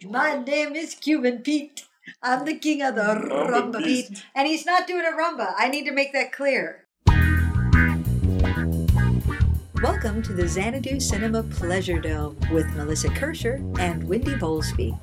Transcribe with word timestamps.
My 0.00 0.36
name 0.36 0.74
is 0.74 0.94
Cuban 0.94 1.40
Pete. 1.40 1.84
I'm 2.22 2.46
the 2.46 2.56
king 2.56 2.80
of 2.80 2.94
the 2.94 3.02
rumba 3.02 3.84
beat. 3.84 4.24
And 4.34 4.48
he's 4.48 4.64
not 4.64 4.86
doing 4.86 5.04
a 5.04 5.14
rumba. 5.14 5.52
I 5.58 5.68
need 5.68 5.84
to 5.84 5.92
make 5.92 6.14
that 6.14 6.32
clear. 6.32 6.86
Welcome 9.82 10.22
to 10.22 10.32
the 10.32 10.48
Xanadu 10.48 10.98
Cinema 10.98 11.42
Pleasure 11.42 12.00
Dome 12.00 12.38
with 12.50 12.74
Melissa 12.74 13.08
Kirscher 13.08 13.78
and 13.78 14.08
Wendy 14.08 14.34
Bowlesby. 14.34 14.98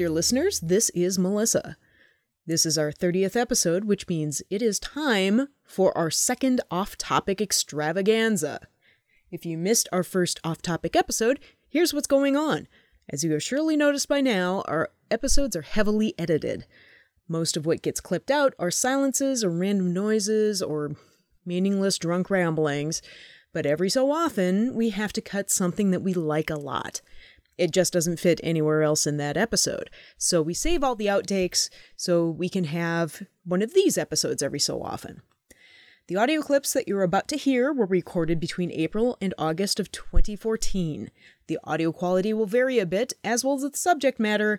Dear 0.00 0.08
listeners. 0.08 0.60
This 0.60 0.88
is 0.94 1.18
Melissa. 1.18 1.76
This 2.46 2.64
is 2.64 2.78
our 2.78 2.90
30th 2.90 3.36
episode, 3.36 3.84
which 3.84 4.08
means 4.08 4.40
it 4.48 4.62
is 4.62 4.78
time 4.78 5.48
for 5.62 5.94
our 5.94 6.10
second 6.10 6.62
off 6.70 6.96
topic 6.96 7.38
extravaganza. 7.38 8.60
If 9.30 9.44
you 9.44 9.58
missed 9.58 9.90
our 9.92 10.02
first 10.02 10.40
off 10.42 10.62
topic 10.62 10.96
episode, 10.96 11.38
here's 11.68 11.92
what's 11.92 12.06
going 12.06 12.34
on. 12.34 12.66
As 13.10 13.22
you 13.24 13.32
have 13.32 13.42
surely 13.42 13.76
noticed 13.76 14.08
by 14.08 14.22
now, 14.22 14.62
our 14.66 14.88
episodes 15.10 15.54
are 15.54 15.60
heavily 15.60 16.14
edited. 16.18 16.64
Most 17.28 17.58
of 17.58 17.66
what 17.66 17.82
gets 17.82 18.00
clipped 18.00 18.30
out 18.30 18.54
are 18.58 18.70
silences 18.70 19.44
or 19.44 19.50
random 19.50 19.92
noises 19.92 20.62
or 20.62 20.96
meaningless 21.44 21.98
drunk 21.98 22.30
ramblings, 22.30 23.02
but 23.52 23.66
every 23.66 23.90
so 23.90 24.10
often 24.10 24.74
we 24.74 24.88
have 24.90 25.12
to 25.12 25.20
cut 25.20 25.50
something 25.50 25.90
that 25.90 26.00
we 26.00 26.14
like 26.14 26.48
a 26.48 26.58
lot. 26.58 27.02
It 27.60 27.72
just 27.72 27.92
doesn't 27.92 28.18
fit 28.18 28.40
anywhere 28.42 28.82
else 28.82 29.06
in 29.06 29.18
that 29.18 29.36
episode. 29.36 29.90
So 30.16 30.40
we 30.40 30.54
save 30.54 30.82
all 30.82 30.94
the 30.94 31.08
outtakes 31.08 31.68
so 31.94 32.26
we 32.26 32.48
can 32.48 32.64
have 32.64 33.24
one 33.44 33.60
of 33.60 33.74
these 33.74 33.98
episodes 33.98 34.42
every 34.42 34.58
so 34.58 34.82
often. 34.82 35.20
The 36.06 36.16
audio 36.16 36.40
clips 36.40 36.72
that 36.72 36.88
you're 36.88 37.02
about 37.02 37.28
to 37.28 37.36
hear 37.36 37.70
were 37.70 37.84
recorded 37.84 38.40
between 38.40 38.72
April 38.72 39.18
and 39.20 39.34
August 39.36 39.78
of 39.78 39.92
2014. 39.92 41.10
The 41.48 41.58
audio 41.62 41.92
quality 41.92 42.32
will 42.32 42.46
vary 42.46 42.78
a 42.78 42.86
bit, 42.86 43.12
as 43.22 43.44
will 43.44 43.58
the 43.58 43.76
subject 43.76 44.18
matter 44.18 44.58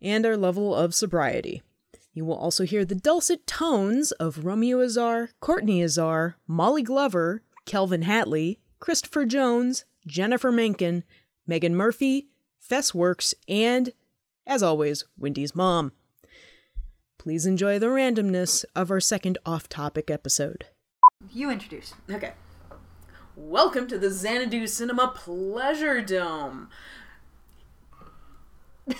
and 0.00 0.24
our 0.24 0.36
level 0.36 0.72
of 0.72 0.94
sobriety. 0.94 1.62
You 2.14 2.24
will 2.24 2.36
also 2.36 2.62
hear 2.62 2.84
the 2.84 2.94
dulcet 2.94 3.44
tones 3.48 4.12
of 4.12 4.44
Romeo 4.44 4.80
Azar, 4.80 5.30
Courtney 5.40 5.82
Azar, 5.82 6.36
Molly 6.46 6.84
Glover, 6.84 7.42
Kelvin 7.64 8.04
Hatley, 8.04 8.58
Christopher 8.78 9.26
Jones, 9.26 9.84
Jennifer 10.06 10.52
Mencken, 10.52 11.02
Megan 11.44 11.74
Murphy, 11.74 12.28
Fess 12.68 12.92
Works, 12.92 13.32
and, 13.48 13.92
as 14.44 14.60
always, 14.60 15.04
Wendy's 15.16 15.54
mom. 15.54 15.92
Please 17.16 17.46
enjoy 17.46 17.78
the 17.78 17.86
randomness 17.86 18.64
of 18.74 18.90
our 18.90 18.98
second 18.98 19.38
off 19.46 19.68
topic 19.68 20.10
episode. 20.10 20.66
You 21.32 21.48
introduce. 21.50 21.94
Okay. 22.10 22.32
Welcome 23.36 23.86
to 23.86 23.98
the 23.98 24.10
Xanadu 24.10 24.66
Cinema 24.66 25.12
Pleasure 25.14 26.00
Dome. 26.02 26.68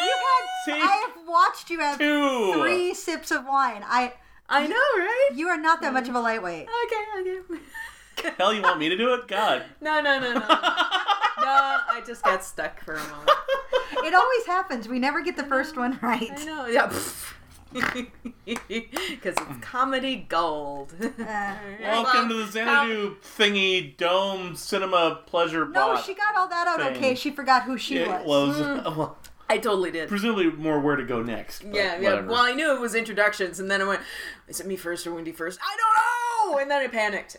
You 0.00 0.14
had, 0.14 0.46
See? 0.64 0.72
I 0.80 1.06
have 1.08 1.26
watched 1.26 1.70
you 1.70 1.80
have 1.80 1.98
Two. 1.98 2.52
three 2.54 2.94
sips 2.94 3.32
of 3.32 3.44
wine. 3.44 3.82
I 3.84 4.12
I 4.48 4.64
know, 4.66 4.74
right? 4.76 5.30
you 5.34 5.48
are 5.48 5.56
not 5.58 5.80
that 5.80 5.92
much 5.92 6.08
of 6.08 6.14
a 6.14 6.20
lightweight. 6.20 6.68
Okay, 6.68 7.20
okay. 7.20 7.60
Hell, 8.38 8.52
you 8.54 8.62
want 8.62 8.78
me 8.78 8.88
to 8.88 8.96
do 8.96 9.14
it? 9.14 9.28
God. 9.28 9.64
No, 9.80 10.00
no, 10.00 10.18
no, 10.18 10.32
no. 10.34 10.40
no, 10.40 10.44
I 10.48 12.02
just 12.06 12.22
got 12.24 12.44
stuck 12.44 12.80
for 12.84 12.94
a 12.94 12.98
moment. 13.08 13.30
It 14.04 14.14
always 14.14 14.46
happens. 14.46 14.88
We 14.88 14.98
never 14.98 15.22
get 15.22 15.36
the 15.36 15.44
first 15.44 15.76
one 15.76 15.98
right. 16.02 16.30
I 16.30 16.44
know, 16.44 16.66
yeah. 16.66 16.92
Because 18.44 19.34
it's 19.36 19.60
comedy 19.60 20.26
gold. 20.28 20.94
Uh, 21.20 21.54
Welcome 21.82 22.28
to 22.30 22.34
the 22.34 22.46
Xanadu 22.50 23.16
thingy 23.36 23.96
dome 23.96 24.56
cinema 24.56 25.20
pleasure 25.26 25.66
no, 25.66 25.94
bot. 25.94 26.04
she 26.04 26.14
got 26.14 26.34
all 26.36 26.48
that 26.48 26.66
out 26.66 26.80
thing. 26.80 26.96
okay. 26.96 27.14
She 27.14 27.30
forgot 27.30 27.64
who 27.64 27.76
she 27.76 27.98
It 27.98 28.08
was. 28.24 28.58
was 28.58 28.96
well, 28.96 29.18
I 29.50 29.58
totally 29.58 29.90
did. 29.90 30.08
presumably 30.08 30.50
more 30.50 30.80
where 30.80 30.96
to 30.96 31.04
go 31.04 31.22
next. 31.22 31.62
but 31.64 31.74
Yeah, 31.74 31.98
yeah. 32.00 32.10
whatever. 32.10 32.28
Well, 32.28 32.42
I 32.44 32.52
knew 32.52 32.74
it 32.74 32.80
was 32.80 32.94
introductions, 32.94 33.60
and 33.60 33.70
then 33.70 33.80
I 33.82 33.84
went, 33.84 34.00
"Is 34.48 34.60
it 34.60 34.66
me 34.66 34.76
first 34.76 35.06
or 35.06 35.12
Wendy 35.14 35.32
first? 35.32 35.58
I 35.62 35.76
don't 35.76 36.52
know!" 36.54 36.58
And 36.62 36.70
then 36.70 36.82
I 36.82 36.86
panicked. 36.88 37.36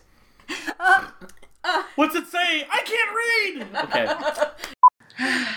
What's 1.96 2.16
it 2.16 2.28
say? 2.28 2.66
I 2.72 2.82
can't 2.86 3.12
read. 3.16 3.68
Okay. 3.84 4.06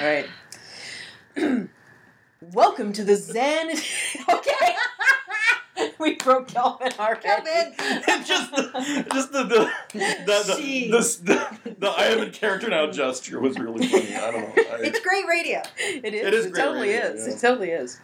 All 0.01 0.07
right. 1.37 1.69
Welcome 2.53 2.93
to 2.95 3.05
the 3.05 3.15
Zen. 3.17 3.71
okay. 4.29 4.75
we 5.99 6.17
broke 6.17 6.49
Kelvin 6.49 6.91
already. 6.99 7.21
Kelvin. 7.23 7.75
just 8.27 8.51
the, 8.51 9.07
just 9.13 9.33
the 9.33 9.45
the 9.45 9.71
the, 9.93 9.99
the, 10.27 10.55
Jeez. 10.61 11.25
the, 11.25 11.35
the, 11.65 11.77
the 11.79 11.89
I 11.89 12.07
am 12.07 12.19
in 12.19 12.31
character 12.33 12.69
now 12.69 12.91
gesture 12.91 13.41
was 13.41 13.59
really 13.59 13.87
funny. 13.87 14.15
I 14.17 14.31
don't 14.33 14.43
know. 14.43 14.63
I, 14.73 14.79
It's 14.81 15.01
great 15.01 15.27
radio. 15.29 15.63
It 15.79 16.13
is. 16.15 16.27
It 16.27 16.35
is 16.35 16.47
It 16.47 16.53
great 16.53 16.63
totally 16.65 16.89
radio, 16.91 17.07
is. 17.13 17.27
yeah. 17.29 17.35
It 17.35 17.41
totally 17.41 17.71
is. 17.71 18.01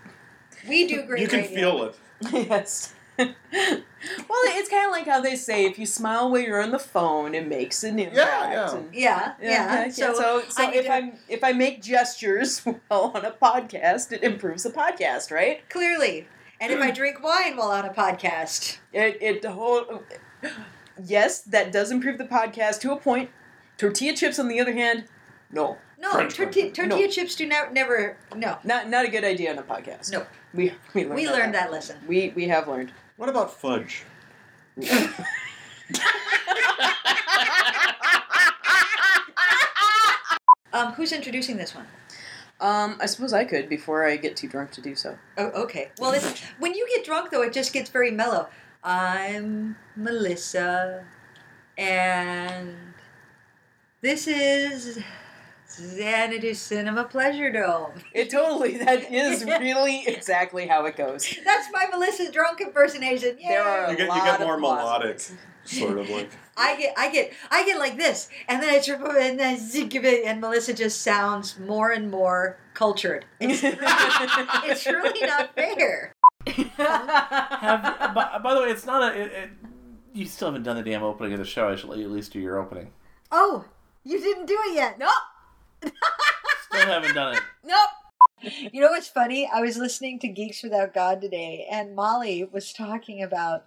We 0.69 0.87
do 0.87 1.03
great 1.03 1.21
you 1.23 1.29
can 1.29 1.41
radio. 1.41 1.55
feel 1.57 1.83
it. 1.85 2.49
yes. 2.49 2.95
well, 3.19 4.43
it's 4.55 4.69
kind 4.69 4.87
of 4.87 4.93
like 4.93 5.07
how 5.07 5.21
they 5.21 5.35
say 5.37 5.65
if 5.65 5.79
you 5.79 5.87
smile 5.87 6.31
while 6.31 6.41
you're 6.41 6.63
on 6.63 6.71
the 6.71 6.79
phone, 6.79 7.35
it 7.35 7.47
makes 7.49 7.83
an 7.85 7.99
impact. 7.99 8.17
yeah. 8.53 8.75
And- 8.77 8.95
Yeah, 8.95 9.33
yeah. 9.43 9.85
yeah. 9.87 9.89
So, 9.91 10.15
So, 10.15 10.43
so, 10.49 10.63
I 10.65 10.73
if 10.73 10.85
to- 10.87 10.93
I 10.93 11.13
if 11.29 11.43
I 11.45 11.53
make 11.53 11.83
gestures 11.83 12.61
while 12.89 13.13
on 13.15 13.25
a 13.25 13.33
podcast, 13.33 14.13
it 14.13 14.23
improves 14.23 14.63
the 14.63 14.71
podcast, 14.71 15.31
right? 15.31 15.69
clearly, 15.69 16.29
and 16.61 16.73
if 16.73 16.81
I 16.81 16.91
drink 17.01 17.23
wine 17.23 17.57
while 17.57 17.71
on 17.71 17.85
a 17.85 17.93
podcast, 17.93 18.79
It 18.93 19.19
it 19.21 19.43
the 19.43 19.53
whole 19.53 20.03
yes, 21.05 21.41
that 21.43 21.73
does 21.73 21.91
improve 21.91 22.19
the 22.19 22.25
podcast 22.25 22.81
to 22.81 22.93
a 22.93 22.97
point. 22.97 23.31
Tortilla 23.77 24.15
chips, 24.17 24.39
on 24.39 24.49
the 24.49 24.61
other 24.61 24.73
hand, 24.73 25.05
no, 25.53 25.79
no, 25.99 26.11
French 26.13 26.37
torti- 26.37 26.75
tortilla 26.75 27.01
No. 27.03 27.09
chips 27.09 27.35
do 27.37 27.47
not 27.47 27.73
never. 27.73 28.17
No, 28.35 28.59
not 28.65 28.89
not 28.89 29.05
a 29.05 29.09
good 29.09 29.25
idea 29.25 29.51
on 29.53 29.59
a 29.59 29.63
podcast. 29.63 30.13
no. 30.13 30.27
we 30.55 30.73
we 30.95 31.03
learned, 31.05 31.15
We 31.15 31.25
that, 31.27 31.35
learned 31.35 31.55
that 31.55 31.71
lesson. 31.73 31.97
We 32.07 32.33
we 32.35 32.47
have 32.49 32.67
learned. 32.69 32.93
What 33.19 33.29
about 33.29 33.53
fudge? 33.53 34.05
Um, 40.73 40.93
who's 40.93 41.11
introducing 41.11 41.57
this 41.57 41.75
one? 41.75 41.87
Um, 42.61 42.97
I 43.01 43.07
suppose 43.07 43.33
I 43.33 43.45
could 43.45 43.69
before 43.69 44.07
I 44.07 44.17
get 44.17 44.37
too 44.37 44.47
drunk 44.47 44.71
to 44.73 44.81
do 44.81 44.95
so. 44.95 45.19
Oh, 45.37 45.47
okay. 45.63 45.91
Well, 45.99 46.13
it's, 46.13 46.43
when 46.61 46.75
you 46.75 46.87
get 46.95 47.05
drunk, 47.05 47.33
though, 47.33 47.43
it 47.43 47.53
just 47.53 47.73
gets 47.73 47.91
very 47.91 48.13
mellow. 48.13 48.49
I'm 48.85 49.77
Melissa, 49.97 51.05
and 51.77 52.77
this 54.01 54.29
is 54.29 55.03
Xanadu 55.79 56.55
Cinema 56.55 57.05
Pleasure 57.05 57.53
Dome. 57.53 57.93
It 58.13 58.31
totally 58.31 58.79
that 58.79 59.11
is 59.13 59.45
really 59.45 60.05
exactly 60.07 60.67
how 60.67 60.85
it 60.87 60.97
goes. 60.97 61.37
That's 61.45 61.69
my 61.73 61.87
Melissa 61.91 62.31
drunk 62.33 62.61
impersonation. 62.61 63.39
Yay! 63.39 63.49
There 63.49 63.63
are 63.63 63.91
You 63.91 63.97
get, 63.97 64.03
you 64.05 64.09
lot 64.09 64.25
get 64.25 64.41
of 64.41 64.47
more 64.47 64.59
melodic, 64.59 65.21
sort 65.65 65.99
of 65.99 66.09
like. 66.11 66.31
I 66.57 66.77
get, 66.77 66.95
I 66.99 67.13
get, 67.13 67.33
I 67.53 67.65
get 67.65 67.79
like 67.79 67.97
this, 67.97 68.29
and 68.49 68.61
then 68.61 68.75
it's 68.75 68.89
and 68.89 69.39
then 69.39 69.59
zig 69.59 69.95
of 69.95 70.05
it, 70.05 70.25
and 70.25 70.41
Melissa 70.41 70.75
just 70.75 71.03
sounds 71.03 71.57
more 71.61 71.93
and 71.93 72.11
more 72.11 72.59
cultured. 72.75 73.25
It's, 73.41 73.63
it's 73.63 74.87
really 74.87 75.27
not 75.27 75.55
fair. 75.55 76.13
Have, 76.77 78.15
by, 78.15 78.39
by 78.43 78.55
the 78.55 78.61
way, 78.63 78.71
it's 78.71 78.87
not 78.87 79.15
a. 79.15 79.21
It, 79.21 79.33
it, 79.33 79.51
you 80.15 80.27
still 80.27 80.49
haven't 80.49 80.65
done 80.65 80.77
the 80.77 80.83
damn 80.83 81.05
opening 81.05 81.33
of 81.35 81.39
the 81.39 81.45
show. 81.45 81.69
I 81.69 81.77
should 81.77 81.91
let 81.91 81.99
you 81.99 82.07
at 82.07 82.11
least 82.11 82.33
do 82.33 82.41
your 82.41 82.59
opening. 82.59 82.91
Oh, 83.31 83.65
you 84.03 84.19
didn't 84.19 84.47
do 84.47 84.59
it 84.67 84.75
yet. 84.75 84.99
nope, 84.99 85.11
Still 85.83 86.87
haven't 86.87 87.15
done 87.15 87.37
it. 87.37 87.43
nope. 87.65 87.91
You 88.73 88.81
know 88.81 88.91
what's 88.91 89.09
funny? 89.09 89.49
I 89.53 89.61
was 89.61 89.77
listening 89.77 90.19
to 90.21 90.29
Geeks 90.29 90.63
Without 90.63 90.95
God 90.95 91.21
today, 91.21 91.67
and 91.71 91.95
Molly 91.95 92.45
was 92.45 92.73
talking 92.73 93.23
about. 93.23 93.65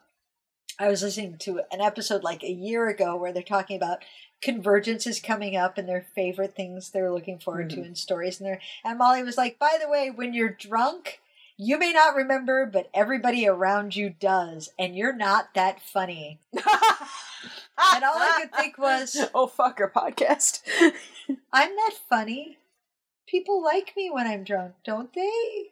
I 0.79 0.87
was 0.87 1.03
listening 1.03 1.37
to 1.39 1.61
an 1.71 1.81
episode 1.81 2.23
like 2.23 2.43
a 2.43 2.51
year 2.51 2.87
ago 2.87 3.15
where 3.15 3.31
they're 3.31 3.43
talking 3.43 3.75
about 3.75 4.03
convergence 4.41 5.05
is 5.05 5.19
coming 5.19 5.55
up 5.55 5.77
and 5.77 5.87
their 5.87 6.07
favorite 6.15 6.55
things 6.55 6.89
they're 6.89 7.11
looking 7.11 7.37
forward 7.37 7.69
to 7.71 7.75
hmm. 7.77 7.83
in 7.83 7.95
stories, 7.95 8.39
and 8.39 8.47
they're 8.47 8.61
and 8.83 8.97
Molly 8.97 9.23
was 9.23 9.37
like, 9.37 9.59
"By 9.59 9.77
the 9.81 9.89
way, 9.89 10.09
when 10.09 10.33
you're 10.33 10.49
drunk." 10.49 11.19
You 11.57 11.77
may 11.77 11.91
not 11.93 12.15
remember, 12.15 12.65
but 12.65 12.89
everybody 12.91 13.47
around 13.47 13.95
you 13.95 14.09
does, 14.09 14.71
and 14.79 14.95
you're 14.95 15.15
not 15.15 15.53
that 15.53 15.79
funny. 15.79 16.39
and 17.95 18.03
all 18.03 18.15
I 18.15 18.41
could 18.41 18.53
think 18.53 18.77
was, 18.77 19.17
oh 19.33 19.47
fuck 19.47 19.79
our 19.79 19.91
podcast. 19.91 20.61
I'm 21.53 21.75
that 21.75 21.93
funny. 22.09 22.57
People 23.27 23.63
like 23.63 23.93
me 23.95 24.09
when 24.11 24.27
I'm 24.27 24.43
drunk, 24.43 24.73
don't 24.85 25.13
they? 25.13 25.71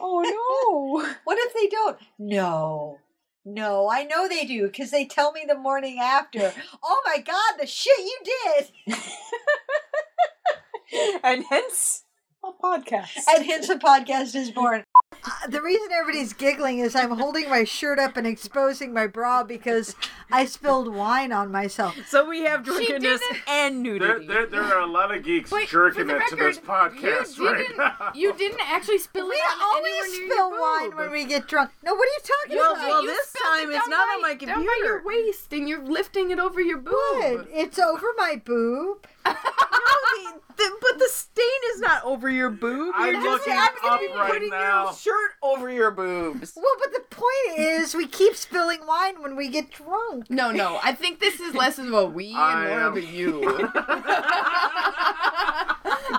oh 0.00 0.22
no. 0.22 1.14
What 1.24 1.38
if 1.40 1.54
they 1.54 1.68
don't? 1.68 1.98
No. 2.18 2.98
No, 3.44 3.88
I 3.90 4.04
know 4.04 4.28
they 4.28 4.44
do 4.44 4.66
because 4.66 4.90
they 4.90 5.06
tell 5.06 5.32
me 5.32 5.44
the 5.48 5.56
morning 5.56 5.98
after. 5.98 6.52
Oh 6.82 7.02
my 7.06 7.18
god, 7.18 7.58
the 7.58 7.66
shit 7.66 7.98
you 7.98 8.18
did! 8.24 8.96
and 11.24 11.44
hence 11.48 12.04
a 12.44 12.52
podcast. 12.52 13.16
And 13.34 13.44
hence 13.46 13.68
a 13.68 13.76
podcast 13.76 14.34
is 14.34 14.50
born. 14.50 14.84
Uh, 15.24 15.46
the 15.48 15.60
reason 15.62 15.88
everybody's 15.92 16.32
giggling 16.32 16.78
is 16.78 16.94
I'm 16.96 17.10
holding 17.12 17.48
my 17.50 17.64
shirt 17.64 17.98
up 17.98 18.16
and 18.16 18.26
exposing 18.26 18.92
my 18.92 19.06
bra 19.06 19.42
because 19.44 19.94
I 20.32 20.44
spilled 20.46 20.92
wine 20.94 21.32
on 21.32 21.50
myself. 21.52 21.96
So 22.08 22.28
we 22.28 22.40
have 22.42 22.62
drunkenness 22.64 23.20
and 23.46 23.82
nudity. 23.82 24.26
there, 24.26 24.46
there 24.46 24.62
are 24.62 24.80
a 24.80 24.86
lot 24.86 25.14
of 25.14 25.22
geeks 25.24 25.50
Wait, 25.50 25.68
jerking 25.68 26.02
for 26.02 26.14
the 26.14 26.16
it 26.16 26.28
to 26.30 26.36
this 26.36 26.58
podcast 26.58 27.36
you 27.38 27.48
right 27.50 27.58
didn't, 27.58 27.76
now. 27.78 28.12
You 28.14 28.32
didn't 28.34 28.60
actually 28.62 28.98
spill 28.98 29.28
We 29.28 29.34
it 29.34 29.40
on 29.52 29.60
always 29.62 29.92
anywhere 29.94 30.18
near 30.18 30.30
spill 30.30 30.50
wine 30.52 30.96
when 30.96 31.10
we 31.10 31.24
get 31.24 31.46
drunk. 31.48 31.70
No, 31.84 31.94
what 31.94 32.08
are 32.08 32.12
you 32.12 32.20
talking 32.22 32.56
Well, 32.56 32.72
about? 32.72 32.88
well, 32.88 33.02
You 33.02 33.08
this 33.08 33.36
time 33.42 33.70
it 33.70 33.76
it's 33.76 33.88
not 33.88 34.06
by- 34.08 34.14
on 34.14 34.22
my 34.22 34.30
computer. 34.30 34.54
Down 34.54 34.64
by 34.66 34.80
your 34.84 35.04
waist, 35.04 35.52
and 35.52 35.68
you're 35.68 35.82
lifting 35.84 36.30
it 36.30 36.38
over 36.38 36.60
your 36.60 36.78
boob. 36.78 36.94
Good. 37.20 37.48
It's 37.52 37.78
over 37.78 38.06
my 38.16 38.40
boob. 38.44 39.06
No, 40.60 40.64
the, 40.64 40.70
the, 40.70 40.76
but 40.80 40.98
the 40.98 41.08
stain 41.10 41.46
is 41.74 41.80
not 41.80 42.04
over 42.04 42.30
your 42.30 42.50
boob. 42.50 42.94
I'm 42.96 43.12
You're 43.14 43.22
just 43.22 43.46
looking 43.46 43.52
happen 43.54 43.82
to 43.82 43.88
up 43.88 44.00
be 44.00 44.06
right 44.08 44.32
putting 44.32 44.50
now. 44.50 44.84
your 44.84 44.92
shirt 44.94 45.30
over 45.42 45.70
your 45.70 45.90
boobs. 45.90 46.52
Well, 46.56 46.64
but 46.78 46.92
the 46.92 47.00
point 47.10 47.58
is, 47.58 47.94
we 47.94 48.06
keep 48.06 48.34
spilling 48.36 48.86
wine 48.86 49.22
when 49.22 49.36
we 49.36 49.48
get 49.48 49.70
drunk. 49.70 50.30
No, 50.30 50.50
no. 50.50 50.78
I 50.82 50.92
think 50.92 51.20
this 51.20 51.40
is 51.40 51.54
less 51.54 51.78
of 51.78 51.92
a 51.92 52.06
we 52.06 52.34
I 52.34 52.60
and 52.60 52.68
more 52.70 52.80
am- 52.80 52.86
of 52.92 52.96
a 52.96 53.04
you. 53.04 53.40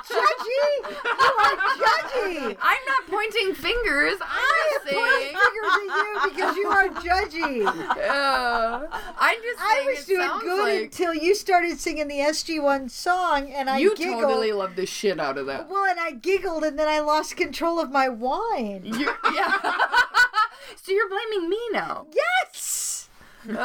Judgy! 0.07 0.73
You 0.89 1.33
are 1.39 1.55
judgy! 1.77 2.57
I'm 2.61 2.79
not 2.87 3.07
pointing 3.07 3.53
fingers. 3.53 4.17
I'm 4.21 4.27
I 4.29 4.79
just 4.83 4.95
pointing 4.95 5.19
saying. 5.19 5.35
fingers 5.37 5.73
at 5.75 5.95
you 5.97 6.29
because 6.29 6.57
you 6.57 6.67
are 6.67 6.87
judgy. 6.89 7.65
Uh, 8.11 8.87
I'm 9.19 9.37
just 9.41 9.59
I 9.59 9.85
was 9.95 10.05
doing 10.05 10.29
good 10.41 10.63
like 10.63 10.83
until 10.85 11.13
you 11.13 11.35
started 11.35 11.79
singing 11.79 12.07
the 12.07 12.17
SG1 12.19 12.89
song, 12.89 13.51
and 13.51 13.69
I 13.69 13.77
you 13.79 13.95
giggled. 13.95 14.21
totally 14.21 14.51
love 14.51 14.75
the 14.75 14.85
shit 14.85 15.19
out 15.19 15.37
of 15.37 15.45
that. 15.47 15.69
Well, 15.69 15.85
and 15.89 15.99
I 15.99 16.11
giggled, 16.11 16.63
and 16.63 16.77
then 16.77 16.87
I 16.87 16.99
lost 16.99 17.35
control 17.37 17.79
of 17.79 17.91
my 17.91 18.09
wine. 18.09 18.81
You're, 18.83 19.17
yeah. 19.33 19.57
so 20.75 20.91
you're 20.91 21.09
blaming 21.09 21.49
me 21.49 21.59
now. 21.71 22.07
Yes! 22.13 23.09
Uh, 23.49 23.55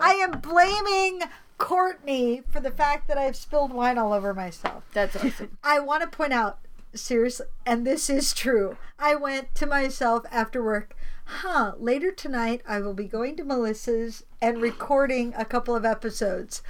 I 0.00 0.14
am 0.20 0.40
blaming 0.40 1.22
Courtney 1.60 2.42
for 2.50 2.58
the 2.58 2.70
fact 2.70 3.06
that 3.06 3.18
I've 3.18 3.36
spilled 3.36 3.72
wine 3.72 3.98
all 3.98 4.12
over 4.12 4.32
myself. 4.34 4.82
that's 4.92 5.14
awesome. 5.14 5.58
I 5.62 5.78
want 5.78 6.02
to 6.02 6.08
point 6.08 6.32
out, 6.32 6.58
seriously, 6.94 7.46
and 7.66 7.86
this 7.86 8.08
is 8.08 8.32
true. 8.32 8.76
I 8.98 9.14
went 9.14 9.54
to 9.56 9.66
myself 9.66 10.24
after 10.32 10.64
work, 10.64 10.96
huh, 11.26 11.74
later 11.78 12.10
tonight 12.10 12.62
I 12.66 12.80
will 12.80 12.94
be 12.94 13.04
going 13.04 13.36
to 13.36 13.44
Melissa's 13.44 14.24
and 14.40 14.60
recording 14.60 15.34
a 15.36 15.44
couple 15.44 15.76
of 15.76 15.84
episodes. 15.84 16.62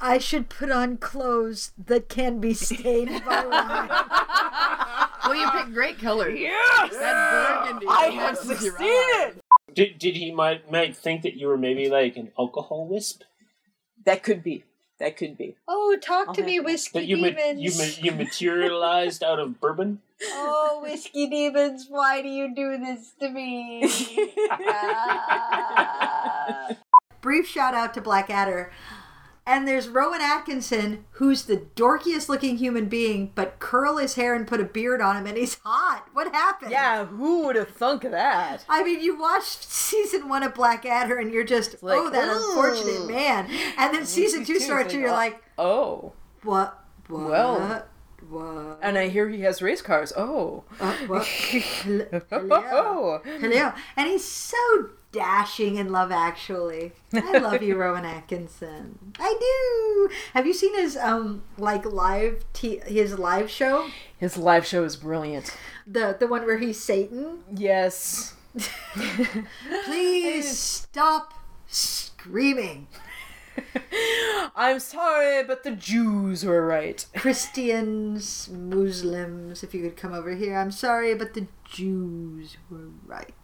I 0.00 0.18
should 0.18 0.50
put 0.50 0.70
on 0.70 0.98
clothes 0.98 1.72
that 1.86 2.10
can 2.10 2.38
be 2.38 2.52
stained 2.52 3.24
by 3.24 3.46
wine. 3.46 3.88
Well, 5.24 5.34
you 5.34 5.50
picked 5.50 5.72
great 5.72 5.98
colors. 5.98 6.38
Yes! 6.38 6.92
That 6.92 7.64
burgundy. 7.64 7.86
I 7.88 8.10
goes 8.10 8.18
have 8.18 8.38
succeeded! 8.38 9.40
Did, 9.72 9.98
did 9.98 10.16
he 10.16 10.30
might 10.30 10.70
might 10.70 10.94
think 10.94 11.22
that 11.22 11.34
you 11.34 11.46
were 11.48 11.56
maybe 11.56 11.88
like 11.88 12.16
an 12.16 12.32
alcohol 12.38 12.86
wisp? 12.86 13.22
That 14.06 14.22
could 14.22 14.42
be. 14.42 14.64
That 14.98 15.16
could 15.18 15.36
be. 15.36 15.56
Oh, 15.68 15.94
talk 16.00 16.26
to 16.34 16.40
Okay. 16.40 16.42
me, 16.44 16.60
whiskey 16.60 17.00
That 17.00 17.06
you 17.06 17.18
ma- 17.18 17.28
demons. 17.28 17.60
you 17.60 17.70
ma- 17.76 18.16
you 18.18 18.24
materialized 18.24 19.22
out 19.22 19.38
of 19.38 19.60
bourbon? 19.60 20.00
Oh, 20.22 20.80
whiskey 20.82 21.26
demons, 21.26 21.86
why 21.90 22.22
do 22.22 22.28
you 22.28 22.54
do 22.54 22.78
this 22.78 23.12
to 23.20 23.28
me? 23.28 23.86
Ah. 25.48 26.76
Brief 27.20 27.46
shout 27.46 27.74
out 27.74 27.92
to 27.94 28.00
Blackadder. 28.00 28.72
And 29.48 29.68
there's 29.68 29.88
Rowan 29.88 30.20
Atkinson, 30.20 31.04
who's 31.12 31.44
the 31.44 31.58
dorkiest 31.76 32.28
looking 32.28 32.56
human 32.56 32.86
being, 32.86 33.30
but 33.36 33.60
curl 33.60 33.98
his 33.98 34.16
hair 34.16 34.34
and 34.34 34.44
put 34.44 34.60
a 34.60 34.64
beard 34.64 35.00
on 35.00 35.16
him, 35.16 35.26
and 35.26 35.36
he's 35.38 35.58
hot. 35.62 36.08
What 36.12 36.32
happened? 36.34 36.72
Yeah, 36.72 37.04
who 37.06 37.46
would 37.46 37.54
have 37.54 37.68
thunk 37.68 38.02
of 38.02 38.10
that? 38.10 38.64
I 38.68 38.82
mean, 38.82 39.00
you 39.00 39.16
watched 39.16 39.62
season 39.70 40.28
one 40.28 40.42
of 40.42 40.52
Blackadder, 40.54 41.16
and 41.16 41.32
you're 41.32 41.44
just, 41.44 41.80
like, 41.80 41.96
oh, 42.00 42.10
that 42.10 42.26
"Ooh." 42.28 42.48
unfortunate 42.48 43.06
man. 43.06 43.48
And 43.78 43.94
then 43.94 44.04
season 44.04 44.44
two 44.44 44.58
starts, 44.58 44.92
and 44.92 45.00
you're 45.02 45.12
like, 45.12 45.40
Oh. 45.56 46.12
what? 46.42 46.82
What? 47.06 47.30
Well. 47.30 47.86
what? 48.28 48.78
And 48.82 48.98
I 48.98 49.06
hear 49.08 49.28
he 49.28 49.42
has 49.42 49.62
race 49.62 49.80
cars. 49.80 50.12
Oh. 50.16 50.64
Uh, 50.80 50.92
what? 51.06 51.24
Hello. 51.26 52.20
Oh. 52.50 53.20
Hello. 53.24 53.72
And 53.96 54.08
he's 54.08 54.24
so 54.24 54.56
dashing 55.12 55.76
in 55.76 55.90
Love 55.90 56.12
Actually. 56.12 56.92
I 57.12 57.38
love 57.38 57.62
you, 57.62 57.76
Rowan 57.80 58.04
Atkinson. 58.04 59.12
I 59.18 59.36
do. 59.38 60.14
Have 60.34 60.46
you 60.46 60.52
seen 60.54 60.74
his 60.74 60.96
um 60.96 61.42
like 61.58 61.84
live 61.84 62.44
t- 62.52 62.80
his 62.86 63.18
live 63.18 63.50
show? 63.50 63.88
His 64.18 64.36
live 64.36 64.66
show 64.66 64.84
is 64.84 64.96
brilliant. 64.96 65.56
The 65.86 66.16
the 66.18 66.26
one 66.26 66.44
where 66.44 66.58
he's 66.58 66.82
Satan. 66.82 67.40
Yes. 67.54 68.34
Please 69.84 70.58
stop 70.58 71.34
screaming. 71.66 72.88
I'm 74.54 74.80
sorry, 74.80 75.42
but 75.44 75.62
the 75.62 75.70
Jews 75.70 76.44
were 76.44 76.66
right. 76.66 77.04
Christians, 77.16 78.48
Muslims, 78.50 79.62
if 79.62 79.74
you 79.74 79.82
could 79.82 79.96
come 79.96 80.12
over 80.12 80.34
here. 80.34 80.56
I'm 80.58 80.70
sorry, 80.70 81.14
but 81.14 81.34
the 81.34 81.46
Jews 81.64 82.56
were 82.70 82.90
right. 83.06 83.34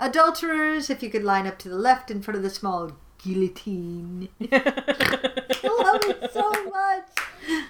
Adulterers, 0.00 0.90
if 0.90 1.02
you 1.02 1.10
could 1.10 1.24
line 1.24 1.46
up 1.46 1.58
to 1.60 1.68
the 1.68 1.76
left 1.76 2.10
in 2.10 2.22
front 2.22 2.36
of 2.36 2.42
the 2.42 2.50
small 2.50 2.92
guillotine. 3.18 4.28
I 4.52 5.68
love 5.82 6.02
it 6.04 6.32
so 6.32 6.50
much. 6.50 7.08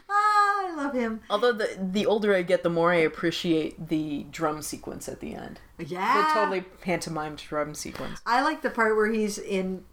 Ah, 0.09 0.69
I 0.69 0.75
love 0.77 0.95
him. 0.95 1.21
Although 1.31 1.53
the 1.53 1.79
the 1.81 2.07
older 2.07 2.35
I 2.35 2.43
get, 2.43 2.63
the 2.63 2.71
more 2.71 2.93
I 2.93 2.97
appreciate 2.97 3.89
the 3.89 4.27
drum 4.31 4.63
sequence 4.63 5.09
at 5.09 5.21
the 5.21 5.35
end. 5.35 5.61
Yeah. 5.79 6.29
The 6.29 6.41
totally 6.41 6.61
pantomimed 6.81 7.39
drum 7.39 7.75
sequence. 7.75 8.21
I 8.27 8.43
like 8.43 8.63
the 8.63 8.71
part 8.71 8.97
where 8.97 9.11
he's 9.11 9.39
in. 9.39 9.85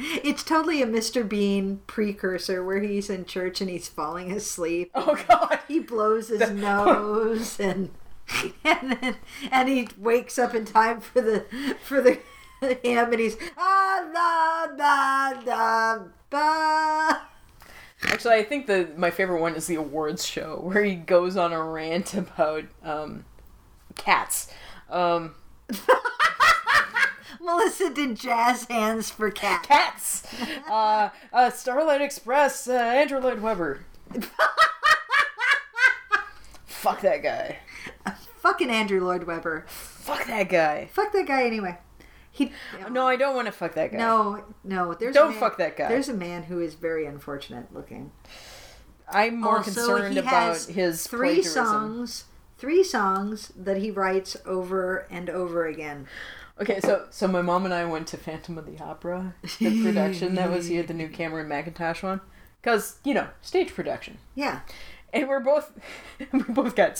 It's 0.00 0.44
totally 0.44 0.80
a 0.80 0.86
Mr. 0.86 1.28
Bean 1.28 1.80
precursor 1.88 2.64
where 2.64 2.80
he's 2.80 3.10
in 3.10 3.24
church 3.24 3.60
and 3.60 3.68
he's 3.68 3.88
falling 3.88 4.30
asleep. 4.30 4.92
Oh 4.94 5.18
God! 5.28 5.58
He 5.66 5.80
blows 5.80 6.28
his 6.28 6.50
nose 6.50 7.58
and 7.58 7.90
and 8.64 8.92
then 8.92 9.16
and 9.50 9.68
he 9.68 9.88
wakes 9.96 10.38
up 10.38 10.54
in 10.54 10.64
time 10.64 11.00
for 11.00 11.20
the 11.20 11.44
for 11.82 12.00
the 12.00 12.18
hymn 12.82 13.12
and 13.12 13.20
he's 13.20 13.36
ah 13.56 14.66
da 14.76 15.34
da 15.44 15.98
da. 16.30 17.18
Actually, 18.04 18.34
I 18.34 18.44
think 18.44 18.66
the 18.66 18.90
my 18.96 19.10
favorite 19.10 19.40
one 19.40 19.54
is 19.54 19.66
the 19.66 19.74
awards 19.74 20.24
show 20.24 20.60
where 20.62 20.84
he 20.84 20.94
goes 20.94 21.36
on 21.36 21.52
a 21.52 21.62
rant 21.62 22.14
about 22.14 22.64
um, 22.84 23.24
cats. 23.96 24.52
Um, 24.88 25.34
Melissa 27.40 27.92
did 27.92 28.16
jazz 28.16 28.64
hands 28.64 29.10
for 29.10 29.30
cat. 29.30 29.62
cats. 29.64 30.22
Uh, 30.70 31.10
uh, 31.32 31.50
Starlight 31.50 32.00
Express. 32.00 32.68
Uh, 32.68 32.72
Andrew 32.74 33.18
Lloyd 33.20 33.40
Webber. 33.40 33.80
Fuck 36.66 37.00
that 37.02 37.22
guy. 37.22 37.58
Fucking 38.48 38.70
Andrew 38.70 39.04
Lloyd 39.04 39.24
Webber. 39.24 39.64
Fuck 39.68 40.26
that 40.26 40.48
guy. 40.48 40.88
Fuck 40.92 41.12
that 41.12 41.26
guy 41.26 41.42
anyway. 41.44 41.76
He 42.30 42.50
No, 42.90 43.06
I 43.06 43.16
don't 43.16 43.34
want 43.34 43.44
to 43.46 43.52
fuck 43.52 43.74
that 43.74 43.92
guy. 43.92 43.98
no 43.98 44.42
no. 44.64 44.94
There's 44.94 45.14
Don't 45.14 45.28
a 45.28 45.30
man, 45.32 45.40
fuck 45.40 45.58
that 45.58 45.76
guy. 45.76 45.88
There's 45.88 46.08
a 46.08 46.14
man 46.14 46.44
who 46.44 46.58
is 46.60 46.74
very 46.74 47.04
unfortunate 47.04 47.74
looking. 47.74 48.10
I'm 49.10 49.38
more 49.40 49.58
Also, 49.58 49.70
concerned 49.72 50.16
about 50.16 50.58
his 50.62 51.06
three 51.06 51.42
songs. 51.42 52.24
Three 52.56 52.82
songs 52.82 53.52
that 53.54 53.76
he 53.76 53.90
writes 53.90 54.36
over 54.46 55.06
and 55.10 55.28
over 55.28 55.66
again. 55.66 56.06
Okay, 56.60 56.80
so 56.80 57.06
so 57.10 57.28
my 57.28 57.42
mom 57.42 57.66
and 57.66 57.74
I 57.74 57.84
went 57.84 58.06
to 58.08 58.16
Phantom 58.16 58.56
of 58.56 58.64
the 58.66 58.82
Opera, 58.82 59.34
the 59.58 59.82
production 59.82 60.34
that 60.36 60.50
was 60.50 60.68
here, 60.68 60.82
the 60.82 60.94
new 60.94 61.08
Cameron 61.20 61.48
Mackintosh 61.48 62.02
one, 62.02 62.20
because 62.62 62.98
you 63.04 63.12
know 63.12 63.28
stage 63.42 63.74
production, 63.74 64.16
Yeah. 64.34 64.60
and 65.12 65.28
we're 65.28 65.38
both 65.40 65.70
we 66.32 66.40
both 66.48 66.74
got 66.74 66.98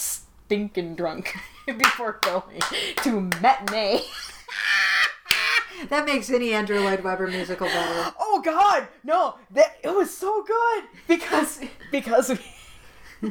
stinking 0.49 0.95
drunk 0.95 1.37
before 1.67 2.19
going 2.23 2.59
to 3.03 3.21
matinee. 3.43 4.01
That 5.91 6.07
makes 6.07 6.31
any 6.31 6.55
Andrew 6.55 6.81
Lloyd 6.81 7.05
Webber 7.05 7.27
musical 7.27 7.67
better. 7.67 8.15
Oh 8.19 8.41
God, 8.43 8.89
no! 9.05 9.37
That 9.51 9.77
it 9.85 9.95
was 9.95 10.11
so 10.17 10.43
good 10.43 10.85
because 11.07 11.61
because 11.93 12.31
we. 12.31 12.37
so, 13.21 13.31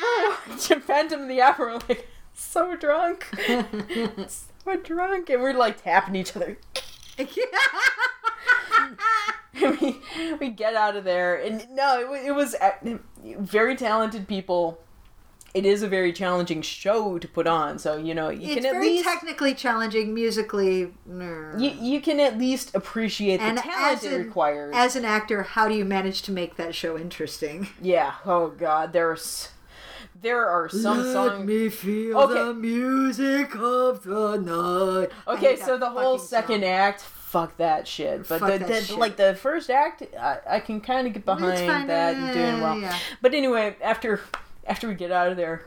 we 0.00 0.50
watched 0.50 0.74
Phantom 0.84 1.20
of 1.20 1.28
the 1.28 1.42
Opera 1.42 1.80
like 1.88 2.08
so 2.32 2.74
drunk. 2.74 3.26
so 4.26 4.76
drunk. 4.82 5.28
And 5.28 5.42
we're 5.42 5.52
like 5.52 5.82
tapping 5.82 6.16
each 6.16 6.34
other. 6.34 6.56
And 9.62 9.80
we, 9.80 10.00
we 10.40 10.48
get 10.50 10.74
out 10.74 10.96
of 10.96 11.04
there. 11.04 11.36
And 11.36 11.66
no, 11.70 12.12
it, 12.14 12.26
it 12.26 12.32
was 12.32 12.54
uh, 12.54 12.70
very 13.38 13.76
talented 13.76 14.26
people. 14.28 14.80
It 15.54 15.64
is 15.64 15.82
a 15.82 15.88
very 15.88 16.12
challenging 16.12 16.60
show 16.60 17.18
to 17.18 17.26
put 17.26 17.46
on. 17.46 17.78
So, 17.78 17.96
you 17.96 18.14
know, 18.14 18.28
you 18.28 18.48
it's 18.48 18.54
can 18.56 18.66
at 18.66 18.72
very 18.72 18.88
least. 18.90 19.04
technically 19.04 19.54
challenging, 19.54 20.12
musically. 20.12 20.92
you, 21.08 21.70
you 21.80 22.00
can 22.02 22.20
at 22.20 22.36
least 22.36 22.74
appreciate 22.74 23.38
the 23.38 23.54
talent 23.60 24.04
it 24.04 24.12
an- 24.12 24.24
requires. 24.24 24.74
As 24.76 24.94
an 24.94 25.04
actor, 25.06 25.42
how 25.42 25.66
do 25.66 25.74
you 25.74 25.86
manage 25.86 26.20
to 26.22 26.32
make 26.32 26.56
that 26.56 26.74
show 26.74 26.98
interesting? 26.98 27.68
yeah. 27.82 28.14
Oh 28.26 28.48
God. 28.48 28.92
There's 28.92 29.48
there 30.20 30.46
are 30.46 30.68
some 30.68 31.02
songs. 31.02 31.14
Let 31.38 31.44
me 31.46 31.68
feel 31.68 32.18
Okay. 32.18 32.34
the 32.34 32.54
music 32.54 33.54
of 33.56 34.02
the 34.02 34.36
night. 34.36 35.10
Okay, 35.26 35.56
so 35.56 35.78
the 35.78 35.88
whole 35.90 36.18
second 36.18 36.60
song. 36.62 36.70
act, 36.70 37.02
fuck 37.28 37.56
that 37.58 37.86
shit. 37.86 38.26
But 38.26 38.40
the, 38.40 38.64
the 38.64 38.82
shit. 38.82 38.98
like 38.98 39.16
the 39.16 39.34
first 39.34 39.70
act, 39.70 40.02
I, 40.18 40.38
I 40.48 40.60
can 40.60 40.80
kind 40.80 41.06
of 41.06 41.12
get 41.12 41.24
behind 41.24 41.90
that 41.90 42.16
and 42.16 42.32
doing 42.32 42.60
well. 42.60 42.80
yeah. 42.80 42.98
But 43.20 43.34
anyway, 43.34 43.76
after 43.82 44.20
after 44.66 44.88
we 44.88 44.94
get 44.94 45.12
out 45.12 45.30
of 45.30 45.36
there, 45.36 45.66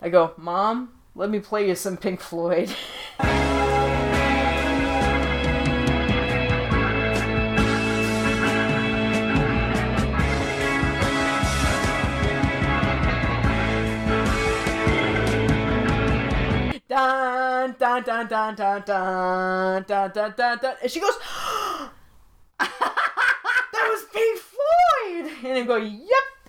I 0.00 0.08
go, 0.08 0.32
Mom, 0.36 0.92
let 1.14 1.30
me 1.30 1.40
play 1.40 1.68
you 1.68 1.74
some 1.74 1.96
Pink 1.96 2.20
Floyd. 2.20 2.74
Dun 17.62 17.76
dun 17.78 18.02
dun 18.02 18.26
dun 18.26 18.54
dun 18.56 18.82
dun 18.84 19.84
dun 19.86 20.10
dun 20.12 20.34
dun 20.36 20.58
dun, 20.58 20.74
and 20.82 20.90
she 20.90 20.98
goes, 20.98 21.12
"That 22.58 23.88
was 23.88 24.04
Pink 24.12 24.40
Floyd," 24.40 25.32
and 25.44 25.58
I 25.58 25.62
go, 25.62 25.76
"Yep, 25.76 26.08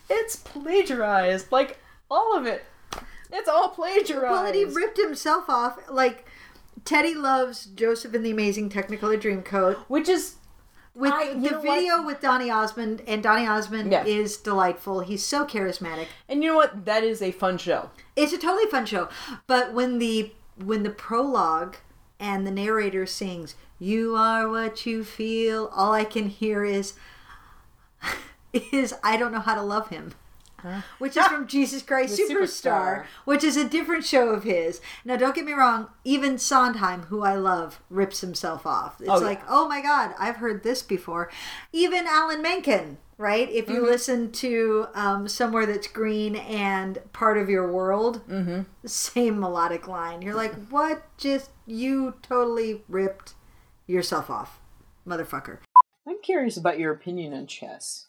it's 0.10 0.38
plagiarized, 0.38 1.51
like 1.51 1.77
all 2.10 2.36
of 2.36 2.48
it. 2.48 2.65
It's 3.32 3.48
all 3.48 3.70
plagiarized." 3.70 4.32
Well, 4.32 4.46
and 4.46 4.55
he 4.55 4.65
ripped 4.65 4.98
himself 4.98 5.50
off. 5.50 5.77
Like, 5.89 6.25
Teddy 6.84 7.13
loves 7.13 7.65
Joseph 7.67 8.13
and 8.15 8.25
the 8.25 8.32
Amazing 8.32 8.70
Technicolor 8.72 9.22
Dreamcoat. 9.22 9.75
which 9.88 10.10
is 10.10 10.36
With 10.96 11.12
I- 11.12 11.34
the 11.36 11.60
video 11.60 12.01
with 12.03 12.22
Donny 12.22 12.50
Osmond, 12.51 13.01
and 13.08 13.22
Donny 13.24 13.48
Osmond 13.48 13.91
Yeah. 13.91 14.03
is 14.05 14.38
delightful. 14.38 15.01
He's 15.01 15.24
so 15.25 15.46
charismatic. 15.46 16.08
and 16.29 16.43
you 16.43 16.50
know 16.50 16.55
what? 16.55 16.86
That 16.86 17.03
is 17.03 17.22
a 17.22 17.32
fun 17.32 17.58
show. 17.60 17.89
It's 18.15 18.34
a 18.34 18.38
totally 18.38 18.65
fun 18.67 18.86
show. 18.88 19.10
But 19.48 19.74
when 19.74 19.98
the 20.00 20.32
when 20.58 20.84
the 20.84 20.90
prologue 20.90 21.78
and 22.20 22.46
the 22.48 22.52
narrator 22.52 23.06
sings, 23.06 23.56
"You 23.80 24.16
are 24.16 24.48
what 24.50 24.86
you 24.86 25.04
feel," 25.04 25.70
all 25.74 25.94
I 25.94 26.04
can 26.06 26.30
hear 26.30 26.64
is 26.64 26.94
is 28.54 28.94
I 29.04 29.18
don't 29.18 29.32
know 29.32 29.40
how 29.40 29.56
to 29.56 29.62
love 29.62 29.90
him. 29.90 30.14
Which 30.98 31.18
is 31.18 31.28
from 31.28 31.46
Jesus 31.48 31.82
Christ 31.82 32.18
Superstar, 32.18 32.32
Superstar. 33.02 33.06
which 33.26 33.44
is 33.44 33.58
a 33.58 33.68
different 33.68 34.06
show 34.06 34.30
of 34.30 34.46
his. 34.46 34.80
Now, 35.04 35.18
don't 35.18 35.36
get 35.36 35.44
me 35.44 35.52
wrong, 35.52 35.90
even 36.06 36.38
Sondheim, 36.38 37.02
who 37.04 37.22
I 37.22 37.36
love, 37.36 37.82
rips 37.90 38.22
himself 38.22 38.66
off. 38.66 39.02
It's 39.02 39.10
Oh, 39.10 39.18
like, 39.18 39.40
yeah. 39.40 39.46
oh 39.50 39.68
my 39.68 39.82
God, 39.82 40.16
I've 40.18 40.38
heard 40.38 40.64
this 40.64 40.82
before. 40.82 41.30
Even 41.74 42.08
Alan 42.08 42.42
Menken, 42.42 42.98
right? 43.17 43.50
If 43.50 43.65
Mm-hmm. 43.65 43.74
you 43.75 43.86
listen 43.86 44.32
to 44.34 44.88
um, 44.93 45.27
Somewhere 45.27 45.65
That's 45.65 45.88
Green 45.88 46.36
and 46.36 47.00
Part 47.13 47.38
of 47.38 47.50
Your 47.50 47.72
World, 47.72 48.22
Mm-hmm. 48.27 48.62
same 48.86 49.39
melodic 49.39 49.88
line. 49.88 50.22
You're 50.22 50.36
like, 50.36 50.53
what? 50.70 51.03
Just 51.17 51.51
you 51.65 52.15
totally 52.22 52.82
ripped 52.88 53.34
yourself 53.88 54.29
off, 54.29 54.60
motherfucker. 55.08 55.60
I'm 56.08 56.22
curious 56.22 56.58
about 56.58 56.79
your 56.79 56.91
opinion 56.93 57.34
on 57.34 57.48
chess. 57.48 58.08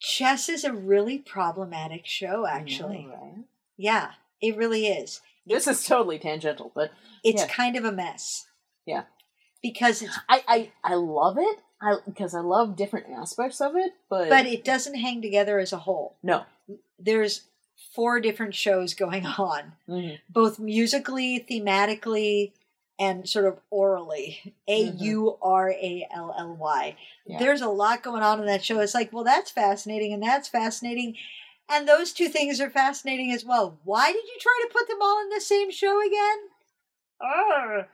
Chess 0.00 0.48
is 0.48 0.62
a 0.64 0.72
really 0.72 1.18
problematic 1.18 2.06
show, 2.06 2.46
actually. 2.46 3.08
Right. 3.10 3.44
Yeah, 3.76 4.10
it 4.40 4.56
really 4.56 4.86
is. 4.86 5.20
This 5.44 5.66
is 5.66 5.84
totally 5.84 6.18
tangential, 6.18 6.70
but 6.74 6.92
It's 7.24 7.42
Yeah. 7.42 7.48
kind 7.48 7.76
of 7.76 7.84
a 7.84 7.90
mess 7.92 8.46
yeah, 8.86 9.04
because 9.62 10.00
it's, 10.02 10.16
I 10.28 10.42
I, 10.46 10.72
I 10.84 10.94
love 10.94 11.36
it. 11.38 11.58
I 11.80 11.96
because 12.04 12.34
I 12.34 12.40
love 12.40 12.76
different 12.76 13.06
aspects 13.16 13.60
of 13.60 13.76
it, 13.76 13.92
but 14.08 14.28
but 14.28 14.46
it 14.46 14.64
doesn't 14.64 14.96
hang 14.96 15.22
together 15.22 15.58
as 15.58 15.72
a 15.72 15.78
whole. 15.78 16.16
no. 16.22 16.44
There's 16.98 17.42
four 17.94 18.18
different 18.20 18.54
shows 18.54 18.94
going 18.94 19.24
on, 19.38 19.72
Mhm. 19.88 20.18
both 20.28 20.58
musically, 20.58 21.46
thematically, 21.48 22.52
and 22.98 23.28
sort 23.28 23.46
of 23.46 23.60
orally. 23.70 24.54
A 24.66 24.80
U 24.82 25.38
R 25.40 25.70
A 25.70 26.08
L 26.12 26.34
L 26.36 26.56
Y. 26.56 26.96
Yeah. 27.26 27.38
There's 27.38 27.60
a 27.60 27.68
lot 27.68 28.02
going 28.02 28.22
on 28.22 28.40
in 28.40 28.46
that 28.46 28.64
show. 28.64 28.80
It's 28.80 28.94
like, 28.94 29.12
well, 29.12 29.22
that's 29.24 29.50
fascinating, 29.52 30.12
and 30.12 30.22
that's 30.22 30.48
fascinating. 30.48 31.16
And 31.70 31.86
those 31.86 32.12
two 32.12 32.28
things 32.28 32.60
are 32.60 32.70
fascinating 32.70 33.30
as 33.30 33.44
well. 33.44 33.78
Why 33.84 34.06
did 34.10 34.24
you 34.24 34.36
try 34.40 34.58
to 34.66 34.72
put 34.72 34.88
them 34.88 34.98
all 35.02 35.20
in 35.22 35.28
the 35.28 35.40
same 35.40 35.70
show 35.70 36.00
again? 36.04 36.38
Arr. 37.20 37.88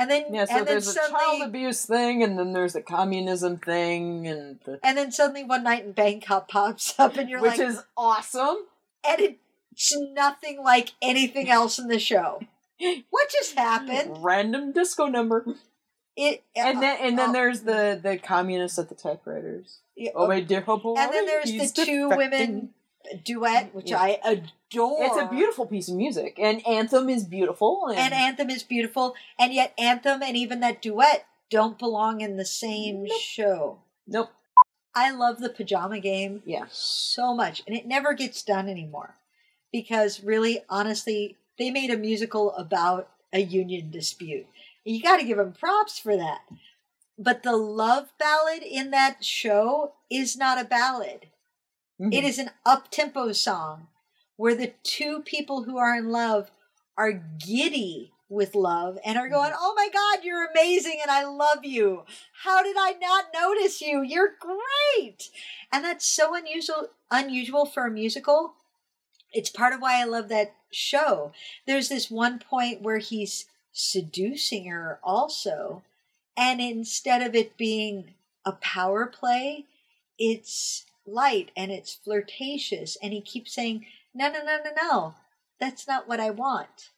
And 0.00 0.10
then, 0.10 0.32
Yeah, 0.32 0.46
so 0.46 0.52
and 0.56 0.58
then 0.60 0.64
there's 0.74 0.88
a 0.88 0.92
suddenly, 0.92 1.20
child 1.20 1.42
abuse 1.42 1.84
thing, 1.84 2.22
and 2.22 2.38
then 2.38 2.54
there's 2.54 2.72
the 2.72 2.80
communism 2.80 3.58
thing, 3.58 4.26
and 4.26 4.58
the, 4.64 4.80
and 4.82 4.96
then 4.96 5.12
suddenly 5.12 5.44
one 5.44 5.62
night 5.62 5.84
in 5.84 5.92
Bangkok 5.92 6.48
pops 6.48 6.94
up, 6.98 7.18
and 7.18 7.28
you're 7.28 7.38
which 7.42 7.50
like, 7.50 7.58
which 7.58 7.68
is 7.68 7.82
awesome. 7.98 8.56
and 9.06 9.20
it's 9.20 9.94
nothing 10.14 10.62
like 10.62 10.92
anything 11.02 11.50
else 11.50 11.78
in 11.78 11.88
the 11.88 11.98
show. 11.98 12.40
What 13.10 13.28
just 13.30 13.56
happened? 13.58 14.24
Random 14.24 14.72
disco 14.72 15.04
number, 15.06 15.44
It 16.16 16.44
uh, 16.56 16.60
and 16.60 16.82
then 16.82 16.96
and 17.02 17.18
then 17.18 17.28
oh, 17.28 17.32
there's 17.34 17.60
the 17.60 18.00
the 18.02 18.16
communists 18.16 18.78
at 18.78 18.88
the 18.88 18.94
typewriters. 18.94 19.80
yeah, 19.94 20.12
Oh 20.14 20.26
my 20.26 20.40
dear 20.40 20.62
boy, 20.62 20.94
and 20.96 21.12
then 21.12 21.26
there's 21.26 21.52
the 21.74 21.84
two 21.84 22.08
defecting. 22.08 22.16
women 22.16 22.70
duet, 23.24 23.66
mm, 23.70 23.74
which 23.74 23.90
Yeah. 23.90 23.98
I 24.00 24.20
adore. 24.24 25.04
It's 25.04 25.16
a 25.16 25.28
beautiful 25.30 25.66
piece 25.66 25.88
of 25.88 25.96
music, 25.96 26.38
and 26.38 26.66
Anthem 26.66 27.08
is 27.08 27.24
beautiful, 27.24 27.86
and, 27.88 27.98
and 27.98 28.14
Anthem 28.14 28.50
is 28.50 28.62
beautiful, 28.62 29.14
and 29.38 29.52
yet 29.52 29.72
Anthem 29.78 30.22
and 30.22 30.36
even 30.36 30.60
that 30.60 30.80
duet 30.82 31.26
don't 31.50 31.78
belong 31.78 32.20
in 32.20 32.36
the 32.36 32.44
same 32.44 33.04
Nope. 33.04 33.20
show. 33.20 33.78
nope, 34.06 34.30
I 34.94 35.10
love 35.10 35.38
the 35.40 35.48
pajama 35.50 35.98
game 36.00 36.42
yeah, 36.44 36.66
so 36.70 37.34
much, 37.34 37.62
and 37.66 37.76
it 37.76 37.86
never 37.86 38.14
gets 38.14 38.42
done 38.42 38.68
anymore 38.68 39.16
because 39.72 40.22
really, 40.22 40.60
honestly, 40.68 41.36
they 41.58 41.70
made 41.70 41.90
a 41.90 41.96
musical 41.96 42.52
about 42.54 43.10
a 43.32 43.40
union 43.40 43.90
dispute. 43.90 44.46
You 44.84 45.02
got 45.02 45.18
to 45.18 45.26
give 45.26 45.36
them 45.36 45.52
props 45.52 45.98
for 45.98 46.16
that. 46.16 46.40
But 47.18 47.42
the 47.42 47.56
love 47.56 48.12
ballad 48.18 48.62
in 48.62 48.90
that 48.92 49.24
show 49.24 49.92
is 50.10 50.36
not 50.36 50.60
a 50.60 50.64
ballad. 50.64 51.26
Mhm. 52.00 52.14
It 52.14 52.24
is 52.24 52.38
an 52.38 52.50
up 52.64 52.90
tempo 52.90 53.32
song 53.32 53.88
where 54.36 54.54
the 54.54 54.72
two 54.82 55.22
people 55.22 55.64
who 55.64 55.76
are 55.76 55.96
in 55.96 56.10
love 56.10 56.50
are 56.96 57.12
giddy 57.12 58.12
with 58.28 58.54
love 58.54 58.98
and 59.04 59.18
are 59.18 59.28
going, 59.28 59.52
Oh 59.54 59.74
my 59.76 59.88
God, 59.92 60.24
you're 60.24 60.46
amazing 60.46 60.98
and 61.02 61.10
I 61.10 61.24
love 61.24 61.64
you. 61.64 62.04
How 62.44 62.62
did 62.62 62.76
I 62.78 62.92
not 62.92 63.26
notice 63.34 63.80
you? 63.80 64.02
You're 64.02 64.34
great. 64.40 65.30
And 65.72 65.84
that's 65.84 66.06
so 66.06 66.34
unusual 66.34 66.88
unusual 67.10 67.66
for 67.66 67.86
a 67.86 67.90
musical. 67.90 68.54
It's 69.32 69.50
part 69.50 69.72
of 69.74 69.80
why 69.80 70.00
I 70.00 70.04
love 70.04 70.28
that 70.28 70.54
show. 70.72 71.32
There's 71.66 71.88
this 71.88 72.10
one 72.10 72.38
point 72.38 72.82
where 72.82 72.98
he's 72.98 73.46
seducing 73.72 74.66
her 74.66 74.98
also. 75.02 75.82
And 76.36 76.60
instead 76.60 77.22
of 77.22 77.34
it 77.34 77.56
being 77.56 78.14
a 78.44 78.52
power 78.52 79.06
play, 79.06 79.66
it's 80.18 80.84
light 81.06 81.50
and 81.56 81.70
it's 81.70 81.94
flirtatious. 81.94 82.96
And 83.02 83.12
he 83.12 83.20
keeps 83.20 83.52
saying, 83.54 83.86
No, 84.14 84.28
no, 84.30 84.44
no, 84.44 84.58
no, 84.64 84.70
no. 84.82 85.14
That's 85.58 85.86
not 85.86 86.08
what 86.08 86.20
I 86.20 86.30
want. 86.30 86.90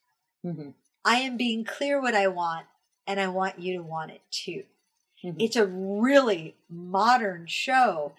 Mhm. 0.44 0.74
I 1.04 1.16
am 1.16 1.36
being 1.36 1.64
clear 1.64 2.00
what 2.00 2.14
I 2.14 2.28
want, 2.28 2.66
and 3.06 3.18
I 3.20 3.28
want 3.28 3.58
you 3.58 3.74
to 3.74 3.82
want 3.82 4.12
it 4.12 4.22
too. 4.30 4.64
Mhm. 5.22 5.36
It's 5.38 5.56
a 5.56 5.66
really 5.66 6.56
modern 6.68 7.46
show, 7.46 8.14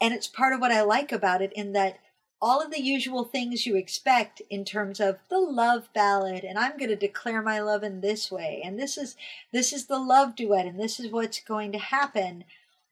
and 0.00 0.12
it's 0.14 0.26
part 0.26 0.52
of 0.52 0.60
what 0.60 0.72
I 0.72 0.82
like 0.82 1.12
about 1.12 1.42
it 1.42 1.52
in 1.52 1.72
that 1.72 1.98
all 2.42 2.60
of 2.60 2.70
the 2.70 2.82
usual 2.82 3.24
things 3.24 3.64
you 3.64 3.76
expect 3.76 4.42
in 4.50 4.64
terms 4.66 5.00
of 5.00 5.18
the 5.30 5.38
love 5.38 5.90
ballad 5.94 6.44
and 6.44 6.58
I'm 6.58 6.76
going 6.76 6.90
to 6.90 6.96
declare 6.96 7.40
my 7.40 7.58
love 7.60 7.82
in 7.82 8.02
this 8.02 8.30
way 8.30 8.60
and 8.62 8.78
this 8.78 8.98
is 8.98 9.16
this 9.50 9.72
is 9.72 9.86
the 9.86 9.98
love 9.98 10.36
duet 10.36 10.66
and 10.66 10.78
this 10.78 11.00
is 11.00 11.10
what's 11.10 11.40
going 11.40 11.72
to 11.72 11.78
happen 11.78 12.44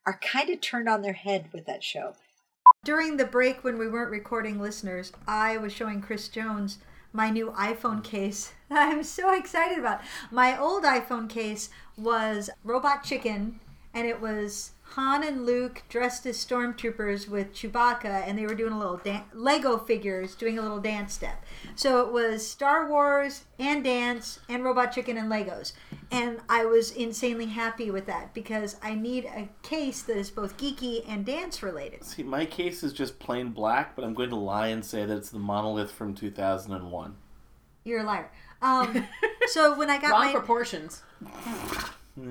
are 0.07 0.19
kind 0.21 0.51
of 0.51 0.61
turned 0.61 0.89
on 0.89 1.03
their 1.03 1.13
head 1.13 1.49
with 1.53 1.67
that 1.67 1.83
show. 1.85 2.15
During 2.85 3.17
the 3.17 3.25
break 3.25 3.65
when 3.65 3.79
we 3.79 3.89
weren't 3.89 4.11
recording 4.11 4.61
listeners, 4.61 5.13
I 5.27 5.57
was 5.57 5.73
showing 5.73 6.01
Chris 6.01 6.29
Jones 6.29 6.79
my 7.13 7.31
new 7.31 7.51
iPhone 7.51 8.03
case. 8.03 8.53
I'm 8.71 9.03
so 9.03 9.35
excited 9.35 9.79
about. 9.79 10.01
My 10.31 10.59
old 10.59 10.85
iPhone 10.85 11.29
case 11.29 11.71
was 11.97 12.51
Robot 12.65 13.05
Chicken 13.05 13.61
and 13.95 14.07
it 14.07 14.21
was 14.21 14.73
Han 14.95 15.25
and 15.25 15.47
Luke 15.47 15.83
dressed 15.89 16.27
as 16.27 16.37
stormtroopers 16.37 17.27
with 17.27 17.55
Chewbacca, 17.55 18.27
and 18.27 18.39
they 18.39 18.45
were 18.45 18.55
doing 18.55 18.75
a 18.75 18.79
little 18.79 18.99
dan- 18.99 19.25
Lego 19.33 19.79
figures, 19.79 20.35
doing 20.35 20.59
a 20.59 20.63
little 20.63 20.81
dance 20.81 21.15
step. 21.15 21.43
So 21.77 22.07
it 22.07 22.13
was 22.13 22.47
Star 22.47 22.87
Wars 22.91 23.45
and 23.59 23.83
dance 23.83 24.41
and 24.51 24.63
Robot 24.63 24.93
Chicken 24.93 25.17
and 25.17 25.33
Legos, 25.33 25.73
and 26.11 26.41
I 26.47 26.67
was 26.67 26.91
insanely 26.91 27.47
happy 27.47 27.91
with 27.91 28.05
that 28.05 28.35
because 28.35 28.77
I 28.83 28.95
need 28.95 29.25
a 29.25 29.49
case 29.63 30.03
that 30.03 30.19
is 30.19 30.31
both 30.31 30.59
geeky 30.59 31.09
and 31.09 31.25
dance 31.25 31.63
related. 31.63 32.05
See, 32.05 32.23
my 32.23 32.45
case 32.45 32.83
is 32.83 32.93
just 32.93 33.19
plain 33.19 33.49
black, 33.49 33.97
but 33.97 34.05
I'm 34.05 34.13
going 34.13 34.31
to 34.31 34.37
lie 34.37 34.69
and 34.69 34.85
say 34.85 35.07
that 35.07 35.17
it's 35.17 35.31
the 35.31 35.39
monolith 35.39 35.91
from 35.91 36.15
2001. 36.15 37.17
You're 37.85 38.01
a 38.01 38.05
liar. 38.05 38.31
Um, 38.61 39.07
so 39.47 39.75
when 39.75 39.89
I 39.89 39.99
got 39.99 40.11
Wrong 40.11 40.27
my 40.27 40.33
proportions. 40.33 41.03
Uh, 42.19 42.23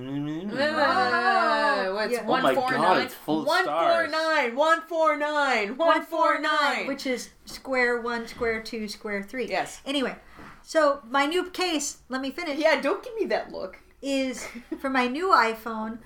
what's 1.93 2.11
Yeah. 2.13 2.23
Oh 2.27 2.37
my 2.41 2.53
God, 2.53 2.57
149? 2.57 3.01
it's 3.01 3.13
full 3.15 3.41
of 3.41 3.47
149, 3.47 4.55
149, 4.55 5.77
149. 5.77 6.87
which 6.87 7.05
is 7.07 7.29
square 7.45 7.99
one, 8.01 8.27
square 8.27 8.61
two, 8.61 8.87
square 8.87 9.23
three. 9.23 9.47
Yes. 9.47 9.81
Anyway, 9.85 10.15
so 10.61 11.01
my 11.09 11.25
new 11.25 11.49
case, 11.49 11.97
let 12.09 12.21
me 12.21 12.29
finish, 12.31 12.59
Yeah, 12.59 12.79
don't 12.79 13.03
give 13.03 13.15
me 13.15 13.25
that 13.27 13.51
look. 13.51 13.79
is 14.01 14.47
for 14.79 14.89
my 14.89 15.07
new 15.07 15.29
iPhone. 15.29 15.99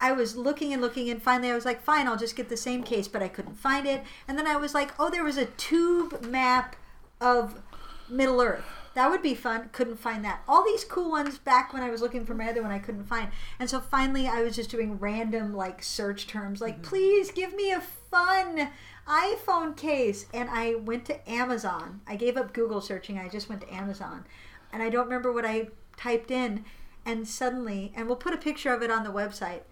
I 0.00 0.12
was 0.12 0.34
looking 0.34 0.72
and 0.72 0.80
looking, 0.80 1.10
and 1.10 1.22
finally 1.22 1.50
I 1.50 1.54
was 1.54 1.64
like, 1.66 1.82
fine, 1.82 2.08
I'll 2.08 2.16
just 2.16 2.34
get 2.34 2.48
the 2.48 2.56
same 2.56 2.82
case, 2.82 3.06
but 3.06 3.22
I 3.22 3.28
couldn't 3.28 3.56
find 3.56 3.86
it. 3.86 4.02
And 4.26 4.38
then 4.38 4.46
I 4.46 4.56
was 4.56 4.72
like, 4.74 4.92
oh, 4.98 5.10
there 5.10 5.22
was 5.22 5.36
a 5.36 5.44
tube 5.44 6.24
map 6.24 6.74
of 7.20 7.60
Middle 8.08 8.40
Earth. 8.40 8.64
That 8.94 9.10
would 9.10 9.22
be 9.22 9.34
fun. 9.34 9.70
Couldn't 9.72 10.00
find 10.00 10.24
that. 10.24 10.42
All 10.48 10.64
these 10.64 10.84
cool 10.84 11.10
ones 11.10 11.38
back 11.38 11.72
when 11.72 11.82
I 11.82 11.90
was 11.90 12.00
looking 12.00 12.26
for 12.26 12.34
my 12.34 12.48
other 12.48 12.62
one, 12.62 12.72
I 12.72 12.80
couldn't 12.80 13.04
find. 13.04 13.28
And 13.58 13.70
so 13.70 13.80
finally, 13.80 14.26
I 14.26 14.42
was 14.42 14.56
just 14.56 14.70
doing 14.70 14.98
random 14.98 15.54
like 15.54 15.82
search 15.82 16.26
terms, 16.26 16.60
like 16.60 16.74
mm-hmm. 16.74 16.88
please 16.88 17.30
give 17.30 17.54
me 17.54 17.70
a 17.70 17.80
fun 17.80 18.70
iPhone 19.06 19.76
case. 19.76 20.26
And 20.34 20.50
I 20.50 20.74
went 20.74 21.04
to 21.06 21.30
Amazon. 21.30 22.00
I 22.06 22.16
gave 22.16 22.36
up 22.36 22.52
Google 22.52 22.80
searching. 22.80 23.18
I 23.18 23.28
just 23.28 23.48
went 23.48 23.60
to 23.62 23.72
Amazon, 23.72 24.24
and 24.72 24.82
I 24.82 24.90
don't 24.90 25.04
remember 25.04 25.32
what 25.32 25.46
I 25.46 25.68
typed 25.96 26.30
in. 26.30 26.64
And 27.06 27.26
suddenly, 27.26 27.92
and 27.96 28.06
we'll 28.06 28.16
put 28.16 28.34
a 28.34 28.38
picture 28.38 28.74
of 28.74 28.82
it 28.82 28.90
on 28.90 29.04
the 29.04 29.10
website. 29.10 29.62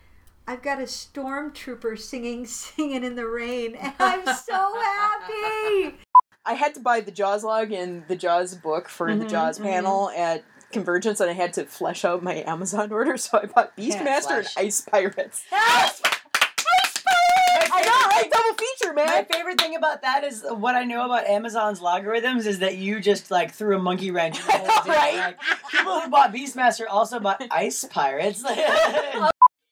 I've 0.47 0.63
got 0.63 0.79
a 0.79 0.85
stormtrooper 0.85 1.99
singing, 1.99 2.47
singing 2.47 3.05
in 3.05 3.17
the 3.17 3.27
rain, 3.27 3.75
and 3.75 3.93
I'm 3.99 4.25
so 4.25 4.81
happy. 4.81 5.99
I 6.49 6.55
had 6.55 6.75
to 6.75 6.81
buy 6.81 7.01
the 7.01 7.11
Jaws 7.11 7.45
log 7.45 7.73
and 7.73 8.09
the 8.09 8.17
Jaws 8.17 8.55
book 8.55 8.89
for 8.89 9.13
the 9.13 9.21
mm-hmm, 9.21 9.29
Jaws 9.29 9.59
mm-hmm. 9.59 9.69
panel 9.69 10.11
at 10.17 10.45
Convergence, 10.73 11.21
and 11.21 11.29
I 11.29 11.35
had 11.35 11.53
to 11.55 11.67
flesh 11.67 12.07
out 12.07 12.23
my 12.23 12.43
Amazon 12.47 12.91
order, 12.99 13.19
so 13.19 13.39
I 13.43 13.47
bought 13.47 13.77
Beastmaster 13.77 14.39
and. 14.39 14.49
Ice 14.57 14.81
Pirates. 14.81 15.45
Yes! 15.53 16.01
I 17.71 17.83
know, 17.83 17.91
right? 17.91 18.31
Double 18.31 18.55
feature, 18.55 18.95
man. 18.95 19.07
My 19.07 19.25
favorite 19.25 19.61
thing 19.61 19.77
about 19.77 20.03
that 20.03 20.25
is 20.25 20.45
what 20.49 20.75
I 20.75 20.85
know 20.85 21.05
about 21.05 21.27
Amazon's 21.27 21.81
logarithms 21.81 22.47
is 22.47 22.61
that 22.61 22.77
you 22.77 22.99
just 22.99 23.31
like 23.31 23.53
threw 23.53 23.77
a 23.77 23.79
monkey 23.79 24.11
wrench 24.11 24.41
in 24.41 24.47
the 24.47 24.53
whole 24.53 24.83
thing. 24.83 24.93
Right? 24.93 25.17
Like, 25.17 25.39
people 25.71 26.01
who 26.01 26.09
bought 26.09 26.33
Beastmaster 26.33 26.87
also 26.89 27.21
bought 27.21 27.43
Ice 27.51 27.85
Pirates. 27.85 28.43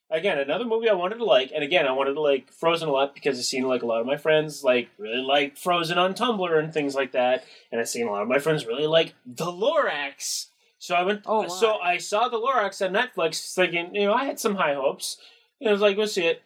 Again, 0.08 0.38
another 0.38 0.64
movie 0.64 0.88
I 0.88 0.94
wanted 0.94 1.16
to 1.16 1.24
like, 1.24 1.50
and 1.52 1.64
again, 1.64 1.86
I 1.86 1.92
wanted 1.92 2.14
to 2.14 2.20
like 2.20 2.52
Frozen 2.52 2.88
a 2.88 2.92
lot 2.92 3.12
because 3.12 3.38
I've 3.38 3.44
seen 3.44 3.64
like 3.64 3.82
a 3.82 3.86
lot 3.86 4.00
of 4.00 4.06
my 4.06 4.16
friends 4.16 4.62
like 4.62 4.88
really 4.98 5.20
like 5.20 5.56
Frozen 5.56 5.98
on 5.98 6.14
Tumblr 6.14 6.58
and 6.58 6.72
things 6.72 6.94
like 6.94 7.12
that, 7.12 7.44
and 7.72 7.80
I've 7.80 7.88
seen 7.88 8.06
a 8.06 8.10
lot 8.10 8.22
of 8.22 8.28
my 8.28 8.38
friends 8.38 8.66
really 8.66 8.86
like 8.86 9.14
The 9.26 9.46
Lorax. 9.46 10.46
So 10.78 10.94
I 10.94 11.02
went. 11.02 11.22
Oh, 11.26 11.42
my. 11.42 11.48
so 11.48 11.78
I 11.78 11.98
saw 11.98 12.28
The 12.28 12.38
Lorax 12.38 12.84
on 12.86 12.92
Netflix, 12.92 13.52
thinking 13.52 13.94
you 13.94 14.06
know 14.06 14.14
I 14.14 14.26
had 14.26 14.38
some 14.38 14.54
high 14.54 14.74
hopes. 14.74 15.18
Know, 15.60 15.70
I 15.70 15.72
was 15.72 15.80
like, 15.80 15.96
go 15.96 16.06
see 16.06 16.26
it. 16.26 16.42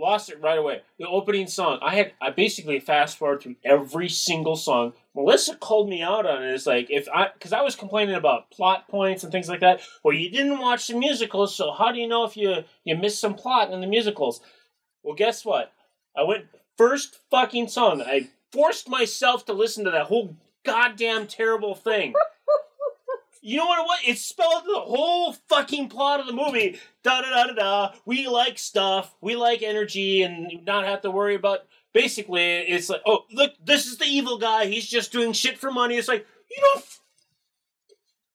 Lost 0.00 0.30
it 0.30 0.40
right 0.40 0.58
away. 0.58 0.80
The 0.98 1.06
opening 1.06 1.46
song, 1.46 1.78
I 1.82 1.94
had 1.94 2.12
I 2.22 2.30
basically 2.30 2.80
fast 2.80 3.18
forward 3.18 3.42
through 3.42 3.56
every 3.62 4.08
single 4.08 4.56
song. 4.56 4.94
Melissa 5.14 5.56
called 5.56 5.90
me 5.90 6.00
out 6.00 6.24
on 6.24 6.42
it. 6.42 6.54
It's 6.54 6.64
like 6.64 6.86
if 6.88 7.06
I 7.14 7.28
because 7.34 7.52
I 7.52 7.60
was 7.60 7.76
complaining 7.76 8.14
about 8.14 8.50
plot 8.50 8.88
points 8.88 9.24
and 9.24 9.30
things 9.30 9.48
like 9.48 9.60
that. 9.60 9.82
Well, 10.02 10.16
you 10.16 10.30
didn't 10.30 10.58
watch 10.58 10.86
the 10.86 10.96
musicals, 10.96 11.54
so 11.54 11.72
how 11.72 11.92
do 11.92 12.00
you 12.00 12.08
know 12.08 12.24
if 12.24 12.34
you 12.34 12.64
you 12.82 12.96
missed 12.96 13.20
some 13.20 13.34
plot 13.34 13.70
in 13.70 13.82
the 13.82 13.86
musicals? 13.86 14.40
Well, 15.02 15.14
guess 15.14 15.44
what? 15.44 15.70
I 16.16 16.22
went 16.22 16.46
first 16.78 17.18
fucking 17.30 17.68
song. 17.68 18.00
I 18.00 18.30
forced 18.52 18.88
myself 18.88 19.44
to 19.46 19.52
listen 19.52 19.84
to 19.84 19.90
that 19.90 20.06
whole 20.06 20.34
goddamn 20.64 21.26
terrible 21.26 21.74
thing. 21.74 22.14
You 23.42 23.56
know 23.56 23.66
what 23.66 23.78
it 23.78 23.82
was? 23.84 23.98
It 24.06 24.18
spelled 24.18 24.64
the 24.66 24.80
whole 24.80 25.32
fucking 25.48 25.88
plot 25.88 26.20
of 26.20 26.26
the 26.26 26.32
movie. 26.32 26.78
Da 27.02 27.22
da 27.22 27.30
da 27.30 27.44
da 27.46 27.52
da. 27.54 27.92
We 28.04 28.26
like 28.28 28.58
stuff. 28.58 29.14
We 29.22 29.34
like 29.36 29.62
energy, 29.62 30.22
and 30.22 30.64
not 30.66 30.84
have 30.84 31.00
to 31.02 31.10
worry 31.10 31.34
about. 31.34 31.60
Basically, 31.92 32.58
it's 32.58 32.88
like, 32.88 33.00
oh, 33.06 33.24
look, 33.32 33.52
this 33.64 33.86
is 33.86 33.98
the 33.98 34.04
evil 34.04 34.38
guy. 34.38 34.66
He's 34.66 34.86
just 34.86 35.10
doing 35.10 35.32
shit 35.32 35.58
for 35.58 35.72
money. 35.72 35.96
It's 35.96 36.06
like, 36.06 36.24
you 36.50 36.62
know, 36.62 36.82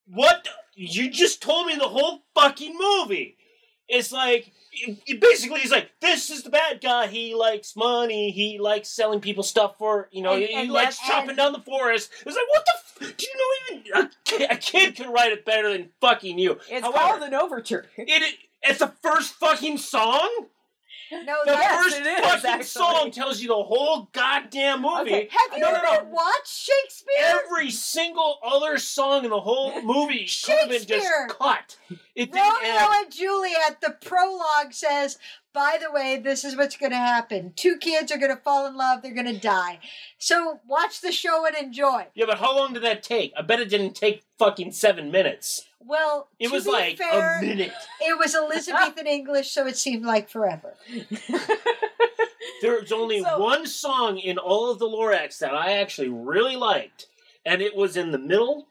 what? 0.07 0.47
You 0.73 1.09
just 1.09 1.41
told 1.41 1.67
me 1.67 1.75
the 1.75 1.87
whole 1.87 2.23
fucking 2.33 2.75
movie. 2.77 3.37
It's 3.87 4.11
like, 4.11 4.51
it, 4.73 5.21
basically, 5.21 5.61
he's 5.61 5.71
like, 5.71 5.91
this 6.01 6.29
is 6.29 6.43
the 6.43 6.49
bad 6.49 6.81
guy. 6.81 7.07
He 7.07 7.33
likes 7.33 7.75
money. 7.77 8.31
He 8.31 8.59
likes 8.59 8.89
selling 8.89 9.21
people 9.21 9.43
stuff 9.43 9.77
for, 9.77 10.09
you 10.11 10.21
know, 10.21 10.33
And- 10.33 10.41
he, 10.41 10.47
he 10.47 10.53
and 10.55 10.71
likes 10.71 10.99
chopping 10.99 11.35
down 11.35 11.53
the 11.53 11.59
forest. 11.59 12.11
It's 12.25 12.35
like, 12.35 12.49
what 12.49 12.65
the? 12.65 12.71
Do 12.99 13.05
you 13.07 13.73
know 13.73 13.75
even 13.77 14.03
a 14.03 14.09
kid, 14.23 14.51
a 14.51 14.57
kid 14.57 14.95
can 14.95 15.11
write 15.11 15.31
it 15.31 15.45
better 15.45 15.71
than 15.71 15.89
fucking 16.01 16.39
you? 16.39 16.59
It's 16.69 16.85
However, 16.85 16.97
called 16.97 17.23
an 17.23 17.33
overture. 17.33 17.85
it 17.97 18.35
it's 18.61 18.79
the 18.79 18.93
first 19.01 19.33
fucking 19.35 19.77
song. 19.77 20.29
No, 21.11 21.35
The 21.45 21.51
Yes, 21.51 21.83
first 21.83 21.99
is, 22.01 22.07
fucking 22.07 22.49
actually. 22.49 22.63
song 22.65 23.11
tells 23.11 23.41
you 23.41 23.47
the 23.49 23.53
whole 23.63 24.09
goddamn 24.11 24.81
movie. 24.81 25.01
Okay, 25.01 25.29
Have 25.31 25.57
you 25.57 25.59
No, 25.63 25.71
no, 25.71 25.77
ever 25.77 26.03
no. 26.05 26.09
watched 26.09 26.47
Shakespeare? 26.47 27.39
Every 27.45 27.69
single 27.71 28.39
other 28.43 28.77
song 28.77 29.23
in 29.23 29.29
the 29.29 29.39
whole 29.39 29.81
movie 29.83 30.27
could 30.43 30.55
have 30.59 30.69
been 30.69 30.85
just 30.85 31.09
cut. 31.29 31.77
It 32.15 32.29
Romeo 32.33 32.89
and 32.93 33.11
Juliet, 33.11 33.81
the 33.81 33.95
prologue 34.03 34.71
says, 34.73 35.17
by 35.53 35.77
the 35.81 35.91
way, 35.91 36.17
this 36.21 36.43
is 36.43 36.55
what's 36.57 36.75
going 36.75 36.91
to 36.91 36.97
happen. 36.97 37.53
Two 37.55 37.77
kids 37.77 38.11
are 38.11 38.17
going 38.17 38.35
to 38.35 38.41
fall 38.41 38.65
in 38.67 38.75
love, 38.75 39.01
they're 39.01 39.13
going 39.13 39.25
to 39.25 39.39
die. 39.39 39.79
So 40.17 40.59
watch 40.67 41.01
the 41.01 41.11
show 41.11 41.45
and 41.45 41.55
enjoy. 41.55 42.07
Yeah, 42.15 42.25
but 42.25 42.39
how 42.39 42.55
long 42.55 42.73
did 42.73 42.83
that 42.83 43.03
take? 43.03 43.31
I 43.37 43.41
bet 43.41 43.59
it 43.59 43.69
didn't 43.69 43.95
take 43.95 44.23
fucking 44.37 44.71
seven 44.73 45.11
minutes. 45.11 45.65
Well, 45.87 46.27
It 46.39 46.51
was 46.51 46.65
like 46.65 46.97
fair, 46.97 47.39
a 47.39 47.41
minute. 47.41 47.71
It 48.01 48.17
was 48.17 48.33
Elizabethan 48.35 49.05
English, 49.19 49.51
so 49.51 49.67
it 49.67 49.77
seemed 49.77 50.03
like 50.05 50.29
forever. 50.29 50.73
There's 52.61 52.91
only 52.91 53.21
So- 53.21 53.39
one 53.39 53.65
song 53.67 54.17
in 54.17 54.37
all 54.37 54.71
of 54.71 54.79
the 54.79 54.87
Lorax 54.87 55.39
that 55.39 55.53
I 55.53 55.73
actually 55.73 56.09
really 56.09 56.55
liked, 56.55 57.07
and 57.45 57.61
it 57.61 57.75
was 57.75 57.97
in 57.97 58.11
the 58.11 58.17
middle. 58.17 58.67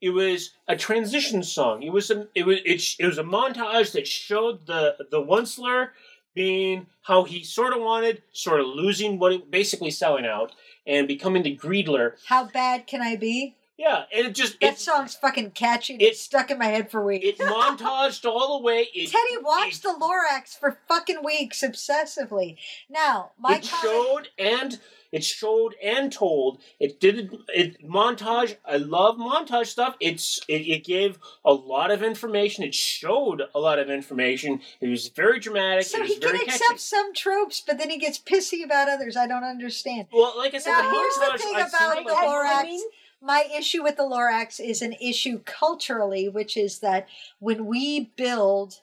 It 0.00 0.10
was 0.10 0.52
a 0.68 0.76
transition 0.76 1.42
song. 1.42 1.82
It 1.82 1.90
was 1.92 2.10
a 2.10 2.28
it 2.34 2.44
was 2.46 2.58
it, 2.64 2.82
it 2.98 3.06
was 3.06 3.18
a 3.18 3.22
montage 3.22 3.92
that 3.92 4.06
showed 4.06 4.66
the 4.66 4.96
the 5.10 5.20
Onceler 5.20 5.90
being 6.34 6.86
how 7.02 7.24
he 7.24 7.42
sort 7.42 7.72
of 7.72 7.80
wanted, 7.82 8.22
sort 8.32 8.60
of 8.60 8.66
losing 8.66 9.18
what 9.18 9.32
he 9.32 9.38
basically 9.38 9.90
selling 9.90 10.26
out 10.26 10.52
and 10.86 11.08
becoming 11.08 11.42
the 11.42 11.56
Greedler. 11.56 12.12
How 12.26 12.44
bad 12.44 12.86
can 12.86 13.00
I 13.02 13.16
be? 13.16 13.55
Yeah, 13.78 14.04
and 14.14 14.28
it 14.28 14.34
just 14.34 14.58
That 14.60 14.72
it, 14.74 14.78
song's 14.78 15.14
fucking 15.14 15.50
catchy. 15.50 15.94
and 15.94 16.02
it- 16.02 16.06
It's 16.06 16.20
stuck 16.20 16.50
in 16.50 16.58
my 16.58 16.64
head 16.66 16.90
for 16.90 17.04
weeks. 17.04 17.26
it 17.26 17.38
montaged 17.38 18.24
all 18.24 18.56
the 18.58 18.64
way. 18.64 18.88
It, 18.94 19.10
Teddy 19.12 19.42
watched 19.42 19.78
it, 19.78 19.82
the 19.82 19.94
Lorax 20.00 20.58
for 20.58 20.78
fucking 20.88 21.22
weeks 21.22 21.60
obsessively. 21.62 22.56
Now, 22.88 23.32
my 23.38 23.56
it 23.56 23.68
comment- 23.68 23.82
showed 23.82 24.28
and 24.38 24.80
it 25.12 25.22
showed 25.24 25.74
and 25.82 26.10
told. 26.12 26.60
It 26.80 27.00
did 27.00 27.38
it 27.48 27.86
montage. 27.86 28.56
I 28.64 28.76
love 28.78 29.16
montage 29.16 29.66
stuff. 29.66 29.94
It's 30.00 30.40
it, 30.48 30.62
it 30.66 30.84
gave 30.84 31.18
a 31.44 31.52
lot 31.52 31.90
of 31.90 32.02
information. 32.02 32.64
It 32.64 32.74
showed 32.74 33.42
a 33.54 33.58
lot 33.60 33.78
of 33.78 33.88
information. 33.90 34.60
It 34.80 34.88
was 34.88 35.08
very 35.08 35.38
dramatic. 35.38 35.84
So 35.84 35.98
it 35.98 36.02
was 36.02 36.10
he 36.14 36.18
can 36.18 36.32
very 36.32 36.44
accept 36.44 36.62
catchy. 36.66 36.78
some 36.78 37.14
tropes, 37.14 37.62
but 37.64 37.78
then 37.78 37.90
he 37.90 37.98
gets 37.98 38.18
pissy 38.18 38.64
about 38.64 38.88
others. 38.88 39.16
I 39.16 39.26
don't 39.26 39.44
understand. 39.44 40.08
Well, 40.12 40.34
like 40.36 40.54
I 40.54 40.58
said, 40.58 40.72
Now, 40.72 40.82
the 40.90 40.96
here's 40.98 41.14
the 41.14 41.38
thing 41.44 41.54
I 41.56 41.60
about 41.60 41.94
feel 41.94 42.04
the 42.04 42.12
like- 42.12 42.26
Lorax. 42.26 42.78
My 43.20 43.48
issue 43.56 43.82
with 43.82 43.96
the 43.96 44.02
Lorax 44.02 44.60
is 44.60 44.82
an 44.82 44.94
issue 45.00 45.40
culturally, 45.44 46.28
which 46.28 46.56
is 46.56 46.80
that 46.80 47.08
when 47.38 47.66
we 47.66 48.12
build 48.16 48.80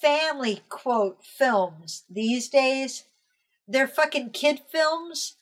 family 0.00 0.60
quote 0.68 1.24
films 1.24 2.04
these 2.08 2.48
days, 2.48 3.04
they're 3.66 3.88
fucking 3.88 4.30
kid 4.30 4.60
films, 4.70 5.36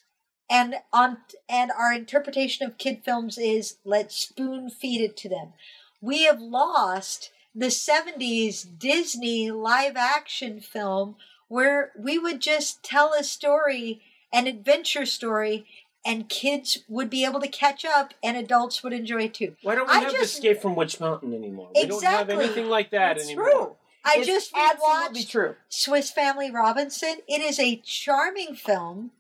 and 0.49 0.77
on 0.93 1.19
and 1.49 1.71
our 1.71 1.93
interpretation 1.93 2.67
of 2.67 2.79
kid 2.79 3.03
films 3.05 3.37
is 3.39 3.77
let's 3.85 4.17
spoon 4.17 4.71
feed 4.71 5.01
it 5.01 5.17
to 5.19 5.29
them. 5.29 5.53
We 6.01 6.25
have 6.25 6.41
lost 6.41 7.31
the 7.55 7.67
70s 7.67 8.67
Disney 8.79 9.51
live 9.51 9.97
action 9.97 10.61
film 10.61 11.17
where 11.49 11.93
we 11.99 12.19
would 12.19 12.41
just 12.41 12.83
tell 12.83 13.13
a 13.13 13.23
story, 13.23 14.03
an 14.33 14.47
adventure 14.47 15.07
story, 15.07 15.67
and 16.05 16.29
kids 16.29 16.79
would 16.89 17.09
be 17.11 17.25
able 17.25 17.41
to 17.41 17.49
catch 17.49 17.85
up 17.85 18.13
and 18.23 18.37
adults 18.37 18.83
would 18.83 18.93
enjoy 18.93 19.23
it 19.25 19.35
too. 19.35 19.57
Why 19.63 19.75
don't 19.75 19.89
we 19.89 19.95
I 19.95 20.01
have 20.01 20.13
just- 20.13 20.35
Escape 20.35 20.61
from 20.61 20.75
Witch 20.77 21.01
Mountain 21.01 21.33
anymore? 21.35 21.71
We 21.75 21.87
don't 21.87 22.05
have 22.05 22.31
anything 22.31 22.69
like 22.69 22.91
that 22.91 23.17
That's 23.17 23.25
anymore. 23.29 23.51
true. 23.51 23.77
I 24.05 24.19
is 24.19 24.27
just 24.27 24.53
rewatched 24.53 25.31
true. 25.31 25.57
Swiss 25.71 26.11
Family 26.11 26.51
Robinson. 26.51 27.17
It 27.27 27.41
is 27.41 27.59
a 27.59 27.77
charming 27.85 28.55
film, 28.55 29.13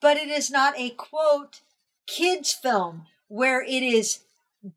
but 0.00 0.16
it 0.16 0.28
is 0.28 0.50
not 0.50 0.74
a 0.76 0.90
quote 0.90 1.60
kids 2.08 2.52
film 2.52 3.06
where 3.28 3.62
it 3.62 3.84
is 3.84 4.20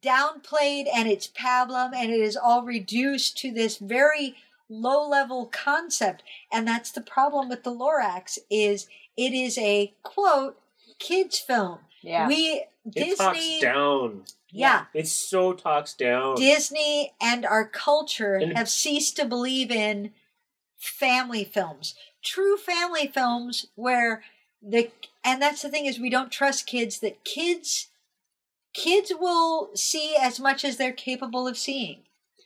downplayed 0.04 0.86
and 0.94 1.08
it's 1.10 1.28
pablum 1.28 1.94
and 1.96 2.12
it 2.12 2.20
is 2.20 2.38
all 2.38 2.64
reduced 2.64 3.38
to 3.40 3.52
this 3.52 3.78
very 3.78 4.36
low 4.70 5.08
level 5.08 5.48
concept 5.48 6.24
and 6.52 6.68
that's 6.68 6.92
the 6.92 7.02
problem 7.02 7.50
with 7.50 7.64
the 7.64 7.72
Lorax 7.72 8.38
is 8.50 8.88
it 9.18 9.34
is 9.34 9.58
a 9.58 9.94
quote 10.04 10.58
kids 11.04 11.38
film 11.40 11.80
Yeah. 12.02 12.28
we 12.28 12.66
It 12.96 13.18
talks 13.18 13.38
Disney 13.38 13.62
down. 13.62 14.24
yeah 14.52 14.86
It 14.94 15.08
so 15.08 15.54
talks 15.54 15.94
down. 15.94 16.36
Disney 16.36 17.14
and 17.22 17.46
our 17.46 17.66
culture 17.68 18.36
And- 18.36 18.58
have 18.58 18.70
ceased 18.70 19.16
to 19.18 19.26
believe 19.26 19.70
in 19.72 20.14
family 20.78 21.44
films. 21.44 21.96
True 22.22 22.58
family 22.58 23.08
films 23.08 23.68
where 23.76 24.24
the 24.62 24.92
and 25.24 25.42
that's 25.42 25.62
the 25.62 25.70
thing 25.70 25.86
is 25.86 26.00
we 26.00 26.10
don't 26.10 26.32
trust 26.32 26.66
kids 26.68 27.00
that 27.00 27.24
kids 27.26 27.88
kids 28.74 29.12
will 29.20 29.70
see 29.76 30.16
as 30.20 30.40
much 30.40 30.64
as 30.66 30.78
they're 30.78 30.92
capable 30.94 31.48
of 31.48 31.58
seeing. 31.58 32.04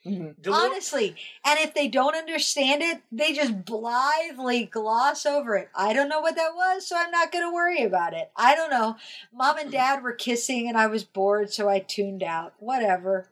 Mhm. 0.08 0.42
The 0.42 0.52
Honestly. 0.52 1.16
And 1.44 1.60
if 1.60 1.74
they 1.74 1.88
don't 1.88 2.16
understand 2.16 2.82
it, 2.82 3.02
they 3.12 3.34
just 3.34 3.66
blithely 3.66 4.66
gloss 4.66 5.26
over 5.26 5.56
it. 5.56 5.70
I 5.76 5.94
don't 5.94 6.10
know 6.10 6.22
what 6.22 6.36
that 6.36 6.56
was, 6.56 6.88
so 6.88 6.96
I'm 6.98 7.12
not 7.12 7.32
going 7.32 7.44
to 7.46 7.54
worry 7.54 7.84
about 7.84 8.14
it. 8.14 8.32
I 8.36 8.56
don't 8.56 8.70
know. 8.70 8.96
Mom 9.34 9.58
and 9.58 9.72
dad 9.72 10.02
were 10.02 10.14
kissing 10.14 10.68
and 10.68 10.78
I 10.78 10.88
was 10.88 11.04
bored, 11.04 11.52
so 11.52 11.68
I 11.68 11.80
tuned 11.80 12.24
out. 12.24 12.54
Whatever. 12.60 13.28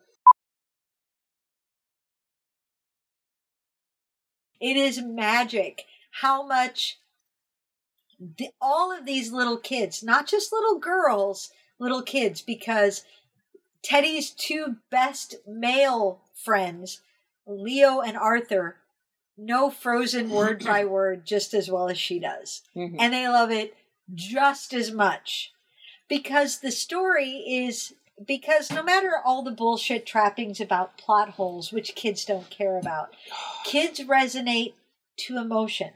It 4.60 4.78
is 4.78 5.02
magic 5.02 5.86
how 6.22 6.46
much 6.46 6.98
the, 8.20 8.50
all 8.62 8.92
of 8.98 9.06
these 9.06 9.32
little 9.32 9.58
kids, 9.58 10.02
not 10.02 10.28
just 10.28 10.52
little 10.52 10.80
girls, 10.80 11.52
little 11.80 12.02
kids, 12.02 12.42
because 12.42 13.04
Teddy's 13.84 14.32
two 14.32 14.78
best 14.90 15.36
male 15.46 16.22
friends, 16.36 17.02
Leo 17.48 18.02
and 18.02 18.18
Arthur, 18.18 18.78
know 19.38 19.70
Frozen 19.70 20.30
word 20.30 20.64
by 20.64 20.86
word 20.86 21.26
just 21.26 21.54
as 21.54 21.70
well 21.70 21.90
as 21.90 21.98
she 21.98 22.20
does. 22.20 22.62
Mhm. 22.76 22.96
And 23.00 23.14
they 23.14 23.28
love 23.28 23.52
it 23.52 23.76
just 24.14 24.74
as 24.74 24.92
much. 24.92 25.52
Because 26.08 26.60
the 26.60 26.72
story 26.72 27.44
is 27.48 27.94
because 28.26 28.72
no 28.72 28.82
matter 28.84 29.12
all 29.26 29.44
the 29.44 29.52
bullshit 29.52 30.06
trappings 30.06 30.62
about 30.62 30.98
plot 30.98 31.32
holes, 31.32 31.74
which 31.74 31.96
kids 31.96 32.24
don't 32.24 32.50
care 32.50 32.78
about, 32.78 33.14
kids 33.66 34.00
resonate 34.02 34.74
to 35.18 35.38
emotion. 35.38 35.92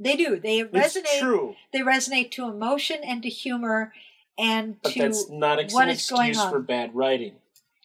They 0.00 0.14
do. 0.16 0.38
They 0.38 0.60
it's 0.60 0.96
resonate. 0.96 1.18
true, 1.20 1.56
They 1.72 1.80
resonate 1.80 2.30
to 2.32 2.44
emotion 2.48 2.98
and 3.02 3.22
to 3.22 3.28
humor 3.28 3.92
and 4.38 4.80
but 4.82 4.92
to 4.92 4.98
that's 5.00 5.28
not 5.30 5.58
ex- 5.58 5.74
what 5.74 5.84
an 5.88 5.94
is 5.94 6.08
going 6.08 6.28
excuse 6.28 6.44
on. 6.44 6.52
for 6.52 6.60
bad 6.60 6.94
writing. 6.94 7.34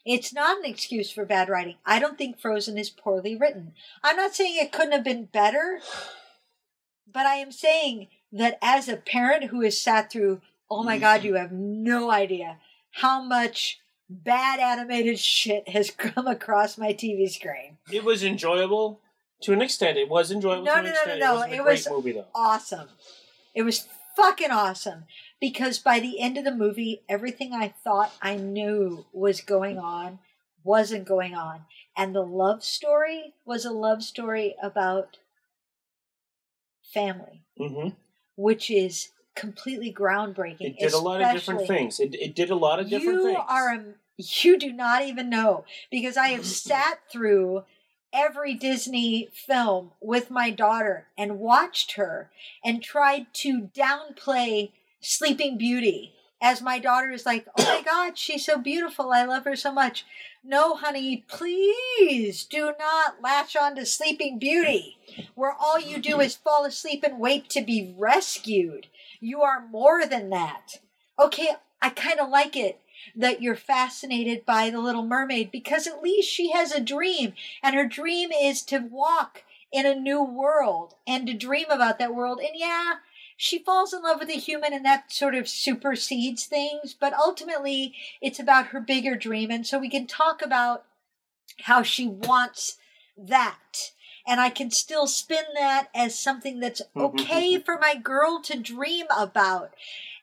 It's 0.06 0.34
not 0.34 0.58
an 0.58 0.66
excuse 0.66 1.12
for 1.12 1.26
bad 1.26 1.48
writing. 1.50 1.76
I 1.86 2.00
don't 2.00 2.18
think 2.18 2.40
Frozen 2.40 2.78
is 2.78 2.90
poorly 2.90 3.36
written. 3.36 3.74
I'm 4.04 4.18
not 4.18 4.36
saying 4.36 4.56
it 4.58 4.72
couldn't 4.72 4.92
have 4.92 5.04
been 5.04 5.26
better, 5.26 5.80
but 7.12 7.26
I 7.26 7.36
am 7.36 7.52
saying 7.52 8.08
that 8.34 8.58
as 8.62 8.90
a 8.90 8.98
parent 8.98 9.46
who 9.46 9.62
has 9.62 9.80
sat 9.80 10.12
through, 10.12 10.42
oh 10.70 10.84
my 10.84 10.98
God, 10.98 11.24
you 11.24 11.36
have 11.36 11.52
no 11.52 12.12
idea 12.12 12.58
how 12.92 13.24
much 13.24 13.80
bad 14.10 14.60
animated 14.60 15.20
shit 15.20 15.70
has 15.70 15.90
come 15.98 16.28
across 16.28 16.78
my 16.78 16.94
TV 16.94 17.30
screen. 17.30 17.78
It 17.92 18.04
was 18.04 18.24
enjoyable 18.24 19.00
to 19.44 19.54
an 19.54 19.62
extent. 19.62 19.98
It 19.98 20.10
was 20.10 20.32
enjoyable 20.32 20.66
No, 20.66 20.74
to 20.74 20.80
an 20.80 20.86
no, 20.86 20.92
no, 20.92 21.14
no, 21.14 21.18
no. 21.18 21.26
It, 21.26 21.36
wasn't 21.36 21.52
a 21.52 21.56
It 21.56 21.64
great 21.64 21.66
was 21.66 21.90
movie 21.90 22.12
though. 22.12 22.26
Awesome. 22.36 22.90
It 23.56 23.64
was 23.64 23.88
fucking 24.16 24.52
awesome 24.52 25.06
because 25.44 25.78
by 25.78 26.00
the 26.00 26.22
end 26.22 26.38
of 26.38 26.46
the 26.46 26.56
movie, 26.56 27.02
everything 27.10 27.52
I 27.52 27.68
thought 27.68 28.14
I 28.22 28.38
knew 28.38 29.04
was 29.12 29.42
going 29.42 29.78
on 29.78 30.20
wasn't 30.64 31.04
going 31.04 31.36
on. 31.36 31.66
And 31.98 32.16
the 32.16 32.22
love 32.22 32.64
story 32.64 33.34
was 33.44 33.66
a 33.66 33.72
love 33.72 34.04
story 34.04 34.56
about 34.64 35.18
family, 36.94 37.42
hmm 37.58 37.90
which 38.38 38.72
is 38.72 39.10
completely 39.36 39.94
groundbreaking. 39.94 40.62
It 40.62 40.80
did 40.80 40.94
a 40.94 40.98
lot 40.98 41.22
of 41.22 41.34
different 41.34 41.68
things. 41.68 42.00
It, 42.00 42.16
it 42.16 42.36
did 42.36 42.50
a 42.50 42.56
lot 42.56 42.80
of 42.80 42.90
different 42.90 43.20
you 43.20 43.24
things. 43.26 43.44
are 43.50 43.70
a, 43.74 43.84
you 44.18 44.58
do 44.58 44.72
not 44.72 45.02
even 45.02 45.30
know 45.30 45.66
because 45.92 46.16
I 46.16 46.30
have 46.30 46.46
sat 46.70 47.00
through 47.12 47.66
every 48.14 48.54
Disney 48.54 49.28
film 49.34 49.92
with 50.00 50.32
my 50.32 50.52
daughter 50.52 51.08
and 51.18 51.38
watched 51.38 51.96
her 51.96 52.32
and 52.64 52.82
tried 52.82 53.26
to 53.34 53.70
downplay 53.76 54.72
Sleeping 55.04 55.58
Beauty 55.58 56.14
as 56.42 56.62
my 56.62 56.80
daughter 56.80 57.12
is 57.12 57.26
like, 57.26 57.46
"Oh 57.58 57.64
my 57.64 57.82
god, 57.82 58.18
she's 58.18 58.46
so 58.46 58.58
beautiful. 58.58 59.12
I 59.12 59.24
love 59.26 59.46
her 59.46 59.56
so 59.56 59.72
much." 59.72 60.06
No, 60.44 60.76
honey, 60.76 61.24
please 61.28 62.44
do 62.44 62.74
not 62.78 63.22
latch 63.22 63.56
on 63.56 63.76
to 63.76 63.86
Sleeping 63.86 64.40
Beauty, 64.40 64.98
where 65.36 65.54
all 65.54 65.80
you 65.80 66.00
do 66.00 66.20
is 66.20 66.36
fall 66.36 66.66
asleep 66.66 67.04
and 67.04 67.20
wait 67.20 67.50
to 67.50 67.62
be 67.62 67.94
rescued. 67.98 68.88
You 69.22 69.42
are 69.42 69.66
more 69.68 70.06
than 70.06 70.30
that. 70.32 70.80
Okay, 71.18 71.50
I 71.82 71.90
kind 71.90 72.20
of 72.20 72.30
like 72.30 72.56
it 72.56 72.82
that 73.16 73.42
you're 73.42 73.56
fascinated 73.56 74.46
by 74.46 74.70
the 74.70 74.80
little 74.80 75.06
mermaid 75.06 75.52
because 75.52 75.88
at 75.88 76.02
least 76.02 76.30
she 76.30 76.52
has 76.52 76.72
a 76.72 76.82
dream 76.82 77.34
and 77.62 77.76
her 77.76 77.86
dream 77.86 78.32
is 78.32 78.62
to 78.64 78.80
walk 78.80 79.44
in 79.72 79.86
a 79.86 79.96
new 79.96 80.24
world 80.24 80.96
and 81.06 81.28
to 81.28 81.34
dream 81.34 81.66
about 81.70 82.00
that 82.00 82.16
world 82.16 82.40
and 82.40 82.56
yeah 82.56 82.94
she 83.38 83.60
falls 83.60 83.94
in 83.94 84.02
love 84.02 84.20
with 84.20 84.30
a 84.30 84.34
human 84.34 84.74
and 84.74 84.86
that 84.86 85.12
sort 85.12 85.36
of 85.36 85.48
supersedes 85.48 86.46
things 86.46 86.96
but 87.00 87.14
ultimately 87.14 87.94
it's 88.22 88.40
about 88.40 88.68
her 88.68 88.80
bigger 88.80 89.16
dream 89.16 89.52
and 89.52 89.66
so 89.66 89.80
we 89.80 89.90
can 89.90 90.08
talk 90.08 90.42
about 90.42 90.86
how 91.62 91.84
she 91.84 92.08
wants 92.08 92.78
that 93.18 93.92
and 94.26 94.40
I 94.40 94.50
can 94.50 94.72
still 94.72 95.08
spin 95.08 95.44
that 95.56 95.90
as 95.94 96.18
something 96.18 96.60
that's 96.60 96.82
mm-hmm. 96.82 97.02
okay 97.02 97.60
for 97.60 97.78
my 97.78 97.96
girl 97.96 98.42
to 98.44 98.58
dream 98.58 99.06
about. 99.16 99.74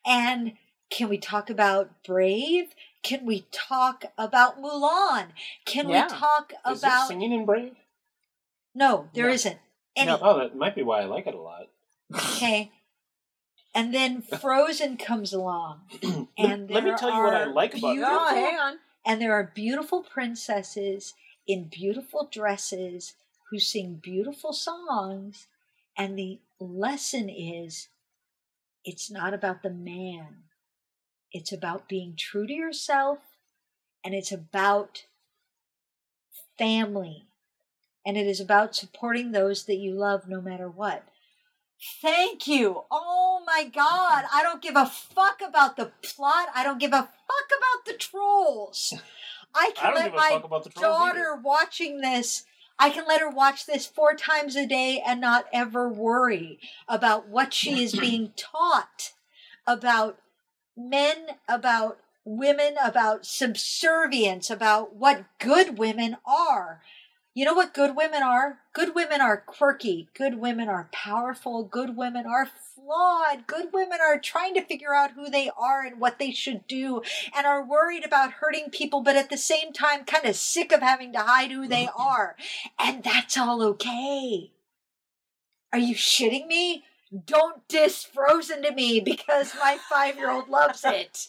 And 0.06 0.52
can 0.88 1.08
we 1.08 1.18
talk 1.18 1.50
about 1.50 1.90
Brave? 2.04 2.74
Can 3.02 3.26
we 3.26 3.46
talk 3.52 4.04
about 4.16 4.60
Mulan? 4.60 5.28
Can 5.64 5.88
Yeah. 5.88 6.04
we 6.04 6.10
talk 6.10 6.52
Is 6.70 6.80
there 6.80 6.90
about 6.90 7.08
singing 7.08 7.32
in 7.32 7.44
Brave? 7.44 7.76
No, 8.74 9.08
there 9.14 9.26
No. 9.26 9.32
not 9.32 9.56
Any 9.96 10.06
No. 10.06 10.18
Oh, 10.22 10.38
that 10.38 10.56
might 10.56 10.74
be 10.74 10.82
why 10.82 11.00
I 11.00 11.04
like 11.04 11.26
it 11.26 11.34
a 11.34 11.40
lot. 11.40 11.68
okay. 12.14 12.72
And 13.74 13.94
then 13.94 14.22
Frozen 14.22 14.96
comes 14.96 15.32
along. 15.32 15.82
And 16.38 16.70
Let 16.70 16.84
me 16.84 16.90
there 16.90 16.96
tell 16.96 17.14
you 17.14 17.22
what 17.22 17.34
I 17.34 17.42
are 17.42 17.52
like 17.52 17.74
about 17.74 17.92
beautiful- 17.94 18.18
Oh, 18.18 18.34
hang 18.34 18.58
on. 18.58 18.78
And 19.04 19.20
there 19.20 19.32
are 19.32 19.52
beautiful 19.54 20.02
princesses 20.02 21.14
in 21.46 21.64
beautiful 21.64 22.28
dresses 22.30 23.14
who 23.50 23.58
sing 23.58 23.94
beautiful 24.02 24.52
songs. 24.52 25.46
And 25.96 26.18
the 26.18 26.38
lesson 26.58 27.28
is 27.28 27.88
it's 28.84 29.10
not 29.10 29.34
about 29.34 29.62
the 29.62 29.70
man, 29.70 30.44
it's 31.32 31.52
about 31.52 31.88
being 31.88 32.14
true 32.16 32.46
to 32.46 32.52
yourself, 32.52 33.18
and 34.04 34.14
it's 34.14 34.32
about 34.32 35.04
family. 36.58 37.26
And 38.06 38.16
it 38.16 38.26
is 38.26 38.40
about 38.40 38.74
supporting 38.74 39.32
those 39.32 39.64
that 39.66 39.76
you 39.76 39.92
love 39.92 40.26
no 40.26 40.40
matter 40.40 40.68
what. 40.68 41.04
Thank 41.80 42.46
you. 42.46 42.84
Oh 42.90 43.42
my 43.46 43.64
God. 43.64 44.24
I 44.32 44.42
don't 44.42 44.60
give 44.62 44.76
a 44.76 44.86
fuck 44.86 45.40
about 45.46 45.76
the 45.76 45.92
plot. 46.02 46.48
I 46.54 46.62
don't 46.62 46.78
give 46.78 46.92
a 46.92 47.02
fuck 47.02 47.50
about 47.58 47.86
the 47.86 47.94
trolls. 47.94 48.94
I 49.54 49.70
I 49.70 49.70
can 49.74 49.94
don't 49.94 50.02
let 50.04 50.14
my 50.14 50.28
fuck 50.30 50.44
about 50.44 50.64
the 50.64 50.70
trolls 50.70 50.98
daughter 50.98 51.36
watching 51.42 52.00
this. 52.00 52.44
I 52.78 52.90
can 52.90 53.04
let 53.06 53.20
her 53.20 53.28
watch 53.30 53.66
this 53.66 53.86
four 53.86 54.14
times 54.14 54.56
a 54.56 54.66
day 54.66 55.02
and 55.04 55.20
not 55.20 55.46
ever 55.52 55.88
worry 55.88 56.58
about 56.88 57.28
what 57.28 57.52
she 57.52 57.82
is 57.82 57.92
being 58.00 58.32
taught 58.36 59.12
about 59.66 60.18
men, 60.76 61.16
about 61.48 61.98
women, 62.24 62.74
about 62.82 63.26
subservience, 63.26 64.50
about 64.50 64.94
what 64.96 65.24
good 65.38 65.78
women 65.78 66.16
are. 66.24 66.82
You 67.32 67.44
know 67.44 67.54
what 67.54 67.74
good 67.74 67.94
women 67.94 68.24
are? 68.24 68.58
Good 68.72 68.92
women 68.94 69.20
are 69.20 69.36
quirky. 69.36 70.08
Good 70.14 70.40
women 70.40 70.68
are 70.68 70.88
powerful. 70.90 71.62
Good 71.62 71.96
women 71.96 72.26
are 72.26 72.46
flawed. 72.46 73.46
Good 73.46 73.72
women 73.72 73.98
are 74.04 74.18
trying 74.18 74.54
to 74.54 74.64
figure 74.64 74.94
out 74.94 75.12
who 75.12 75.30
they 75.30 75.48
are 75.56 75.86
and 75.86 76.00
what 76.00 76.18
they 76.18 76.32
should 76.32 76.66
do 76.66 77.02
and 77.36 77.46
are 77.46 77.64
worried 77.64 78.04
about 78.04 78.32
hurting 78.32 78.70
people, 78.70 79.00
but 79.00 79.14
at 79.14 79.30
the 79.30 79.36
same 79.36 79.72
time, 79.72 80.04
kind 80.04 80.24
of 80.26 80.34
sick 80.34 80.72
of 80.72 80.80
having 80.80 81.12
to 81.12 81.20
hide 81.20 81.52
who 81.52 81.68
they 81.68 81.84
mm-hmm. 81.84 82.02
are. 82.02 82.36
And 82.80 83.04
that's 83.04 83.38
all 83.38 83.62
okay. 83.62 84.50
Are 85.72 85.78
you 85.78 85.94
shitting 85.94 86.48
me? 86.48 86.82
Don't 87.26 87.66
diss 87.68 88.02
Frozen 88.02 88.62
to 88.62 88.72
me 88.72 88.98
because 88.98 89.54
my 89.54 89.78
five 89.88 90.16
year 90.16 90.30
old 90.30 90.48
loves 90.48 90.82
it. 90.84 91.28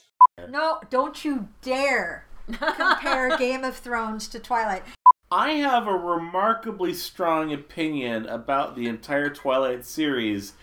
No, 0.50 0.80
don't 0.90 1.24
you 1.24 1.50
dare 1.62 2.26
compare 2.52 3.38
Game 3.38 3.64
of 3.64 3.76
Thrones 3.76 4.28
to 4.30 4.40
Twilight. 4.40 4.84
I 5.32 5.52
have 5.52 5.88
a 5.88 5.94
remarkably 5.94 6.94
strong 6.94 7.54
opinion 7.54 8.26
about 8.26 8.76
the 8.76 8.88
entire 8.88 9.30
Twilight 9.30 9.86
series, 9.86 10.54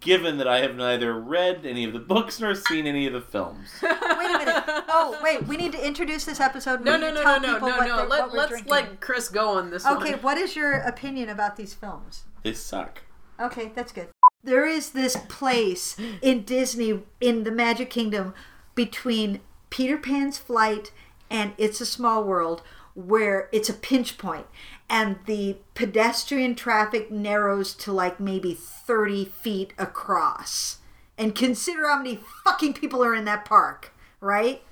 given 0.00 0.38
that 0.38 0.48
I 0.48 0.60
have 0.60 0.74
neither 0.76 1.18
read 1.20 1.66
any 1.66 1.84
of 1.84 1.92
the 1.92 1.98
books 1.98 2.40
nor 2.40 2.54
seen 2.54 2.86
any 2.86 3.06
of 3.06 3.12
the 3.12 3.20
films. 3.20 3.68
Wait 3.82 3.90
a 3.92 4.38
minute. 4.38 4.64
Oh, 4.88 5.18
wait. 5.22 5.46
We 5.46 5.56
need 5.58 5.72
to 5.72 5.86
introduce 5.86 6.24
this 6.24 6.40
episode. 6.40 6.78
We 6.80 6.84
No, 6.86 6.92
need 6.96 7.02
no, 7.02 7.14
no, 7.14 7.22
tell 7.22 7.40
no, 7.40 7.58
no, 7.58 7.66
no, 7.80 7.86
no. 7.86 8.06
Let, 8.06 8.32
let's 8.32 8.48
drinking. 8.50 8.70
let 8.70 9.00
Chris 9.00 9.28
go 9.28 9.50
on 9.58 9.70
this 9.70 9.84
one. 9.84 9.98
Okay, 9.98 10.12
one. 10.12 10.22
what 10.22 10.38
is 10.38 10.56
your 10.56 10.72
opinion 10.72 11.28
about 11.28 11.56
these 11.56 11.74
films? 11.74 12.24
They 12.42 12.54
suck. 12.54 13.02
Okay, 13.38 13.72
that's 13.74 13.92
good. 13.92 14.08
There 14.42 14.66
is 14.66 14.90
this 14.90 15.16
place 15.28 15.96
in 16.22 16.44
Disney, 16.44 17.02
in 17.20 17.44
the 17.44 17.50
Magic 17.50 17.90
Kingdom, 17.90 18.32
between 18.74 19.40
Peter 19.70 19.98
Pan's 19.98 20.38
flight 20.38 20.92
and 21.30 21.52
It's 21.58 21.80
a 21.80 21.86
Small 21.86 22.24
World, 22.24 22.62
where 22.94 23.48
it's 23.52 23.68
a 23.68 23.74
pinch 23.74 24.18
point, 24.18 24.46
and 24.88 25.18
the 25.26 25.58
pedestrian 25.74 26.54
traffic 26.54 27.10
narrows 27.10 27.74
to 27.74 27.92
like 27.92 28.20
maybe 28.20 28.54
30 28.54 29.26
feet 29.26 29.72
across. 29.78 30.78
And 31.16 31.34
consider 31.34 31.88
how 31.88 31.98
many 31.98 32.20
fucking 32.44 32.74
people 32.74 33.04
are 33.04 33.14
in 33.14 33.24
that 33.26 33.44
park, 33.44 33.92
right? 34.20 34.62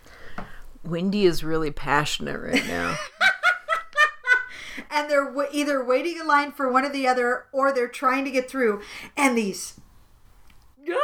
Wendy 0.83 1.25
is 1.25 1.45
really 1.45 1.71
passionate 1.71 2.41
right 2.41 2.67
now. 2.67 2.97
and 4.91 5.11
they're 5.11 5.27
w- 5.27 5.49
either 5.53 5.85
waiting 5.85 6.19
in 6.19 6.27
line 6.27 6.53
for 6.53 6.71
one 6.71 6.85
or 6.85 6.91
the 6.91 7.07
other 7.07 7.47
or 7.53 7.73
they're 7.73 7.89
trying 7.89 8.25
to 8.25 8.31
get 8.31 8.49
through 8.49 8.83
and 9.17 9.37
these 9.37 9.81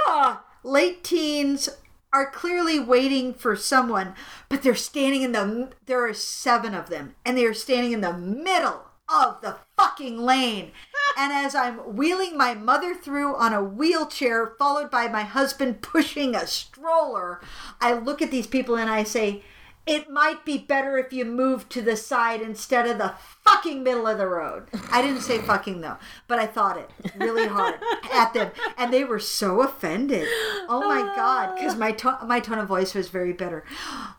ah, 0.06 0.44
late 0.62 1.04
teens 1.04 1.68
are 2.12 2.30
clearly 2.30 2.80
waiting 2.80 3.34
for 3.34 3.54
someone 3.54 4.14
but 4.48 4.62
they're 4.62 4.74
standing 4.74 5.22
in 5.22 5.32
the 5.32 5.70
there 5.86 6.06
are 6.06 6.14
seven 6.14 6.74
of 6.74 6.88
them 6.88 7.14
and 7.24 7.36
they 7.36 7.44
are 7.44 7.54
standing 7.54 7.92
in 7.92 8.00
the 8.00 8.12
middle 8.12 8.84
of 9.08 9.40
the 9.40 9.56
fucking 9.76 10.18
lane. 10.18 10.72
And 11.16 11.32
as 11.32 11.52
i'm 11.56 11.78
wheeling 11.96 12.38
my 12.38 12.54
mother 12.54 12.94
through 12.94 13.34
on 13.34 13.52
a 13.52 13.64
wheelchair 13.64 14.54
followed 14.56 14.88
by 14.88 15.08
my 15.08 15.22
husband 15.22 15.82
pushing 15.82 16.36
a 16.36 16.46
stroller 16.46 17.40
i 17.80 17.92
look 17.92 18.22
at 18.22 18.30
these 18.30 18.46
people 18.46 18.76
and 18.76 18.88
i 18.88 19.02
say 19.02 19.42
it 19.88 20.10
might 20.10 20.44
be 20.44 20.58
better 20.58 20.98
if 20.98 21.14
you 21.14 21.24
moved 21.24 21.70
to 21.70 21.80
the 21.80 21.96
side 21.96 22.42
instead 22.42 22.86
of 22.86 22.98
the 22.98 23.14
fucking 23.42 23.82
middle 23.82 24.06
of 24.06 24.18
the 24.18 24.26
road. 24.26 24.68
I 24.92 25.00
didn't 25.00 25.22
say 25.22 25.38
fucking 25.38 25.80
though, 25.80 25.96
but 26.26 26.38
I 26.38 26.46
thought 26.46 26.76
it 26.76 26.90
really 27.16 27.46
hard 27.46 27.76
at 28.12 28.34
them, 28.34 28.50
and 28.76 28.92
they 28.92 29.04
were 29.04 29.18
so 29.18 29.62
offended. 29.62 30.28
Oh 30.68 30.82
my 30.86 31.00
god, 31.16 31.54
because 31.54 31.74
my 31.74 31.92
to- 31.92 32.18
my 32.26 32.38
tone 32.38 32.58
of 32.58 32.68
voice 32.68 32.94
was 32.94 33.08
very 33.08 33.32
bitter. 33.32 33.64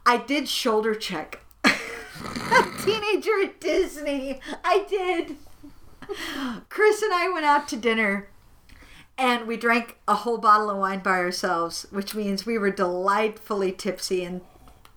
I 0.08 0.17
did 0.17 0.49
shoulder 0.49 0.95
check. 0.95 1.41
a 1.63 1.69
teenager 2.84 3.39
at 3.43 3.62
Disney. 3.62 4.39
I 4.63 4.86
did. 4.89 5.38
Chris 6.69 7.03
and 7.03 7.13
I 7.13 7.29
went 7.29 7.45
out 7.45 7.67
to 7.67 7.77
dinner 7.77 8.29
and 9.19 9.45
we 9.45 9.58
drank 9.58 9.97
a 10.08 10.15
whole 10.15 10.39
bottle 10.39 10.71
of 10.71 10.77
wine 10.77 10.99
by 10.99 11.19
ourselves, 11.19 11.86
which 11.91 12.15
means 12.15 12.45
we 12.47 12.58
were 12.58 12.71
delightfully 12.71 13.71
tipsy 13.71 14.23
and 14.23 14.41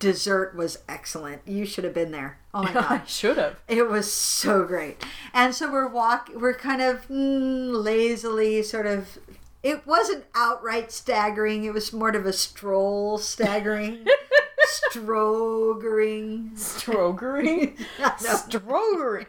dessert 0.03 0.53
was 0.53 0.79
excellent. 0.89 1.41
You 1.47 1.65
should 1.65 1.85
have 1.85 1.93
been 1.93 2.11
there. 2.11 2.37
Oh 2.53 2.63
my 2.63 2.73
god. 2.73 2.85
I 2.89 3.05
should 3.05 3.37
have. 3.37 3.55
It 3.69 3.87
was 3.87 4.11
so 4.11 4.65
great. 4.65 5.01
And 5.33 5.55
so 5.55 5.71
we're 5.71 5.87
walk 5.87 6.29
we're 6.35 6.53
kind 6.53 6.81
of 6.81 7.07
mm, 7.07 7.71
lazily 7.71 8.61
sort 8.63 8.85
of 8.85 9.17
it 9.63 9.87
wasn't 9.87 10.25
outright 10.35 10.91
staggering, 10.91 11.63
it 11.63 11.73
was 11.73 11.93
more 11.93 12.09
of 12.09 12.25
a 12.25 12.33
stroll 12.33 13.17
staggering. 13.17 14.05
Strogering. 14.65 16.51
Strogering? 16.55 17.77
Strogering. 18.17 19.25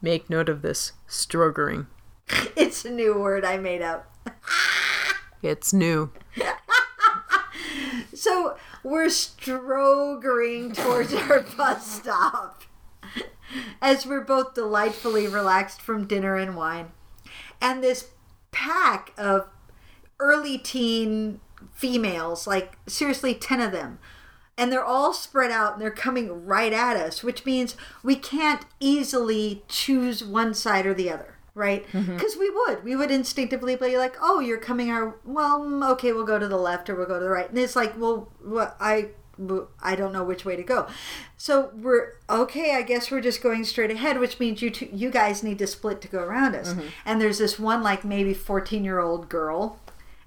Make 0.00 0.28
note 0.28 0.48
of 0.48 0.62
this. 0.62 0.92
Strogering. 1.08 1.86
It's 2.56 2.84
a 2.84 2.90
new 2.90 3.18
word 3.18 3.44
I 3.44 3.56
made 3.56 3.82
up. 3.82 4.10
It's 5.42 5.72
new. 5.72 6.10
So 8.14 8.56
we're 8.82 9.08
strogering 9.10 10.72
towards 10.72 11.14
our 11.14 11.40
bus 11.40 11.86
stop. 11.86 12.62
As 13.80 14.06
we're 14.06 14.22
both 14.22 14.54
delightfully 14.54 15.26
relaxed 15.26 15.80
from 15.82 16.06
dinner 16.06 16.36
and 16.36 16.56
wine. 16.56 16.92
And 17.60 17.82
this 17.82 18.10
pack 18.50 19.12
of 19.18 19.48
early 20.18 20.56
teen 20.56 21.40
females, 21.74 22.46
like 22.46 22.78
seriously 22.86 23.34
10 23.34 23.60
of 23.60 23.72
them, 23.72 23.98
and 24.56 24.70
they're 24.70 24.84
all 24.84 25.12
spread 25.12 25.50
out 25.50 25.74
and 25.74 25.82
they're 25.82 25.90
coming 25.90 26.46
right 26.46 26.72
at 26.72 26.96
us, 26.96 27.22
which 27.22 27.44
means 27.44 27.76
we 28.02 28.16
can't 28.16 28.64
easily 28.80 29.64
choose 29.68 30.22
one 30.24 30.54
side 30.54 30.86
or 30.86 30.94
the 30.94 31.10
other, 31.10 31.31
right? 31.54 31.84
Because 31.92 32.36
we 32.36 32.50
would. 32.50 32.84
We 32.84 32.96
would 32.96 33.10
instinctively 33.10 33.76
be 33.76 33.96
like, 33.98 34.16
oh, 34.20 34.40
you're 34.40 34.58
coming 34.58 34.90
our, 34.90 35.16
well, 35.24 35.60
mm, 35.60 35.90
okay, 35.92 36.12
we'll 36.12 36.24
go 36.24 36.38
to 36.38 36.48
the 36.48 36.56
left 36.56 36.88
or 36.88 36.94
we'll 36.96 37.06
go 37.06 37.18
to 37.18 37.24
the 37.24 37.30
right. 37.30 37.48
And 37.48 37.58
it's 37.58 37.76
like, 37.76 37.98
well, 37.98 38.30
what, 38.42 38.76
I. 38.80 39.10
I 39.82 39.96
don't 39.96 40.12
know 40.12 40.22
which 40.22 40.44
way 40.44 40.56
to 40.56 40.62
go. 40.62 40.86
So 41.38 41.70
we're 41.74 42.12
okay. 42.28 42.76
I 42.76 42.82
guess 42.82 43.10
we're 43.10 43.22
just 43.22 43.42
going 43.42 43.64
straight 43.64 43.90
ahead, 43.90 44.20
which 44.20 44.38
means 44.38 44.60
you 44.60 44.70
two, 44.70 44.88
you 44.92 45.10
guys 45.10 45.42
need 45.42 45.58
to 45.60 45.66
split 45.66 46.00
to 46.02 46.08
go 46.08 46.18
around 46.20 46.54
us. 46.54 46.74
And 47.06 47.20
there's 47.20 47.38
this 47.38 47.58
one 47.58 47.82
like 47.82 48.04
maybe 48.04 48.34
14 48.34 48.84
year 48.84 49.00
old 49.00 49.28
girl 49.30 49.80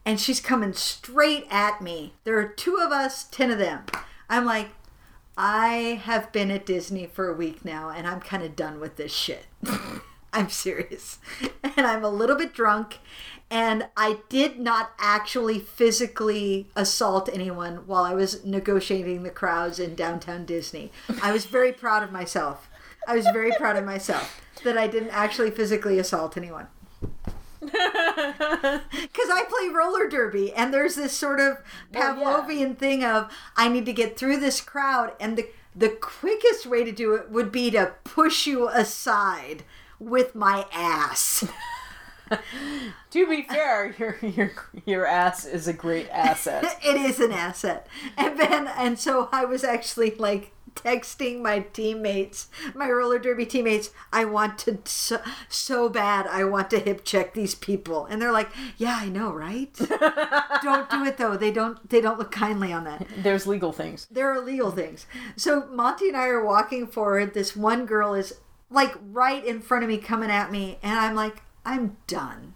and 0.06 0.20
she's 0.20 0.40
coming 0.40 0.74
straight 0.74 1.46
at 1.50 1.82
me. 1.82 2.14
There 2.26 2.38
are 2.40 2.48
two 2.48 2.78
of 2.78 2.92
us, 2.92 3.24
10 3.26 3.52
of 3.52 3.58
them. 3.60 3.84
I'm 4.30 4.44
like, 4.44 4.70
I 5.38 6.02
have 6.04 6.32
been 6.32 6.52
at 6.52 6.66
Disney 6.66 7.06
for 7.08 7.30
a 7.30 7.34
week 7.36 7.64
now 7.64 7.90
and 7.90 8.08
I'm 8.08 8.22
kind 8.22 8.44
of 8.44 8.56
done 8.56 8.80
with 8.80 8.96
this 8.98 9.14
shit. 9.14 9.46
I'm 10.36 10.50
serious. 10.50 11.20
And 11.78 11.86
I'm 11.86 12.06
a 12.06 12.10
little 12.10 12.38
bit 12.38 12.54
drunk 12.54 13.00
and 13.52 13.88
I 13.98 14.20
did 14.30 14.60
not 14.60 14.92
actually 14.98 15.60
physically 15.60 16.70
assault 16.76 17.30
anyone 17.34 17.86
while 17.86 18.04
I 18.04 18.14
was 18.14 18.46
negotiating 18.46 19.24
the 19.24 19.30
crowds 19.30 19.78
in 19.78 19.94
downtown 19.94 20.46
Disney. 20.46 20.92
I 21.22 21.34
was 21.34 21.46
very 21.46 21.74
proud 21.74 22.02
of 22.02 22.14
myself. 22.14 22.70
I 23.08 23.16
was 23.16 23.26
very 23.26 23.52
proud 23.52 23.76
of 23.76 23.84
myself 23.84 24.42
that 24.64 24.78
I 24.78 24.88
didn't 24.88 25.10
actually 25.10 25.52
physically 25.52 26.00
assault 26.00 26.38
anyone 26.38 26.68
because 27.60 27.74
I 27.74 29.46
play 29.50 29.74
roller 29.74 30.08
derby, 30.08 30.54
and 30.54 30.74
there's 30.74 30.96
this 30.96 31.14
sort 31.14 31.40
of 31.40 31.58
Well, 31.94 32.18
yeah. 32.18 32.24
Pavlovian 32.24 32.78
thing 32.78 33.04
of 33.04 33.32
I 33.58 33.68
need 33.70 33.86
to 33.86 33.94
get 33.94 34.18
through 34.18 34.40
this 34.40 34.62
crowd, 34.62 35.14
and 35.20 35.38
the 35.38 35.50
the 35.76 35.90
quickest 35.90 36.66
way 36.66 36.84
to 36.86 36.92
do 36.92 37.16
it 37.16 37.30
would 37.30 37.52
be 37.52 37.70
to 37.72 37.94
push 38.06 38.48
you 38.48 38.70
aside 38.70 39.64
with 40.00 40.36
my 40.36 40.66
ass. 40.72 41.46
To 43.12 43.28
be 43.28 43.44
fair, 43.44 43.96
your 43.98 44.18
your 44.22 44.52
your 44.86 45.06
ass 45.06 45.46
is 45.46 45.68
a 45.68 45.74
great 45.74 46.10
asset. 46.10 46.80
it 46.84 46.98
is 46.98 47.20
an 47.20 47.32
asset, 47.32 47.88
and 48.18 48.40
then 48.40 48.68
and 48.68 49.00
so 49.00 49.30
I 49.32 49.46
was 49.46 49.64
actually 49.64 50.12
like 50.16 50.52
texting 50.76 51.42
my 51.42 51.60
teammates, 51.60 52.50
my 52.74 52.90
roller 52.90 53.20
derby 53.20 53.46
teammates. 53.46 53.92
I 54.12 54.26
want 54.26 54.58
to 54.60 54.80
so, 54.86 55.22
so 55.48 55.88
bad. 55.88 56.28
I 56.28 56.44
want 56.44 56.70
to 56.72 56.80
hip 56.80 57.06
check 57.06 57.34
these 57.34 57.56
people, 57.56 58.06
and 58.06 58.22
they're 58.22 58.34
like, 58.34 58.50
"Yeah, 58.78 58.98
I 59.00 59.08
know, 59.08 59.32
right? 59.32 59.74
don't 60.64 60.90
do 60.90 61.06
it 61.06 61.18
though. 61.18 61.38
They 61.38 61.52
don't. 61.52 61.90
They 61.90 62.02
don't 62.02 62.20
look 62.20 62.32
kindly 62.32 62.74
on 62.74 62.84
that." 62.84 63.08
There's 63.18 63.48
legal 63.48 63.72
things. 63.72 64.08
there 64.12 64.32
are 64.32 64.42
legal 64.42 64.72
things. 64.72 65.06
So 65.38 65.68
Monty 65.68 66.08
and 66.10 66.18
I 66.18 66.26
are 66.28 66.44
walking 66.44 66.88
forward. 66.88 67.34
This 67.34 67.56
one 67.56 67.86
girl 67.86 68.14
is 68.14 68.34
like 68.70 68.96
right 69.12 69.46
in 69.46 69.62
front 69.62 69.84
of 69.84 69.90
me, 69.90 69.98
coming 69.98 70.32
at 70.32 70.52
me, 70.52 70.80
and 70.82 71.00
I'm 71.00 71.16
like, 71.16 71.42
I'm 71.66 71.98
done. 72.08 72.56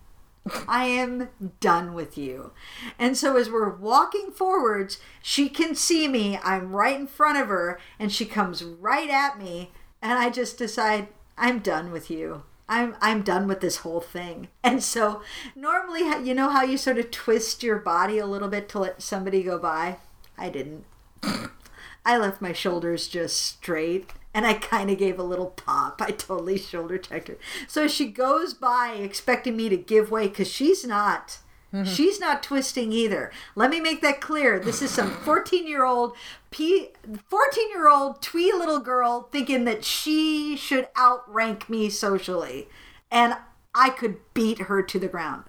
I 0.68 0.86
am 0.86 1.30
done 1.60 1.94
with 1.94 2.18
you. 2.18 2.52
And 2.98 3.18
so 3.18 3.38
as 3.38 3.50
we're 3.50 3.70
walking 3.76 4.32
forwards, 4.32 5.00
she 5.22 5.50
can 5.50 5.76
see 5.76 6.08
me. 6.08 6.40
I'm 6.44 6.76
right 6.76 7.00
in 7.00 7.08
front 7.08 7.38
of 7.38 7.48
her, 7.48 7.80
and 8.00 8.12
she 8.12 8.26
comes 8.26 8.64
right 8.64 9.10
at 9.10 9.38
me, 9.38 9.72
and 10.02 10.14
I 10.14 10.30
just 10.30 10.58
decide 10.58 11.10
I'm 11.38 11.60
done 11.60 11.92
with 11.92 12.10
you. 12.10 12.44
I'm 12.68 12.96
I'm 13.02 13.24
done 13.24 13.48
with 13.48 13.62
this 13.62 13.78
whole 13.78 14.02
thing. 14.02 14.50
And 14.64 14.84
so 14.84 15.24
normally 15.56 16.02
you 16.24 16.36
know 16.36 16.50
how 16.50 16.64
you 16.64 16.78
sort 16.78 17.00
of 17.00 17.10
twist 17.10 17.64
your 17.64 17.78
body 17.78 18.20
a 18.20 18.28
little 18.28 18.48
bit 18.48 18.70
to 18.70 18.80
let 18.80 19.02
somebody 19.02 19.42
go 19.42 19.58
by? 19.58 19.98
I 20.38 20.50
didn't. 20.50 20.86
I 22.06 22.18
left 22.18 22.42
my 22.42 22.54
shoulders 22.54 23.08
just 23.08 23.44
straight 23.44 24.14
and 24.40 24.48
I 24.48 24.54
kind 24.54 24.90
of 24.90 24.98
gave 24.98 25.20
a 25.20 25.24
little 25.24 25.48
pop. 25.48 26.02
I 26.02 26.12
totally 26.12 26.58
shoulder 26.58 26.98
checked 26.98 27.28
her. 27.28 27.38
So 27.68 27.90
she 27.90 28.06
goes 28.06 28.54
by 28.54 28.94
expecting 28.94 29.58
me 29.58 29.68
to 29.68 29.76
give 29.76 30.12
way 30.12 30.30
because 30.30 30.48
she's 30.48 30.86
not. 30.86 31.40
Mm-hmm. 31.74 31.84
She's 31.84 32.22
not 32.22 32.42
twisting 32.42 32.94
either. 32.94 33.34
Let 33.56 33.70
me 33.70 33.82
make 33.82 34.02
that 34.02 34.22
clear. 34.22 34.58
This 34.58 34.82
is 34.82 34.92
some 34.92 35.12
14 35.12 35.68
year 35.68 35.84
old, 35.84 36.16
14 36.54 37.70
year 37.70 37.90
old 37.90 38.22
twee 38.22 38.54
little 38.54 38.80
girl 38.80 39.28
thinking 39.30 39.66
that 39.66 39.84
she 39.84 40.56
should 40.56 40.88
outrank 40.98 41.70
me 41.70 41.90
socially. 41.90 42.70
And 43.12 43.36
I 43.76 43.90
could 43.90 44.20
beat 44.34 44.60
her 44.60 44.82
to 44.82 45.00
the 45.00 45.10
ground. 45.10 45.44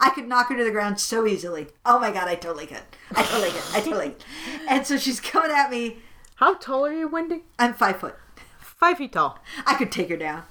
I 0.00 0.08
could 0.14 0.26
knock 0.26 0.48
her 0.48 0.56
to 0.56 0.64
the 0.64 0.70
ground 0.70 0.98
so 0.98 1.26
easily. 1.26 1.66
Oh 1.84 1.98
my 1.98 2.10
god, 2.10 2.26
I 2.26 2.36
totally 2.36 2.66
could. 2.66 2.80
I 3.14 3.22
totally 3.22 3.50
could. 3.50 3.74
I 3.74 3.80
totally 3.80 4.08
could. 4.08 4.24
And 4.66 4.86
so 4.86 4.96
she's 4.96 5.20
coming 5.20 5.50
at 5.50 5.70
me. 5.70 5.98
How 6.36 6.54
tall 6.54 6.86
are 6.86 6.92
you, 6.94 7.06
Wendy? 7.06 7.42
I'm 7.58 7.74
five 7.74 8.00
foot. 8.00 8.16
Five 8.80 8.96
feet 8.96 9.12
tall. 9.12 9.38
I 9.66 9.74
could 9.74 9.92
take 9.92 10.08
her 10.08 10.16
down. 10.16 10.44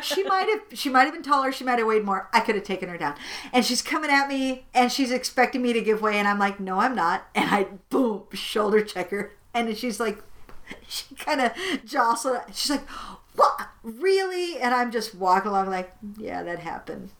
she 0.00 0.22
might 0.22 0.48
have 0.48 0.78
she 0.78 0.88
might 0.88 1.02
have 1.02 1.12
been 1.12 1.24
taller, 1.24 1.50
she 1.50 1.64
might 1.64 1.80
have 1.80 1.88
weighed 1.88 2.04
more. 2.04 2.28
I 2.32 2.38
could 2.38 2.54
have 2.54 2.62
taken 2.62 2.88
her 2.88 2.96
down. 2.96 3.16
And 3.52 3.64
she's 3.64 3.82
coming 3.82 4.10
at 4.10 4.28
me 4.28 4.66
and 4.72 4.92
she's 4.92 5.10
expecting 5.10 5.60
me 5.60 5.72
to 5.72 5.80
give 5.80 6.00
way 6.00 6.16
and 6.16 6.28
I'm 6.28 6.38
like, 6.38 6.60
"No, 6.60 6.78
I'm 6.78 6.94
not." 6.94 7.26
And 7.34 7.50
I 7.50 7.64
boom, 7.90 8.22
shoulder 8.32 8.80
check 8.82 9.10
her. 9.10 9.32
And 9.52 9.76
she's 9.76 9.98
like 9.98 10.22
she 10.88 11.16
kind 11.16 11.40
of 11.40 11.52
jostled. 11.84 12.42
She's 12.54 12.70
like, 12.70 12.88
"What? 13.34 13.68
Really?" 13.82 14.60
And 14.60 14.72
I'm 14.72 14.92
just 14.92 15.12
walking 15.12 15.50
along 15.50 15.68
like, 15.68 15.92
"Yeah, 16.16 16.44
that 16.44 16.60
happened. 16.60 17.10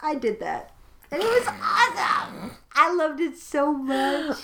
I 0.00 0.14
did 0.14 0.38
that." 0.38 0.70
And 1.10 1.20
it 1.20 1.26
was 1.26 1.48
awesome. 1.48 2.52
I 2.72 2.94
loved 2.94 3.20
it 3.20 3.36
so 3.38 3.72
much. 3.72 4.38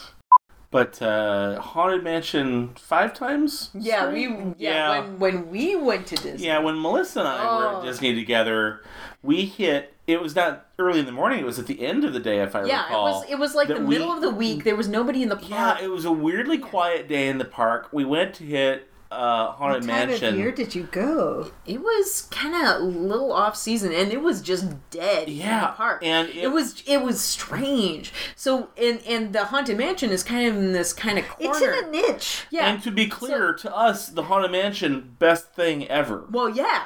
But 0.73 1.01
uh, 1.03 1.61
Haunted 1.61 2.03
Mansion 2.03 2.71
five 2.77 3.13
times? 3.13 3.69
Yeah, 3.75 4.07
straight? 4.09 4.31
we 4.31 4.37
yeah, 4.59 4.71
Yeah. 4.95 5.01
when 5.01 5.19
when 5.19 5.51
we 5.51 5.77
went 5.77 6.07
to 6.09 6.17
Disney. 6.17 6.47
Yeah, 6.47 6.59
when 6.61 6.81
Melissa 6.81 7.21
and 7.21 7.29
I 7.29 7.45
were 7.45 7.67
Oh. 7.69 7.79
at 7.81 7.85
Disney 7.85 8.15
together, 8.15 8.81
we 9.23 9.45
hit. 9.45 9.93
It 10.07 10.21
was 10.21 10.35
not 10.35 10.67
early 10.79 10.99
in 10.99 11.05
the 11.07 11.13
morning. 11.13 11.39
It 11.41 11.45
was 11.45 11.59
at 11.59 11.67
the 11.67 11.85
end 11.85 12.05
of 12.05 12.13
the 12.15 12.19
day, 12.21 12.41
if 12.41 12.57
I 12.57 12.65
Yeah, 12.65 12.87
it 12.89 12.93
was 12.93 13.25
it 13.31 13.39
was 13.39 13.55
like 13.55 13.69
the 13.69 13.75
we- 13.81 13.87
middle 13.99 14.11
of 14.13 14.23
the 14.23 14.31
week. 14.31 14.65
There 14.65 14.75
was 14.75 14.89
nobody 14.89 15.23
in 15.23 15.29
the 15.29 15.37
park. 15.37 15.51
Yeah, 15.51 15.85
it 15.85 15.91
was 15.91 16.07
a 16.07 16.11
weirdly 16.13 16.57
quiet 16.59 17.07
day 17.07 17.29
in 17.29 17.37
the 17.37 17.45
park. 17.45 17.89
We 17.93 18.05
went 18.07 18.35
to 18.37 18.45
hit 18.45 18.89
uh, 19.13 19.53
Haunted 19.53 19.83
What 19.83 19.91
time 19.97 20.09
Mansion. 20.09 20.35
of 20.35 20.39
year 20.41 20.51
did 20.53 20.75
you 20.75 20.85
go? 20.91 21.51
It 21.67 21.81
was 21.83 22.29
kind 22.31 22.55
of 22.55 22.81
a 22.81 22.85
little 22.85 23.33
off 23.33 23.57
season, 23.57 23.93
and 23.93 24.11
it 24.13 24.23
was 24.23 24.41
just 24.41 24.67
dead. 24.91 25.29
in 25.29 25.35
Yeah, 25.37 25.61
the 25.61 25.67
park, 25.75 26.03
and 26.05 26.29
it, 26.31 26.37
it- 26.37 26.49
was 26.49 26.83
it 26.87 27.03
was 27.03 27.21
strange. 27.21 28.13
So, 28.37 28.71
and 28.77 29.01
and 29.07 29.33
the 29.33 29.45
haunted 29.47 29.77
mansion 29.79 30.11
is 30.11 30.23
kind 30.23 30.49
of 30.49 30.57
in 30.57 30.73
this 30.73 30.93
kind 30.93 31.19
of 31.19 31.29
corner. 31.29 31.51
It's 31.53 31.61
in 31.83 31.85
a 31.85 31.91
niche. 31.91 32.45
yeah. 32.51 32.69
And 32.73 32.83
to 32.83 32.91
be 32.91 33.07
clear, 33.07 33.53
to 33.53 33.77
us, 33.77 34.09
the 34.09 34.23
Haunted 34.25 34.51
Mansion, 34.51 35.15
best 35.19 35.53
thing 35.55 35.87
ever. 35.89 36.25
well, 36.31 36.49
yeah, 36.49 36.85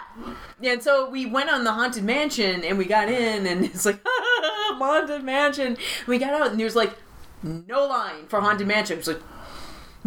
and 0.63 0.83
so 0.83 1.09
we 1.09 1.27
went 1.27 1.49
on 1.51 1.65
the 1.65 1.73
haunted 1.73 2.05
mansion, 2.05 2.65
and 2.65 2.77
we 2.79 2.85
got 2.87 3.09
in, 3.09 3.47
and 3.47 3.65
it's 3.67 3.87
like 3.87 4.01
haunted 4.07 5.23
mansion. 5.25 5.77
We 6.07 6.19
got 6.19 6.35
out, 6.35 6.51
and 6.51 6.61
there's 6.61 6.77
like 6.77 6.95
no 7.43 7.87
line 7.87 8.27
for 8.29 8.41
haunted 8.41 8.67
mansion. 8.67 8.99
It's 8.99 9.09
like. 9.09 9.21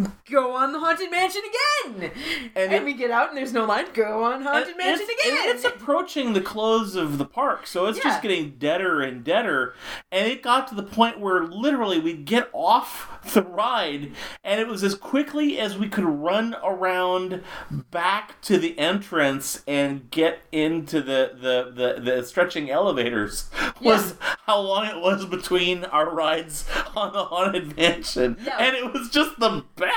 Go 0.30 0.54
on 0.56 0.72
the 0.72 0.78
haunted 0.78 1.10
mansion 1.10 1.42
again, 1.42 2.10
and, 2.54 2.56
And 2.56 2.72
it- 2.72 2.84
we 2.84 2.94
get 2.94 3.10
out 3.10 3.28
and 3.30 3.36
there's 3.38 3.52
no 3.52 3.64
line. 3.64 3.86
Go 3.92 4.22
on 4.24 4.42
haunted 4.42 4.76
mansion 4.76 5.06
it's, 5.10 5.24
again. 5.26 5.56
It's 5.56 5.64
approaching 5.64 6.32
the 6.32 6.40
close 6.40 6.94
of 6.94 7.18
the 7.18 7.24
park, 7.24 7.66
so 7.66 7.86
it's 7.86 7.98
Yeah. 7.98 8.04
just 8.04 8.22
getting 8.22 8.50
deader 8.58 9.00
and 9.00 9.24
deader. 9.24 9.74
And 10.12 10.26
it 10.28 10.42
got 10.42 10.68
to 10.68 10.74
the 10.74 10.82
point 10.82 11.18
where 11.20 11.44
literally 11.44 11.98
we'd 11.98 12.24
get 12.24 12.48
off 12.52 13.08
the 13.34 13.42
ride, 13.42 14.12
and 14.44 14.60
it 14.60 14.68
was 14.68 14.82
as 14.84 14.94
quickly 14.94 15.58
as 15.58 15.76
we 15.76 15.88
could 15.88 16.04
run 16.04 16.56
around 16.62 17.42
back 17.90 18.40
to 18.42 18.56
the 18.58 18.78
entrance 18.78 19.62
and 19.66 20.10
get 20.10 20.42
into 20.52 21.00
the 21.02 21.32
the, 21.40 21.72
the, 21.96 22.00
the 22.00 22.22
stretching 22.24 22.70
elevators. 22.70 23.48
Was 23.80 24.14
how 24.46 24.60
long 24.60 24.84
it 24.86 25.00
was 25.00 25.24
between 25.24 25.84
our 25.86 26.10
rides 26.10 26.66
on 26.94 27.14
the 27.14 27.24
haunted 27.24 27.78
mansion, 27.78 28.36
Yeah. 28.44 28.58
and 28.58 28.76
it 28.76 28.92
was 28.92 29.08
just 29.08 29.40
the 29.40 29.64
best. 29.76 29.89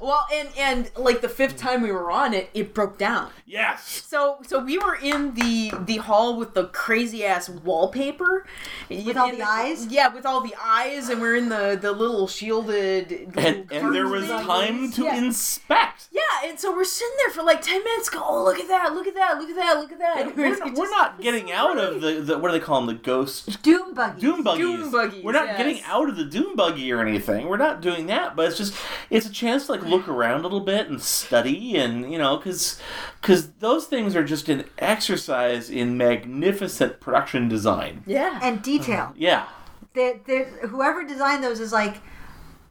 Well, 0.00 0.26
and 0.32 0.48
and 0.58 0.90
like 0.96 1.20
the 1.20 1.28
fifth 1.28 1.56
time 1.56 1.82
we 1.82 1.92
were 1.92 2.10
on 2.10 2.32
it, 2.34 2.50
it 2.54 2.72
broke 2.74 2.98
down. 2.98 3.30
Yes. 3.46 4.04
So 4.06 4.38
so 4.46 4.58
we 4.64 4.78
were 4.78 4.94
in 4.96 5.34
the 5.34 5.72
the 5.84 5.96
hall 5.98 6.36
with 6.36 6.54
the 6.54 6.66
crazy 6.66 7.24
ass 7.24 7.48
wallpaper 7.48 8.46
with 8.88 9.16
all 9.16 9.30
the 9.30 9.42
eyes? 9.42 9.86
Yeah, 9.88 10.08
with 10.12 10.24
all 10.26 10.40
the 10.40 10.54
eyes, 10.62 11.08
and 11.08 11.20
we're 11.20 11.36
in 11.36 11.48
the 11.48 11.78
the 11.80 11.92
little 11.92 12.26
shielded. 12.28 13.10
little 13.34 13.44
And, 13.44 13.72
and 13.72 13.94
there 13.94 14.06
was 14.08 14.26
curtains. 14.26 14.46
time 14.46 14.92
to 14.92 15.02
Yeah. 15.04 15.16
inspect. 15.16 16.08
Yeah, 16.12 16.20
and 16.48 16.58
so 16.58 16.72
we're 16.74 16.84
sitting 16.84 17.14
there 17.18 17.30
for 17.30 17.42
like 17.42 17.62
ten 17.62 17.82
minutes. 17.82 18.08
Go, 18.08 18.22
oh 18.24 18.44
look 18.44 18.58
at 18.58 18.68
that! 18.68 18.94
Look 18.94 19.06
at 19.06 19.14
that! 19.14 19.38
Look 19.38 19.50
at 19.50 19.56
that! 19.56 19.78
Look 19.78 19.92
at 19.92 19.98
that! 19.98 20.26
And 20.26 20.36
we're, 20.36 20.56
not, 20.58 20.74
we're 20.74 20.90
not 20.90 21.20
getting 21.20 21.50
out 21.52 21.78
of 21.78 22.00
the, 22.00 22.20
the 22.20 22.38
what 22.38 22.48
do 22.52 22.58
they 22.58 22.64
call 22.64 22.80
them 22.84 22.86
the 22.96 23.02
ghost 23.02 23.62
Doom 23.62 23.94
buggy. 23.94 24.20
doom 24.20 24.42
buggies. 24.42 24.64
Doom 24.64 24.90
buggies, 24.90 25.24
We're 25.24 25.32
not 25.32 25.46
yes. 25.46 25.58
getting 25.58 25.82
out 25.84 26.08
of 26.08 26.16
the 26.16 26.24
doom 26.24 26.56
buggy 26.56 26.92
or 26.92 27.00
anything. 27.00 27.48
We're 27.48 27.56
not 27.56 27.80
doing 27.80 28.06
that, 28.06 28.36
but 28.36 28.48
it's 28.48 28.56
just 28.58 28.74
it's 29.10 29.26
a 29.26 29.30
chance 29.40 29.66
to 29.66 29.72
like 29.72 29.82
look 29.82 30.06
around 30.08 30.40
a 30.40 30.42
little 30.42 30.60
bit 30.60 30.88
and 30.88 31.00
study 31.00 31.76
and 31.76 32.12
you 32.12 32.18
know 32.18 32.36
because 32.36 32.80
because 33.20 33.52
those 33.54 33.86
things 33.86 34.14
are 34.14 34.24
just 34.24 34.48
an 34.48 34.64
exercise 34.78 35.70
in 35.70 35.96
magnificent 35.96 37.00
production 37.00 37.48
design. 37.48 38.02
Yeah. 38.06 38.38
and 38.42 38.62
detail. 38.62 39.06
Mm-hmm. 39.06 39.22
Yeah. 39.22 39.46
That 39.94 40.26
that 40.26 40.46
whoever 40.68 41.04
designed 41.04 41.42
those 41.42 41.58
is 41.60 41.72
like, 41.72 41.96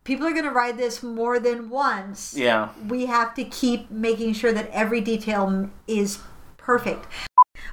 people 0.04 0.26
are 0.26 0.32
going 0.32 0.46
to 0.46 0.52
ride 0.52 0.78
this 0.78 1.04
more 1.04 1.40
than 1.40 1.70
once. 1.70 2.34
Yeah. 2.38 2.70
We 2.88 3.08
have 3.08 3.34
to 3.36 3.44
keep 3.44 3.92
making 3.92 4.34
sure 4.34 4.54
that 4.54 4.70
every 4.72 5.02
detail 5.02 5.48
m- 5.48 5.72
is 5.88 6.20
perfect. 6.58 7.06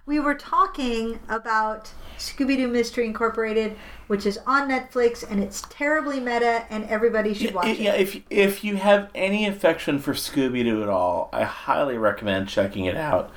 We 0.05 0.19
were 0.21 0.35
talking 0.35 1.21
about 1.29 1.93
Scooby 2.19 2.57
Doo 2.57 2.69
Mystery 2.69 3.07
Incorporated, 3.07 3.77
which 4.07 4.27
is 4.27 4.39
on 4.47 4.69
Netflix, 4.69 5.29
and 5.29 5.43
it's 5.43 5.63
terribly 5.69 6.21
meta, 6.21 6.65
and 6.71 6.85
everybody 6.85 7.35
should 7.35 7.55
watch 7.55 7.67
it. 7.67 7.81
Yeah, 7.81 7.95
if 7.95 8.21
if 8.31 8.65
you 8.65 8.77
have 8.77 9.11
any 9.15 9.47
affection 9.47 9.99
for 9.99 10.13
Scooby 10.13 10.65
Doo 10.65 10.83
at 10.83 10.89
all, 10.89 11.29
I 11.33 11.45
highly 11.45 11.99
recommend 11.99 12.49
checking 12.49 12.85
it 12.85 12.97
out. 12.97 13.33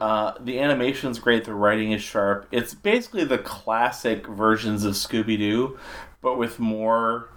Uh, 0.00 0.34
the 0.40 0.58
animation's 0.58 1.18
great. 1.18 1.44
The 1.44 1.54
writing 1.54 1.92
is 1.92 2.02
sharp. 2.02 2.46
It's 2.50 2.74
basically 2.74 3.24
the 3.24 3.38
classic 3.38 4.26
versions 4.26 4.84
of 4.84 4.94
Scooby 4.94 5.38
Doo, 5.38 5.78
but 6.20 6.38
with 6.38 6.58
more 6.58 7.28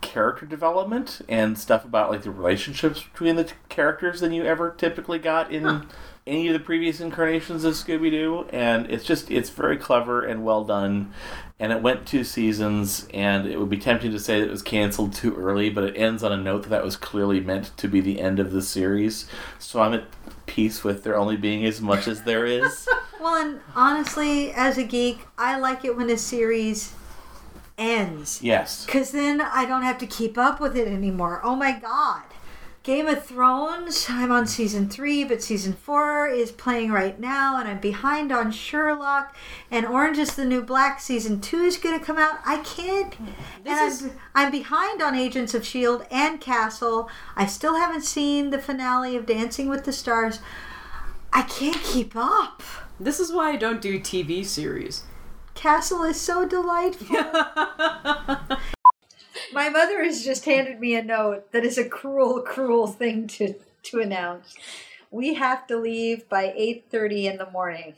character 0.00 0.44
development 0.44 1.22
and 1.28 1.58
stuff 1.58 1.84
about 1.84 2.10
like 2.10 2.22
the 2.22 2.30
relationships 2.30 3.02
between 3.02 3.36
the 3.36 3.44
t- 3.44 3.54
characters 3.68 4.20
than 4.20 4.32
you 4.32 4.44
ever 4.44 4.70
typically 4.70 5.18
got 5.18 5.50
in 5.50 5.86
any 6.26 6.46
of 6.46 6.52
the 6.52 6.60
previous 6.60 7.00
incarnations 7.00 7.64
of 7.64 7.74
Scooby 7.74 8.10
Doo. 8.10 8.46
And 8.50 8.90
it's 8.90 9.04
just 9.04 9.30
it's 9.30 9.50
very 9.50 9.76
clever 9.76 10.22
and 10.24 10.44
well 10.44 10.64
done. 10.64 11.12
And 11.60 11.70
it 11.72 11.82
went 11.82 12.04
two 12.04 12.24
seasons, 12.24 13.06
and 13.14 13.46
it 13.46 13.60
would 13.60 13.70
be 13.70 13.78
tempting 13.78 14.10
to 14.10 14.18
say 14.18 14.40
that 14.40 14.46
it 14.48 14.50
was 14.50 14.62
canceled 14.62 15.12
too 15.14 15.36
early, 15.36 15.70
but 15.70 15.84
it 15.84 15.96
ends 15.96 16.24
on 16.24 16.32
a 16.32 16.36
note 16.36 16.64
that 16.64 16.70
that 16.70 16.84
was 16.84 16.96
clearly 16.96 17.38
meant 17.38 17.70
to 17.76 17.86
be 17.86 18.00
the 18.00 18.20
end 18.20 18.40
of 18.40 18.50
the 18.50 18.60
series. 18.60 19.28
So 19.60 19.80
I'm 19.80 19.94
at 19.94 20.04
peace 20.46 20.82
with 20.82 21.04
there 21.04 21.16
only 21.16 21.36
being 21.36 21.64
as 21.64 21.80
much 21.80 22.08
as 22.08 22.22
there 22.22 22.44
is. 22.44 22.88
Well, 23.20 23.36
and 23.42 23.60
honestly, 23.74 24.52
as 24.52 24.76
a 24.76 24.84
geek, 24.84 25.20
I 25.38 25.58
like 25.58 25.82
it 25.82 25.96
when 25.96 26.10
a 26.10 26.18
series 26.18 26.92
ends. 27.78 28.42
yes. 28.42 28.84
Because 28.84 29.12
then 29.12 29.40
I 29.40 29.64
don't 29.64 29.80
have 29.82 29.96
to 29.98 30.06
keep 30.06 30.36
up 30.36 30.60
with 30.60 30.76
it 30.76 30.86
anymore. 30.86 31.40
Oh 31.42 31.56
my 31.56 31.72
god. 31.72 32.24
Game 32.84 33.06
of 33.06 33.24
Thrones, 33.24 34.08
I'm 34.10 34.30
on 34.30 34.46
season 34.46 34.90
three, 34.90 35.24
but 35.24 35.42
season 35.42 35.72
four 35.72 36.26
is 36.26 36.52
playing 36.52 36.92
right 36.92 37.18
now, 37.18 37.58
and 37.58 37.66
I'm 37.66 37.80
behind 37.80 38.30
on 38.30 38.52
Sherlock. 38.52 39.34
And 39.70 39.86
Orange 39.86 40.18
is 40.18 40.36
the 40.36 40.44
New 40.44 40.62
Black 40.62 41.00
season 41.00 41.40
two 41.40 41.62
is 41.62 41.78
going 41.78 41.98
to 41.98 42.04
come 42.04 42.18
out. 42.18 42.40
I 42.44 42.58
can't. 42.58 43.16
and 43.18 43.32
I'm, 43.64 44.12
I'm 44.34 44.50
behind 44.50 45.00
on 45.00 45.14
Agents 45.14 45.54
of 45.54 45.62
S.H.I.E.L.D. 45.62 46.04
And 46.10 46.42
Castle. 46.42 47.08
I 47.34 47.46
still 47.46 47.76
haven't 47.76 48.02
seen 48.02 48.50
the 48.50 48.58
finale 48.58 49.16
of 49.16 49.24
Dancing 49.24 49.70
with 49.70 49.86
the 49.86 49.92
Stars. 49.92 50.40
I 51.32 51.40
can't 51.40 51.82
keep 51.82 52.14
up. 52.14 52.62
This 53.00 53.18
is 53.18 53.32
why 53.32 53.52
I 53.52 53.56
don't 53.56 53.80
do 53.80 53.98
TV 53.98 54.44
series. 54.44 55.04
Castle 55.54 56.02
is 56.02 56.20
so 56.20 56.46
delightful. 56.46 57.16
My 59.52 59.68
mother 59.68 60.02
has 60.04 60.24
just 60.24 60.44
handed 60.44 60.80
me 60.80 60.94
a 60.94 61.02
note 61.02 61.52
that 61.52 61.64
is 61.64 61.78
a 61.78 61.88
cruel, 61.88 62.40
cruel 62.42 62.86
thing 62.86 63.26
to, 63.28 63.54
to 63.84 64.00
announce. 64.00 64.54
We 65.10 65.34
have 65.34 65.66
to 65.68 65.76
leave 65.76 66.28
by 66.28 66.46
8.30 66.46 67.24
in 67.24 67.36
the 67.38 67.50
morning. 67.50 67.94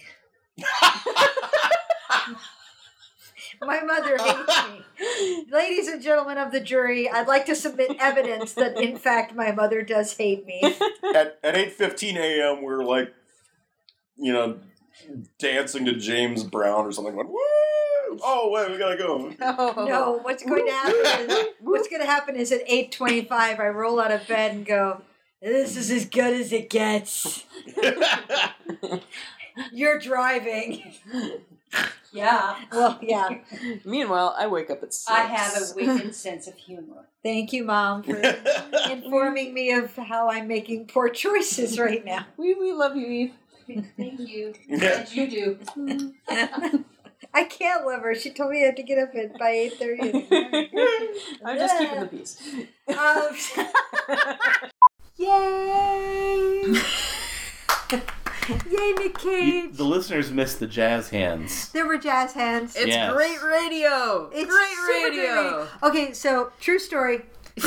My 3.61 3.81
mother 3.81 4.19
hates 4.19 4.63
me. 4.69 5.45
Ladies 5.51 5.89
and 5.89 6.03
gentlemen 6.03 6.39
of 6.39 6.53
the 6.53 6.61
jury, 6.61 7.09
I'd 7.09 7.29
like 7.29 7.47
to 7.47 7.55
submit 7.55 7.97
evidence 7.99 8.53
that, 8.55 8.79
in 8.81 8.97
fact, 8.97 9.35
my 9.35 9.53
mother 9.53 9.83
does 9.83 10.17
hate 10.17 10.47
me. 10.47 10.61
at 11.15 11.39
at 11.43 11.57
eight 11.57 11.73
fifteen 11.73 12.17
a.m. 12.17 12.63
we're 12.63 12.85
like, 12.85 13.15
you 14.17 14.33
know, 14.33 14.59
dancing 15.39 15.85
to 15.87 15.95
James 15.95 16.45
Brown 16.45 16.85
or 16.85 16.93
something. 16.93 17.17
Like, 17.17 17.29
woo! 17.29 17.39
Oh 18.23 18.51
wait, 18.51 18.71
we 18.71 18.79
gotta 18.79 18.97
go. 18.97 19.33
No, 19.41 19.85
no 19.85 20.19
what's 20.23 20.43
going 20.45 20.67
to 20.67 20.73
happen 20.73 21.31
is 21.31 21.47
what's 21.61 21.89
going 21.89 22.01
to 22.03 22.07
happen 22.07 22.37
is 22.37 22.53
at 22.53 22.63
eight 22.67 22.93
twenty-five, 22.93 23.59
I 23.61 23.69
roll 23.69 24.01
out 24.01 24.13
of 24.13 24.27
bed 24.27 24.53
and 24.55 24.67
go. 24.67 25.03
This 25.43 25.77
is 25.77 25.91
as 25.91 26.07
good 26.07 26.35
as 26.35 26.53
it 26.53 26.71
gets. 26.71 27.45
You're 29.73 29.99
driving. 29.99 30.93
Yeah, 32.13 32.57
Well, 32.73 32.99
yeah. 33.03 33.41
Meanwhile, 33.85 34.35
I 34.39 34.47
wake 34.47 34.71
up 34.71 34.83
at 34.83 34.95
six. 34.95 35.11
I 35.11 35.23
have 35.23 35.55
a 35.55 35.75
wicked 35.75 36.15
sense 36.15 36.47
of 36.47 36.55
humor. 36.55 37.05
Thank 37.23 37.53
you, 37.53 37.65
Mom, 37.65 38.03
for 38.03 38.17
informing 38.91 39.53
me 39.53 39.73
of 39.73 39.95
how 39.97 40.31
I'm 40.31 40.49
making 40.49 40.87
poor 40.87 41.11
choices 41.11 41.79
right 41.79 42.05
now. 42.05 42.27
We 42.37 42.55
we 42.55 42.73
love 42.73 42.97
you, 42.97 43.07
Eve. 43.07 43.33
Thank 43.97 44.21
you. 44.21 44.55
As 44.71 45.15
you 45.15 45.29
do. 45.29 45.59
I 47.37 47.45
can't 47.45 47.85
love 47.87 48.01
her. 48.03 48.15
She 48.15 48.31
told 48.31 48.51
me 48.51 48.63
I 48.63 48.67
have 48.67 48.77
to 48.77 48.83
get 48.83 48.99
up 48.99 49.15
at 49.15 49.39
by 49.39 49.51
eight 49.51 49.75
thirty. 49.75 50.27
I'm 51.45 51.59
just 51.59 51.79
keeping 51.79 52.01
the 52.01 52.07
peace. 52.07 52.41
Um, 52.89 53.37
Yay! 55.19 56.63
Yay, 58.71 58.93
Nick 58.93 59.23
You- 59.25 59.31
Cage. 59.69 59.77
the 59.77 59.85
listeners 59.85 60.31
missed 60.31 60.61
the 60.61 60.67
jazz 60.67 61.11
hands. 61.11 61.71
There 61.73 61.87
were 61.87 61.99
jazz 61.99 62.33
hands. 62.33 62.77
It's 62.77 62.87
Yes. 62.87 63.13
great 63.13 63.43
radio. 63.43 64.31
It's 64.33 64.51
great 64.51 64.69
super 64.69 64.87
great 64.87 65.05
radio. 65.11 65.35
radio. 65.35 65.69
Okay, 65.83 66.13
so 66.13 66.53
true 66.61 66.79
story. 66.79 67.23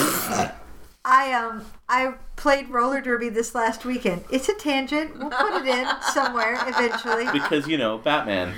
I 1.09 1.33
um 1.33 1.65
I 1.89 2.13
played 2.35 2.69
roller 2.69 3.01
derby 3.01 3.29
this 3.29 3.55
last 3.55 3.83
weekend. 3.83 4.25
It's 4.31 4.47
a 4.47 4.53
tangent. 4.53 5.17
We'll 5.17 5.31
put 5.31 5.63
it 5.63 5.67
in 5.67 5.87
somewhere 6.13 6.55
eventually. 6.67 7.25
Because, 7.31 7.67
you 7.67 7.79
know, 7.79 7.97
Batman. 7.97 8.53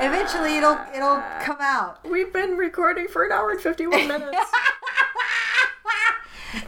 Eventually 0.00 0.56
it'll 0.56 0.78
it'll 0.94 1.22
come 1.42 1.58
out. 1.60 1.98
We've 2.08 2.32
been 2.32 2.56
recording 2.56 3.06
for 3.06 3.24
an 3.24 3.32
hour 3.32 3.50
and 3.50 3.60
51 3.60 4.08
minutes. 4.08 4.38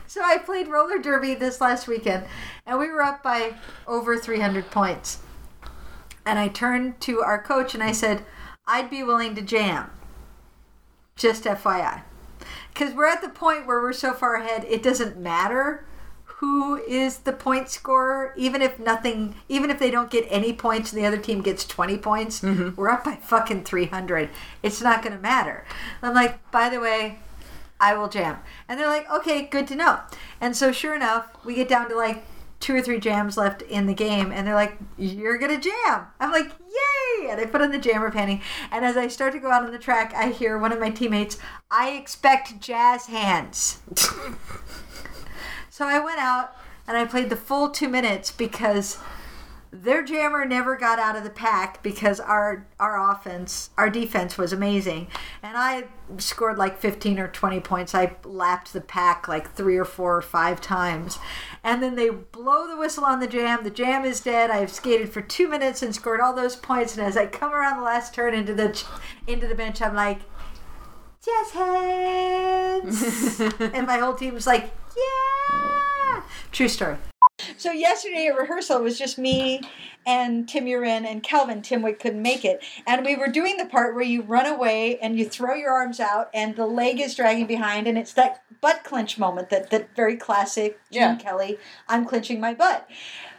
So 0.07 0.23
I 0.23 0.37
played 0.37 0.69
roller 0.69 0.99
derby 0.99 1.35
this 1.35 1.63
last 1.63 1.89
weekend 1.89 2.27
and 2.67 2.79
we 2.79 2.91
were 2.91 3.03
up 3.03 3.23
by 3.23 3.55
over 3.87 4.19
300 4.19 4.71
points. 4.71 5.21
And 6.27 6.39
I 6.39 6.49
turned 6.49 7.01
to 7.01 7.21
our 7.23 7.43
coach 7.43 7.73
and 7.73 7.83
I 7.83 7.93
said, 7.93 8.23
"I'd 8.67 8.91
be 8.91 9.03
willing 9.03 9.35
to 9.35 9.43
jam." 9.43 9.91
Just 11.17 11.45
FYI. 11.45 12.03
Cuz 12.75 12.93
we're 12.93 13.07
at 13.07 13.23
the 13.23 13.29
point 13.29 13.67
where 13.67 13.81
we're 13.81 13.93
so 13.93 14.13
far 14.13 14.37
ahead, 14.37 14.65
it 14.69 14.83
doesn't 14.83 15.17
matter 15.17 15.85
who 16.45 16.77
is 16.77 17.19
the 17.19 17.33
point 17.33 17.69
scorer 17.69 18.35
even 18.37 18.61
if 18.61 18.79
nothing 18.79 19.35
even 19.49 19.71
if 19.71 19.79
they 19.79 19.91
don't 19.91 20.11
get 20.11 20.27
any 20.29 20.53
points 20.53 20.93
and 20.93 21.01
the 21.01 21.07
other 21.07 21.17
team 21.17 21.41
gets 21.41 21.65
20 21.65 21.97
points 21.99 22.41
mm-hmm. 22.41 22.79
we're 22.79 22.91
up 22.91 23.05
by 23.05 23.15
fucking 23.17 23.65
300 23.65 24.29
it's 24.63 24.83
not 24.83 25.03
going 25.03 25.15
to 25.15 25.23
matter. 25.23 25.65
I'm 26.03 26.15
like 26.15 26.51
by 26.51 26.69
the 26.69 26.81
way 26.81 27.19
i 27.81 27.95
will 27.95 28.09
jam. 28.09 28.39
And 28.69 28.79
they're 28.79 28.89
like 28.89 29.11
okay 29.11 29.43
good 29.43 29.67
to 29.69 29.77
know. 29.77 30.01
And 30.41 30.57
so 30.57 30.73
sure 30.73 30.95
enough 30.95 31.29
we 31.45 31.55
get 31.55 31.69
down 31.69 31.89
to 31.89 31.97
like 31.97 32.25
two 32.65 32.75
or 32.75 32.81
three 32.81 32.99
jams 32.99 33.37
left 33.37 33.61
in 33.63 33.87
the 33.87 33.95
game 33.95 34.33
and 34.33 34.47
they're 34.47 34.55
like 34.55 34.79
you're 34.97 35.39
gonna 35.39 35.61
jam. 35.61 36.07
I'm 36.19 36.33
like 36.33 36.47
yay! 36.49 37.31
And 37.31 37.41
i 37.41 37.45
put 37.45 37.61
on 37.61 37.71
the 37.71 37.79
jammer 37.79 38.11
panty 38.11 38.41
and 38.73 38.85
as 38.85 38.97
i 38.97 39.07
start 39.07 39.33
to 39.35 39.39
go 39.39 39.51
out 39.51 39.65
on 39.65 39.71
the 39.71 39.79
track 39.79 40.13
i 40.15 40.31
hear 40.31 40.59
one 40.59 40.73
of 40.73 40.81
my 40.81 40.91
teammates 40.91 41.39
i 41.71 41.91
expect 41.91 42.61
jazz 42.61 43.07
hands. 43.07 43.81
So 45.75 45.87
I 45.87 45.99
went 45.99 46.21
out 46.21 46.55
and 46.87 46.97
I 46.97 47.05
played 47.05 47.31
the 47.31 47.37
full 47.37 47.69
two 47.69 47.89
minutes 47.89 48.31
because 48.31 48.97
their 49.83 50.05
jammer 50.05 50.45
never 50.45 50.77
got 50.77 51.01
out 51.01 51.17
of 51.17 51.25
the 51.25 51.31
pack 51.31 51.83
because 51.83 52.21
our 52.21 52.65
our 52.79 53.11
offense, 53.11 53.71
our 53.77 53.91
defense 53.91 54.39
was 54.39 54.53
amazing, 54.53 55.09
and 55.43 55.57
I 55.57 55.85
scored 56.19 56.59
like 56.59 56.79
15 56.79 57.19
or 57.19 57.27
20 57.29 57.61
points. 57.61 57.95
I 57.95 58.15
lapped 58.25 58.73
the 58.73 58.81
pack 58.81 59.27
like 59.27 59.53
three 59.53 59.77
or 59.77 59.85
four 59.85 60.17
or 60.17 60.23
five 60.23 60.61
times, 60.61 61.19
and 61.65 61.83
then 61.83 61.97
they 61.97 62.09
blow 62.09 62.69
the 62.69 62.77
whistle 62.77 63.05
on 63.05 63.19
the 63.19 63.27
jam. 63.27 63.65
The 63.65 63.71
jam 63.71 64.05
is 64.05 64.21
dead. 64.21 64.51
I've 64.51 64.71
skated 64.71 65.11
for 65.11 65.21
two 65.21 65.49
minutes 65.49 65.83
and 65.83 65.93
scored 65.93 66.21
all 66.21 66.35
those 66.35 66.55
points. 66.55 66.97
And 66.97 67.05
as 67.05 67.17
I 67.17 67.27
come 67.27 67.53
around 67.53 67.79
the 67.79 67.85
last 67.85 68.15
turn 68.15 68.33
into 68.33 68.55
the 68.55 68.81
into 69.27 69.49
the 69.49 69.57
bench, 69.57 69.83
I'm 69.83 69.97
like, 69.97 70.21
jazz 71.25 71.51
hands, 71.51 73.41
and 73.59 73.89
my 73.89 73.99
whole 73.99 74.15
team 74.15 74.35
was 74.35 74.47
like, 74.47 74.71
yeah. 74.97 76.23
True 76.53 76.69
story. 76.69 76.97
So 77.57 77.73
yesterday 77.73 78.27
at 78.29 78.39
rehearsal 78.39 78.79
it 78.79 78.83
was 78.83 78.99
just 78.99 79.19
me 79.19 79.61
and 80.07 80.49
Tim 80.49 80.67
Urin 80.67 81.05
and 81.05 81.23
Kelvin. 81.23 81.63
Tim 81.63 81.83
Wick 81.83 81.99
couldn't 81.99 82.23
make 82.23 82.45
it. 82.45 82.63
And 82.87 83.05
we 83.05 83.17
were 83.17 83.27
doing 83.29 83.57
the 83.57 83.67
part 83.67 83.95
where 83.95 84.05
you 84.05 84.23
run 84.23 84.47
away 84.47 84.99
and 84.99 85.19
you 85.19 85.29
throw 85.29 85.55
your 85.55 85.73
arms 85.73 85.99
out 85.99 86.31
and 86.33 86.55
the 86.55 86.67
leg 86.67 87.01
is 87.01 87.15
dragging 87.17 87.47
behind 87.47 87.87
and 87.89 87.99
it's 87.99 88.13
that 88.13 88.43
butt 88.61 88.85
clench 88.85 89.19
moment 89.19 89.51
that 89.51 89.71
that 89.71 89.95
very 89.97 90.17
classic 90.17 90.79
Gene 90.93 91.03
Yeah. 91.03 91.17
Kelly, 91.17 91.59
I'm 91.89 92.05
clenching 92.05 92.39
my 92.41 92.55
butt. 92.55 92.89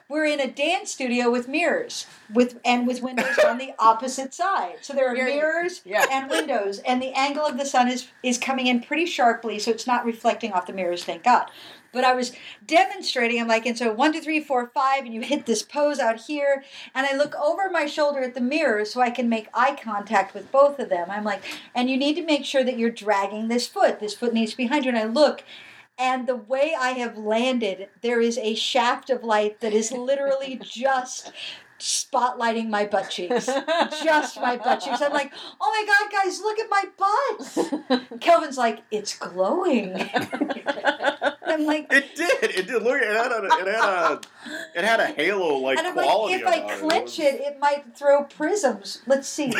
We're 0.08 0.26
in 0.26 0.40
a 0.40 0.52
dance 0.52 0.92
studio 0.92 1.32
with 1.32 1.48
mirrors 1.48 2.06
with 2.32 2.60
and 2.64 2.86
with 2.86 3.02
windows 3.02 3.40
on 3.48 3.58
the 3.58 3.72
opposite 3.80 4.36
side. 4.36 4.76
So 4.82 4.94
there 4.94 5.08
are 5.10 5.16
You're- 5.16 5.34
mirrors 5.36 5.82
yeah. 5.86 6.06
and 6.12 6.30
windows 6.30 6.80
and 6.80 7.02
the 7.02 7.14
angle 7.14 7.44
of 7.46 7.58
the 7.58 7.66
sun 7.66 7.88
is 7.88 8.08
is 8.22 8.38
coming 8.38 8.68
in 8.68 8.82
pretty 8.82 9.06
sharply 9.08 9.58
so 9.58 9.72
it's 9.72 9.88
not 9.88 10.06
reflecting 10.06 10.52
off 10.52 10.68
the 10.68 10.74
mirrors, 10.74 11.04
thank 11.06 11.24
God. 11.24 11.50
But 11.96 12.04
I 12.04 12.14
was 12.14 12.34
demonstrating, 12.68 13.40
I'm 13.40 13.48
like, 13.48 13.66
and 13.66 13.78
so 13.78 13.94
one, 13.94 14.12
two, 14.12 14.20
three, 14.20 14.42
four, 14.42 14.70
five, 14.74 15.06
and 15.06 15.14
you 15.14 15.22
hit 15.22 15.46
this 15.46 15.64
pose 15.64 15.98
out 15.98 16.20
here. 16.20 16.66
And 16.94 17.08
I 17.08 17.16
look 17.16 17.34
over 17.36 17.70
my 17.70 17.86
shoulder 17.86 18.20
at 18.20 18.36
the 18.36 18.42
mirror 18.42 18.84
so 18.84 19.00
I 19.00 19.10
can 19.10 19.30
make 19.30 19.48
eye 19.54 19.80
contact 19.82 20.34
with 20.34 20.52
both 20.52 20.78
of 20.78 20.90
them. 20.90 21.10
I'm 21.10 21.24
like, 21.24 21.42
and 21.74 21.90
you 21.90 21.96
need 21.96 22.16
to 22.18 22.26
make 22.26 22.44
sure 22.44 22.66
that 22.66 22.78
you're 22.78 22.92
dragging 22.92 23.48
this 23.48 23.66
foot. 23.66 24.02
This 24.02 24.14
foot 24.14 24.34
needs 24.34 24.52
to 24.52 24.58
be 24.58 24.66
behind 24.66 24.84
you. 24.84 24.90
And 24.90 25.00
I 25.00 25.06
look, 25.06 25.46
and 25.98 26.28
the 26.28 26.36
way 26.36 26.76
I 26.78 26.92
have 26.92 27.18
landed, 27.18 27.88
there 28.02 28.20
is 28.20 28.38
a 28.38 28.56
shaft 28.56 29.10
of 29.10 29.24
light 29.24 29.62
that 29.62 29.74
is 29.74 29.94
literally 29.94 30.60
just 30.62 31.32
spotlighting 31.80 32.70
my 32.70 32.86
butt 32.86 33.10
cheeks. 33.10 33.46
just 34.04 34.40
my 34.40 34.58
butt 34.58 34.82
cheeks. 34.82 35.02
I'm 35.02 35.12
like, 35.12 35.32
oh 35.60 35.72
my 35.72 35.86
god, 35.86 36.12
guys, 36.12 36.40
look 36.40 36.60
at 36.60 36.70
my 36.70 36.84
butt. 36.98 38.20
Kelvin's 38.22 38.58
like, 38.58 38.84
it's 38.92 39.18
glowing. 39.18 39.94
I'm 41.46 41.66
like, 41.66 41.88
It 41.92 42.16
did. 42.16 42.44
It 42.44 42.68
did. 42.68 42.82
Look, 42.82 43.02
it 43.02 43.08
had 43.08 43.32
a, 43.32 43.46
it 43.46 43.68
had 43.68 43.68
a, 43.68 44.22
it 44.76 44.84
had 44.84 45.00
a 45.00 45.08
halo 45.08 45.58
like 45.58 45.78
and 45.78 45.88
I'm 45.88 45.96
like, 45.96 46.06
quality. 46.06 46.34
if 46.36 46.48
I 46.48 46.56
about 46.56 46.80
clench 46.80 47.20
it, 47.20 47.42
it 47.42 47.60
might 47.60 47.96
throw 47.96 48.24
prisms. 48.24 49.02
Let's 49.06 49.28
see. 49.28 49.54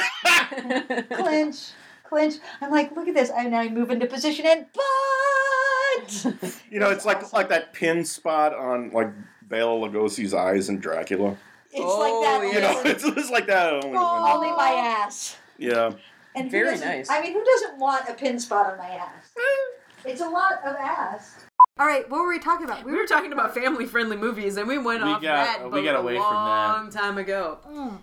clench, 1.10 1.72
clench. 2.04 2.36
I'm 2.62 2.72
like, 2.72 2.96
look 2.96 3.08
at 3.08 3.14
this. 3.14 3.30
And 3.30 3.56
I 3.56 3.70
move 3.70 3.92
into 3.92 4.08
position 4.08 4.46
and 4.46 4.66
butt. 4.74 6.36
You 6.70 6.80
know, 6.80 6.90
it's 6.90 7.06
like 7.06 7.34
like 7.34 7.50
that 7.50 7.74
pin 7.74 8.04
spot 8.06 8.54
on 8.54 8.92
like 8.92 9.12
Bela 9.44 9.88
Lugosi's 9.88 10.34
eyes 10.34 10.70
in 10.70 10.80
Dracula. 10.80 11.38
It's 11.76 11.84
Oh, 11.84 12.00
like 12.00 12.42
that. 12.42 12.54
You 12.54 12.62
know, 12.84 12.90
it's, 12.90 13.04
it's 13.04 13.30
like 13.30 13.48
that. 13.48 13.74
Only, 13.74 13.98
only 13.98 14.52
my 14.52 14.72
ass. 15.04 15.38
yeah. 15.58 15.92
And 16.36 16.52
Very 16.52 16.78
nice. 16.80 17.10
I 17.10 17.22
mean, 17.22 17.32
who 17.34 17.44
doesn't 17.46 17.80
want 17.80 18.10
a 18.10 18.14
pin 18.14 18.40
spot 18.40 18.72
on 18.72 18.78
my 18.78 18.90
ass? 18.90 19.32
Eh. 19.38 20.10
It's 20.10 20.22
a 20.22 20.28
lot 20.30 20.54
of 20.66 20.76
ass. 20.76 21.44
All 21.80 21.86
right, 21.88 22.08
what 22.10 22.22
were 22.22 22.28
we 22.30 22.40
talking 22.40 22.66
about? 22.66 22.84
We 22.84 22.92
were 22.94 23.06
talking 23.08 23.32
about 23.34 23.54
family 23.54 23.86
friendly 23.86 24.18
movies 24.18 24.58
and 24.58 24.68
we 24.68 24.78
went 24.78 25.04
We 25.04 25.10
off 25.12 25.22
got- 25.22 25.46
that 25.46 25.64
we 25.66 25.70
boat 25.80 25.86
got 25.86 25.96
a 25.96 26.00
away 26.00 26.16
from 26.16 26.24
that. 26.24 26.74
long 26.74 26.90
time 26.92 27.18
ago. 27.18 27.58
Mm. 27.68 27.98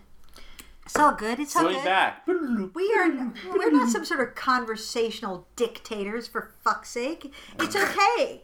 It's 0.85 0.97
all 0.97 1.13
good. 1.13 1.39
It's 1.39 1.55
all 1.55 1.63
Going 1.63 1.77
good. 1.77 1.85
back. 1.85 2.27
We 2.27 2.93
are 2.97 3.33
we're 3.55 3.71
not 3.71 3.89
some 3.91 4.05
sort 4.05 4.21
of 4.27 4.35
conversational 4.35 5.47
dictators 5.57 6.27
for 6.27 6.55
fuck's 6.65 6.91
sake. 6.91 7.33
It's 7.61 7.77
okay. 7.77 8.43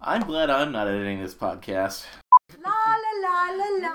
I'm 0.00 0.22
glad 0.22 0.50
I'm 0.50 0.72
not 0.72 0.88
editing 0.88 1.20
this 1.22 1.34
podcast. 1.34 2.04
La 2.56 2.70
la 2.70 3.28
la 3.28 3.50
la 3.50 3.68
la. 3.78 3.88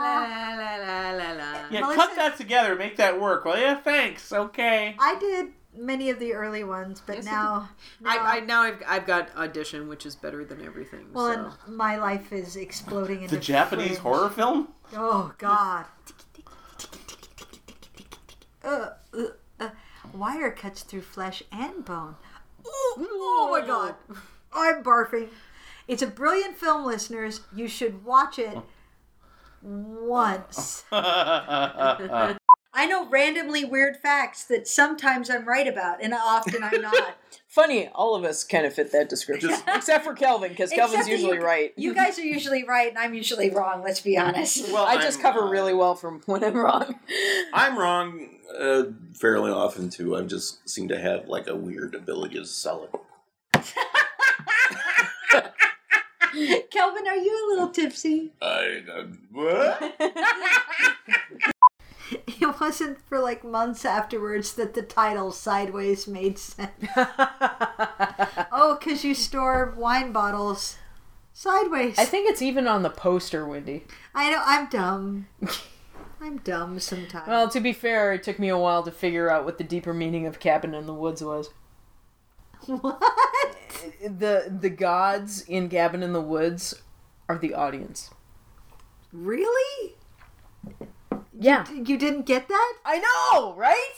La, 0.00 0.56
la, 0.56 0.76
la, 0.76 1.10
la, 1.12 1.32
la. 1.32 1.68
Yeah, 1.70 1.80
Melissa- 1.80 1.96
cut 1.96 2.16
that 2.16 2.36
together. 2.36 2.74
Make 2.74 2.96
that 2.96 3.20
work. 3.20 3.44
Well, 3.44 3.58
yeah, 3.58 3.76
thanks. 3.76 4.32
Okay. 4.32 4.96
I 4.98 5.18
did 5.18 5.48
many 5.76 6.08
of 6.10 6.18
the 6.18 6.32
early 6.32 6.64
ones, 6.64 7.02
but 7.06 7.16
Yes, 7.16 7.24
now, 7.26 7.68
now 8.00 8.10
I, 8.10 8.36
I 8.36 8.40
now 8.40 8.62
I've, 8.62 8.82
I've 8.86 9.06
got 9.06 9.28
audition, 9.36 9.88
which 9.88 10.06
is 10.06 10.16
better 10.16 10.44
than 10.44 10.64
everything. 10.64 11.06
well, 11.12 11.32
so. 11.34 11.52
and 11.66 11.76
my 11.76 11.96
life 11.96 12.32
is 12.32 12.56
exploding 12.56 13.22
into 13.22 13.34
The 13.36 13.40
Japanese 13.42 13.88
fringe. 13.88 13.98
horror 13.98 14.30
film? 14.30 14.68
Oh 14.94 15.32
God. 15.38 15.84
Uh, 18.64 18.90
uh, 19.14 19.24
uh, 19.60 19.68
wire 20.14 20.50
cuts 20.50 20.82
through 20.82 21.02
flesh 21.02 21.42
and 21.52 21.84
bone. 21.84 22.16
Ooh, 22.66 22.70
oh 22.98 23.48
my 23.52 23.66
God. 23.66 23.94
I'm 24.52 24.82
barfing. 24.82 25.28
It's 25.88 26.02
a 26.02 26.06
brilliant 26.06 26.56
film, 26.56 26.84
listeners. 26.84 27.40
You 27.54 27.66
should 27.66 28.04
watch 28.04 28.38
it 28.38 28.58
once. 29.62 30.84
I 30.92 32.86
know 32.86 33.08
randomly 33.08 33.64
weird 33.64 33.96
facts 33.96 34.44
that 34.44 34.68
sometimes 34.68 35.30
I'm 35.30 35.48
right 35.48 35.66
about 35.66 36.02
and 36.02 36.14
often 36.14 36.62
I'm 36.62 36.82
not. 36.82 37.16
Funny, 37.48 37.88
all 37.88 38.14
of 38.14 38.24
us 38.24 38.44
kind 38.44 38.66
of 38.66 38.74
fit 38.74 38.92
that 38.92 39.08
description, 39.08 39.50
except 39.74 40.04
for 40.04 40.12
Kelvin, 40.12 40.50
because 40.50 40.70
Except 40.70 40.90
Kelvin's 40.90 41.06
that 41.06 41.10
usually 41.10 41.38
you, 41.38 41.42
right. 41.42 41.72
You 41.76 41.94
guys 41.94 42.18
are 42.18 42.22
usually 42.22 42.64
right 42.64 42.90
and 42.90 42.98
I'm 42.98 43.14
usually 43.14 43.48
wrong, 43.48 43.82
let's 43.82 44.00
be 44.00 44.18
honest. 44.18 44.70
Well, 44.70 44.84
I 44.84 44.96
just 44.96 45.18
I'm, 45.18 45.22
cover 45.22 45.40
uh, 45.44 45.50
really 45.50 45.72
well 45.72 45.94
from 45.94 46.20
when 46.26 46.44
I'm 46.44 46.54
wrong. 46.54 47.00
I'm 47.54 47.78
wrong 47.78 48.28
uh, 48.56 48.84
fairly 49.14 49.50
often 49.50 49.88
too. 49.88 50.14
I 50.14 50.22
just 50.22 50.68
seem 50.68 50.88
to 50.88 51.00
have 51.00 51.26
like 51.26 51.48
a 51.48 51.56
weird 51.56 51.94
ability 51.94 52.34
to 52.34 52.44
sell 52.44 52.84
it. 52.84 52.90
Kelvin, 56.70 57.06
are 57.06 57.16
you 57.16 57.32
a 57.32 57.48
little 57.50 57.68
tipsy? 57.68 58.32
I 58.40 58.82
uh, 58.92 59.04
what? 59.32 59.94
It 62.40 62.60
wasn't 62.60 63.00
for 63.06 63.18
like 63.18 63.44
months 63.44 63.84
afterwards 63.84 64.54
that 64.54 64.72
the 64.72 64.80
title 64.80 65.30
Sideways 65.30 66.06
made 66.06 66.38
sense. 66.38 66.70
oh, 66.96 68.78
because 68.78 69.04
you 69.04 69.14
store 69.14 69.74
wine 69.76 70.12
bottles 70.12 70.78
sideways. 71.34 71.98
I 71.98 72.06
think 72.06 72.30
it's 72.30 72.40
even 72.40 72.66
on 72.66 72.82
the 72.82 72.90
poster, 72.90 73.46
Wendy. 73.46 73.84
I 74.14 74.30
know, 74.30 74.42
I'm 74.44 74.68
dumb. 74.70 75.26
I'm 76.20 76.38
dumb 76.38 76.80
sometimes. 76.80 77.28
Well, 77.28 77.48
to 77.50 77.60
be 77.60 77.72
fair, 77.72 78.14
it 78.14 78.22
took 78.22 78.38
me 78.38 78.48
a 78.48 78.58
while 78.58 78.82
to 78.84 78.90
figure 78.90 79.30
out 79.30 79.44
what 79.44 79.58
the 79.58 79.64
deeper 79.64 79.92
meaning 79.92 80.26
of 80.26 80.40
Cabin 80.40 80.74
in 80.74 80.86
the 80.86 80.94
Woods 80.94 81.22
was. 81.22 81.50
what? 82.66 83.02
The 84.02 84.56
the 84.60 84.70
gods 84.70 85.42
in 85.42 85.68
Cabin 85.68 86.02
in 86.02 86.12
the 86.12 86.20
Woods 86.20 86.74
are 87.28 87.38
the 87.38 87.54
audience. 87.54 88.10
Really? 89.12 89.94
Yeah. 91.38 91.66
You 91.70 91.96
didn't 91.96 92.26
get 92.26 92.48
that? 92.48 92.74
I 92.84 92.98
know, 92.98 93.54
right? 93.54 93.94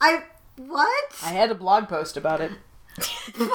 I 0.00 0.24
what? 0.56 1.04
I 1.22 1.28
had 1.30 1.50
a 1.50 1.54
blog 1.54 1.88
post 1.88 2.16
about 2.16 2.40
it. 2.40 2.52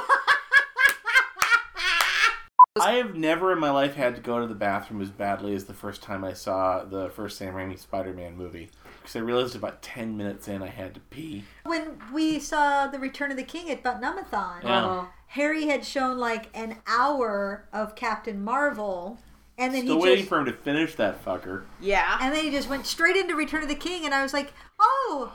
I 2.79 2.93
have 2.93 3.15
never 3.15 3.51
in 3.51 3.59
my 3.59 3.71
life 3.71 3.95
had 3.95 4.15
to 4.15 4.21
go 4.21 4.39
to 4.39 4.45
the 4.45 4.53
bathroom 4.53 5.01
as 5.01 5.09
badly 5.09 5.55
as 5.55 5.65
the 5.65 5.73
first 5.73 6.03
time 6.03 6.23
I 6.23 6.33
saw 6.33 6.83
the 6.83 7.09
first 7.09 7.37
Sam 7.37 7.55
Raimi 7.55 7.77
Spider-Man 7.77 8.37
movie. 8.37 8.69
Because 9.01 9.15
I 9.15 9.19
realized 9.19 9.55
about 9.55 9.81
ten 9.81 10.15
minutes 10.15 10.47
in 10.47 10.61
I 10.61 10.67
had 10.67 10.93
to 10.93 10.99
pee. 10.99 11.43
When 11.63 11.97
we 12.13 12.39
saw 12.39 12.85
the 12.87 12.99
Return 12.99 13.31
of 13.31 13.37
the 13.37 13.43
King 13.43 13.71
at 13.71 13.81
Butt-Numb-A-Thon, 13.81 14.61
Yeah. 14.63 14.85
Uh-huh. 14.85 15.05
Harry 15.27 15.67
had 15.67 15.85
shown 15.85 16.17
like 16.17 16.49
an 16.53 16.77
hour 16.87 17.65
of 17.73 17.95
Captain 17.95 18.43
Marvel, 18.43 19.17
and 19.57 19.73
then 19.73 19.83
Still 19.83 19.97
he 19.97 20.01
waiting 20.03 20.17
just 20.19 20.29
for 20.29 20.39
him 20.39 20.45
to 20.45 20.53
finish 20.53 20.95
that 20.95 21.23
fucker. 21.23 21.63
Yeah. 21.79 22.17
and 22.21 22.33
then 22.33 22.43
he 22.45 22.51
just 22.51 22.69
went 22.69 22.85
straight 22.85 23.15
into 23.15 23.35
Return 23.35 23.63
of 23.63 23.69
the 23.69 23.75
King, 23.75 24.05
and 24.05 24.13
I 24.13 24.23
was 24.23 24.33
like, 24.33 24.53
oh. 24.79 25.33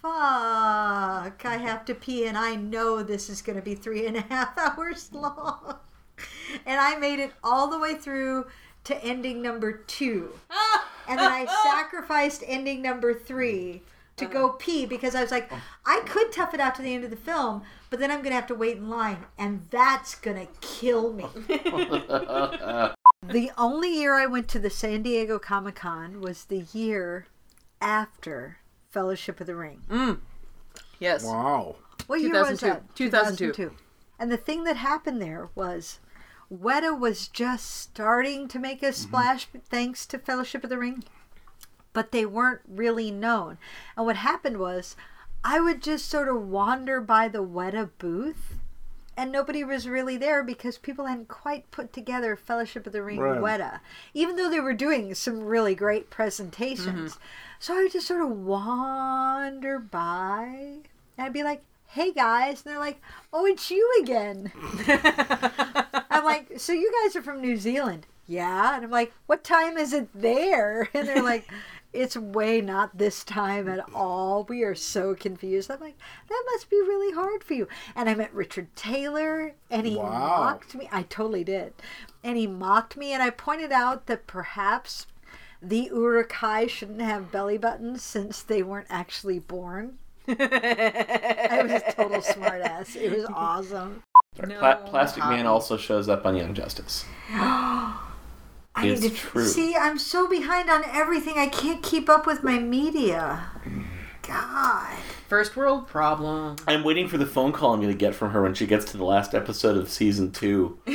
Fuck, 0.00 1.44
I 1.44 1.56
have 1.60 1.84
to 1.86 1.94
pee, 1.94 2.26
and 2.26 2.38
I 2.38 2.54
know 2.54 3.02
this 3.02 3.28
is 3.28 3.42
going 3.42 3.56
to 3.56 3.62
be 3.64 3.74
three 3.74 4.06
and 4.06 4.16
a 4.16 4.20
half 4.22 4.56
hours 4.78 5.12
long. 5.12 5.76
And 6.64 6.80
I 6.80 6.96
made 6.96 7.18
it 7.18 7.32
all 7.44 7.68
the 7.68 7.78
way 7.78 7.94
through 7.94 8.46
to 8.84 9.04
ending 9.04 9.42
number 9.42 9.72
two. 9.72 10.30
And 11.10 11.18
then 11.18 11.32
I 11.32 11.46
sacrificed 11.64 12.44
ending 12.46 12.82
number 12.82 13.14
three 13.14 13.80
to 14.18 14.26
go 14.26 14.50
pee 14.50 14.86
because 14.86 15.14
I 15.14 15.22
was 15.22 15.30
like, 15.30 15.50
I 15.86 16.02
could 16.06 16.32
tough 16.32 16.54
it 16.54 16.60
out 16.60 16.74
to 16.76 16.82
the 16.82 16.94
end 16.94 17.04
of 17.04 17.10
the 17.10 17.16
film, 17.16 17.62
but 17.90 17.98
then 17.98 18.10
I'm 18.10 18.18
going 18.18 18.30
to 18.30 18.36
have 18.36 18.46
to 18.48 18.54
wait 18.54 18.76
in 18.76 18.88
line, 18.88 19.24
and 19.38 19.66
that's 19.70 20.14
going 20.14 20.46
to 20.46 20.52
kill 20.60 21.12
me. 21.12 21.26
The 23.22 23.50
only 23.58 23.92
year 23.94 24.14
I 24.14 24.26
went 24.26 24.48
to 24.48 24.60
the 24.60 24.70
San 24.70 25.02
Diego 25.02 25.38
Comic 25.38 25.74
Con 25.74 26.20
was 26.20 26.44
the 26.44 26.64
year 26.72 27.26
after 27.80 28.58
Fellowship 28.90 29.40
of 29.40 29.46
the 29.46 29.56
Ring. 29.56 29.82
Mm. 29.90 30.20
Yes. 31.00 31.24
Wow. 31.24 31.76
What 32.06 32.20
year 32.20 32.32
was 32.32 32.60
2002. 32.60 32.66
that? 32.66 32.94
2002. 32.96 33.74
And 34.18 34.30
the 34.30 34.36
thing 34.36 34.64
that 34.64 34.76
happened 34.76 35.20
there 35.20 35.50
was 35.54 35.98
Weta 36.50 36.98
was 36.98 37.28
just 37.28 37.70
starting 37.70 38.48
to 38.48 38.58
make 38.58 38.82
a 38.82 38.92
splash 38.92 39.46
thanks 39.68 40.06
to 40.06 40.18
Fellowship 40.18 40.64
of 40.64 40.70
the 40.70 40.78
Ring, 40.78 41.04
but 41.92 42.12
they 42.12 42.26
weren't 42.26 42.60
really 42.68 43.10
known. 43.10 43.58
And 43.96 44.06
what 44.06 44.16
happened 44.16 44.58
was 44.58 44.96
I 45.44 45.60
would 45.60 45.82
just 45.82 46.08
sort 46.08 46.28
of 46.28 46.48
wander 46.48 47.00
by 47.00 47.28
the 47.28 47.42
Weta 47.42 47.90
booth. 47.98 48.54
And 49.16 49.32
nobody 49.32 49.64
was 49.64 49.88
really 49.88 50.16
there 50.16 50.44
because 50.44 50.78
people 50.78 51.06
hadn't 51.06 51.26
quite 51.26 51.68
put 51.72 51.92
together 51.92 52.36
Fellowship 52.36 52.86
of 52.86 52.92
the 52.92 53.02
Ring 53.02 53.18
Right. 53.18 53.40
Weta, 53.40 53.80
even 54.14 54.36
though 54.36 54.48
they 54.48 54.60
were 54.60 54.74
doing 54.74 55.12
some 55.14 55.40
really 55.40 55.74
great 55.74 56.08
presentations. 56.08 57.14
Mm-hmm. 57.14 57.22
So 57.58 57.76
I 57.76 57.82
would 57.82 57.92
just 57.92 58.06
sort 58.06 58.22
of 58.22 58.30
wander 58.30 59.80
by 59.80 60.82
and 61.18 61.26
I'd 61.26 61.32
be 61.32 61.42
like, 61.42 61.62
hey 61.88 62.12
guys. 62.12 62.62
And 62.64 62.72
they're 62.72 62.80
like, 62.80 63.00
oh, 63.32 63.44
it's 63.44 63.70
you 63.70 64.00
again. 64.00 64.52
I'm 66.10 66.24
like, 66.24 66.52
so 66.56 66.72
you 66.72 66.92
guys 67.02 67.16
are 67.16 67.22
from 67.22 67.40
New 67.40 67.56
Zealand? 67.56 68.06
Yeah. 68.26 68.76
And 68.76 68.84
I'm 68.84 68.90
like, 68.90 69.12
what 69.26 69.42
time 69.42 69.76
is 69.76 69.92
it 69.92 70.08
there? 70.14 70.88
And 70.94 71.08
they're 71.08 71.22
like, 71.22 71.48
it's 71.92 72.16
way 72.16 72.60
not 72.60 72.98
this 72.98 73.24
time 73.24 73.68
at 73.68 73.80
all. 73.94 74.44
We 74.44 74.62
are 74.62 74.74
so 74.74 75.14
confused. 75.14 75.70
I'm 75.70 75.80
like, 75.80 75.96
that 76.28 76.44
must 76.52 76.68
be 76.68 76.76
really 76.76 77.14
hard 77.14 77.42
for 77.42 77.54
you. 77.54 77.68
And 77.96 78.08
I 78.08 78.14
met 78.14 78.32
Richard 78.34 78.74
Taylor 78.76 79.54
and 79.70 79.86
he 79.86 79.96
Wow. 79.96 80.10
mocked 80.10 80.74
me. 80.74 80.88
I 80.92 81.02
totally 81.04 81.44
did. 81.44 81.72
And 82.22 82.36
he 82.36 82.46
mocked 82.46 82.96
me. 82.96 83.12
And 83.12 83.22
I 83.22 83.30
pointed 83.30 83.72
out 83.72 84.06
that 84.06 84.26
perhaps 84.26 85.06
the 85.62 85.88
Uruk-hai 85.92 86.66
shouldn't 86.66 87.00
have 87.00 87.32
belly 87.32 87.58
buttons 87.58 88.02
since 88.02 88.42
they 88.42 88.62
weren't 88.62 88.86
actually 88.90 89.38
born. 89.38 89.98
I 90.28 91.60
was 91.62 91.72
a 91.72 91.92
total 91.92 92.20
smartass. 92.20 92.96
It 92.96 93.10
was 93.10 93.24
awesome. 93.32 94.02
Pla- 94.36 94.76
Plastic 94.86 95.24
Man 95.24 95.46
also 95.46 95.76
shows 95.78 96.08
up 96.08 96.26
on 96.26 96.36
Young 96.36 96.52
Justice. 96.54 97.04
I 98.78 98.86
It's 98.86 99.02
need 99.02 99.10
to 99.10 99.16
true. 99.16 99.44
see. 99.44 99.74
I'm 99.76 99.98
so 99.98 100.28
behind 100.28 100.70
on 100.70 100.84
everything. 100.86 101.38
I 101.38 101.48
can't 101.48 101.82
keep 101.82 102.08
up 102.08 102.26
with 102.26 102.42
my 102.44 102.58
media. 102.58 103.46
God. 104.22 104.96
First 105.28 105.56
world 105.56 105.86
problem. 105.88 106.56
I'm 106.66 106.84
waiting 106.84 107.08
for 107.08 107.18
the 107.18 107.26
phone 107.26 107.52
call 107.52 107.74
I'm 107.74 107.80
going 107.80 107.92
to 107.92 107.98
get 107.98 108.14
from 108.14 108.30
her 108.30 108.42
when 108.42 108.54
she 108.54 108.66
gets 108.66 108.84
to 108.92 108.96
the 108.96 109.04
last 109.04 109.34
episode 109.34 109.76
of 109.76 109.88
season 109.90 110.32
two. 110.32 110.78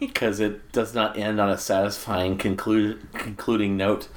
Because 0.00 0.38
it 0.40 0.70
does 0.72 0.94
not 0.94 1.16
end 1.18 1.40
on 1.40 1.50
a 1.50 1.58
satisfying 1.58 2.38
conclude, 2.38 3.06
concluding 3.14 3.76
note. 3.76 4.08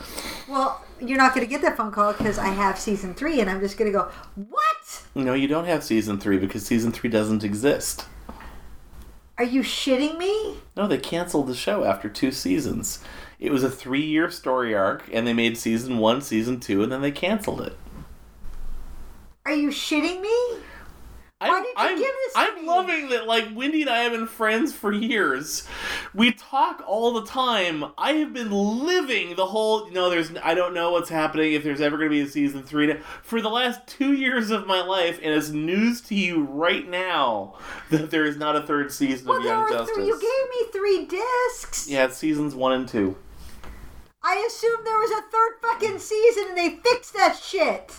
Well, 0.47 0.83
you're 1.01 1.17
not 1.17 1.33
going 1.33 1.45
to 1.45 1.49
get 1.49 1.61
that 1.63 1.75
phone 1.75 1.91
call 1.91 2.13
because 2.13 2.37
I 2.37 2.49
have 2.49 2.77
season 2.79 3.13
three, 3.15 3.41
and 3.41 3.49
I'm 3.49 3.59
just 3.59 3.77
going 3.77 3.91
to 3.91 3.97
go, 3.97 4.09
what? 4.35 5.03
No, 5.15 5.33
you 5.33 5.47
don't 5.47 5.65
have 5.65 5.83
season 5.83 6.19
three 6.19 6.37
because 6.37 6.65
season 6.65 6.91
three 6.91 7.09
doesn't 7.09 7.43
exist. 7.43 8.05
Are 9.37 9.43
you 9.43 9.61
shitting 9.61 10.17
me? 10.17 10.57
No, 10.75 10.87
they 10.87 10.97
canceled 10.97 11.47
the 11.47 11.55
show 11.55 11.83
after 11.83 12.09
two 12.09 12.31
seasons. 12.31 13.03
It 13.39 13.51
was 13.51 13.63
a 13.63 13.69
three 13.69 14.03
year 14.03 14.31
story 14.31 14.73
arc, 14.73 15.07
and 15.13 15.27
they 15.27 15.33
made 15.33 15.57
season 15.57 15.99
one, 15.99 16.21
season 16.21 16.59
two, 16.59 16.81
and 16.81 16.91
then 16.91 17.01
they 17.01 17.11
canceled 17.11 17.61
it. 17.61 17.77
Are 19.45 19.53
you 19.53 19.69
shitting 19.69 20.21
me? 20.21 20.57
I'm, 21.39 21.49
Why 21.49 21.59
did 21.61 21.67
you 21.67 21.73
I'm, 21.77 21.97
give 21.99 22.07
this 22.25 22.33
to 22.33 22.39
I'm 22.39 22.65
loving 22.65 23.09
that, 23.09 23.27
like, 23.27 23.45
Wendy 23.55 23.81
and 23.81 23.91
I 23.91 23.99
have 23.99 24.11
been 24.11 24.25
friends 24.25 24.73
for 24.73 24.91
years. 24.91 25.67
We 26.15 26.31
talk 26.31 26.83
all 26.87 27.13
the 27.13 27.27
time. 27.27 27.85
I 27.95 28.13
have 28.13 28.33
been 28.33 28.49
living 28.49 29.35
the 29.35 29.45
whole, 29.45 29.87
you 29.87 29.93
know, 29.93 30.09
there's, 30.09 30.31
I 30.43 30.55
don't 30.55 30.73
know 30.73 30.89
what's 30.91 31.09
happening, 31.09 31.53
if 31.53 31.63
there's 31.63 31.79
ever 31.79 31.95
going 31.97 32.09
to 32.09 32.15
be 32.15 32.21
a 32.21 32.27
season 32.27 32.63
three, 32.63 32.91
for 33.21 33.39
the 33.39 33.49
last 33.49 33.85
two 33.85 34.13
years 34.13 34.49
of 34.49 34.65
my 34.65 34.81
life, 34.81 35.19
and 35.21 35.31
it's 35.31 35.49
news 35.49 36.01
to 36.01 36.15
you 36.15 36.43
right 36.45 36.89
now 36.89 37.55
that 37.91 38.09
there 38.09 38.25
is 38.25 38.37
not 38.37 38.55
a 38.55 38.63
third 38.65 38.91
season 38.91 39.27
Well, 39.27 39.37
of 39.37 39.43
Young 39.45 39.69
Justice. 39.69 39.95
three. 39.95 40.07
You 40.07 40.13
gave 40.19 40.49
me 40.49 40.71
three 40.71 41.05
discs. 41.05 41.87
yeah, 41.87 42.05
it's 42.05 42.17
seasons 42.17 42.55
one 42.55 42.71
and 42.71 42.87
two. 42.87 43.15
I 44.23 44.43
assumed 44.47 44.85
there 44.85 44.97
was 44.97 45.11
a 45.11 45.21
third 45.29 45.51
fucking 45.61 45.99
season 45.99 46.45
and 46.49 46.57
they 46.57 46.77
fixed 46.77 47.13
that 47.13 47.37
shit. 47.37 47.93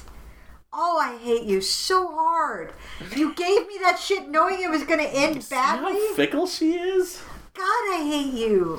Oh, 0.73 0.99
I 1.01 1.17
hate 1.19 1.45
you 1.45 1.61
so 1.61 2.09
hard. 2.15 2.73
You 3.17 3.35
gave 3.35 3.67
me 3.67 3.79
that 3.83 3.99
shit 3.99 4.29
knowing 4.29 4.63
it 4.63 4.71
was 4.71 4.85
going 4.85 5.01
to 5.01 5.09
end 5.09 5.43
See 5.43 5.55
badly. 5.55 5.93
how 5.93 6.15
fickle 6.15 6.47
she 6.47 6.73
is? 6.75 7.23
God, 7.55 7.65
I 7.65 8.03
hate 8.07 8.35
you. 8.35 8.79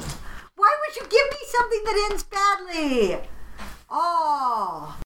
Why 0.56 0.76
would 0.82 0.96
you 0.96 1.02
give 1.04 1.12
me 1.32 1.38
something 1.48 1.82
that 1.86 2.08
ends 2.12 2.24
badly? 2.24 3.28
Oh. 3.90 5.00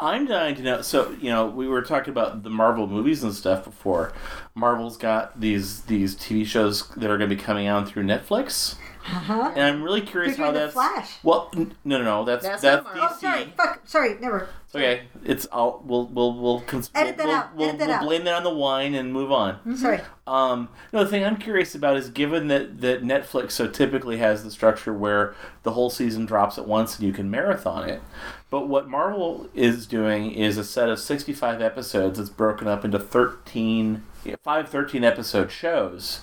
I'm 0.00 0.26
dying 0.26 0.54
to 0.56 0.62
know. 0.62 0.82
So 0.82 1.10
you 1.20 1.30
know, 1.30 1.46
we 1.46 1.66
were 1.68 1.82
talking 1.82 2.10
about 2.10 2.42
the 2.42 2.50
Marvel 2.50 2.86
movies 2.86 3.22
and 3.22 3.34
stuff 3.34 3.64
before. 3.64 4.12
Marvel's 4.54 4.96
got 4.96 5.38
these 5.40 5.82
these 5.82 6.14
TV 6.16 6.46
shows 6.46 6.88
that 6.90 7.10
are 7.10 7.18
going 7.18 7.28
to 7.28 7.36
be 7.36 7.40
coming 7.42 7.66
out 7.66 7.88
through 7.88 8.04
Netflix, 8.04 8.76
Uh-huh. 9.06 9.52
and 9.54 9.62
I'm 9.62 9.82
really 9.82 10.00
They're 10.00 10.10
curious 10.10 10.36
how 10.36 10.44
doing 10.44 10.54
that's. 10.54 10.72
Flash. 10.74 11.18
Well, 11.22 11.50
n- 11.56 11.74
no, 11.84 11.98
no, 11.98 12.04
no. 12.04 12.24
That's 12.24 12.44
That's 12.44 12.62
that's, 12.62 12.86
DC. 12.86 12.92
Oh, 12.96 13.16
sorry. 13.20 13.52
Fuck. 13.56 13.80
Sorry. 13.84 14.16
Never. 14.20 14.48
Okay, 14.74 15.02
it's 15.24 15.46
I'll 15.52 15.80
we'll 15.84 16.06
we'll 16.06 16.34
we'll 16.34 16.60
cons- 16.62 16.90
Edit 16.96 17.16
that 17.18 17.26
we'll, 17.26 17.34
out, 17.36 17.54
We'll, 17.54 17.68
edit 17.68 17.78
that 17.78 17.86
we'll 17.86 17.96
out. 17.96 18.02
blame 18.02 18.24
that 18.24 18.34
on 18.34 18.42
the 18.42 18.50
wine 18.54 18.94
and 18.94 19.12
move 19.12 19.30
on. 19.30 19.76
Sorry. 19.76 20.00
Um, 20.26 20.68
no, 20.92 21.04
the 21.04 21.10
thing 21.10 21.24
I'm 21.24 21.36
curious 21.36 21.74
about 21.76 21.96
is 21.96 22.08
given 22.10 22.48
that, 22.48 22.80
that 22.80 23.02
Netflix 23.04 23.52
so 23.52 23.68
typically 23.68 24.16
has 24.16 24.42
the 24.42 24.50
structure 24.50 24.92
where 24.92 25.34
the 25.62 25.72
whole 25.72 25.90
season 25.90 26.26
drops 26.26 26.58
at 26.58 26.66
once 26.66 26.96
and 26.98 27.06
you 27.06 27.12
can 27.12 27.30
marathon 27.30 27.88
it. 27.88 28.02
But 28.50 28.66
what 28.68 28.88
Marvel 28.88 29.48
is 29.54 29.86
doing 29.86 30.32
is 30.32 30.58
a 30.58 30.64
set 30.64 30.88
of 30.88 30.98
65 30.98 31.60
episodes 31.62 32.18
that's 32.18 32.30
broken 32.30 32.66
up 32.66 32.84
into 32.84 32.98
13, 32.98 34.02
five 34.42 34.68
13 34.68 35.04
episode 35.04 35.52
shows. 35.52 36.20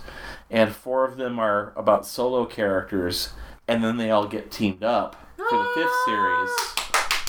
And 0.50 0.76
four 0.76 1.06
of 1.06 1.16
them 1.16 1.40
are 1.40 1.72
about 1.78 2.06
solo 2.06 2.46
characters, 2.46 3.30
and 3.68 3.82
then 3.82 3.96
they 3.96 4.12
all 4.12 4.28
get 4.28 4.52
teamed 4.52 4.84
up 4.84 5.16
for 5.38 5.58
the 5.58 5.72
fifth 5.74 5.96
series. 6.06 6.81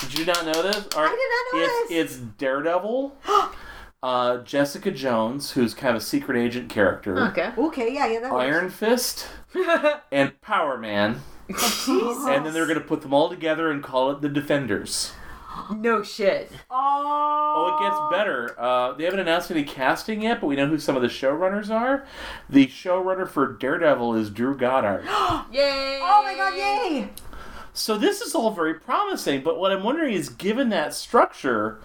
Did 0.09 0.19
you 0.19 0.25
not 0.25 0.45
know 0.45 0.61
this? 0.61 0.87
All 0.95 1.03
right, 1.03 1.11
I 1.11 1.15
did 1.15 1.59
not 1.63 1.67
know 1.67 1.83
it's, 1.85 1.89
this. 1.89 2.17
It's 2.17 2.17
Daredevil. 2.37 3.17
Uh, 4.03 4.43
Jessica 4.43 4.91
Jones, 4.91 5.51
who's 5.51 5.73
kind 5.73 5.95
of 5.95 6.01
a 6.01 6.05
secret 6.05 6.37
agent 6.37 6.69
character. 6.69 7.17
Okay. 7.29 7.53
Okay. 7.57 7.93
Yeah. 7.93 8.05
Yeah. 8.07 8.19
That 8.19 8.33
works. 8.33 8.43
Iron 8.43 8.69
Fist 8.69 9.27
and 10.11 10.41
Power 10.41 10.77
Man. 10.77 11.21
Jesus. 11.47 12.25
And 12.27 12.45
then 12.45 12.51
they're 12.53 12.65
going 12.65 12.77
to 12.77 12.83
put 12.83 13.01
them 13.01 13.13
all 13.13 13.29
together 13.29 13.71
and 13.71 13.81
call 13.81 14.11
it 14.11 14.19
the 14.19 14.27
Defenders. 14.27 15.13
No 15.71 16.03
shit. 16.03 16.51
Oh, 16.69 17.77
it 17.77 17.83
gets 17.83 17.97
better. 18.11 18.59
Uh, 18.59 18.91
they 18.93 19.05
haven't 19.05 19.19
announced 19.21 19.51
any 19.51 19.63
casting 19.63 20.23
yet, 20.23 20.41
but 20.41 20.47
we 20.47 20.57
know 20.57 20.67
who 20.67 20.79
some 20.79 20.97
of 20.97 21.01
the 21.01 21.07
showrunners 21.07 21.69
are. 21.69 22.05
The 22.49 22.67
showrunner 22.67 23.27
for 23.27 23.53
Daredevil 23.53 24.15
is 24.15 24.29
Drew 24.29 24.57
Goddard. 24.57 25.03
Yay! 25.51 25.99
Oh 26.01 26.23
my 26.25 26.35
God! 26.35 26.57
Yay! 26.57 27.09
So 27.73 27.97
this 27.97 28.21
is 28.21 28.35
all 28.35 28.51
very 28.51 28.75
promising, 28.75 29.41
but 29.41 29.59
what 29.59 29.71
I'm 29.71 29.83
wondering 29.83 30.13
is 30.13 30.29
given 30.29 30.69
that 30.69 30.93
structure, 30.93 31.79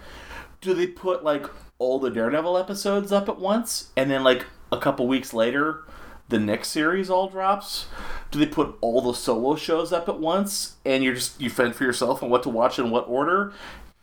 do 0.61 0.73
they 0.73 0.87
put 0.87 1.23
like 1.23 1.45
all 1.77 1.99
the 1.99 2.09
Daredevil 2.09 2.57
episodes 2.57 3.11
up 3.11 3.27
at 3.29 3.39
once 3.39 3.91
and 3.95 4.11
then 4.11 4.23
like 4.23 4.45
a 4.71 4.77
couple 4.77 5.07
weeks 5.07 5.33
later 5.33 5.83
the 6.29 6.39
next 6.39 6.67
series 6.69 7.09
all 7.09 7.27
drops, 7.27 7.87
do 8.29 8.37
they 8.37 8.45
put 8.45 8.75
all 8.81 9.01
the 9.01 9.13
solo 9.13 9.55
shows 9.55 9.91
up 9.91 10.07
at 10.07 10.19
once 10.19 10.75
and 10.85 11.03
you're 11.03 11.15
just 11.15 11.41
you 11.41 11.49
fend 11.49 11.75
for 11.75 11.83
yourself 11.83 12.21
on 12.21 12.29
what 12.29 12.43
to 12.43 12.49
watch 12.49 12.77
in 12.77 12.91
what 12.91 13.07
order? 13.09 13.51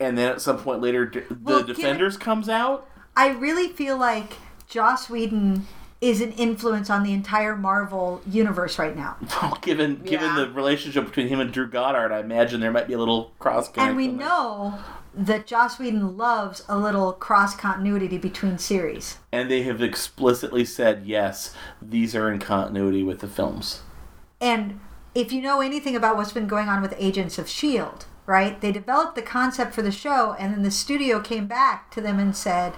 And 0.01 0.19
then 0.19 0.33
at 0.33 0.41
some 0.41 0.59
point 0.59 0.83
later, 0.83 1.07
d- 1.07 1.21
the 1.21 1.39
Well, 1.41 1.63
Defenders 1.63 2.17
comes 2.17 2.49
out. 2.49 2.89
I 3.17 3.29
really 3.29 3.69
feel 3.69 3.97
like 3.97 4.35
Joss 4.69 5.09
Whedon 5.09 5.67
is 6.09 6.21
an 6.21 6.33
influence 6.33 6.89
on 6.91 7.03
the 7.03 7.13
entire 7.13 7.57
Marvel 7.57 8.21
universe 8.31 8.79
right 8.79 8.97
now. 8.97 9.17
Well, 9.43 9.59
given 9.63 9.97
given 10.05 10.31
Yeah. 10.31 10.45
the 10.45 10.51
relationship 10.51 11.05
between 11.07 11.29
him 11.29 11.41
and 11.41 11.53
Drew 11.53 11.69
Goddard, 11.69 12.13
I 12.13 12.21
imagine 12.21 12.61
there 12.61 12.71
might 12.73 12.87
be 12.89 12.95
a 12.95 12.99
little 12.99 13.33
cross. 13.39 13.71
And 13.77 13.97
we 13.97 14.09
know 14.09 14.79
that 15.15 15.47
Joss 15.47 15.79
Whedon 15.79 16.17
loves 16.17 16.63
a 16.69 16.79
little 16.79 17.13
cross 17.13 17.55
continuity 17.57 18.19
between 18.19 18.59
series. 18.59 19.19
and 19.33 19.51
they 19.51 19.63
have 19.63 19.81
explicitly 19.83 20.65
said 20.65 21.03
yes, 21.07 21.55
these 21.81 22.15
are 22.15 22.31
in 22.31 22.39
continuity 22.39 23.03
with 23.03 23.21
the 23.21 23.29
films. 23.29 23.81
And 24.41 24.81
if 25.15 25.33
you 25.33 25.41
know 25.41 25.61
anything 25.61 25.97
about 25.97 26.17
what's 26.17 26.33
been 26.33 26.47
going 26.47 26.69
on 26.69 26.83
with 26.83 26.95
Agents 26.99 27.39
of 27.39 27.47
S.H.I.E.L.D., 27.47 28.05
right? 28.27 28.61
They 28.61 28.73
developed 28.73 29.15
the 29.15 29.23
concept 29.23 29.73
for 29.73 29.81
the 29.83 29.93
show, 29.93 30.35
and 30.39 30.53
then 30.53 30.63
the 30.63 30.71
studio 30.71 31.21
came 31.21 31.47
back 31.47 31.91
to 31.93 32.01
them 32.03 32.19
and 32.19 32.37
said, 32.37 32.75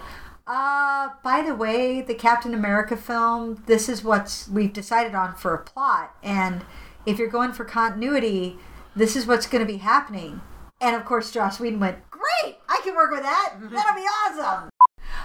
uh, 0.49 1.11
by 1.23 1.43
the 1.43 1.55
way, 1.55 2.01
the 2.01 2.15
Captain 2.15 2.55
America 2.55 2.97
film, 2.97 3.63
this 3.67 3.89
is 3.89 4.03
what 4.03 4.49
we've 4.51 4.73
decided 4.73 5.15
on 5.15 5.35
for 5.35 5.53
a 5.53 5.63
plot. 5.63 6.15
And 6.23 6.65
if 7.05 7.19
you're 7.19 7.29
going 7.29 7.53
for 7.53 7.65
continuity, 7.67 8.59
this 8.97 9.15
is 9.15 9.27
what's 9.27 9.47
going 9.47 9.65
to 9.65 9.71
be 9.71 9.79
happening. 9.79 10.41
And 10.81 10.97
of 10.97 11.05
course, 11.05 11.31
Joss 11.31 11.61
Whedon 11.61 11.81
went, 11.81 11.99
great, 12.11 12.57
I 12.69 12.81
can 12.83 12.97
work 12.97 13.11
with 13.11 13.23
that. 13.23 13.57
That'll 13.61 13.95
be 13.95 14.09
awesome. 14.09 14.71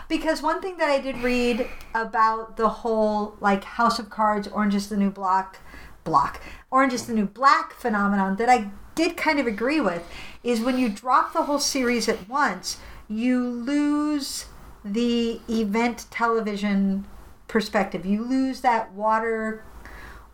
Because 0.10 0.42
one 0.42 0.62
thing 0.62 0.78
that 0.78 0.90
I 0.90 1.00
did 1.00 1.18
read 1.20 1.68
about 1.96 2.58
the 2.58 2.68
whole 2.68 3.38
like 3.40 3.64
House 3.64 4.00
of 4.00 4.10
Cards, 4.10 4.50
Orange 4.50 4.76
is 4.76 4.90
the 4.90 4.98
New 4.98 5.10
Block, 5.10 5.60
block, 6.04 6.42
Orange 6.70 6.92
is 6.92 7.08
the 7.08 7.14
New 7.14 7.28
Black 7.28 7.74
phenomenon 7.74 8.36
that 8.36 8.50
I 8.50 8.72
did 8.96 9.16
kind 9.16 9.40
of 9.40 9.48
agree 9.48 9.80
with 9.80 10.08
is 10.44 10.60
when 10.60 10.78
you 10.78 10.90
drop 10.90 11.32
the 11.32 11.44
whole 11.44 11.60
series 11.60 12.10
at 12.10 12.28
once, 12.28 12.78
you 13.08 13.48
lose 13.48 14.46
the 14.84 15.40
event 15.50 16.06
television 16.12 17.06
perspective. 17.48 18.06
You 18.06 18.24
lose 18.24 18.62
that 18.62 18.92
water 18.94 19.64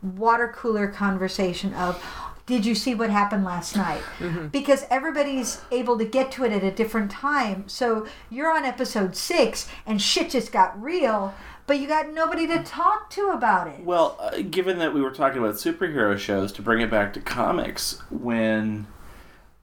water 0.02 0.54
cooler 0.56 0.88
conversation 0.88 1.74
of 1.74 2.02
did 2.46 2.66
you 2.66 2.74
see 2.74 2.96
what 2.96 3.10
happened 3.10 3.44
last 3.44 3.76
night? 3.76 4.02
Because 4.52 4.86
everybody's 4.90 5.62
able 5.72 5.98
to 6.00 6.06
get 6.06 6.32
to 6.34 6.46
it 6.46 6.52
at 6.52 6.64
a 6.64 6.72
different 6.72 7.12
time. 7.12 7.68
So 7.68 8.08
you're 8.30 8.52
on 8.52 8.66
episode 8.66 9.16
six 9.16 9.70
and 9.86 10.02
shit 10.02 10.32
just 10.32 10.52
got 10.52 10.82
real 10.82 11.34
but 11.70 11.80
you 11.80 11.88
got 11.88 12.12
nobody 12.12 12.48
to 12.48 12.64
talk 12.64 13.12
to 13.12 13.30
about 13.30 13.68
it. 13.68 13.86
Well, 13.86 14.18
uh, 14.20 14.42
given 14.50 14.80
that 14.80 14.92
we 14.92 15.02
were 15.02 15.12
talking 15.12 15.38
about 15.38 15.54
superhero 15.54 16.18
shows, 16.18 16.52
to 16.54 16.64
bring 16.64 16.82
it 16.82 16.90
back 16.90 17.14
to 17.14 17.22
comics, 17.22 18.02
when 18.10 18.88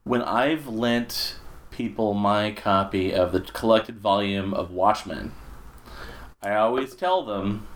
when 0.05 0.21
I've 0.21 0.67
lent 0.67 1.35
people 1.77 2.15
my 2.15 2.49
copy 2.49 3.13
of 3.13 3.31
the 3.31 3.39
collected 3.39 3.99
volume 3.99 4.51
of 4.51 4.71
Watchmen, 4.71 5.31
I 6.41 6.55
always 6.55 6.95
tell 6.95 7.23
them, 7.23 7.67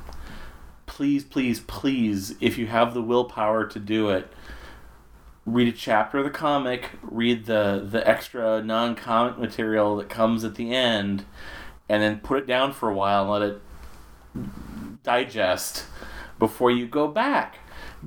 please, 0.87 1.23
please, 1.23 1.59
please, 1.59 2.33
if 2.41 2.57
you 2.57 2.65
have 2.65 2.95
the 2.95 3.01
willpower 3.03 3.67
to 3.67 3.79
do 3.79 4.09
it, 4.09 4.33
read 5.45 5.67
a 5.67 5.71
chapter 5.71 6.17
of 6.17 6.23
the 6.23 6.31
comic, 6.31 6.89
read 7.03 7.45
the 7.45 7.87
the 7.87 8.07
extra 8.07 8.63
non-comic 8.63 9.37
material 9.37 9.97
that 9.97 10.09
comes 10.09 10.43
at 10.43 10.55
the 10.55 10.73
end, 10.73 11.25
and 11.87 12.01
then 12.01 12.19
put 12.19 12.39
it 12.39 12.47
down 12.47 12.73
for 12.73 12.89
a 12.89 12.95
while 12.95 13.21
and 13.21 13.31
let 13.31 13.41
it 13.43 15.03
digest 15.03 15.85
before 16.39 16.71
you 16.71 16.87
go 16.87 17.07
back. 17.07 17.59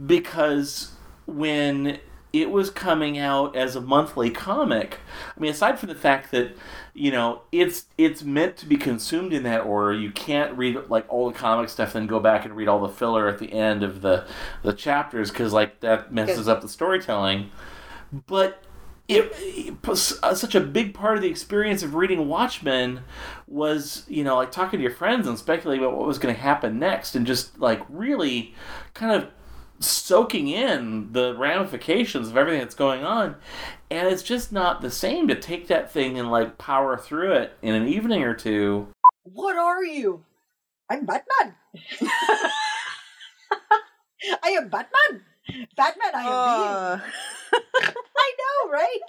Because 0.06 0.90
when 1.24 2.00
it 2.34 2.50
was 2.50 2.68
coming 2.68 3.16
out 3.16 3.54
as 3.54 3.76
a 3.76 3.80
monthly 3.80 4.28
comic. 4.28 4.98
I 5.36 5.40
mean 5.40 5.52
aside 5.52 5.78
from 5.78 5.88
the 5.88 5.94
fact 5.94 6.32
that 6.32 6.56
you 6.92 7.12
know 7.12 7.42
it's 7.52 7.86
it's 7.96 8.24
meant 8.24 8.56
to 8.56 8.66
be 8.66 8.76
consumed 8.76 9.32
in 9.32 9.44
that 9.44 9.60
order. 9.60 9.94
You 9.94 10.10
can't 10.10 10.58
read 10.58 10.76
like 10.88 11.06
all 11.08 11.30
the 11.30 11.38
comic 11.38 11.68
stuff 11.68 11.92
then 11.92 12.08
go 12.08 12.18
back 12.18 12.44
and 12.44 12.56
read 12.56 12.66
all 12.66 12.80
the 12.80 12.88
filler 12.88 13.28
at 13.28 13.38
the 13.38 13.52
end 13.52 13.84
of 13.84 14.02
the 14.02 14.26
the 14.62 14.72
chapters 14.72 15.30
because 15.30 15.52
like 15.52 15.78
that 15.80 16.12
messes 16.12 16.48
up 16.48 16.60
the 16.60 16.68
storytelling. 16.68 17.50
But 18.26 18.60
it, 19.06 19.30
it 19.38 19.86
was, 19.86 20.18
uh, 20.22 20.34
such 20.34 20.54
a 20.54 20.60
big 20.60 20.94
part 20.94 21.16
of 21.16 21.22
the 21.22 21.28
experience 21.28 21.82
of 21.82 21.94
reading 21.94 22.26
Watchmen 22.26 23.02
was, 23.46 24.04
you 24.08 24.24
know, 24.24 24.36
like 24.36 24.50
talking 24.50 24.78
to 24.78 24.82
your 24.82 24.94
friends 24.94 25.28
and 25.28 25.38
speculating 25.38 25.84
about 25.84 25.96
what 25.96 26.06
was 26.06 26.18
going 26.18 26.34
to 26.34 26.40
happen 26.40 26.78
next, 26.78 27.14
and 27.14 27.26
just 27.26 27.58
like 27.58 27.82
really 27.88 28.54
kind 28.94 29.12
of 29.12 29.28
soaking 29.80 30.48
in 30.48 31.12
the 31.12 31.34
ramifications 31.36 32.28
of 32.28 32.36
everything 32.36 32.60
that's 32.60 32.74
going 32.74 33.04
on. 33.04 33.36
And 33.90 34.08
it's 34.08 34.22
just 34.22 34.52
not 34.52 34.80
the 34.80 34.90
same 34.90 35.28
to 35.28 35.34
take 35.34 35.68
that 35.68 35.90
thing 35.90 36.18
and 36.18 36.30
like 36.30 36.58
power 36.58 36.96
through 36.96 37.32
it 37.34 37.56
in 37.62 37.74
an 37.74 37.88
evening 37.88 38.22
or 38.22 38.34
two. 38.34 38.88
What 39.22 39.56
are 39.56 39.84
you? 39.84 40.24
I'm 40.90 41.06
Batman. 41.06 41.54
I 44.42 44.48
am 44.50 44.68
Batman. 44.68 45.22
Batman, 45.76 46.14
I 46.14 46.22
am 46.22 46.28
Uh. 46.32 47.00
I 48.16 48.32
know, 48.38 48.70
right? 48.70 49.00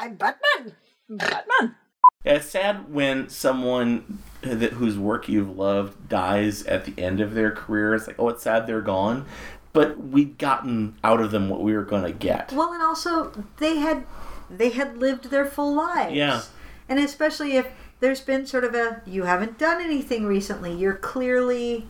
I'm 0.00 0.14
Batman. 0.16 0.74
Batman. 1.08 1.76
Yeah, 2.24 2.34
it's 2.34 2.50
sad 2.50 2.92
when 2.92 3.28
someone 3.28 4.18
that 4.40 4.72
whose 4.74 4.98
work 4.98 5.28
you've 5.28 5.56
loved 5.56 6.08
dies 6.08 6.62
at 6.64 6.84
the 6.84 7.00
end 7.02 7.20
of 7.20 7.34
their 7.34 7.50
career. 7.50 7.94
It's 7.94 8.06
like, 8.06 8.16
oh, 8.18 8.28
it's 8.30 8.42
sad 8.42 8.66
they're 8.66 8.80
gone, 8.80 9.26
but 9.74 9.98
we'd 10.02 10.38
gotten 10.38 10.96
out 11.04 11.20
of 11.20 11.30
them 11.32 11.50
what 11.50 11.60
we 11.60 11.74
were 11.74 11.82
going 11.84 12.04
to 12.04 12.12
get. 12.12 12.50
well 12.52 12.72
and 12.72 12.82
also 12.82 13.30
they 13.58 13.76
had 13.76 14.06
they 14.50 14.70
had 14.70 14.96
lived 14.96 15.30
their 15.30 15.44
full 15.44 15.74
lives 15.74 16.14
Yeah. 16.14 16.40
and 16.88 16.98
especially 16.98 17.56
if 17.58 17.66
there's 18.00 18.20
been 18.22 18.46
sort 18.46 18.64
of 18.64 18.74
a 18.74 19.02
you 19.06 19.24
haven't 19.24 19.58
done 19.58 19.82
anything 19.82 20.24
recently 20.26 20.72
you're 20.72 20.94
clearly 20.96 21.86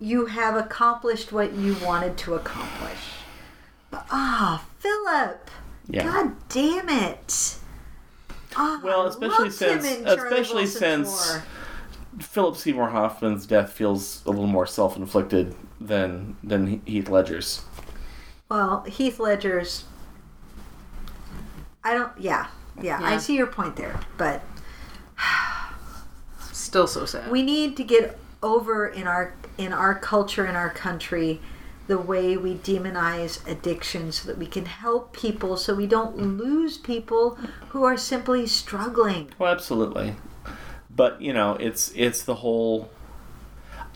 you 0.00 0.26
have 0.26 0.54
accomplished 0.56 1.32
what 1.32 1.54
you 1.54 1.74
wanted 1.82 2.16
to 2.18 2.34
accomplish 2.34 2.98
But- 3.90 4.06
ah 4.10 4.64
philip 4.78 5.50
Yeah. 5.88 6.04
god 6.04 6.32
damn 6.50 6.88
it 6.90 7.54
Ah, 8.56 8.80
Well, 8.82 9.06
especially 9.06 9.50
since- 9.50 9.84
especially 10.04 10.66
since- 10.66 11.38
Philip 12.18 12.56
Seymour 12.56 12.88
Hoffman's 12.88 13.46
death 13.46 13.72
feels 13.72 14.22
a 14.26 14.30
little 14.30 14.46
more 14.48 14.66
self-inflicted 14.66 15.54
than 15.80 16.36
than 16.42 16.82
Heath 16.86 17.08
Ledger's. 17.08 17.62
well 18.48 18.82
heath 18.84 19.18
ledger's 19.20 19.84
i 21.84 21.94
don't 21.94 22.12
yeah 22.18 22.48
yeah, 22.80 22.98
i 23.02 23.18
see 23.18 23.36
your 23.36 23.46
point 23.46 23.76
there 23.76 23.98
but 24.16 24.42
still 26.52 26.86
so 26.86 27.04
sad. 27.04 27.30
we 27.30 27.42
need 27.42 27.76
to 27.76 27.84
get 27.84 28.18
over 28.42 28.86
in 28.86 29.06
our 29.06 29.34
in 29.56 29.72
our 29.72 29.94
culture 29.94 30.46
in 30.46 30.54
our 30.56 30.70
country 30.70 31.40
the 31.88 31.98
way 31.98 32.36
we 32.36 32.54
demonize 32.54 33.46
addiction 33.50 34.12
so 34.12 34.28
that 34.28 34.36
we 34.38 34.46
can 34.46 34.66
help 34.66 35.12
people 35.12 35.56
so 35.56 35.74
we 35.74 35.86
don't 35.86 36.16
lose 36.16 36.76
people 36.76 37.36
who 37.70 37.82
are 37.82 37.96
simply 37.96 38.46
struggling 38.46 39.30
Well, 39.38 39.50
absolutely, 39.50 40.14
but 40.90 41.20
you 41.22 41.32
know, 41.32 41.54
it's 41.54 41.92
it's 41.94 42.22
the 42.22 42.36
whole. 42.36 42.90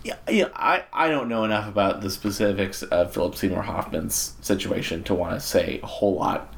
Yeah, 0.04 0.16
yeah. 0.28 0.48
I, 0.54 0.84
I 0.92 1.08
don't 1.08 1.28
know 1.28 1.44
enough 1.44 1.68
about 1.68 2.00
the 2.00 2.10
specifics 2.10 2.82
of 2.82 3.12
Philip 3.14 3.36
Seymour 3.36 3.62
Hoffman's 3.62 4.34
situation 4.40 5.04
to 5.04 5.14
want 5.14 5.34
to 5.34 5.40
say 5.40 5.80
a 5.82 5.86
whole 5.86 6.16
lot 6.16 6.52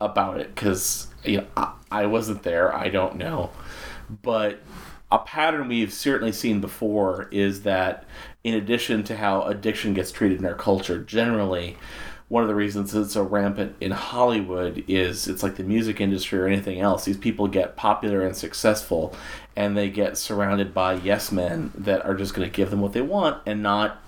about 0.00 0.40
it 0.40 0.54
because 0.54 1.06
you 1.24 1.38
know 1.38 1.46
I, 1.56 1.72
I 1.90 2.06
wasn't 2.06 2.42
there. 2.42 2.74
I 2.74 2.88
don't 2.88 3.16
know, 3.16 3.50
but 4.22 4.60
a 5.10 5.18
pattern 5.18 5.68
we've 5.68 5.92
certainly 5.92 6.32
seen 6.32 6.60
before 6.60 7.28
is 7.30 7.62
that 7.62 8.04
in 8.44 8.54
addition 8.54 9.04
to 9.04 9.16
how 9.16 9.42
addiction 9.42 9.94
gets 9.94 10.10
treated 10.10 10.38
in 10.40 10.46
our 10.46 10.54
culture 10.54 10.98
generally 11.02 11.76
one 12.32 12.42
of 12.42 12.48
the 12.48 12.54
reasons 12.54 12.94
it's 12.94 13.12
so 13.12 13.22
rampant 13.22 13.76
in 13.78 13.90
Hollywood 13.90 14.82
is 14.88 15.28
it's 15.28 15.42
like 15.42 15.56
the 15.56 15.62
music 15.62 16.00
industry 16.00 16.38
or 16.38 16.46
anything 16.46 16.80
else. 16.80 17.04
These 17.04 17.18
people 17.18 17.46
get 17.46 17.76
popular 17.76 18.22
and 18.22 18.34
successful, 18.34 19.14
and 19.56 19.76
they 19.76 19.88
get 19.90 20.16
surrounded 20.18 20.72
by 20.74 20.94
yes 20.94 21.30
men 21.32 21.72
that 21.74 22.04
are 22.04 22.14
just 22.14 22.34
going 22.34 22.48
to 22.48 22.54
give 22.54 22.70
them 22.70 22.80
what 22.80 22.92
they 22.92 23.02
want 23.02 23.42
and 23.46 23.62
not 23.62 23.98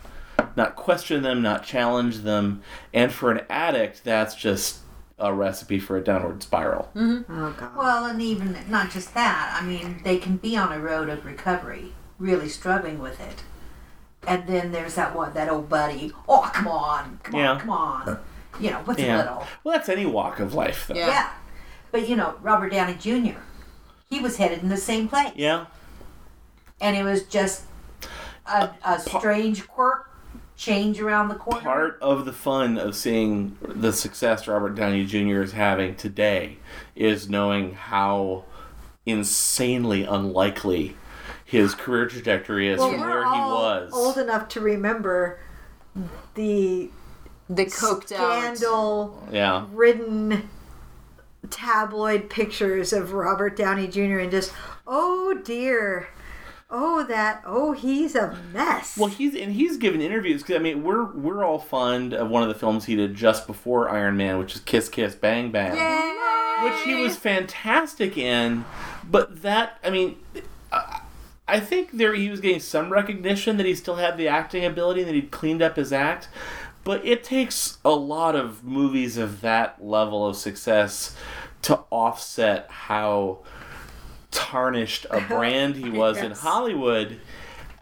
not 0.56 0.74
question 0.76 1.22
them, 1.22 1.42
not 1.42 1.64
challenge 1.64 2.18
them. 2.18 2.62
And 2.92 3.12
for 3.12 3.30
an 3.30 3.42
addict, 3.50 4.02
that's 4.04 4.34
just 4.34 4.78
a 5.18 5.32
recipe 5.32 5.78
for 5.78 5.96
a 5.96 6.02
downward 6.02 6.42
spiral. 6.42 6.90
Mm-hmm. 6.94 7.32
oh 7.44 7.54
god 7.58 7.76
Well, 7.76 8.06
and 8.06 8.20
even 8.20 8.56
not 8.68 8.90
just 8.90 9.14
that. 9.14 9.56
I 9.60 9.64
mean, 9.64 10.00
they 10.04 10.18
can 10.18 10.36
be 10.36 10.56
on 10.56 10.72
a 10.72 10.80
road 10.80 11.08
of 11.08 11.24
recovery, 11.24 11.92
really 12.18 12.48
struggling 12.48 12.98
with 12.98 13.20
it. 13.20 13.42
And 14.26 14.46
then 14.48 14.72
there's 14.72 14.94
that 14.96 15.14
one, 15.14 15.34
that 15.34 15.48
old 15.48 15.68
buddy. 15.68 16.12
Oh, 16.28 16.50
come 16.52 16.66
on, 16.68 17.20
come 17.22 17.38
Yeah. 17.40 17.50
on, 17.52 17.60
come 17.60 17.70
on. 17.70 18.18
You 18.60 18.70
know, 18.70 18.80
what's 18.84 19.00
a 19.00 19.04
Yeah. 19.06 19.18
little? 19.18 19.46
Well, 19.62 19.76
that's 19.76 19.88
any 19.88 20.06
walk 20.06 20.40
of 20.40 20.54
life, 20.54 20.86
though. 20.88 20.94
Yeah. 20.94 21.06
Yeah. 21.08 21.30
But 21.92 22.08
you 22.08 22.16
know, 22.16 22.34
Robert 22.42 22.70
Downey 22.70 22.94
Jr. 22.94 23.38
He 24.10 24.20
was 24.20 24.36
headed 24.36 24.62
in 24.62 24.68
the 24.68 24.76
same 24.76 25.08
place, 25.08 25.32
Yeah. 25.34 25.66
and 26.80 26.96
it 26.96 27.02
was 27.04 27.24
just 27.24 27.64
a, 28.46 28.70
a 28.84 29.00
strange 29.00 29.66
quirk 29.66 30.10
change 30.56 31.00
around 31.00 31.28
the 31.28 31.34
corner. 31.34 31.60
Part 31.62 31.98
of 32.00 32.24
the 32.24 32.32
fun 32.32 32.78
of 32.78 32.94
seeing 32.94 33.58
the 33.62 33.92
success 33.92 34.46
Robert 34.46 34.74
Downey 34.76 35.04
Jr. 35.04 35.42
is 35.42 35.52
having 35.52 35.96
today 35.96 36.58
is 36.94 37.28
knowing 37.28 37.74
how 37.74 38.44
insanely 39.06 40.04
unlikely 40.04 40.96
his 41.44 41.74
career 41.74 42.06
trajectory 42.06 42.68
is 42.68 42.78
well, 42.78 42.90
from 42.90 43.00
we're 43.00 43.08
where 43.08 43.24
he 43.34 43.40
was. 43.40 43.92
old 43.92 44.16
enough 44.18 44.48
to 44.50 44.60
remember 44.60 45.38
the 46.34 46.90
The 47.48 47.66
coked 47.66 48.12
out. 48.12 48.56
scandal 48.56 49.26
Yeah. 49.32 49.66
ridden 49.72 50.48
tabloid 51.50 52.30
pictures 52.30 52.92
of 52.92 53.12
Robert 53.12 53.56
Downey 53.56 53.86
Jr. 53.86 54.18
and 54.18 54.30
just, 54.30 54.52
oh 54.86 55.40
dear, 55.44 56.08
oh 56.70 57.04
that, 57.04 57.42
oh 57.46 57.72
he's 57.72 58.14
a 58.14 58.38
mess. 58.52 58.96
Well, 58.96 59.08
he's 59.08 59.34
and 59.34 59.52
he's 59.52 59.76
given 59.76 60.00
interviews 60.00 60.42
because 60.42 60.56
I 60.56 60.58
mean 60.58 60.82
we're 60.82 61.04
we're 61.04 61.44
all 61.44 61.58
fond 61.58 62.14
of 62.14 62.28
one 62.28 62.42
of 62.42 62.48
the 62.48 62.54
films 62.54 62.84
he 62.84 62.96
did 62.96 63.14
just 63.14 63.46
before 63.46 63.88
Iron 63.90 64.16
Man, 64.16 64.38
which 64.38 64.54
is 64.54 64.60
Kiss 64.60 64.88
Kiss 64.88 65.14
Bang 65.14 65.50
Bang, 65.50 65.72
which 66.64 66.80
he 66.82 66.94
was 66.94 67.16
fantastic 67.16 68.16
in. 68.16 68.64
But 69.08 69.42
that 69.42 69.78
I 69.84 69.90
mean, 69.90 70.18
I, 70.72 71.00
I 71.46 71.60
think 71.60 71.92
there 71.92 72.14
he 72.14 72.30
was 72.30 72.40
getting 72.40 72.60
some 72.60 72.90
recognition 72.90 73.58
that 73.58 73.66
he 73.66 73.74
still 73.74 73.96
had 73.96 74.16
the 74.16 74.28
acting 74.28 74.64
ability 74.64 75.00
and 75.00 75.08
that 75.08 75.14
he'd 75.14 75.30
cleaned 75.30 75.60
up 75.60 75.76
his 75.76 75.92
act. 75.92 76.28
But 76.84 77.04
it 77.04 77.24
takes 77.24 77.78
a 77.84 77.90
lot 77.90 78.36
of 78.36 78.62
movies 78.62 79.16
of 79.16 79.40
that 79.40 79.82
level 79.84 80.26
of 80.26 80.36
success 80.36 81.16
to 81.62 81.80
offset 81.90 82.70
how 82.70 83.38
tarnished 84.30 85.06
a 85.10 85.20
brand 85.28 85.76
he 85.76 85.88
was 85.88 86.18
in 86.18 86.32
Hollywood. 86.32 87.20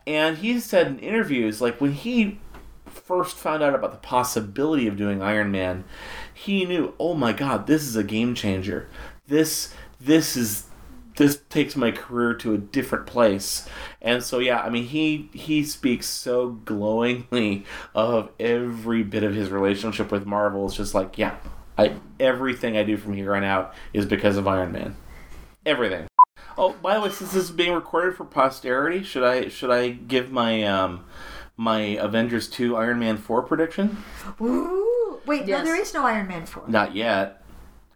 And 0.06 0.38
he 0.38 0.60
said 0.60 0.86
in 0.86 0.98
interviews, 1.00 1.60
like 1.60 1.80
when 1.80 1.92
he 1.92 2.38
first 2.86 3.36
found 3.36 3.62
out 3.62 3.74
about 3.74 3.90
the 3.90 3.98
possibility 3.98 4.86
of 4.86 4.96
doing 4.96 5.20
Iron 5.22 5.50
Man, 5.50 5.84
he 6.32 6.64
knew, 6.64 6.94
oh 6.98 7.14
my 7.14 7.32
god, 7.32 7.66
this 7.66 7.82
is 7.82 7.96
a 7.96 8.04
game 8.04 8.34
changer. 8.34 8.88
This 9.26 9.74
this 10.00 10.36
is 10.36 10.66
this 11.22 11.40
takes 11.48 11.76
my 11.76 11.90
career 11.90 12.34
to 12.34 12.54
a 12.54 12.58
different 12.58 13.06
place. 13.06 13.68
And 14.00 14.22
so 14.22 14.38
yeah, 14.38 14.60
I 14.60 14.68
mean 14.70 14.84
he 14.84 15.30
he 15.32 15.64
speaks 15.64 16.06
so 16.06 16.50
glowingly 16.50 17.64
of 17.94 18.30
every 18.40 19.02
bit 19.02 19.22
of 19.22 19.34
his 19.34 19.50
relationship 19.50 20.10
with 20.10 20.26
Marvel. 20.26 20.66
It's 20.66 20.76
just 20.76 20.94
like, 20.94 21.16
yeah, 21.18 21.36
I 21.78 21.94
everything 22.20 22.76
I 22.76 22.82
do 22.82 22.96
from 22.96 23.14
here 23.14 23.34
on 23.34 23.44
out 23.44 23.74
is 23.92 24.06
because 24.06 24.36
of 24.36 24.46
Iron 24.48 24.72
Man. 24.72 24.96
Everything. 25.64 26.06
Oh, 26.58 26.74
by 26.82 26.94
the 26.94 27.00
way, 27.00 27.08
since 27.08 27.32
this 27.32 27.44
is 27.44 27.50
being 27.50 27.72
recorded 27.72 28.16
for 28.16 28.24
posterity, 28.24 29.02
should 29.02 29.22
I 29.22 29.48
should 29.48 29.70
I 29.70 29.90
give 29.90 30.30
my 30.30 30.64
um 30.64 31.04
my 31.56 31.80
Avengers 31.80 32.48
2 32.48 32.76
Iron 32.76 32.98
Man 32.98 33.16
4 33.16 33.42
prediction? 33.42 34.02
Ooh, 34.40 35.20
wait, 35.26 35.46
Yes. 35.46 35.60
no, 35.60 35.64
there 35.64 35.80
is 35.80 35.94
no 35.94 36.04
Iron 36.04 36.26
Man 36.26 36.44
4. 36.46 36.64
Not 36.66 36.94
yet. 36.96 37.42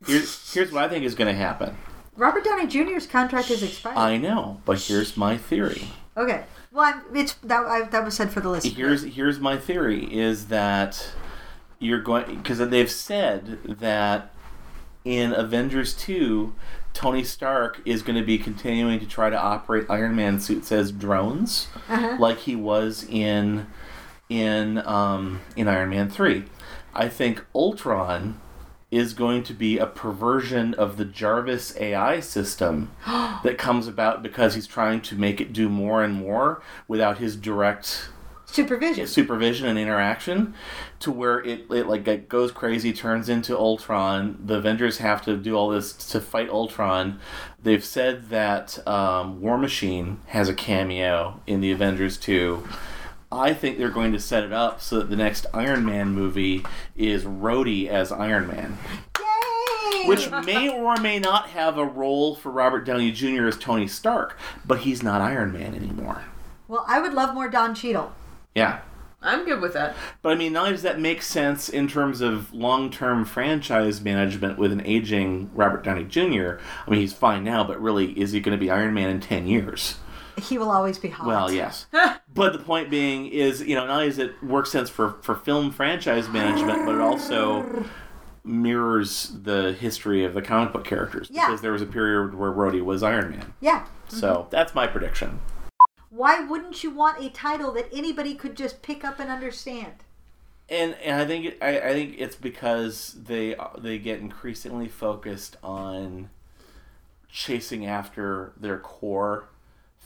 Here's 0.07 0.53
here's 0.55 0.71
what 0.71 0.85
I 0.85 0.89
think 0.89 1.05
is 1.05 1.15
going 1.15 1.33
to 1.35 1.39
happen. 1.39 1.77
Robert 2.17 2.45
Downey 2.45 2.67
Jr.'s 2.67 3.07
contract 3.07 3.51
is 3.51 3.63
expired. 3.63 3.97
I 3.97 4.17
know, 4.17 4.61
but 4.65 4.79
here's 4.81 5.17
my 5.17 5.37
theory. 5.37 5.89
okay, 6.17 6.45
well, 6.73 6.95
I'm, 6.95 7.17
it's 7.17 7.35
that 7.35 7.65
I, 7.67 7.83
that 7.83 8.05
was 8.05 8.15
said 8.15 8.31
for 8.33 8.41
the 8.41 8.49
listener. 8.51 8.73
Here's 8.75 9.03
here's 9.05 9.39
my 9.41 9.57
theory 9.57 10.05
is 10.13 10.47
that 10.49 11.11
you're 11.79 12.01
going 12.01 12.37
because 12.37 12.59
they've 12.59 12.91
said 12.91 13.59
that 13.65 14.33
in 15.05 15.33
Avengers 15.33 15.95
2 15.95 16.55
Tony 16.93 17.23
Stark 17.23 17.81
is 17.85 18.03
going 18.03 18.19
to 18.19 18.25
be 18.25 18.39
continuing 18.39 18.99
to 18.99 19.07
try 19.07 19.29
to 19.31 19.39
operate 19.39 19.85
Iron 19.91 20.17
Man 20.17 20.41
suits 20.41 20.73
as 20.73 20.91
drones 20.93 21.69
Uh-huh. 21.89 22.17
like 22.19 22.39
he 22.39 22.57
was 22.57 23.05
in 23.09 23.67
in 24.29 24.79
um, 24.87 25.41
in 25.55 25.69
Iron 25.69 25.91
Man 25.91 26.09
3. 26.11 26.45
I 26.95 27.09
think 27.09 27.45
Ultron 27.55 28.41
is 28.91 29.15
going 29.15 29.43
to 29.43 29.53
be 29.53 29.79
a 29.79 29.87
perversion 29.87 30.75
of 30.75 30.97
the 30.97 31.05
Jarvis 31.05 31.77
AI 31.79 32.21
system 32.21 32.93
that 33.07 33.59
comes 33.59 33.89
about 33.89 34.23
because 34.23 34.55
he's 34.55 34.67
trying 34.67 35.01
to 35.03 35.17
make 35.17 35.41
it 35.41 35.53
do 35.53 35.69
more 35.69 36.05
and 36.05 36.15
more 36.15 36.63
without 36.87 37.19
his 37.19 37.37
direct 37.37 38.09
Supervision. 38.47 39.07
supervision 39.09 39.67
and 39.67 39.79
interaction 39.79 40.55
to 41.01 41.11
where 41.11 41.41
it, 41.41 41.67
it 41.71 41.89
like 41.89 42.07
it 42.07 42.29
goes 42.29 42.53
crazy 42.53 42.93
turns 42.93 43.29
into 43.29 43.59
ultron. 43.59 44.39
The 44.43 44.55
avengers 44.55 44.99
have 44.99 45.21
to 45.23 45.37
do 45.37 45.57
all 45.57 45.69
this 45.69 45.93
to 45.93 46.21
fight 46.21 46.49
ultron. 46.49 47.19
They've 47.63 47.85
said 47.85 48.31
that 48.31 48.87
um, 48.87 49.41
war 49.41 49.59
machine 49.59 50.21
has 50.27 50.49
a 50.49 50.55
cameo 50.55 51.41
in 51.47 51.61
the 51.61 51.73
avengers 51.73 52.17
2 52.17 52.67
I 53.37 53.55
think 53.55 53.79
they're 53.79 53.89
going 53.91 54.13
to 54.13 54.21
set 54.21 54.45
it 54.45 54.53
up 54.53 54.81
so 54.81 54.99
that 54.99 55.11
the 55.11 55.17
next 55.17 55.47
Iron 55.55 55.85
Man 55.85 56.09
movie 56.11 56.65
is 56.97 57.25
Rhodey 57.25 57.89
as 57.89 58.11
Iron 58.13 58.47
Man, 58.49 58.79
Yay! 59.19 60.07
which 60.09 60.31
may 60.45 60.69
or 60.69 60.97
may 60.97 61.19
not 61.19 61.49
have 61.51 61.79
a 61.79 61.85
role 61.85 62.35
for 62.35 62.51
Robert 62.51 62.85
Downey 62.85 63.13
Jr. 63.13 63.47
as 63.47 63.57
Tony 63.59 63.87
Stark, 63.87 64.37
but 64.65 64.81
he's 64.81 65.03
not 65.03 65.21
Iron 65.21 65.53
Man 65.53 65.75
anymore. 65.75 66.25
well, 66.69 66.85
I 66.89 67.01
would 67.01 67.15
love 67.15 67.35
more 67.35 67.49
Don 67.49 67.75
Cheadle. 67.75 68.13
Yeah. 68.55 68.81
I'm 69.23 69.45
good 69.45 69.61
with 69.61 69.73
that. 69.73 69.97
But 70.23 70.33
I 70.33 70.35
mean, 70.37 70.53
not 70.53 70.61
only 70.65 70.73
does 70.73 70.83
that 70.83 71.01
make 71.01 71.21
sense 71.23 71.69
in 71.69 71.89
terms 71.89 72.21
of 72.21 72.53
long 72.53 72.91
term 72.91 73.25
franchise 73.25 74.01
management 74.01 74.57
with 74.59 74.71
an 74.71 74.83
aging 74.87 75.51
Robert 75.55 75.83
Downey 75.83 76.05
Jr., 76.05 76.59
I 76.87 76.91
mean, 76.91 77.01
he's 77.01 77.13
fine 77.15 77.43
now, 77.43 77.65
but 77.65 77.81
really, 77.81 78.13
is 78.19 78.33
he 78.33 78.41
going 78.41 78.57
to 78.57 78.61
be 78.63 78.71
Iron 78.71 78.95
Man 78.95 79.09
in 79.11 79.21
10 79.21 79.47
years? 79.49 79.97
He 80.39 80.59
will 80.59 80.71
always 80.71 80.99
be 80.99 81.09
hot. 81.09 81.27
Well, 81.27 81.51
yes. 81.51 81.87
but 82.35 82.53
the 82.53 82.59
point 82.59 82.91
being 82.91 83.27
is, 83.27 83.63
you 83.63 83.75
know, 83.75 83.87
not 83.87 83.95
only 83.95 84.09
does 84.09 84.19
it 84.19 84.43
work 84.43 84.67
sense 84.67 84.91
for, 84.91 85.17
for 85.23 85.35
film 85.35 85.71
franchise 85.71 86.29
management, 86.29 86.85
but 86.85 86.95
it 86.95 87.01
also 87.01 87.85
mirrors 88.45 89.37
the 89.43 89.73
history 89.73 90.25
of 90.25 90.35
the 90.35 90.43
comic 90.43 90.73
book 90.73 90.85
characters. 90.85 91.29
Yeah. 91.31 91.47
Because 91.47 91.63
there 91.63 91.73
was 91.73 91.83
a 91.83 91.87
period 91.87 92.35
where 92.35 92.53
Rhodey 92.53 92.83
was 92.83 93.03
Iron 93.03 93.31
Man. 93.31 93.55
Yeah. 93.61 93.87
So 94.09 94.35
mm-hmm. 94.35 94.51
that's 94.51 94.75
my 94.75 94.87
prediction. 94.87 95.41
Why 96.11 96.41
wouldn't 96.41 96.83
you 96.85 96.91
want 96.91 97.23
a 97.23 97.29
title 97.31 97.73
that 97.73 97.89
anybody 97.93 98.35
could 98.35 98.57
just 98.57 98.83
pick 98.83 99.05
up 99.05 99.19
and 99.19 99.31
understand? 99.31 100.05
and 100.69 100.95
and 100.95 101.21
I 101.21 101.27
think 101.27 101.57
I, 101.63 101.79
I 101.79 101.93
think 101.93 102.17
it's 102.19 102.37
because 102.37 103.17
they 103.23 103.55
they 103.79 103.99
get 103.99 104.21
increasingly 104.21 104.89
focused 104.89 105.57
on 105.63 106.31
chasing 107.31 107.87
after 107.87 108.53
their 108.57 108.79
core 108.79 109.49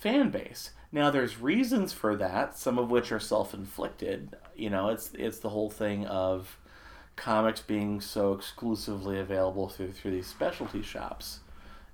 fan 0.00 0.30
base. 0.30 0.70
Now 0.92 1.10
there's 1.10 1.40
reasons 1.40 1.92
for 1.92 2.16
that, 2.16 2.58
some 2.58 2.78
of 2.78 2.90
which 2.90 3.12
are 3.12 3.20
self-inflicted. 3.20 4.36
You 4.56 4.70
know, 4.70 4.88
it's 4.88 5.12
it's 5.14 5.38
the 5.38 5.50
whole 5.50 5.70
thing 5.70 6.06
of 6.06 6.58
comics 7.16 7.60
being 7.60 8.00
so 8.00 8.32
exclusively 8.32 9.18
available 9.18 9.68
through 9.68 9.92
through 9.92 10.12
these 10.12 10.26
specialty 10.26 10.82
shops. 10.82 11.40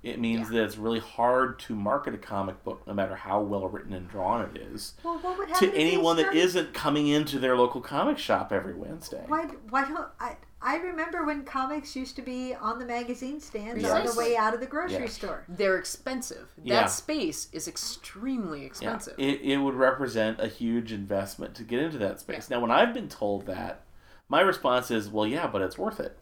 It 0.03 0.19
means 0.19 0.49
that 0.49 0.63
it's 0.63 0.77
really 0.77 0.99
hard 0.99 1.59
to 1.59 1.75
market 1.75 2.13
a 2.13 2.17
comic 2.17 2.63
book, 2.63 2.85
no 2.87 2.93
matter 2.93 3.15
how 3.15 3.41
well 3.41 3.67
written 3.67 3.93
and 3.93 4.07
drawn 4.07 4.41
it 4.55 4.61
is, 4.61 4.93
Well, 5.03 5.17
what 5.17 5.37
would 5.37 5.49
happen 5.49 5.71
to 5.71 5.75
anyone 5.75 6.17
that 6.17 6.33
isn't 6.33 6.73
coming 6.73 7.07
into 7.07 7.39
their 7.39 7.57
local 7.57 7.81
comic 7.81 8.17
shop 8.17 8.53
every 8.53 8.73
Wednesday. 8.73 9.23
Why? 9.27 9.45
Why 9.69 9.85
don't 9.85 10.07
I? 10.19 10.37
I 10.61 10.77
remember 10.77 11.23
when 11.23 11.43
comics 11.43 11.95
used 11.95 12.15
to 12.15 12.21
be 12.21 12.53
on 12.55 12.79
the 12.79 12.85
magazine 12.85 13.39
stands 13.39 13.83
on 13.85 14.05
the 14.05 14.15
way 14.17 14.35
out 14.35 14.53
of 14.55 14.59
the 14.59 14.65
grocery 14.65 15.01
Yeah. 15.03 15.07
store. 15.09 15.43
They're 15.47 15.77
expensive. 15.77 16.49
That 16.57 16.65
Yeah. 16.65 16.85
space 16.87 17.47
is 17.53 17.67
extremely 17.67 18.61
Yeah, 18.61 18.65
expensive. 18.67 19.13
it, 19.19 19.41
it 19.41 19.57
would 19.57 19.75
represent 19.75 20.39
a 20.39 20.47
huge 20.47 20.91
investment 20.91 21.53
to 21.55 21.63
get 21.63 21.79
into 21.79 21.99
that 21.99 22.19
space. 22.19 22.49
Now, 22.49 22.59
when 22.59 22.71
I've 22.71 22.93
been 22.93 23.07
told 23.07 23.45
that, 23.45 23.81
my 24.29 24.41
response 24.41 24.89
is, 24.89 25.09
well, 25.09 25.27
yeah, 25.27 25.45
but 25.47 25.61
it's 25.61 25.77
worth 25.77 25.99
it. 25.99 26.17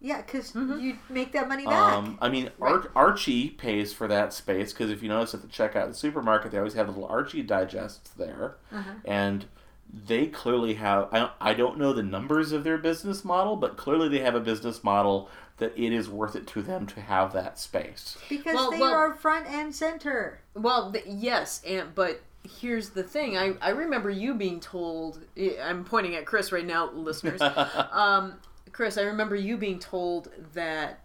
Yeah, 0.00 0.22
because 0.22 0.52
Mm-hmm. 0.52 0.78
you 0.80 0.98
make 1.08 1.32
that 1.32 1.48
money 1.48 1.64
back. 1.66 1.92
Um, 1.92 2.18
I 2.20 2.28
mean, 2.28 2.50
Ar- 2.60 2.90
Archie 2.94 3.50
pays 3.50 3.92
for 3.92 4.06
that 4.08 4.32
space 4.32 4.72
because 4.72 4.90
if 4.90 5.02
you 5.02 5.08
notice 5.08 5.34
at 5.34 5.42
the 5.42 5.48
checkout 5.48 5.76
at 5.76 5.88
the 5.88 5.94
supermarket, 5.94 6.50
they 6.52 6.58
always 6.58 6.74
have 6.74 6.88
little 6.88 7.06
Archie 7.06 7.42
digests 7.42 8.10
there, 8.10 8.56
Uh-huh. 8.72 8.90
and 9.04 9.46
they 9.92 10.26
clearly 10.26 10.74
have. 10.74 11.08
I 11.12 11.18
don't, 11.18 11.32
I 11.40 11.54
don't 11.54 11.78
know 11.78 11.92
the 11.92 12.02
numbers 12.02 12.52
of 12.52 12.64
their 12.64 12.78
business 12.78 13.24
model, 13.24 13.56
but 13.56 13.76
clearly 13.76 14.08
they 14.08 14.20
have 14.20 14.34
a 14.34 14.40
business 14.40 14.82
model 14.82 15.28
that 15.58 15.72
it 15.76 15.92
is 15.92 16.08
worth 16.08 16.34
it 16.34 16.46
to 16.48 16.62
them 16.62 16.86
to 16.86 17.00
have 17.00 17.32
that 17.34 17.58
space. 17.58 18.16
because 18.28 18.54
well, 18.54 18.70
they 18.70 18.80
well- 18.80 18.92
are 18.92 19.14
front 19.14 19.46
and 19.46 19.74
center. 19.74 20.40
Well, 20.54 20.92
th- 20.92 21.04
yes, 21.06 21.62
and 21.66 21.94
but 21.94 22.22
here's 22.60 22.90
the 22.90 23.02
thing. 23.02 23.36
I 23.36 23.54
I 23.60 23.70
remember 23.70 24.08
you 24.10 24.34
being 24.34 24.60
told. 24.60 25.20
I- 25.36 25.58
I'm 25.62 25.84
pointing 25.84 26.14
at 26.16 26.24
Chris 26.24 26.52
right 26.52 26.66
now, 26.66 26.90
listeners. 26.90 27.42
um, 27.92 28.34
Chris, 28.72 28.96
I 28.96 29.02
remember 29.02 29.36
you 29.36 29.58
being 29.58 29.78
told 29.78 30.30
that 30.54 31.00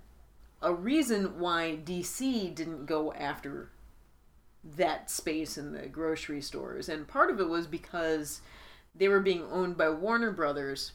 a 0.61 0.73
reason 0.73 1.39
why 1.39 1.77
DC 1.83 2.55
didn't 2.55 2.85
go 2.85 3.11
after 3.13 3.69
that 4.63 5.09
space 5.09 5.57
in 5.57 5.73
the 5.73 5.87
grocery 5.87 6.41
stores, 6.41 6.87
and 6.87 7.07
part 7.07 7.29
of 7.29 7.39
it 7.41 7.49
was 7.49 7.67
because 7.67 8.41
they 8.97 9.07
were 9.07 9.19
being 9.19 9.43
owned 9.51 9.77
by 9.77 9.89
Warner 9.89 10.31
Brothers, 10.31 10.93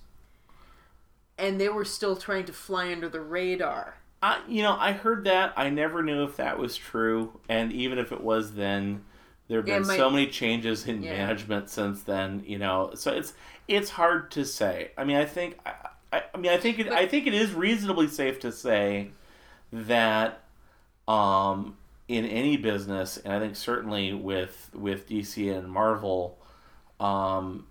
and 1.38 1.60
they 1.60 1.68
were 1.68 1.84
still 1.84 2.16
trying 2.16 2.44
to 2.46 2.52
fly 2.52 2.92
under 2.92 3.08
the 3.08 3.20
radar. 3.20 3.96
I, 4.22 4.40
you 4.48 4.62
know, 4.62 4.76
I 4.78 4.92
heard 4.92 5.24
that. 5.24 5.52
I 5.56 5.68
never 5.70 6.02
knew 6.02 6.22
if 6.24 6.36
that 6.36 6.58
was 6.58 6.76
true, 6.76 7.40
and 7.48 7.72
even 7.72 7.98
if 7.98 8.12
it 8.12 8.20
was, 8.20 8.54
then 8.54 9.04
There 9.48 9.58
have 9.58 9.66
been 9.66 9.86
my- 9.86 9.96
so 9.96 10.08
many 10.10 10.28
changes 10.28 10.86
in 10.86 11.02
Yeah. 11.02 11.12
management 11.12 11.68
since 11.70 12.02
then. 12.02 12.42
You 12.46 12.58
know, 12.58 12.92
so 12.94 13.12
it's 13.12 13.34
it's 13.68 13.90
hard 13.90 14.30
to 14.32 14.44
say. 14.44 14.92
I 14.96 15.04
mean, 15.04 15.16
I 15.16 15.24
think 15.24 15.58
I, 15.66 16.22
I, 16.32 16.36
mean 16.38 16.52
I 16.52 16.56
think 16.58 16.78
it, 16.78 16.88
I 16.92 17.06
think 17.06 17.26
it 17.26 17.34
is 17.34 17.52
reasonably 17.52 18.06
safe 18.08 18.38
to 18.40 18.52
say 18.52 19.10
that 19.72 20.40
um, 21.08 21.76
in 22.08 22.24
any 22.24 22.56
business, 22.56 23.16
and 23.16 23.32
I 23.32 23.40
think 23.40 23.56
certainly 23.56 24.12
with 24.12 24.70
with 24.72 25.08
DC 25.08 25.50
and 25.56 25.68
Marvel, 25.68 26.38
um, 27.00 27.66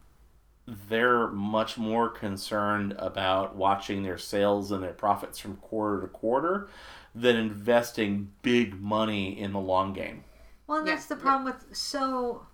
they're 0.67 1.27
much 1.29 1.77
more 1.77 2.09
concerned 2.09 2.93
about 2.97 3.55
watching 3.55 4.03
their 4.03 4.17
sales 4.17 4.71
and 4.71 4.83
their 4.83 4.93
profits 4.93 5.39
from 5.39 5.57
quarter 5.57 6.01
to 6.01 6.07
quarter 6.07 6.69
than 7.15 7.35
investing 7.35 8.31
big 8.41 8.79
money 8.79 9.37
in 9.39 9.51
the 9.53 9.59
long 9.59 9.93
game. 9.93 10.23
Well, 10.67 10.79
and 10.79 10.87
Yeah, 10.87 10.87
that's 10.87 11.05
the 11.05 11.15
yeah. 11.19 11.33
problem 11.33 11.45
with 11.45 11.75
so 11.75 12.47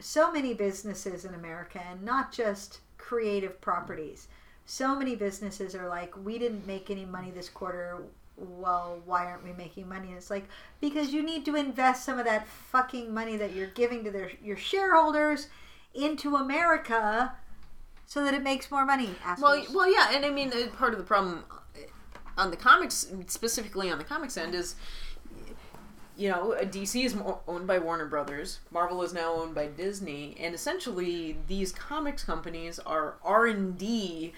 so 0.00 0.32
many 0.32 0.54
businesses 0.54 1.24
in 1.24 1.34
America, 1.34 1.80
and 1.84 2.02
not 2.02 2.32
just 2.32 2.80
creative 2.98 3.60
properties. 3.60 4.28
So 4.66 4.96
many 4.98 5.16
businesses 5.16 5.74
are 5.74 5.88
like, 5.88 6.16
we 6.16 6.38
didn't 6.38 6.66
make 6.66 6.90
any 6.90 7.04
money 7.06 7.30
this 7.32 7.48
quarter. 7.50 8.02
Well, 8.36 9.02
why 9.06 9.26
aren't 9.26 9.44
we 9.44 9.52
making 9.54 9.88
money? 9.88 10.08
And 10.08 10.16
it's 10.18 10.30
like 10.30 10.48
because 10.80 11.12
you 11.14 11.22
need 11.22 11.44
to 11.46 11.56
invest 11.56 12.04
some 12.04 12.18
of 12.18 12.26
that 12.26 12.48
fucking 12.48 13.12
money 13.14 13.36
that 13.38 13.54
you're 13.54 13.68
giving 13.68 14.04
to 14.04 14.10
their 14.10 14.32
your 14.42 14.56
shareholders 14.58 15.48
into 15.94 16.36
America, 16.36 17.32
so 18.06 18.24
that 18.24 18.34
it 18.34 18.42
makes 18.42 18.70
more 18.70 18.84
money. 18.84 19.10
Well, 19.40 19.54
Assholes. 19.54 19.74
well, 19.74 19.92
yeah, 19.92 20.14
and 20.14 20.24
I 20.24 20.30
mean, 20.30 20.52
uh, 20.52 20.68
part 20.76 20.92
of 20.92 20.98
the 20.98 21.04
problem 21.04 21.44
uh, 21.50 21.80
on 22.36 22.50
the 22.50 22.56
comics, 22.56 23.06
specifically 23.26 23.90
on 23.90 23.98
the 23.98 24.04
comics 24.04 24.36
end, 24.36 24.54
is 24.54 24.76
you 26.16 26.30
know, 26.30 26.52
uh, 26.52 26.64
DC 26.64 27.04
is 27.04 27.16
owned 27.48 27.66
by 27.66 27.78
Warner 27.78 28.06
Brothers. 28.06 28.60
Marvel 28.70 29.02
is 29.02 29.12
now 29.12 29.34
owned 29.34 29.54
by 29.54 29.66
Disney, 29.66 30.36
and 30.38 30.54
essentially, 30.54 31.36
these 31.48 31.72
comics 31.72 32.24
companies 32.24 32.78
are 32.80 33.16
R 33.24 33.46
and 33.46 33.76
D 33.76 34.32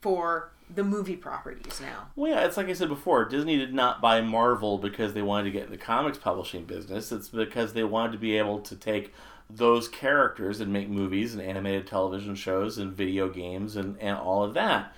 for 0.00 0.52
the 0.72 0.84
movie 0.84 1.16
properties 1.16 1.80
now. 1.80 2.08
Well, 2.14 2.30
yeah, 2.30 2.44
it's 2.44 2.56
like 2.56 2.68
I 2.68 2.72
said 2.72 2.88
before. 2.88 3.24
Disney 3.24 3.56
did 3.56 3.74
not 3.74 4.00
buy 4.00 4.20
Marvel 4.20 4.78
because 4.78 5.14
they 5.14 5.22
wanted 5.22 5.44
to 5.44 5.50
get 5.50 5.64
in 5.64 5.70
the 5.70 5.78
comics 5.78 6.18
publishing 6.18 6.64
business. 6.64 7.10
It's 7.10 7.28
because 7.28 7.72
they 7.72 7.84
wanted 7.84 8.12
to 8.12 8.18
be 8.18 8.36
able 8.38 8.60
to 8.60 8.76
take 8.76 9.12
those 9.50 9.88
characters 9.88 10.60
and 10.60 10.72
make 10.72 10.88
movies 10.88 11.32
and 11.34 11.42
animated 11.42 11.86
television 11.86 12.34
shows 12.34 12.78
and 12.78 12.92
video 12.92 13.28
games 13.28 13.76
and, 13.76 13.98
and 13.98 14.16
all 14.16 14.42
of 14.44 14.54
that. 14.54 14.94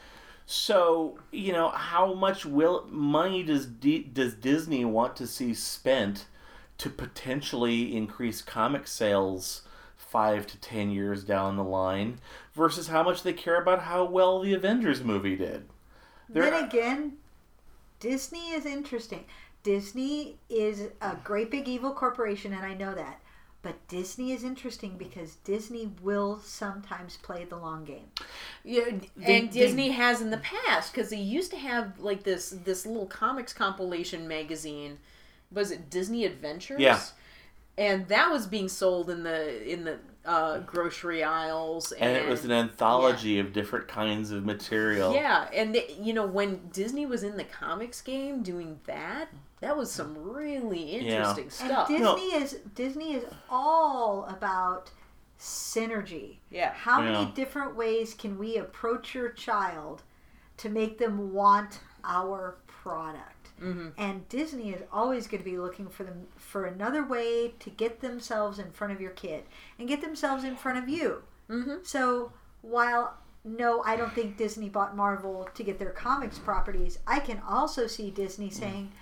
So, 0.47 1.19
you 1.31 1.53
know, 1.53 1.69
how 1.69 2.13
much 2.15 2.45
will 2.45 2.85
money 2.91 3.45
does 3.45 3.67
D, 3.67 4.03
does 4.03 4.35
Disney 4.35 4.85
want 4.85 5.15
to 5.17 5.27
see 5.27 5.55
spent 5.55 6.27
to 6.79 6.91
potentially 6.91 7.95
increase 7.97 8.43
comic 8.43 8.89
sales 8.89 9.63
five 9.97 10.47
to 10.49 10.59
ten 10.59 10.91
years 10.91 11.23
down 11.23 11.57
the 11.57 11.63
line 11.63 12.19
versus 12.53 12.89
how 12.89 13.05
much 13.05 13.23
they 13.23 13.33
care 13.33 13.61
about 13.63 13.83
how 13.83 14.03
well 14.05 14.41
the 14.41 14.55
Avengers 14.55 15.05
movie 15.05 15.37
did? 15.37 15.69
They're- 16.29 16.51
then 16.51 16.65
again, 16.65 17.13
Disney 18.01 18.51
is 18.51 18.67
interesting. 18.67 19.27
Disney 19.63 20.37
is 20.49 20.89
a 21.01 21.17
great 21.23 21.51
big 21.51 21.69
evil 21.69 21.93
corporation, 21.93 22.53
and 22.53 22.65
I 22.65 22.75
know 22.75 22.95
that. 22.95 23.21
But 23.63 23.87
Disney 23.89 24.33
is 24.33 24.43
interesting 24.43 24.97
because 24.97 25.35
Disney 25.45 25.91
will 26.03 26.41
sometimes 26.43 27.19
play 27.19 27.45
the 27.45 27.57
long 27.57 27.85
game. 27.85 28.07
Yeah, 28.65 28.85
They- 29.17 29.41
and 29.41 29.51
Disney 29.51 29.91
has 29.91 30.23
in 30.23 30.31
the 30.31 30.39
past 30.39 30.93
because 30.95 31.11
they 31.11 31.19
used 31.19 31.51
to 31.51 31.59
have 31.59 31.99
like 31.99 32.23
this 32.23 32.51
this 32.65 32.87
little 32.87 33.07
comics 33.07 33.53
compilation 33.53 34.27
magazine. 34.27 34.99
Was 35.53 35.71
it 35.71 35.91
Disney 35.91 36.25
Adventures? 36.25 36.81
Yeah. 36.81 37.01
and 37.79 38.09
that 38.09 38.31
was 38.31 38.47
being 38.47 38.69
sold 38.69 39.09
in 39.11 39.23
the 39.25 39.71
in 39.71 39.85
the 39.85 39.99
uh, 40.25 40.59
grocery 40.61 41.23
aisles, 41.25 41.93
and, 41.93 42.17
and 42.17 42.27
it 42.27 42.29
was 42.29 42.45
an 42.45 42.53
anthology 42.53 43.39
of 43.39 43.53
different 43.55 43.89
kinds 43.89 44.31
of 44.31 44.45
material. 44.45 45.15
yeah, 45.15 45.49
and 45.55 45.75
they, 45.75 45.97
you 46.01 46.13
know 46.13 46.27
when 46.27 46.69
Disney 46.73 47.07
was 47.07 47.23
in 47.23 47.37
the 47.39 47.45
comics 47.45 48.01
game 48.03 48.43
doing 48.43 48.81
that, 48.87 49.29
that 49.61 49.77
was 49.77 49.91
some 49.91 50.17
really 50.17 50.93
interesting 50.93 51.45
And 51.45 51.53
stuff. 51.53 51.89
Disney 51.89 52.03
No. 52.05 52.17
is 52.17 52.59
Disney 52.75 53.15
is 53.15 53.25
all 53.49 54.25
about 54.27 54.91
synergy. 55.39 56.39
Yeah. 56.51 56.73
How 56.73 57.01
Yeah. 57.03 57.13
many 57.13 57.33
different 57.33 57.75
ways 57.75 58.15
can 58.15 58.39
we 58.39 58.57
approach 58.57 59.15
your 59.15 59.31
child 59.31 60.03
to 60.59 60.69
make 60.69 60.99
them 60.99 61.33
want 61.33 61.81
our 62.05 62.57
product? 62.67 63.49
Mm-hmm. 63.61 63.89
And 63.99 64.29
Disney 64.29 64.73
is 64.73 64.83
always 64.93 65.27
going 65.27 65.43
to 65.43 65.51
be 65.51 65.59
looking 65.59 65.89
for 65.89 66.05
them 66.05 66.27
for 66.37 66.65
another 66.65 67.05
way 67.05 67.55
to 67.59 67.71
get 67.71 68.01
themselves 68.01 68.59
in 68.59 68.71
front 68.71 68.93
of 68.93 69.01
your 69.01 69.11
kid 69.11 69.45
and 69.79 69.87
get 69.89 70.01
themselves 70.01 70.45
in 70.45 70.57
front 70.57 70.79
of 70.79 70.89
you. 70.89 71.23
Mm-hmm. 71.51 71.77
So 71.83 72.33
while 72.63 73.15
no, 73.43 73.83
I 73.85 73.97
don't 73.97 74.13
think 74.13 74.37
Disney 74.37 74.69
bought 74.69 74.95
Marvel 74.95 75.49
to 75.55 75.63
get 75.63 75.79
their 75.79 75.91
comics 75.91 76.39
properties. 76.39 76.99
I 77.07 77.21
can 77.21 77.41
also 77.49 77.87
see 77.87 78.11
Disney 78.11 78.51
saying, 78.51 78.93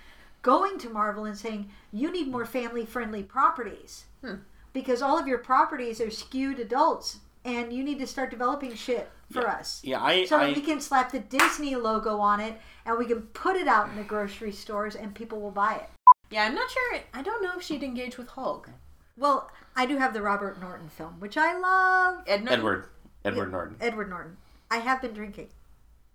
going 0.41 0.77
to 0.79 0.89
Marvel 0.89 1.25
and 1.25 1.37
saying, 1.37 1.69
you 1.91 2.11
need 2.11 2.27
more 2.29 2.45
family 2.45 2.85
friendly 2.85 3.23
properties 3.23 4.05
Hmm. 4.23 4.35
because 4.73 5.01
all 5.01 5.17
of 5.17 5.27
your 5.27 5.37
properties 5.39 5.99
are 6.01 6.11
skewed 6.11 6.59
adults 6.59 7.19
and 7.45 7.71
you 7.73 7.83
need 7.83 7.99
to 7.99 8.07
start 8.07 8.29
developing 8.31 8.73
shit 8.75 9.09
for 9.31 9.47
us. 9.47 9.81
Yeah, 9.83 10.03
I, 10.03 10.25
So 10.25 10.37
I 10.37 10.47
we 10.51 10.61
can 10.61 10.81
slap 10.81 11.11
the 11.11 11.19
Disney 11.19 11.75
logo 11.75 12.17
on 12.19 12.39
it 12.39 12.59
and 12.85 12.97
we 12.97 13.05
can 13.05 13.21
put 13.21 13.55
it 13.55 13.67
out 13.67 13.89
in 13.89 13.95
the 13.95 14.03
grocery 14.03 14.51
stores 14.51 14.95
and 14.95 15.13
people 15.15 15.39
will 15.39 15.51
buy 15.51 15.75
it. 15.75 15.89
Yeah, 16.29 16.43
I'm 16.43 16.55
not 16.55 16.69
sure. 16.69 16.99
I 17.13 17.21
don't 17.21 17.41
know 17.41 17.53
if 17.57 17.63
she'd 17.63 17.83
engage 17.83 18.17
with 18.17 18.27
Hulk. 18.29 18.69
Well, 19.17 19.49
I 19.75 19.85
do 19.85 19.97
have 19.97 20.13
the 20.13 20.21
Robert 20.21 20.59
Norton 20.61 20.89
film, 20.89 21.19
which 21.19 21.37
I 21.37 21.57
love. 21.57 22.23
Edna? 22.27 22.51
Edward 22.51 22.85
Edward 23.25 23.51
Norton. 23.51 23.75
Edward 23.81 24.09
Norton. 24.09 24.37
I 24.71 24.77
have 24.77 25.01
been 25.01 25.13
drinking. 25.13 25.49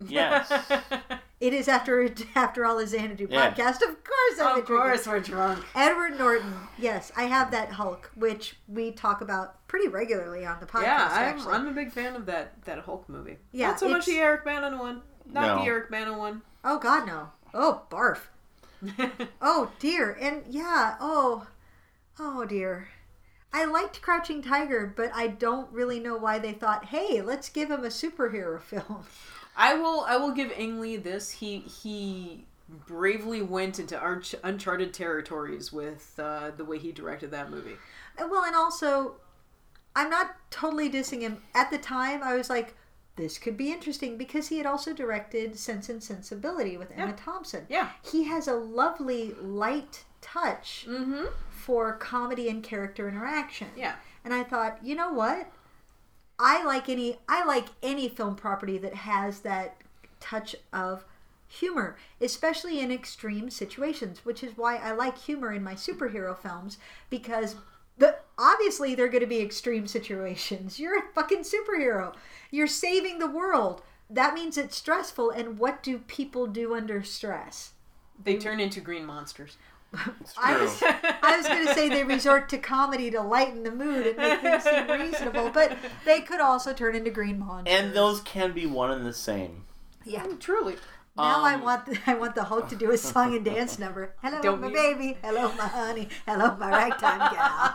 Yes. 0.08 0.50
It 1.40 1.52
is 1.52 1.68
after 1.68 2.08
after 2.34 2.64
all 2.64 2.78
the 2.78 2.86
Xanadu 2.86 3.26
Yeah. 3.30 3.50
podcast. 3.52 3.76
Of 3.82 4.02
course, 4.04 4.40
I've 4.40 4.58
of 4.58 4.64
course, 4.64 5.04
drinking. 5.04 5.34
we're 5.34 5.38
drunk. 5.38 5.64
Edward 5.74 6.18
Norton. 6.18 6.54
Yes, 6.78 7.12
I 7.16 7.24
have 7.24 7.50
that 7.50 7.72
Hulk, 7.72 8.10
which 8.14 8.56
we 8.68 8.92
talk 8.92 9.20
about 9.20 9.66
pretty 9.68 9.88
regularly 9.88 10.46
on 10.46 10.58
the 10.60 10.66
podcast. 10.66 10.82
yeah, 10.82 11.08
I'm, 11.10 11.22
actually. 11.36 11.52
I'm 11.52 11.66
a 11.68 11.72
big 11.72 11.92
fan 11.92 12.16
of 12.16 12.26
that 12.26 12.62
that 12.64 12.78
Hulk 12.80 13.08
movie. 13.08 13.36
Yeah, 13.52 13.68
not 13.68 13.80
so 13.80 13.88
much 13.88 14.06
the 14.06 14.18
Eric 14.18 14.44
Bana 14.44 14.76
one. 14.78 15.02
Not 15.26 15.46
No. 15.58 15.62
the 15.64 15.68
Eric 15.70 15.90
Bana 15.90 16.16
one. 16.16 16.42
Oh 16.64 16.78
God, 16.78 17.06
no. 17.06 17.30
Oh 17.52 17.82
barf. 17.90 18.18
Oh 19.42 19.70
dear. 19.78 20.16
And 20.20 20.42
yeah. 20.48 20.96
Oh. 21.00 21.46
Oh 22.18 22.44
dear. 22.44 22.88
I 23.52 23.66
liked 23.66 24.02
Crouching 24.02 24.42
Tiger, 24.42 24.92
but 24.96 25.10
I 25.14 25.28
don't 25.28 25.70
really 25.72 26.00
know 26.00 26.16
why 26.16 26.40
they 26.40 26.52
thought, 26.52 26.86
hey, 26.86 27.22
let's 27.22 27.48
give 27.48 27.70
him 27.70 27.84
a 27.84 27.88
superhero 27.88 28.60
film. 28.62 29.04
I 29.56 29.74
will 29.74 30.00
I 30.06 30.16
will 30.16 30.32
give 30.32 30.52
Ang 30.56 30.80
Lee 30.80 30.96
this. 30.96 31.30
He 31.30 31.58
he 31.60 32.46
bravely 32.68 33.42
went 33.42 33.78
into 33.78 33.98
arch, 33.98 34.34
uncharted 34.42 34.92
territories 34.94 35.72
with 35.72 36.14
uh, 36.18 36.50
the 36.56 36.64
way 36.64 36.78
he 36.78 36.92
directed 36.92 37.30
that 37.30 37.50
movie. 37.50 37.76
And 38.16 38.30
well, 38.30 38.44
and 38.44 38.56
also, 38.56 39.16
I'm 39.94 40.10
not 40.10 40.36
totally 40.50 40.90
dissing 40.90 41.20
him. 41.20 41.42
At 41.54 41.70
the 41.70 41.78
time, 41.78 42.22
I 42.22 42.34
was 42.36 42.48
like, 42.48 42.74
this 43.16 43.38
could 43.38 43.56
be 43.56 43.70
interesting 43.70 44.16
because 44.16 44.48
he 44.48 44.56
had 44.58 44.66
also 44.66 44.92
directed 44.92 45.56
Sense 45.58 45.88
and 45.88 46.02
Sensibility 46.02 46.76
with 46.76 46.90
Emma 46.92 47.08
Yeah. 47.10 47.16
Thompson. 47.16 47.66
Yeah. 47.68 47.88
He 48.02 48.24
has 48.24 48.48
a 48.48 48.54
lovely 48.54 49.34
light 49.40 50.04
touch 50.20 50.86
Mm-hmm. 50.88 51.26
for 51.50 51.92
comedy 51.98 52.48
and 52.48 52.62
character 52.62 53.08
interaction. 53.08 53.68
Yeah. 53.76 53.96
And 54.24 54.32
I 54.34 54.42
thought, 54.42 54.78
you 54.82 54.94
know 54.96 55.12
what? 55.12 55.52
I 56.38 56.64
like 56.64 56.88
any 56.88 57.18
I 57.28 57.44
like 57.44 57.66
any 57.82 58.08
film 58.08 58.36
property 58.36 58.78
that 58.78 58.94
has 58.94 59.40
that 59.40 59.76
touch 60.20 60.56
of 60.72 61.04
humor, 61.46 61.96
especially 62.20 62.80
in 62.80 62.90
extreme 62.90 63.50
situations, 63.50 64.24
which 64.24 64.42
is 64.42 64.56
why 64.56 64.76
I 64.76 64.92
like 64.92 65.18
humor 65.18 65.52
in 65.52 65.62
my 65.62 65.74
superhero 65.74 66.36
films 66.36 66.78
because 67.10 67.56
the 67.96 68.16
obviously 68.36 68.94
they're 68.94 69.08
going 69.08 69.20
to 69.20 69.26
be 69.26 69.40
extreme 69.40 69.86
situations. 69.86 70.78
You're 70.80 70.98
a 70.98 71.12
fucking 71.14 71.42
superhero. 71.42 72.14
You're 72.50 72.66
saving 72.66 73.18
the 73.18 73.30
world. 73.30 73.82
That 74.10 74.34
means 74.34 74.58
it's 74.58 74.76
stressful 74.76 75.30
and 75.30 75.58
what 75.58 75.82
do 75.82 75.98
people 75.98 76.46
do 76.46 76.74
under 76.74 77.02
stress? 77.02 77.72
They 78.22 78.36
turn 78.36 78.60
into 78.60 78.80
green 78.80 79.04
monsters. 79.04 79.56
I 80.40 80.60
was, 80.60 80.82
I 80.82 81.36
was 81.36 81.46
going 81.46 81.66
to 81.66 81.74
say 81.74 81.88
they 81.88 82.04
resort 82.04 82.48
to 82.50 82.58
comedy 82.58 83.10
to 83.10 83.20
lighten 83.20 83.62
the 83.62 83.70
mood 83.70 84.06
and 84.06 84.16
make 84.16 84.40
things 84.40 84.62
seem 84.64 84.88
reasonable, 84.88 85.50
but 85.50 85.76
they 86.04 86.20
could 86.20 86.40
also 86.40 86.72
turn 86.72 86.94
into 86.94 87.10
green 87.10 87.38
monsters. 87.38 87.74
and 87.78 87.94
those 87.94 88.20
can 88.20 88.52
be 88.52 88.66
one 88.66 88.90
and 88.90 89.04
the 89.06 89.12
same. 89.12 89.64
yeah. 90.04 90.26
Truly. 90.40 90.76
Now 91.16 91.44
I 91.44 91.54
Um, 91.54 91.62
want 91.62 91.86
the, 91.86 91.96
I 92.08 92.14
want 92.14 92.34
the 92.34 92.42
Hulk 92.42 92.68
to 92.70 92.76
do 92.76 92.90
a 92.90 92.98
song 92.98 93.36
and 93.36 93.44
dance 93.44 93.78
number. 93.78 94.16
Hello, 94.20 94.42
Don't 94.42 94.60
my 94.60 94.66
you? 94.66 94.74
baby. 94.74 95.16
Hello, 95.22 95.52
my 95.56 95.68
honey. 95.68 96.08
Hello, 96.26 96.56
my 96.56 96.68
ragtime 96.70 97.18
gal. 97.32 97.74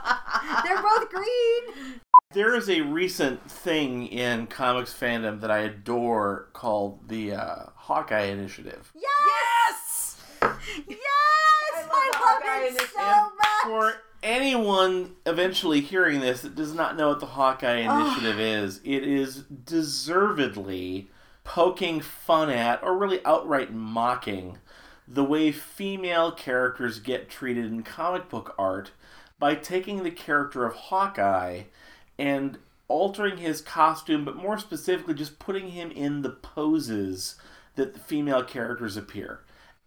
They're 0.65 0.81
both 0.81 1.09
green. 1.09 2.01
There 2.33 2.53
is 2.55 2.69
a 2.69 2.81
recent 2.81 3.49
thing 3.49 4.07
in 4.07 4.47
comics 4.47 4.93
fandom 4.93 5.39
that 5.39 5.49
I 5.49 5.59
adore 5.59 6.49
called 6.51 7.07
the 7.07 7.31
uh, 7.33 7.65
Hawkeye 7.75 8.25
Initiative. 8.25 8.91
Yes. 8.93 9.03
Yes. 9.25 9.88
I 10.41 10.47
love, 10.47 11.89
the 11.89 12.17
Hawkeye 12.17 12.63
it 12.63 12.69
initiative. 12.69 12.91
so 12.95 13.31
much. 13.37 13.63
For 13.65 13.93
anyone 14.23 15.15
eventually 15.25 15.81
hearing 15.81 16.19
this 16.19 16.41
that 16.41 16.55
does 16.55 16.73
not 16.73 16.97
know 16.97 17.09
what 17.09 17.19
the 17.19 17.25
Hawkeye 17.27 17.77
Initiative 17.77 18.39
is, 18.39 18.81
it 18.83 19.03
is 19.03 19.43
deservedly 19.43 21.09
poking 21.43 22.01
fun 22.01 22.49
at, 22.49 22.83
or 22.83 22.97
really 22.97 23.23
outright 23.25 23.73
mocking, 23.73 24.57
the 25.07 25.23
way 25.23 25.51
female 25.51 26.31
characters 26.31 26.99
get 26.99 27.29
treated 27.29 27.65
in 27.65 27.81
comic 27.83 28.29
book 28.29 28.53
art 28.57 28.91
by 29.39 29.55
taking 29.55 30.03
the 30.03 30.11
character 30.11 30.65
of 30.65 30.75
Hawkeye 30.75 31.63
and 32.17 32.57
altering 32.87 33.37
his 33.37 33.61
costume, 33.61 34.25
but 34.25 34.35
more 34.35 34.59
specifically, 34.59 35.13
just 35.13 35.39
putting 35.39 35.69
him 35.69 35.91
in 35.91 36.21
the 36.21 36.29
poses 36.29 37.35
that 37.75 37.93
the 37.93 37.99
female 37.99 38.43
characters 38.43 38.97
appear. 38.97 39.39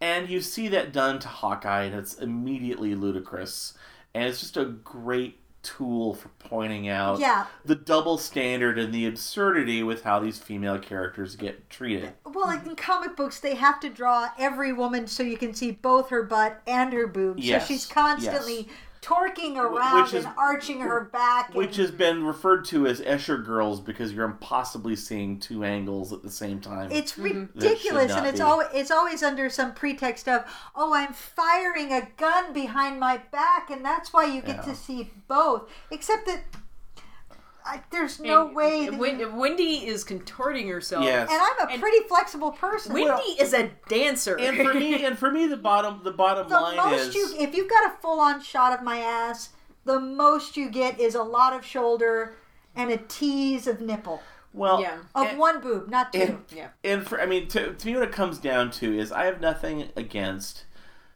And 0.03 0.29
you 0.29 0.41
see 0.41 0.67
that 0.67 0.93
done 0.93 1.21
to 1.21 1.29
Hawkeye, 1.29 1.85
and 1.85 1.95
it's 1.95 2.15
immediately 2.15 2.97
ludicrous. 2.97 3.75
And 4.13 4.25
it's 4.25 4.41
just 4.41 4.57
a 4.57 4.65
great 4.65 5.39
tool 5.63 6.13
for 6.15 6.29
pointing 6.41 6.89
out 6.89 7.21
Yeah. 7.21 7.47
the 7.65 7.77
double 7.77 8.19
standard 8.19 8.81
and 8.81 8.93
the 8.93 9.07
absurdity 9.07 9.85
with 9.85 10.03
how 10.03 10.19
these 10.19 10.39
female 10.39 10.81
characters 10.81 11.37
get 11.37 11.71
treated. 11.71 12.15
Well, 12.25 12.49
like 12.49 12.67
in 12.67 12.75
comic 12.75 13.15
books, 13.15 13.39
they 13.39 13.55
have 13.55 13.79
to 13.79 13.89
draw 13.89 14.31
every 14.37 14.73
woman 14.73 15.07
so 15.07 15.23
you 15.23 15.37
can 15.37 15.55
see 15.55 15.71
both 15.71 16.09
her 16.09 16.25
butt 16.25 16.63
and 16.67 16.93
her 16.93 17.07
boobs. 17.07 17.45
Yes, 17.47 17.63
So 17.63 17.75
she's 17.75 17.87
constantly 17.87 18.69
torquing 19.03 19.57
around 19.57 20.03
which 20.05 20.15
is- 20.15 20.25
and 20.25 20.35
arching 20.39 20.81
her 20.81 21.11
back. 21.13 21.53
Which 21.53 21.77
and 21.77 21.89
has 21.89 21.91
been 21.91 22.25
referred 22.25 22.65
to 22.67 22.87
as 22.87 23.01
Escher 23.01 23.45
girls 23.45 23.81
because 23.81 24.13
you're 24.13 24.25
impossibly 24.25 24.95
seeing 24.97 25.41
two 25.41 25.65
angles 25.65 26.13
at 26.13 26.23
the 26.23 26.31
same 26.31 26.61
time. 26.61 26.91
it's 26.93 27.13
mm-hmm. 27.13 27.23
That 27.23 27.33
should 27.33 27.63
ridiculous, 27.63 28.13
and 28.13 28.27
it's 28.27 28.39
be. 28.39 28.45
always 28.45 28.69
it's 28.73 28.91
always 28.91 29.23
under 29.23 29.51
some 29.51 29.75
pretext 29.75 30.29
of, 30.29 30.45
oh, 30.77 30.95
I'm 30.95 31.13
firing 31.13 31.93
a 31.93 32.09
gun 32.17 32.53
behind 32.53 33.01
my 33.01 33.19
back, 33.33 33.71
and 33.71 33.85
that's 33.85 34.13
why 34.13 34.25
you 34.25 34.41
get 34.41 34.57
Yeah. 34.57 34.73
to 34.73 34.75
see 34.77 35.11
both. 35.27 35.69
Except 35.91 36.25
that 36.27 36.45
I, 37.65 37.81
there's 37.91 38.19
no 38.21 38.47
And 38.47 38.57
way. 38.57 38.89
That 38.89 38.99
Win- 38.99 39.21
you- 39.21 39.31
Wendy 39.35 39.87
is 39.87 40.05
contorting 40.05 40.69
herself. 40.69 41.05
Yes. 41.05 41.31
and 41.31 41.41
I'm 41.41 41.69
a 41.69 41.73
and- 41.73 41.81
pretty 41.83 42.07
flexible 42.09 42.51
person. 42.53 42.93
Wendy 42.93 43.31
is 43.41 43.53
a 43.55 43.71
dancer. 43.89 44.37
and 44.39 44.57
for 44.57 44.75
me, 44.75 45.05
and 45.05 45.19
for 45.19 45.31
me, 45.31 45.47
the 45.47 45.57
bottom 45.57 46.01
the 46.03 46.11
bottom 46.13 46.49
the 46.49 46.59
line 46.61 46.77
most 46.77 47.09
is 47.09 47.15
you 47.15 47.35
if 47.39 47.55
you've 47.55 47.71
got 47.71 47.87
a 47.93 47.97
full 48.01 48.21
on 48.21 48.41
shot 48.43 48.77
of 48.79 48.85
my 48.85 48.99
ass 48.99 49.51
the 49.85 49.99
most 49.99 50.57
you 50.57 50.71
get 50.71 51.01
is 51.01 51.15
a 51.15 51.23
lot 51.23 51.53
of 51.53 51.65
shoulder 51.65 52.35
and 52.77 52.91
a 52.91 52.97
tease 52.97 53.67
of 53.67 53.81
nipple 53.81 54.23
well, 54.55 54.81
Yeah. 54.81 54.99
of 55.15 55.27
and- 55.29 55.39
one 55.39 55.61
boob 55.61 55.89
not 55.89 56.13
two 56.13 56.21
and, 56.21 56.45
Yeah. 56.55 56.69
and 56.85 57.07
for 57.07 57.21
I 57.21 57.27
mean, 57.27 57.49
to, 57.49 57.73
to 57.75 57.87
me, 57.87 57.95
what 57.95 58.03
it 58.05 58.13
comes 58.13 58.39
down 58.39 58.71
to 58.73 58.97
is 58.99 59.11
I 59.13 59.25
have 59.25 59.41
nothing 59.41 59.89
against 59.97 60.65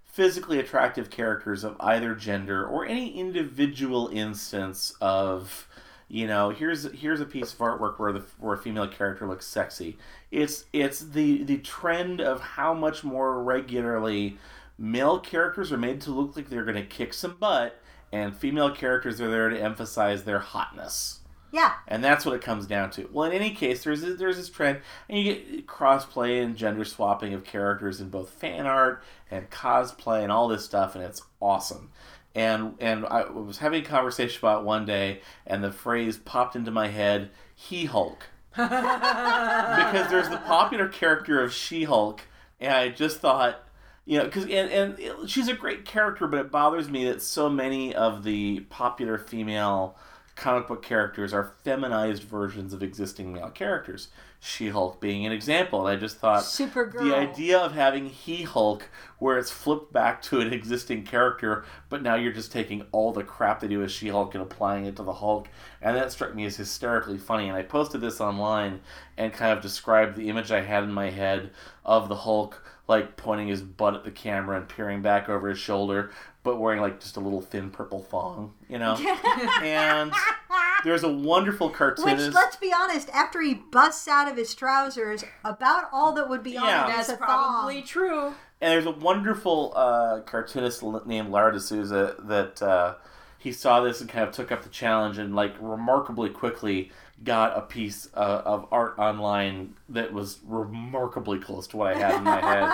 physically 0.04 0.58
attractive 0.58 1.10
characters 1.10 1.62
of 1.62 1.76
either 1.80 2.14
gender 2.14 2.66
or 2.66 2.86
any 2.86 3.18
individual 3.18 4.08
instance 4.08 4.94
of 5.00 5.68
you 6.08 6.26
know 6.26 6.50
here's 6.50 6.90
here's 6.92 7.20
a 7.20 7.24
piece 7.24 7.52
of 7.52 7.58
artwork 7.58 7.98
where 7.98 8.12
the 8.12 8.24
where 8.38 8.54
a 8.54 8.58
female 8.58 8.86
character 8.86 9.26
looks 9.26 9.46
sexy 9.46 9.98
it's 10.30 10.66
it's 10.72 11.00
the 11.00 11.42
the 11.44 11.58
trend 11.58 12.20
of 12.20 12.40
how 12.40 12.72
much 12.72 13.02
more 13.02 13.42
regularly 13.42 14.38
male 14.78 15.18
characters 15.18 15.72
are 15.72 15.78
made 15.78 16.00
to 16.00 16.10
look 16.10 16.36
like 16.36 16.48
they're 16.48 16.64
going 16.64 16.76
to 16.76 16.84
kick 16.84 17.12
some 17.12 17.36
butt 17.38 17.80
and 18.12 18.36
female 18.36 18.70
characters 18.70 19.20
are 19.20 19.30
there 19.30 19.48
to 19.48 19.60
emphasize 19.60 20.24
their 20.24 20.38
hotness 20.38 21.20
yeah 21.52 21.72
and 21.88 22.02
that's 22.04 22.24
what 22.26 22.34
it 22.34 22.42
comes 22.42 22.66
down 22.66 22.90
to. 22.90 23.08
Well, 23.12 23.30
in 23.30 23.32
any 23.32 23.50
case, 23.50 23.84
there's 23.84 24.02
this, 24.02 24.18
there's 24.18 24.36
this 24.36 24.48
trend, 24.50 24.80
and 25.08 25.18
you 25.18 25.24
get 25.24 25.66
crossplay 25.66 26.42
and 26.42 26.56
gender 26.56 26.84
swapping 26.84 27.32
of 27.32 27.44
characters 27.44 28.00
in 28.00 28.08
both 28.08 28.30
fan 28.30 28.66
art 28.66 29.02
and 29.30 29.48
cosplay 29.50 30.22
and 30.22 30.32
all 30.32 30.48
this 30.48 30.64
stuff, 30.64 30.94
and 30.94 31.04
it's 31.04 31.22
awesome. 31.40 31.90
And 32.36 32.74
and 32.80 33.04
I 33.06 33.24
was 33.30 33.58
having 33.58 33.82
a 33.82 33.84
conversation 33.84 34.38
about 34.40 34.60
it 34.60 34.64
one 34.66 34.84
day, 34.86 35.22
and 35.46 35.64
the 35.64 35.72
phrase 35.72 36.18
popped 36.18 36.54
into 36.54 36.70
my 36.70 36.88
head: 36.88 37.30
"He 37.54 37.86
Hulk," 37.86 38.28
because 38.54 40.08
there's 40.10 40.28
the 40.28 40.36
popular 40.46 40.86
character 40.88 41.42
of 41.42 41.52
She 41.52 41.84
Hulk, 41.84 42.22
and 42.60 42.72
I 42.72 42.88
just 42.90 43.18
thought. 43.18 43.62
You 44.08 44.18
know, 44.18 44.24
because 44.26 44.44
and, 44.44 44.70
and 44.70 45.00
it- 45.00 45.28
she's 45.28 45.48
a 45.48 45.54
great 45.54 45.84
character, 45.84 46.28
but 46.28 46.38
it 46.38 46.52
bothers 46.52 46.88
me 46.88 47.06
that 47.06 47.20
so 47.22 47.48
many 47.50 47.92
of 47.92 48.22
the 48.22 48.60
popular 48.70 49.18
female 49.18 49.96
comic 50.36 50.68
book 50.68 50.82
characters 50.82 51.32
are 51.32 51.54
feminized 51.64 52.22
versions 52.22 52.72
of 52.72 52.82
existing 52.82 53.32
male 53.32 53.50
characters. 53.50 54.08
She 54.38 54.68
Hulk 54.68 55.00
being 55.00 55.24
an 55.24 55.32
example, 55.32 55.86
and 55.86 55.96
I 55.96 55.98
just 55.98 56.18
thought 56.18 56.42
Supergirl. 56.42 57.04
the 57.04 57.16
idea 57.16 57.58
of 57.58 57.72
having 57.72 58.10
He 58.10 58.42
Hulk, 58.42 58.88
where 59.18 59.38
it's 59.38 59.50
flipped 59.50 59.94
back 59.94 60.20
to 60.22 60.40
an 60.40 60.52
existing 60.52 61.04
character, 61.04 61.64
but 61.88 62.02
now 62.02 62.14
you're 62.16 62.34
just 62.34 62.52
taking 62.52 62.84
all 62.92 63.12
the 63.12 63.24
crap 63.24 63.60
they 63.60 63.68
do 63.68 63.82
as 63.82 63.90
She 63.90 64.08
Hulk 64.08 64.34
and 64.34 64.42
applying 64.42 64.84
it 64.84 64.94
to 64.96 65.02
the 65.02 65.14
Hulk, 65.14 65.48
and 65.80 65.96
that 65.96 66.12
struck 66.12 66.34
me 66.34 66.44
as 66.44 66.56
hysterically 66.56 67.18
funny. 67.18 67.48
And 67.48 67.56
I 67.56 67.62
posted 67.62 68.02
this 68.02 68.20
online 68.20 68.80
and 69.16 69.32
kind 69.32 69.56
of 69.56 69.62
described 69.62 70.16
the 70.16 70.28
image 70.28 70.52
I 70.52 70.60
had 70.60 70.84
in 70.84 70.92
my 70.92 71.10
head 71.10 71.50
of 71.84 72.10
the 72.10 72.16
Hulk, 72.16 72.62
like 72.86 73.16
pointing 73.16 73.48
his 73.48 73.62
butt 73.62 73.94
at 73.94 74.04
the 74.04 74.10
camera 74.10 74.58
and 74.58 74.68
peering 74.68 75.00
back 75.00 75.28
over 75.30 75.48
his 75.48 75.58
shoulder, 75.58 76.10
but 76.46 76.58
wearing 76.60 76.80
like 76.80 77.00
just 77.00 77.16
a 77.16 77.20
little 77.20 77.40
thin 77.42 77.70
purple 77.70 78.00
thong, 78.04 78.54
you 78.70 78.78
know. 78.78 78.94
and 79.62 80.12
there's 80.84 81.02
a 81.02 81.12
wonderful 81.12 81.68
which 81.68 81.76
cartoonist. 81.76 82.32
let's 82.32 82.56
be 82.56 82.72
honest 82.72 83.10
after 83.10 83.42
he 83.42 83.54
busts 83.54 84.06
out 84.08 84.30
of 84.30 84.36
his 84.36 84.54
trousers 84.54 85.24
about 85.44 85.88
all 85.92 86.12
that 86.14 86.28
would 86.28 86.42
be 86.44 86.56
on 86.56 86.64
Yeah. 86.66 86.84
him 86.94 87.00
is 87.00 87.08
That's 87.08 87.20
a 87.20 87.22
probably 87.24 87.80
thong. 87.80 87.86
true. 87.86 88.26
And 88.60 88.72
there's 88.72 88.86
a 88.86 88.90
wonderful 88.92 89.72
uh, 89.76 90.20
cartoonist 90.20 90.82
named 91.04 91.30
Lara 91.30 91.52
D'Souza 91.58 92.14
that 92.20 92.62
uh, 92.62 92.94
he 93.38 93.52
saw 93.52 93.80
this 93.80 94.00
and 94.00 94.08
kind 94.08 94.26
of 94.26 94.32
took 94.34 94.50
up 94.52 94.62
the 94.62 94.68
challenge 94.70 95.18
and 95.18 95.34
like 95.34 95.54
remarkably 95.60 96.30
quickly 96.30 96.90
got 97.24 97.56
a 97.56 97.62
piece 97.62 98.08
uh, 98.14 98.42
of 98.44 98.66
art 98.70 98.98
online 98.98 99.74
that 99.88 100.12
was 100.12 100.38
remarkably 100.44 101.38
close 101.38 101.66
to 101.68 101.76
what 101.76 101.96
I 101.96 101.98
had 101.98 102.16
in 102.16 102.24
my 102.24 102.40
head 102.40 102.64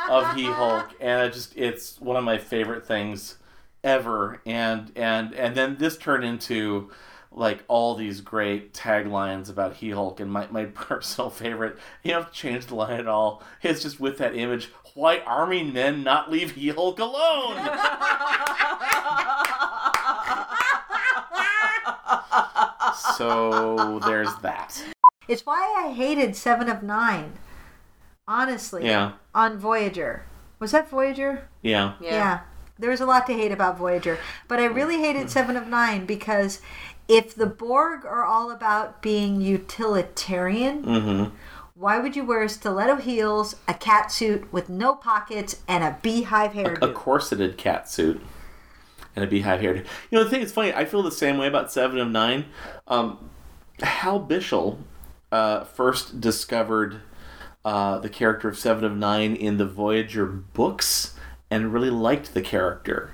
of 0.10 0.34
He 0.34 0.44
Hulk, 0.44 0.90
and 1.00 1.26
it 1.26 1.32
just 1.32 1.56
it's 1.56 2.00
one 2.00 2.16
of 2.16 2.24
my 2.24 2.38
favorite 2.38 2.86
things 2.86 3.36
ever. 3.82 4.40
And 4.46 4.92
and 4.96 5.34
and 5.34 5.54
then 5.54 5.76
this 5.78 5.96
turned 5.96 6.24
into 6.24 6.90
like 7.30 7.62
all 7.68 7.94
these 7.94 8.20
great 8.20 8.72
taglines 8.72 9.50
about 9.50 9.76
He 9.76 9.90
Hulk, 9.90 10.20
and 10.20 10.30
my, 10.30 10.46
my 10.50 10.64
personal 10.74 11.30
favorite, 11.30 11.76
you 12.02 12.12
don't 12.12 12.22
have 12.22 12.32
to 12.32 12.38
change 12.38 12.66
the 12.66 12.74
line 12.74 12.98
at 12.98 13.06
all. 13.08 13.42
It's 13.62 13.82
just 13.82 14.00
with 14.00 14.18
that 14.18 14.34
image, 14.34 14.70
why 14.94 15.18
army 15.20 15.62
men 15.62 16.02
not 16.02 16.30
leave 16.30 16.52
He 16.52 16.68
Hulk 16.68 16.98
alone? 16.98 17.56
so 23.16 23.98
there's 24.06 24.34
that. 24.42 24.82
it's 25.28 25.44
why 25.46 25.84
i 25.86 25.92
hated 25.92 26.34
seven 26.36 26.68
of 26.68 26.82
nine 26.82 27.32
honestly 28.26 28.84
Yeah. 28.86 29.12
on 29.34 29.58
voyager 29.58 30.24
was 30.58 30.72
that 30.72 30.88
voyager 30.90 31.48
Yeah. 31.62 31.94
Yeah. 32.00 32.40
There 32.80 32.90
was 32.90 33.00
a 33.00 33.06
lot 33.06 33.26
to 33.26 33.32
hate 33.32 33.50
about 33.50 33.76
Voyager. 33.76 34.18
But 34.46 34.60
I 34.60 34.66
really 34.66 34.98
hated 35.00 35.30
Seven 35.30 35.56
of 35.56 35.66
Nine 35.66 36.06
because 36.06 36.60
if 37.08 37.34
the 37.34 37.46
Borg 37.46 38.06
are 38.06 38.24
all 38.24 38.52
about 38.52 39.02
being 39.02 39.40
utilitarian, 39.40 40.84
Mm-hmm. 40.84 41.34
why 41.74 41.98
would 41.98 42.14
you 42.14 42.24
wear 42.24 42.46
stiletto 42.46 42.94
heels, 42.96 43.56
a 43.66 43.74
cat 43.74 44.12
suit 44.12 44.52
with 44.52 44.68
no 44.68 44.94
pockets, 44.94 45.60
and 45.66 45.82
a 45.82 45.98
beehive 46.02 46.52
hairdo? 46.52 46.76
A 46.76 46.86
hairdo? 46.88 46.94
corseted 46.94 47.56
cat 47.58 47.88
suit 47.90 48.20
and 49.16 49.24
a 49.24 49.28
beehive 49.28 49.60
hairdo. 49.60 49.84
You 50.10 50.18
know, 50.18 50.22
the 50.22 50.30
thing 50.30 50.42
is 50.42 50.52
funny. 50.52 50.72
I 50.72 50.84
feel 50.84 51.02
the 51.02 51.10
same 51.10 51.36
way 51.36 51.48
about 51.48 51.72
Seven 51.72 51.98
of 51.98 52.06
Nine. 52.08 52.44
Um, 52.88 53.30
Hal 53.80 54.20
Bishel 54.26 54.78
uh, 55.30 55.64
first 55.64 56.20
discovered 56.20 57.00
uh, 57.64 57.98
the 57.98 58.08
character 58.08 58.48
of 58.48 58.58
Seven 58.58 58.84
of 58.84 58.96
Nine 58.96 59.36
in 59.36 59.58
the 59.58 59.66
Voyager 59.66 60.26
books 60.26 61.14
and 61.50 61.72
really 61.72 61.90
liked 61.90 62.34
the 62.34 62.42
character. 62.42 63.12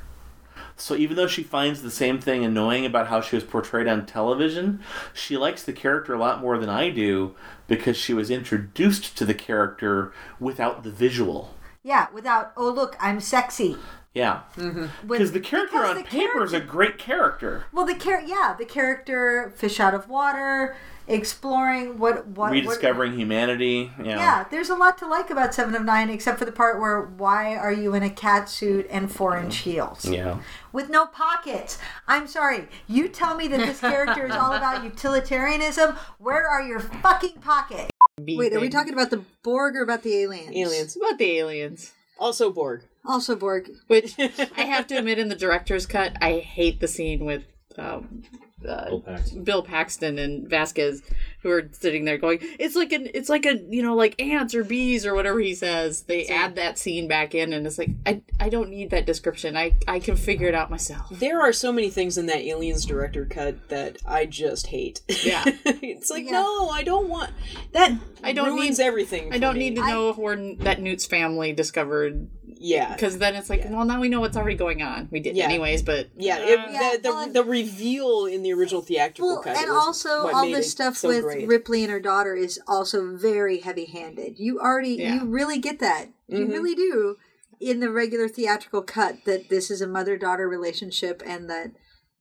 So 0.77 0.97
even 0.97 1.17
though 1.17 1.29
she 1.29 1.45
finds 1.45 1.83
the 1.83 1.91
same 1.91 2.21
thing 2.21 2.45
annoying 2.45 2.85
about 2.85 3.07
how 3.07 3.21
she 3.21 3.37
was 3.37 3.45
portrayed 3.45 3.87
on 3.87 4.07
television, 4.07 4.81
she 5.13 5.37
likes 5.37 5.63
the 5.63 5.73
character 5.73 6.15
a 6.15 6.19
lot 6.19 6.41
more 6.41 6.59
than 6.59 6.69
I 6.69 6.91
do 6.91 7.35
because 7.69 7.97
she 7.97 8.13
was 8.13 8.31
introduced 8.31 9.17
to 9.19 9.25
the 9.25 9.35
character 9.35 10.13
without 10.41 10.83
the 10.83 10.91
visual. 10.91 11.55
yeah, 11.85 12.09
without, 12.13 12.53
oh, 12.57 12.71
look, 12.71 12.97
I'm 12.99 13.21
sexy. 13.21 13.77
Yeah. 14.15 14.43
Mm-hmm. 14.57 14.81
With- 15.09 15.19
Because 15.19 15.33
the 15.33 15.41
character 15.41 15.79
because 15.79 15.91
on 15.91 15.97
the 15.97 16.05
paper 16.05 16.45
is 16.45 16.53
a 16.53 16.61
great 16.61 16.99
character. 16.99 17.65
Well, 17.73 17.85
the 17.85 17.95
char- 17.97 18.23
yeah, 18.23 18.55
the 18.57 18.65
character, 18.65 19.53
fish 19.57 19.81
out 19.81 19.93
of 19.93 20.09
water, 20.09 20.77
exploring 21.09 21.99
what. 21.99 22.25
what 22.29 22.37
what- 22.37 22.53
Rediscovering 22.53 23.19
humanity. 23.19 23.91
Yeah. 23.99 24.17
Yeah, 24.19 24.45
there's 24.53 24.71
a 24.71 24.77
lot 24.77 24.99
to 24.99 25.07
like 25.09 25.31
about 25.31 25.53
Seven 25.53 25.75
of 25.75 25.83
Nine, 25.85 26.11
except 26.11 26.39
for 26.39 26.45
the 26.45 26.53
part 26.53 26.81
where 26.81 27.01
why 27.03 27.57
are 27.57 27.73
you 27.73 27.93
in 27.95 28.05
a 28.05 28.09
cat 28.11 28.49
suit 28.49 28.87
and 28.89 29.11
four 29.11 29.37
inch 29.37 29.57
heels 29.59 30.05
Yeah. 30.09 30.39
with 30.73 30.89
no 30.91 31.07
pockets? 31.07 31.79
I'm 32.07 32.29
sorry. 32.29 32.69
You 32.87 33.09
tell 33.09 33.35
me 33.37 33.49
that 33.49 33.59
this 33.59 33.81
character 33.81 34.27
is 34.27 34.33
all 34.33 34.53
about 34.53 34.85
utilitarianism. 34.93 35.97
Where 36.19 36.47
are 36.49 36.63
your 36.63 36.79
fucking 36.79 37.41
pockets? 37.41 37.91
Wait, 38.21 38.53
are 38.55 38.61
we 38.61 38.69
talking 38.69 38.93
about 38.93 39.11
the 39.11 39.25
Borg 39.43 39.75
or 39.75 39.83
about 39.83 40.05
the 40.05 40.15
aliens? 40.15 40.55
Aliens. 40.57 40.97
About 40.97 41.19
the 41.19 41.37
aliens. 41.39 41.93
Also 42.19 42.53
Borg. 42.53 42.83
Also 43.05 43.37
Borg. 43.37 43.71
Which 43.87 44.15
I 44.57 44.63
have 44.63 44.87
to 44.89 44.97
admit, 44.97 45.19
in 45.19 45.29
the 45.29 45.35
director's 45.35 45.87
cut, 45.87 46.17
I 46.21 46.39
hate 46.39 46.81
the 46.81 46.89
scene 46.89 47.25
with 47.25 47.45
um, 47.77 48.23
uh, 48.67 48.85
Bill 48.89 49.01
Paxton. 49.01 49.45
Bill 49.45 49.63
Paxton 49.63 50.19
and 50.19 50.49
Vasquez, 50.49 51.03
who 51.43 51.51
are 51.51 51.69
sitting 51.73 52.05
there 52.05 52.19
going, 52.19 52.39
"It's 52.59 52.75
like 52.75 52.93
an, 52.93 53.09
it's 53.13 53.29
like 53.29 53.45
a, 53.47 53.59
you 53.69 53.83
know, 53.83 53.95
like 53.95 54.21
ants 54.21 54.55
or 54.55 54.65
bees 54.65 55.05
or 55.05 55.15
whatever 55.15 55.41
he 55.41 55.55
says." 55.55 56.03
They 56.03 56.27
add 56.27 56.57
that 56.57 56.79
scene 56.79 57.09
back 57.09 57.35
in, 57.35 57.53
and 57.53 57.67
it's 57.67 57.79
like, 57.79 57.91
I, 58.07 58.23
I 58.41 58.49
don't 58.49 58.71
need 58.71 58.91
that 58.91 59.07
description. 59.07 59.57
I, 59.57 59.77
I 59.87 59.99
can 59.99 60.17
figure 60.17 60.49
it 60.49 60.55
out 60.55 60.71
myself. 60.71 61.09
There 61.11 61.41
are 61.43 61.53
so 61.53 61.73
many 61.73 61.91
things 61.91 62.17
in 62.17 62.27
that 62.27 62.41
Aliens 62.41 62.87
director 62.87 63.27
cut 63.27 63.69
that 63.69 63.99
I 64.07 64.27
just 64.27 64.69
hate. 64.69 65.03
Yeah. 65.09 65.43
it's 65.67 66.11
like, 66.11 66.25
no, 66.27 66.69
I 66.71 66.85
don't 66.85 67.09
want 67.09 67.33
that. 67.73 67.93
I 68.23 68.33
don't 68.33 68.55
ruins 68.55 68.79
need- 68.79 68.85
everything. 68.85 69.35
I 69.35 69.39
don't 69.39 69.55
me. 69.55 69.71
need 69.71 69.77
to 69.77 69.87
know 69.87 70.09
if 70.11 70.17
we're 70.17 70.55
that 70.57 70.81
Newt's 70.81 71.05
family 71.07 71.53
discovered, 71.53 72.31
Yeah. 72.47 72.93
because 72.95 73.19
then 73.19 73.35
it's 73.35 73.49
like, 73.51 73.65
well, 73.69 73.85
now 73.85 74.01
we 74.01 74.09
know 74.09 74.21
what's 74.21 74.37
already 74.37 74.57
going 74.57 74.83
on. 74.83 75.09
We 75.11 75.21
did 75.21 75.37
Yeah. 75.37 75.45
anyways, 75.47 75.83
but 75.83 76.09
Yeah, 76.17 76.39
it, 76.39 76.59
Yeah, 76.73 76.93
the, 76.97 77.03
the, 77.03 77.09
well, 77.11 77.29
the 77.33 77.45
reveal 77.45 78.27
in 78.27 78.43
the 78.43 78.53
original 78.53 78.83
theatrical 78.83 79.29
Well, 79.35 79.43
cut. 79.43 79.57
and 79.57 79.71
also 79.71 80.29
all 80.29 80.45
made 80.45 80.55
this 80.57 80.71
stuff 80.71 80.97
so 80.97 81.09
with 81.09 81.23
great. 81.25 81.49
Ripley 81.49 81.83
and 81.83 81.91
her 81.93 82.01
daughter 82.01 82.35
is 82.35 82.61
also 82.67 83.17
very 83.17 83.61
heavy-handed. 83.61 84.39
You 84.39 84.61
already, 84.61 84.95
Yeah. 84.97 85.15
you 85.23 85.27
really 85.27 85.59
get 85.59 85.79
that. 85.81 86.09
You 86.29 86.47
Mhm. 86.47 86.53
really 86.53 86.75
do 86.75 87.17
in 87.61 87.81
the 87.81 87.91
regular 87.91 88.29
theatrical 88.29 88.83
cut 88.83 89.25
that 89.25 89.49
this 89.49 89.71
is 89.71 89.81
a 89.81 89.87
mother-daughter 89.87 90.49
relationship 90.49 91.23
and 91.25 91.49
that 91.49 91.73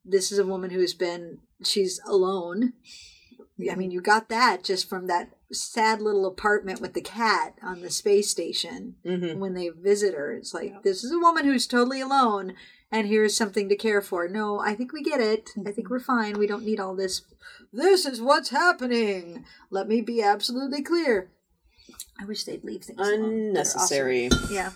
this 0.06 0.32
is 0.32 0.40
a 0.40 0.46
woman 0.46 0.70
who's 0.72 0.94
been 0.94 1.40
she's 1.64 2.00
alone. 2.06 2.74
I 3.72 3.76
mean, 3.76 3.92
you 3.92 4.02
got 4.02 4.30
that 4.30 4.64
just 4.64 4.90
from 4.90 5.08
that 5.08 5.30
sad 5.54 6.02
little 6.02 6.26
apartment 6.26 6.82
with 6.82 6.94
the 6.94 7.02
cat 7.02 7.56
on 7.62 7.82
the 7.82 7.90
space 7.90 8.30
station 8.30 8.96
Mhm. 9.06 9.38
when 9.38 9.54
they 9.54 9.70
visit 9.70 10.14
her. 10.16 10.32
It's 10.34 10.54
like 10.54 10.84
this 10.84 11.04
is 11.04 11.12
a 11.12 11.20
woman 11.20 11.46
who's 11.46 11.68
totally 11.68 12.02
alone, 12.02 12.54
and 12.92 13.08
here's 13.08 13.36
something 13.36 13.70
to 13.70 13.76
care 13.76 14.02
for. 14.02 14.28
No, 14.28 14.60
I 14.60 14.76
think 14.76 14.92
we 14.94 15.02
get 15.04 15.22
it. 15.22 15.52
I 15.66 15.72
think 15.72 15.90
we're 15.90 16.00
fine. 16.00 16.38
We 16.38 16.48
don't 16.48 16.66
need 16.66 16.80
all 16.80 16.96
this. 16.96 17.22
This 17.72 18.06
is 18.06 18.22
what's 18.22 18.50
happening. 18.50 19.46
Let 19.70 19.88
me 19.88 20.02
be 20.02 20.22
absolutely 20.22 20.82
clear. 20.82 21.30
I 22.20 22.26
wish 22.26 22.44
they'd 22.44 22.64
leave 22.64 22.84
things 22.84 23.00
alone. 23.00 23.14
Awesome. 23.22 23.32
Unnecessary. 23.34 24.30
Yeah. 24.52 24.72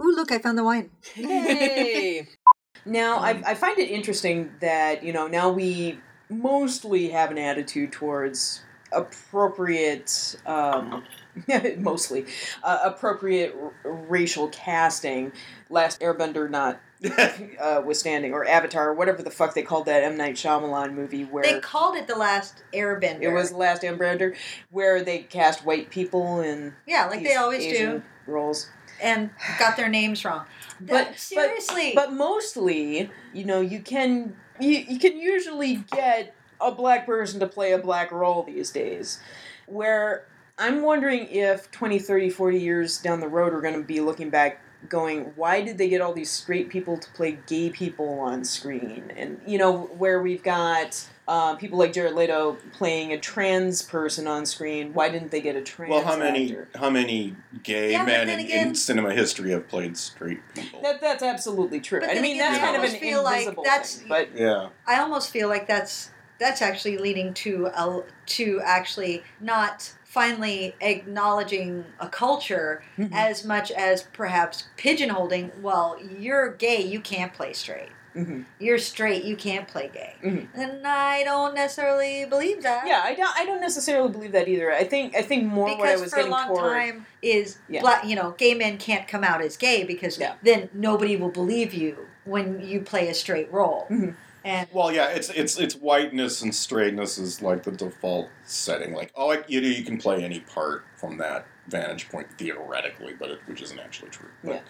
Ooh, 0.00 0.14
look! 0.14 0.30
I 0.30 0.38
found 0.38 0.56
the 0.56 0.62
wine. 0.64 0.90
Yay! 1.16 2.28
now, 2.86 3.18
I, 3.18 3.30
I 3.44 3.54
find 3.54 3.78
it 3.78 3.90
interesting 3.90 4.52
that, 4.60 5.02
you 5.02 5.12
know, 5.12 5.26
now 5.26 5.50
we 5.50 5.98
mostly 6.30 7.08
have 7.08 7.30
an 7.32 7.38
attitude 7.38 7.90
towards 7.90 8.60
appropriate, 8.92 10.36
um, 10.46 11.04
mostly, 11.78 12.26
uh, 12.62 12.78
appropriate 12.84 13.54
r- 13.84 13.92
racial 13.92 14.48
casting. 14.48 15.32
Last 15.70 16.00
Airbender 16.00 16.48
not 16.50 16.80
uh, 17.60 17.82
withstanding, 17.84 18.32
or 18.32 18.46
Avatar, 18.46 18.88
or 18.90 18.94
whatever 18.94 19.22
the 19.22 19.30
fuck 19.30 19.54
they 19.54 19.62
called 19.62 19.86
that 19.86 20.02
M. 20.02 20.16
Night 20.16 20.34
Shyamalan 20.34 20.94
movie 20.94 21.24
where... 21.24 21.44
They 21.44 21.60
called 21.60 21.96
it 21.96 22.06
the 22.08 22.16
Last 22.16 22.62
Airbender. 22.72 23.22
it 23.22 23.32
was 23.32 23.50
the 23.50 23.56
last 23.56 23.82
Airbender, 23.82 24.34
where 24.70 25.02
they 25.04 25.18
cast 25.20 25.64
white 25.64 25.90
people 25.90 26.40
in 26.40 26.74
yeah, 26.86 27.06
like 27.06 27.22
they 27.22 27.34
always 27.36 27.62
Asian 27.64 27.98
do, 27.98 28.02
roles. 28.26 28.68
and 29.02 29.30
got 29.58 29.76
their 29.76 29.88
names 29.88 30.24
wrong. 30.24 30.44
But- 30.80 30.86
That- 30.88 31.08
but- 31.10 31.18
seriously, 31.18 31.92
But 31.94 32.12
mostly, 32.12 33.10
you 33.32 33.44
know, 33.44 33.60
you 33.60 33.80
can 33.80 34.34
you, 34.60 34.70
you 34.88 34.98
can 34.98 35.18
usually 35.20 35.76
get 35.92 36.34
a 36.60 36.72
black 36.72 37.06
person 37.06 37.40
to 37.40 37.46
play 37.46 37.72
a 37.72 37.78
black 37.78 38.10
role 38.12 38.42
these 38.42 38.70
days. 38.70 39.20
Where 39.66 40.26
I'm 40.58 40.82
wondering 40.82 41.28
if 41.28 41.70
20, 41.70 41.98
30, 41.98 42.30
40 42.30 42.58
years 42.58 42.98
down 42.98 43.20
the 43.20 43.28
road 43.28 43.52
we're 43.52 43.60
going 43.60 43.74
to 43.74 43.82
be 43.82 44.00
looking 44.00 44.30
back 44.30 44.60
going, 44.88 45.32
why 45.34 45.60
did 45.60 45.76
they 45.76 45.88
get 45.88 46.00
all 46.00 46.12
these 46.12 46.30
straight 46.30 46.68
people 46.68 46.96
to 46.98 47.10
play 47.10 47.38
gay 47.46 47.68
people 47.68 48.20
on 48.20 48.44
screen? 48.44 49.12
And, 49.16 49.40
you 49.46 49.58
know, 49.58 49.76
where 49.98 50.22
we've 50.22 50.42
got 50.42 51.04
uh, 51.26 51.56
people 51.56 51.78
like 51.78 51.92
Jared 51.92 52.14
Leto 52.14 52.56
playing 52.72 53.12
a 53.12 53.18
trans 53.18 53.82
person 53.82 54.26
on 54.28 54.46
screen, 54.46 54.94
why 54.94 55.08
didn't 55.08 55.30
they 55.32 55.40
get 55.40 55.56
a 55.56 55.62
trans 55.62 55.90
Well, 55.90 56.04
how 56.04 56.16
many 56.16 56.44
actor? 56.50 56.68
how 56.76 56.90
many 56.90 57.34
gay 57.64 57.90
Yeah, 57.92 58.04
men 58.04 58.28
in, 58.28 58.38
again- 58.40 58.68
in 58.68 58.74
cinema 58.76 59.12
history 59.12 59.50
have 59.50 59.66
played 59.68 59.96
straight 59.96 60.40
people? 60.54 60.80
That, 60.82 61.00
that's 61.00 61.22
absolutely 61.24 61.80
true. 61.80 62.00
But 62.00 62.10
I 62.10 62.20
mean, 62.20 62.36
again, 62.36 62.52
that's 62.52 62.58
I 62.62 62.66
kind 62.66 62.76
of 62.76 62.82
an 62.82 62.86
almost 62.86 63.00
feel 63.02 63.22
like 63.24 63.38
invisible 63.40 63.64
that's- 63.64 63.96
thing. 63.96 64.08
But 64.08 64.28
yeah. 64.36 64.68
I 64.86 65.00
almost 65.00 65.30
feel 65.30 65.48
like 65.48 65.66
that's 65.66 66.10
that's 66.38 66.62
actually 66.62 66.98
leading 66.98 67.34
to 67.34 67.66
a, 67.66 68.02
to 68.26 68.60
actually 68.64 69.22
not 69.40 69.92
finally 70.04 70.74
acknowledging 70.80 71.84
a 72.00 72.08
culture 72.08 72.82
Mhm. 72.96 73.10
as 73.12 73.44
much 73.44 73.70
as 73.72 74.02
perhaps 74.02 74.64
pigeonholing. 74.76 75.60
Well, 75.60 75.98
you're 76.18 76.52
gay, 76.54 76.80
you 76.82 77.00
can't 77.00 77.32
play 77.34 77.52
straight. 77.52 77.90
Mhm. 78.16 78.46
You're 78.58 78.78
straight, 78.78 79.22
you 79.24 79.36
can't 79.36 79.68
play 79.68 79.90
gay. 79.92 80.14
Mhm. 80.24 80.48
And 80.54 80.86
I 80.86 81.22
don't 81.24 81.54
necessarily 81.54 82.24
believe 82.24 82.62
that. 82.62 82.86
Yeah, 82.86 83.02
I 83.04 83.14
don't. 83.14 83.36
I 83.36 83.44
don't 83.44 83.60
necessarily 83.60 84.08
believe 84.10 84.32
that 84.32 84.48
either. 84.48 84.72
I 84.72 84.82
think. 84.84 85.14
I 85.14 85.22
think 85.22 85.44
more 85.44 85.68
what 85.76 85.80
I 85.88 85.92
because 85.92 86.00
was 86.00 86.12
for 86.14 86.20
a 86.20 86.26
long 86.26 86.48
toward. 86.48 86.72
time 86.72 87.06
is 87.20 87.58
Yeah. 87.68 87.80
black 87.82 88.04
you 88.06 88.16
know 88.16 88.30
gay 88.38 88.54
men 88.54 88.78
can't 88.78 89.06
come 89.06 89.22
out 89.24 89.40
as 89.42 89.56
gay 89.56 89.84
because 89.84 90.18
Yeah. 90.18 90.34
then 90.42 90.70
nobody 90.72 91.16
will 91.16 91.30
believe 91.30 91.74
you 91.74 92.08
when 92.24 92.60
you 92.60 92.80
play 92.80 93.08
a 93.08 93.14
straight 93.14 93.52
role 93.52 93.86
Mhm. 93.90 94.14
And 94.44 94.68
Well, 94.72 94.92
yeah, 94.92 95.08
it's 95.08 95.30
it's 95.30 95.58
it's 95.58 95.74
whiteness 95.74 96.42
and 96.42 96.54
straightness 96.54 97.18
is 97.18 97.42
like 97.42 97.62
the 97.62 97.72
default 97.72 98.28
setting. 98.44 98.94
Like, 98.94 99.12
oh, 99.14 99.26
like, 99.26 99.44
you 99.48 99.60
know, 99.60 99.68
you 99.68 99.84
can 99.84 99.98
play 99.98 100.22
any 100.24 100.40
part 100.40 100.84
from 100.96 101.18
that 101.18 101.46
vantage 101.68 102.08
point 102.08 102.26
theoretically, 102.38 103.14
but 103.18 103.30
it, 103.30 103.40
which 103.46 103.60
isn't 103.62 103.78
actually 103.78 104.10
true. 104.10 104.30
But, 104.42 104.50
Yeah. 104.50 104.60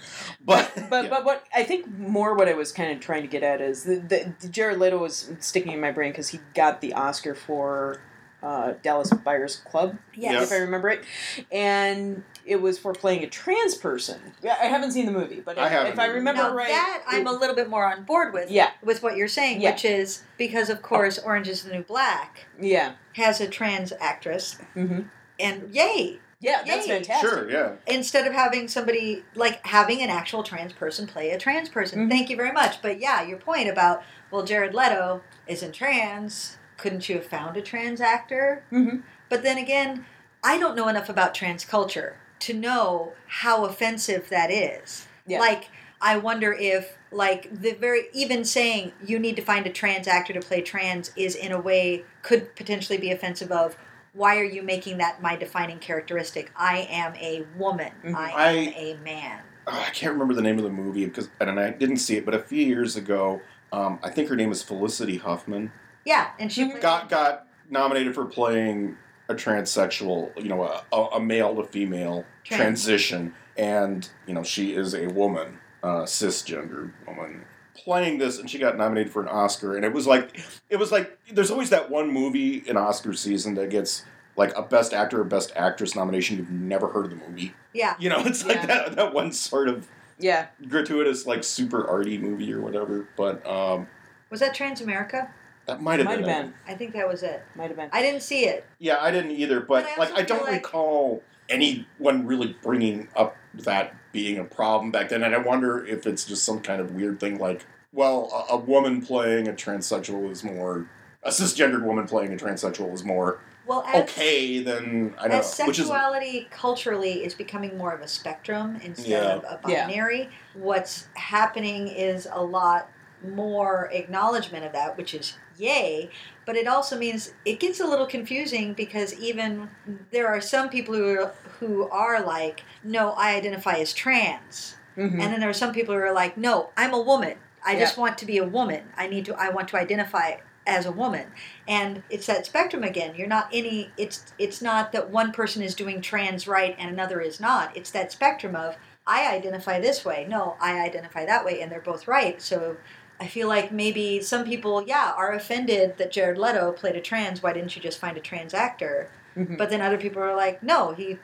but 0.45 0.91
But 0.91 1.05
yeah. 1.05 1.11
but 1.11 1.25
what 1.25 1.45
I 1.55 1.63
think 1.65 1.89
more 1.97 2.35
what 2.35 2.49
I 2.49 2.55
was 2.55 2.73
kind 2.73 2.93
of 2.93 3.01
trying 3.01 3.23
to 3.23 3.29
get 3.29 3.43
at 3.43 3.61
is 3.61 3.85
the, 3.85 3.97
the, 3.97 4.35
the 4.41 4.49
Jared 4.49 4.79
Leto 4.79 4.99
was 4.99 5.33
sticking 5.39 5.73
in 5.73 5.81
my 5.81 5.93
brain 5.93 6.13
because 6.13 6.29
he 6.29 6.41
got 6.55 6.81
the 6.81 6.95
Oscar 6.95 7.35
for 7.35 8.01
uh, 8.43 8.75
Dallas 8.83 9.11
Buyers 9.11 9.57
Club, 9.57 9.99
yes 10.15 10.45
if 10.45 10.53
I 10.53 10.61
remember 10.63 10.89
it, 10.89 11.05
and 11.51 12.23
it 12.49 12.61
was 12.63 12.79
for 12.79 12.93
playing 12.93 13.23
a 13.23 13.29
trans 13.29 13.75
person. 13.75 14.21
Yeah, 14.43 14.57
I 14.61 14.67
haven't 14.67 14.93
seen 14.93 15.07
the 15.07 15.13
movie, 15.13 15.41
but 15.41 15.59
I 15.59 15.67
if, 15.87 15.95
if 15.95 15.99
I 15.99 16.07
remember 16.07 16.43
now 16.43 16.55
right, 16.55 16.69
that 16.69 17.03
i'm 17.07 17.27
it- 17.27 17.31
a 17.31 17.33
little 17.33 17.55
bit 17.55 17.69
more 17.69 17.87
on 17.87 18.05
board 18.05 18.33
with 18.33 18.51
Yeah. 18.51 18.71
with 18.83 19.03
what 19.03 19.17
you're 19.17 19.29
saying 19.29 19.61
Yeah. 19.61 19.73
which 19.73 19.85
is 19.85 20.23
because 20.39 20.71
of 20.71 20.83
course 20.83 21.19
orange 21.19 21.49
is 21.49 21.63
the 21.63 21.73
new 21.73 21.83
black 21.83 22.47
yeah, 22.61 22.93
has 23.15 23.41
a 23.41 23.49
trans 23.49 23.93
actress 24.01 24.59
mm-hmm. 24.75 25.03
and 25.39 25.75
yay 25.75 26.21
yeah, 26.41 26.63
that's 26.65 26.87
fantastic. 26.87 27.29
sure, 27.29 27.51
yeah. 27.51 27.73
instead 27.89 28.27
of 28.27 28.33
having 28.33 28.69
somebody 28.69 29.25
like 29.35 29.65
having 29.67 30.03
an 30.03 30.09
actual 30.09 30.43
trans 30.45 30.73
person 30.73 31.07
play 31.09 31.31
a 31.31 31.39
trans 31.39 31.69
person. 31.69 32.07
Mhm. 32.07 32.11
Thank 32.11 32.31
you 32.31 32.37
very 32.37 32.53
much. 32.53 32.81
But 32.81 33.01
yeah, 33.01 33.23
your 33.23 33.39
point 33.39 33.69
about 33.69 34.05
well, 34.31 34.45
Jared 34.45 34.73
Leto 34.73 35.23
isn't 35.49 35.73
trans. 35.73 36.57
Couldn't 36.77 37.09
you 37.09 37.17
have 37.17 37.27
found 37.27 37.57
a 37.57 37.63
trans 37.63 38.01
actor? 38.01 38.63
Mm-hmm. 38.71 38.99
But 39.29 39.43
then 39.43 39.59
again, 39.59 40.07
I 40.45 40.59
don't 40.61 40.77
know 40.77 40.87
enough 40.87 41.09
about 41.09 41.35
trans 41.35 41.65
culture 41.65 42.19
to 42.41 42.55
know 42.55 43.13
how 43.27 43.65
offensive 43.65 44.29
that 44.31 44.51
is. 44.51 45.07
Yeah. 45.27 45.41
Like 45.41 45.69
I 46.01 46.17
wonder 46.19 46.53
if 46.53 46.97
like 47.11 47.49
the 47.63 47.73
very 47.73 48.05
even 48.13 48.45
saying 48.45 48.93
you 49.05 49.19
need 49.19 49.37
to 49.37 49.43
find 49.43 49.67
a 49.67 49.71
trans 49.73 50.07
actor 50.07 50.33
to 50.33 50.41
play 50.41 50.61
trans 50.63 51.11
is 51.17 51.35
in 51.35 51.53
a 51.53 51.61
way 51.61 52.05
could 52.23 52.55
potentially 52.55 52.99
be 52.99 53.11
offensive 53.11 53.51
of 53.51 53.77
why 54.13 54.39
are 54.39 54.45
you 54.45 54.63
making 54.63 54.99
that 54.99 55.21
my 55.23 55.37
defining 55.37 55.79
characteristic? 55.79 56.51
I 56.57 56.87
am 56.91 57.15
a 57.17 57.45
woman. 57.57 57.93
Mhm. 58.05 58.15
I 58.15 58.31
am 58.31 58.69
I- 58.69 58.73
a 58.77 58.95
man. 59.05 59.41
I 59.67 59.91
can't 59.91 60.13
remember 60.13 60.33
the 60.35 60.41
name 60.43 60.57
of 60.59 60.65
the 60.65 60.71
movie 60.71 61.05
because 61.05 61.29
and 61.41 61.61
I 61.61 61.71
didn't 61.71 61.99
see 61.99 62.17
it, 62.17 62.25
but 62.25 62.35
a 62.35 62.39
few 62.43 62.65
years 62.65 62.97
ago, 62.97 63.41
um, 63.73 63.99
I 64.03 64.09
think 64.11 64.29
her 64.31 64.37
name 64.37 64.51
is 64.51 64.63
Felicity 64.63 65.19
Huffman. 65.19 65.73
Yeah, 66.07 66.29
and 66.39 66.51
she 66.51 66.65
Mhm. 66.65 66.81
got 66.81 67.09
got 67.11 67.47
nominated 67.69 68.15
for 68.15 68.25
playing 68.25 68.97
a 69.29 69.35
transsexual, 69.35 70.31
you 70.43 70.49
know, 70.49 70.63
a, 70.65 70.97
a, 70.97 71.21
male 71.21 71.55
to 71.57 71.65
female 71.65 72.25
Trans. 72.45 72.61
transition, 72.61 73.35
and 73.57 74.09
you 74.27 74.35
know 74.35 74.43
she 74.43 74.75
is 74.75 74.95
a 74.95 75.07
woman, 75.09 75.59
uh, 75.83 76.03
cisgender 76.03 76.93
woman 77.07 77.45
playing 77.75 78.19
this, 78.19 78.39
and 78.39 78.51
she 78.51 78.59
got 78.59 78.77
nominated 78.77 79.13
for 79.13 79.23
an 79.23 79.29
Oscar, 79.29 79.77
and 79.77 79.85
it 79.85 79.93
was 79.93 80.07
like, 80.07 80.41
it 80.69 80.77
was 80.77 80.91
like, 80.91 81.19
there's 81.33 81.51
always 81.51 81.71
that 81.71 81.91
one 81.91 82.11
movie 82.11 82.57
in 82.67 82.77
Oscar 82.77 83.13
season 83.13 83.55
that 83.55 83.71
gets 83.71 84.05
like 84.37 84.57
a 84.57 84.63
best 84.63 84.93
actor 84.93 85.21
or 85.21 85.25
best 85.25 85.53
actress 85.57 85.95
nomination 85.95 86.37
you've 86.39 86.51
never 86.51 86.89
heard 86.89 87.05
of 87.07 87.11
the 87.11 87.17
movie. 87.17 87.53
yeah. 87.75 87.95
You 87.99 88.09
know, 88.09 88.21
it's 88.25 88.43
Yeah. 88.45 88.49
like 88.53 88.67
that 88.67 88.97
that 88.97 89.15
one 89.15 89.33
sort 89.33 89.69
of 89.69 89.87
Yeah, 90.19 90.47
gratuitous 90.69 91.27
like 91.27 91.45
super 91.45 91.87
arty 91.87 92.19
movie 92.19 92.53
or 92.53 92.61
whatever, 92.61 93.09
but 93.17 93.47
um, 93.47 93.89
Was 94.31 94.41
that 94.41 94.57
Transamerica? 94.57 95.31
That 95.69 95.83
might 95.83 95.99
have 95.99 96.07
might 96.07 96.21
been, 96.21 96.29
have 96.29 96.45
been, 96.47 96.55
I 96.67 96.75
think 96.75 96.95
that 96.95 97.07
was 97.07 97.23
it. 97.23 97.43
might 97.55 97.69
have 97.69 97.77
been. 97.77 97.91
I 97.93 98.01
didn't 98.01 98.23
see 98.23 98.47
it. 98.47 98.65
Yeah, 98.79 98.97
I 99.01 99.11
didn't 99.11 99.33
either, 99.33 99.61
but, 99.61 99.85
But 99.85 99.85
I 99.85 99.97
like 99.97 100.11
also 100.11 100.15
I 100.23 100.25
don't 100.25 100.39
feel 100.39 100.47
like- 100.47 100.65
recall 100.65 101.23
anyone 101.51 102.27
really 102.27 102.57
bringing 102.63 103.09
up 103.15 103.37
that 103.55 103.95
being 104.13 104.39
a 104.39 104.45
problem 104.45 104.91
back 104.91 105.11
then, 105.11 105.23
and 105.23 105.35
I 105.35 105.39
wonder 105.39 105.85
if 105.87 106.07
it's 106.07 106.25
just 106.25 106.45
some 106.45 106.61
kind 106.61 106.81
of 106.81 106.93
weird 106.93 107.21
thing 107.21 107.39
like, 107.39 107.67
well, 107.93 108.47
a, 108.51 108.55
a 108.55 108.57
woman 108.57 109.03
playing 109.03 109.47
a 109.47 109.53
transsexual 109.53 110.31
is 110.31 110.43
more, 110.43 110.89
a 111.23 111.29
cisgendered 111.31 111.85
woman 111.85 112.07
playing 112.07 112.33
a 112.33 112.37
transsexual 112.37 112.93
is 112.95 113.05
more 113.05 113.41
Well, 113.67 113.85
as, 113.87 114.05
okay, 114.05 114.61
then 114.61 115.15
I 115.19 115.29
don't 115.29 115.39
as 115.41 115.59
know. 115.59 115.67
Which 115.67 115.79
is 115.79 115.87
sexuality 115.87 116.49
culturally 116.51 117.25
is 117.25 117.35
becoming 117.35 117.77
more 117.77 117.93
of 117.93 118.01
a 118.01 118.09
spectrum 118.09 118.81
instead 118.83 119.09
Yeah. 119.09 119.35
of 119.37 119.45
a 119.45 119.71
Yeah. 119.71 119.87
binary, 119.87 120.31
what's 120.55 121.09
happening 121.15 121.89
is 121.89 122.27
a 122.33 122.43
lot 122.43 122.89
more 123.27 123.91
acknowledgement 123.93 124.65
of 124.65 124.73
that, 124.73 124.97
which 124.97 125.13
is 125.13 125.37
yay. 125.59 126.11
But 126.47 126.57
it 126.57 126.67
also 126.67 126.99
means 126.99 127.33
it 127.45 127.61
gets 127.61 127.81
a 127.81 127.87
little 127.87 128.07
confusing 128.07 128.73
because 128.73 129.15
even 129.15 129.69
there 130.11 130.29
are 130.29 130.41
some 130.41 130.69
people 130.69 130.95
who 130.95 131.07
are, 131.07 131.35
who 131.61 131.89
are 131.91 132.23
like, 132.25 132.63
no, 132.83 133.13
I 133.13 133.35
identify 133.35 133.75
as 133.75 133.93
trans. 133.93 134.77
Mhm. 134.97 135.13
And 135.13 135.33
then 135.33 135.41
there 135.41 135.51
are 135.51 135.55
some 135.55 135.73
people 135.73 135.95
who 135.95 136.01
are 136.01 136.13
like, 136.13 136.37
no, 136.37 136.71
I'm 136.77 136.95
a 136.95 137.01
woman. 137.01 137.37
I 137.65 137.79
just 137.79 137.99
want 137.99 138.17
to 138.19 138.27
be 138.27 138.39
a 138.39 138.45
woman. 138.45 138.85
I 138.97 139.09
need 139.09 139.25
to. 139.27 139.35
I 139.35 139.51
want 139.51 139.69
to 139.69 139.77
identify 139.77 140.37
as 140.67 140.87
a 140.87 140.93
woman. 140.93 141.27
And 141.67 142.03
it's 142.09 142.27
that 142.27 142.47
spectrum 142.47 142.83
again. 142.85 143.15
You're 143.15 143.27
not 143.27 143.49
any. 143.53 143.91
It's 143.97 144.33
it's 144.39 144.63
not 144.63 144.93
that 144.93 145.11
one 145.11 145.33
person 145.33 145.63
is 145.63 145.75
doing 145.75 146.01
trans 146.01 146.47
right 146.49 146.75
and 146.79 146.91
another 146.91 147.21
is 147.21 147.41
not. 147.41 147.77
It's 147.77 147.91
that 147.91 148.13
spectrum 148.13 148.57
of 148.57 148.77
I 149.07 149.35
identify 149.35 149.81
this 149.81 150.05
way. 150.05 150.27
No, 150.29 150.57
I 150.61 150.81
identify 150.81 151.27
that 151.27 151.45
way, 151.45 151.61
and 151.61 151.71
they're 151.71 151.81
both 151.81 152.07
right. 152.09 152.41
So. 152.41 152.77
I 153.21 153.27
feel 153.27 153.49
like 153.49 153.73
maybe 153.73 154.21
some 154.21 154.45
people, 154.45 154.85
yeah, 154.87 155.13
are 155.17 155.33
offended 155.33 155.99
that 155.99 156.13
Jared 156.13 156.39
Leto 156.39 156.73
played 156.73 156.95
a 156.97 157.01
trans. 157.01 157.43
Why 157.43 157.53
didn't 157.53 157.75
you 157.75 157.83
just 157.83 157.99
find 157.99 158.17
a 158.17 158.21
trans 158.21 158.55
actor? 158.55 159.11
Mhm. 159.37 159.57
But 159.59 159.71
then 159.71 159.81
other 159.81 159.99
people 159.99 160.23
are 160.23 160.37
like, 160.37 160.63
no, 160.63 160.93
he, 160.95 161.19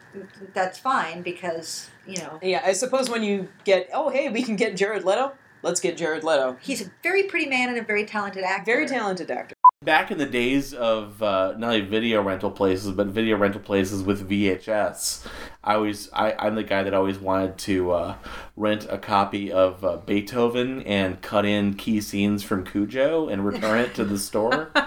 that's 0.53 0.79
fine 0.79 1.23
because 1.23 1.91
you 2.07 2.19
know 2.19 2.39
Yeah, 2.43 2.63
I 2.65 2.73
suppose 2.73 3.09
when 3.09 3.23
you 3.23 3.49
get, 3.65 3.89
oh 3.93 4.11
hey, 4.11 4.29
we 4.29 4.43
can 4.43 4.57
get 4.57 4.77
Jared 4.77 5.05
Leto. 5.05 5.33
Let's 5.63 5.81
get 5.81 5.97
Jared 5.97 6.23
Leto. 6.25 6.57
he's 6.61 6.83
a 6.87 6.91
very 7.03 7.23
pretty 7.25 7.47
man 7.49 7.71
and 7.71 7.79
a 7.79 7.83
very 7.83 8.05
talented 8.05 8.45
actor. 8.45 8.71
Very 8.71 8.87
talented 8.87 9.31
actor. 9.31 9.55
Back 9.85 10.11
in 10.11 10.17
the 10.17 10.25
days 10.27 10.73
of 10.73 11.23
uh, 11.23 11.55
not 11.59 11.75
only 11.75 11.83
video 11.83 12.23
rental 12.23 12.51
places, 12.51 12.93
but 12.93 13.09
video 13.09 13.37
rental 13.37 13.61
places 13.61 14.03
with 14.03 14.27
VHS, 14.29 15.27
I 15.63 15.75
always 15.75 16.11
I, 16.13 16.33
I'm 16.39 16.55
the 16.55 16.63
guy 16.63 16.83
that 16.85 16.95
always 16.95 17.19
wanted 17.19 17.59
to 17.59 17.91
uh, 17.91 18.15
rent 18.57 18.87
a 18.89 18.97
copy 18.97 19.53
of 19.53 19.85
uh, 19.85 19.99
Beethoven 19.99 20.83
and 20.85 21.21
cut 21.21 21.45
in 21.45 21.75
key 21.75 22.01
scenes 22.01 22.43
from 22.43 22.65
Cujo 22.65 23.29
and 23.29 23.45
return 23.45 23.79
it 23.79 23.95
to 23.97 24.05
the 24.05 24.19
store. 24.19 24.71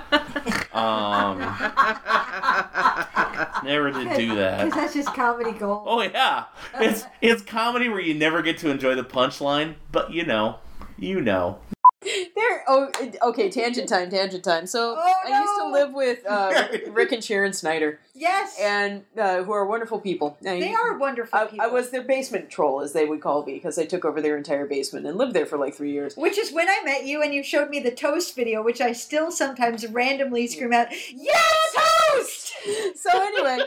Um, 0.78 1.40
never 3.64 3.90
did 3.92 4.16
do 4.16 4.36
that. 4.36 4.72
that's 4.72 4.94
just 4.94 5.12
comedy 5.16 5.52
gold. 5.58 5.86
Oh 5.88 6.02
yeah, 6.02 6.46
it's 6.76 7.04
it's 7.20 7.42
comedy 7.42 7.90
where 7.90 8.00
you 8.00 8.14
never 8.14 8.44
get 8.44 8.60
to 8.60 8.70
enjoy 8.70 8.94
the 8.94 9.04
punchline, 9.04 9.74
but 9.92 10.12
you 10.12 10.24
know, 10.24 10.60
you 10.98 11.20
know. 11.20 11.58
There. 12.36 12.64
Oh, 12.68 12.90
okay. 13.24 13.50
Tangent 13.50 13.90
time. 13.90 14.10
Tangent 14.10 14.44
time. 14.44 14.66
So 14.68 14.96
Oh, 14.98 15.14
I 15.26 15.40
used 15.40 15.54
to 15.60 15.70
live 15.70 15.94
with 15.94 16.26
uh, 16.26 16.68
Rick 16.92 17.12
and 17.12 17.24
Sharon 17.24 17.54
Snyder, 17.54 18.00
Yes, 18.18 18.58
and 18.60 19.04
uh, 19.16 19.44
who 19.44 19.52
are 19.52 19.66
wonderful 19.68 20.00
people. 20.00 20.38
They 20.42 20.74
are 20.74 20.98
wonderful 20.98 21.38
I, 21.38 21.46
people. 21.46 21.62
I 21.62 21.68
was 21.68 21.92
their 21.92 22.02
basement 22.02 22.50
troll, 22.50 22.82
as 22.82 22.92
they 22.92 23.06
would 23.06 23.22
call 23.22 23.46
me, 23.46 23.54
because 23.54 23.78
I 23.78 23.86
took 23.86 24.06
over 24.06 24.22
their 24.22 24.36
entire 24.36 24.66
basement 24.66 25.06
and 25.06 25.20
lived 25.20 25.34
there 25.34 25.46
for 25.46 25.58
like 25.60 25.76
three 25.76 25.92
years. 25.92 26.18
Which 26.18 26.36
is 26.36 26.52
when 26.52 26.68
I 26.68 26.82
met 26.84 27.06
you 27.06 27.22
and 27.22 27.32
you 27.32 27.44
showed 27.44 27.70
me 27.70 27.80
the 27.80 27.92
toast 27.92 28.36
video, 28.36 28.64
which 28.64 28.82
I 28.82 28.94
still 28.94 29.32
sometimes 29.32 29.86
randomly 29.86 30.48
scream 30.48 30.74
out, 30.74 30.88
"Yes, 31.14 31.76
toast!" 32.12 32.54
so 32.96 33.10
anyway, 33.14 33.60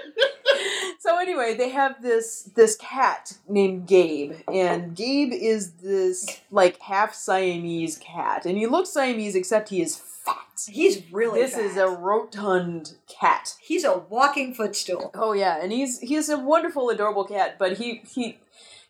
so 0.99 1.19
anyway, 1.21 1.55
they 1.55 1.69
have 1.69 2.03
this 2.03 2.51
this 2.57 2.75
cat 2.75 3.39
named 3.49 3.87
Gabe, 3.87 4.35
and 4.53 4.97
Gabe 4.97 5.33
is 5.33 5.75
this 5.75 6.41
like 6.51 6.81
half 6.81 7.15
Siamese 7.15 7.99
cat, 7.99 8.47
and 8.47 8.59
he 8.59 8.67
looks 8.67 8.91
Siamese 8.91 9.37
except 9.37 9.69
he 9.69 9.81
is 9.81 9.97
fat. 10.35 10.73
He's 10.73 11.03
really. 11.13 11.41
This 11.41 11.57
is 11.57 11.77
a 11.77 11.89
rotund 11.89 12.95
cat. 13.09 13.55
He's 13.61 13.85
a 13.85 13.99
walking 13.99 14.55
footstool. 14.55 15.11
Oh 15.15 15.33
yeah, 15.33 15.59
and 15.63 15.73
he's 15.73 16.01
he's 16.01 16.29
a 16.29 16.39
wonderful, 16.39 16.91
adorable 16.91 17.25
cat, 17.25 17.57
but 17.59 17.79
he 17.79 18.03
he 18.07 18.39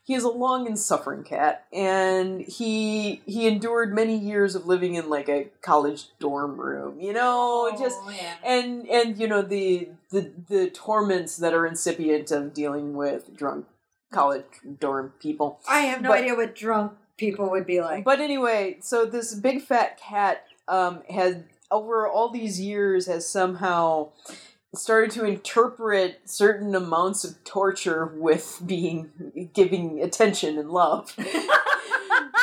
he 0.02 0.14
is 0.14 0.24
a 0.24 0.28
long 0.28 0.66
and 0.66 0.78
suffering 0.78 1.22
cat, 1.22 1.66
and 1.72 2.40
he 2.40 3.22
he 3.26 3.46
endured 3.46 3.94
many 3.94 4.16
years 4.16 4.54
of 4.54 4.66
living 4.66 4.94
in 4.94 5.08
like 5.08 5.28
a 5.28 5.48
college 5.62 6.08
dorm 6.18 6.60
room. 6.60 7.00
You 7.00 7.12
know, 7.12 7.70
just 7.78 7.98
oh, 8.02 8.10
yeah. 8.10 8.34
and 8.42 8.88
and 8.88 9.18
you 9.18 9.28
know 9.28 9.42
the 9.42 9.90
the 10.10 10.32
the 10.48 10.70
torments 10.70 11.36
that 11.36 11.54
are 11.54 11.66
incipient 11.66 12.30
of 12.30 12.52
dealing 12.52 12.94
with 12.94 13.36
drunk 13.36 13.66
college 14.12 14.44
dorm 14.80 15.12
people. 15.20 15.60
I 15.68 15.80
have 15.82 16.02
no 16.02 16.08
But- 16.08 16.18
idea 16.18 16.34
what 16.34 16.54
drunk 16.54 16.92
people 17.16 17.50
would 17.50 17.66
be 17.66 17.80
like. 17.80 18.02
But 18.02 18.18
anyway, 18.18 18.78
so 18.80 19.04
this 19.04 19.34
big 19.34 19.62
fat 19.62 20.00
cat 20.00 20.44
um, 20.70 21.02
has 21.10 21.36
over 21.70 22.08
all 22.08 22.30
these 22.30 22.60
years 22.60 23.06
has 23.06 23.28
somehow 23.28 24.08
started 24.74 25.10
to 25.10 25.24
interpret 25.24 26.20
certain 26.24 26.74
amounts 26.74 27.24
of 27.24 27.42
torture 27.44 28.06
with 28.06 28.62
being 28.64 29.50
giving 29.52 30.00
attention 30.00 30.58
and 30.58 30.70
love. 30.70 31.10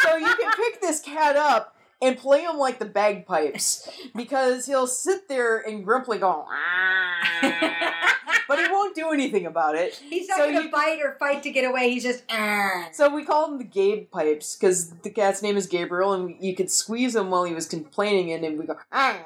so 0.04 0.18
you 0.18 0.36
can 0.36 0.52
pick 0.56 0.82
this 0.82 1.00
cat 1.00 1.36
up 1.36 1.76
and 2.02 2.18
play 2.18 2.44
him 2.44 2.58
like 2.58 2.80
the 2.80 2.86
bagpipes 2.86 3.90
because 4.16 4.66
he'll 4.66 4.88
sit 4.88 5.28
there 5.28 5.58
and 5.60 5.84
grumpily 5.84 6.20
go, 6.20 6.46
"Ah," 6.48 8.17
but 8.48 8.60
he 8.60 8.68
won't 8.72 8.96
do 8.96 9.12
anything 9.12 9.46
about 9.46 9.76
it. 9.76 9.96
He's 10.10 10.28
not 10.28 10.38
so 10.38 10.52
going 10.52 10.64
to 10.64 10.70
bite 10.70 11.00
or 11.02 11.16
fight 11.20 11.44
to 11.44 11.52
get 11.52 11.66
away. 11.66 11.90
He's 11.90 12.04
just. 12.04 12.24
"Ah." 12.30 12.90
So 12.92 13.14
we 13.14 13.26
call 13.26 13.52
him 13.52 13.58
the 13.58 13.64
Gabe 13.64 14.10
pipes 14.12 14.56
because 14.56 14.90
the 14.90 15.10
cat's 15.10 15.42
name 15.42 15.58
is 15.58 15.68
Gabriel, 15.68 16.14
and 16.14 16.36
you 16.40 16.56
could 16.56 16.72
squeeze 16.72 17.16
him 17.16 17.30
while 17.30 17.44
he 17.44 17.54
was 17.54 17.66
complaining, 17.68 18.32
and 18.32 18.44
then 18.44 18.58
we 18.58 18.66
go. 18.66 18.78
"Ah, 18.92 19.26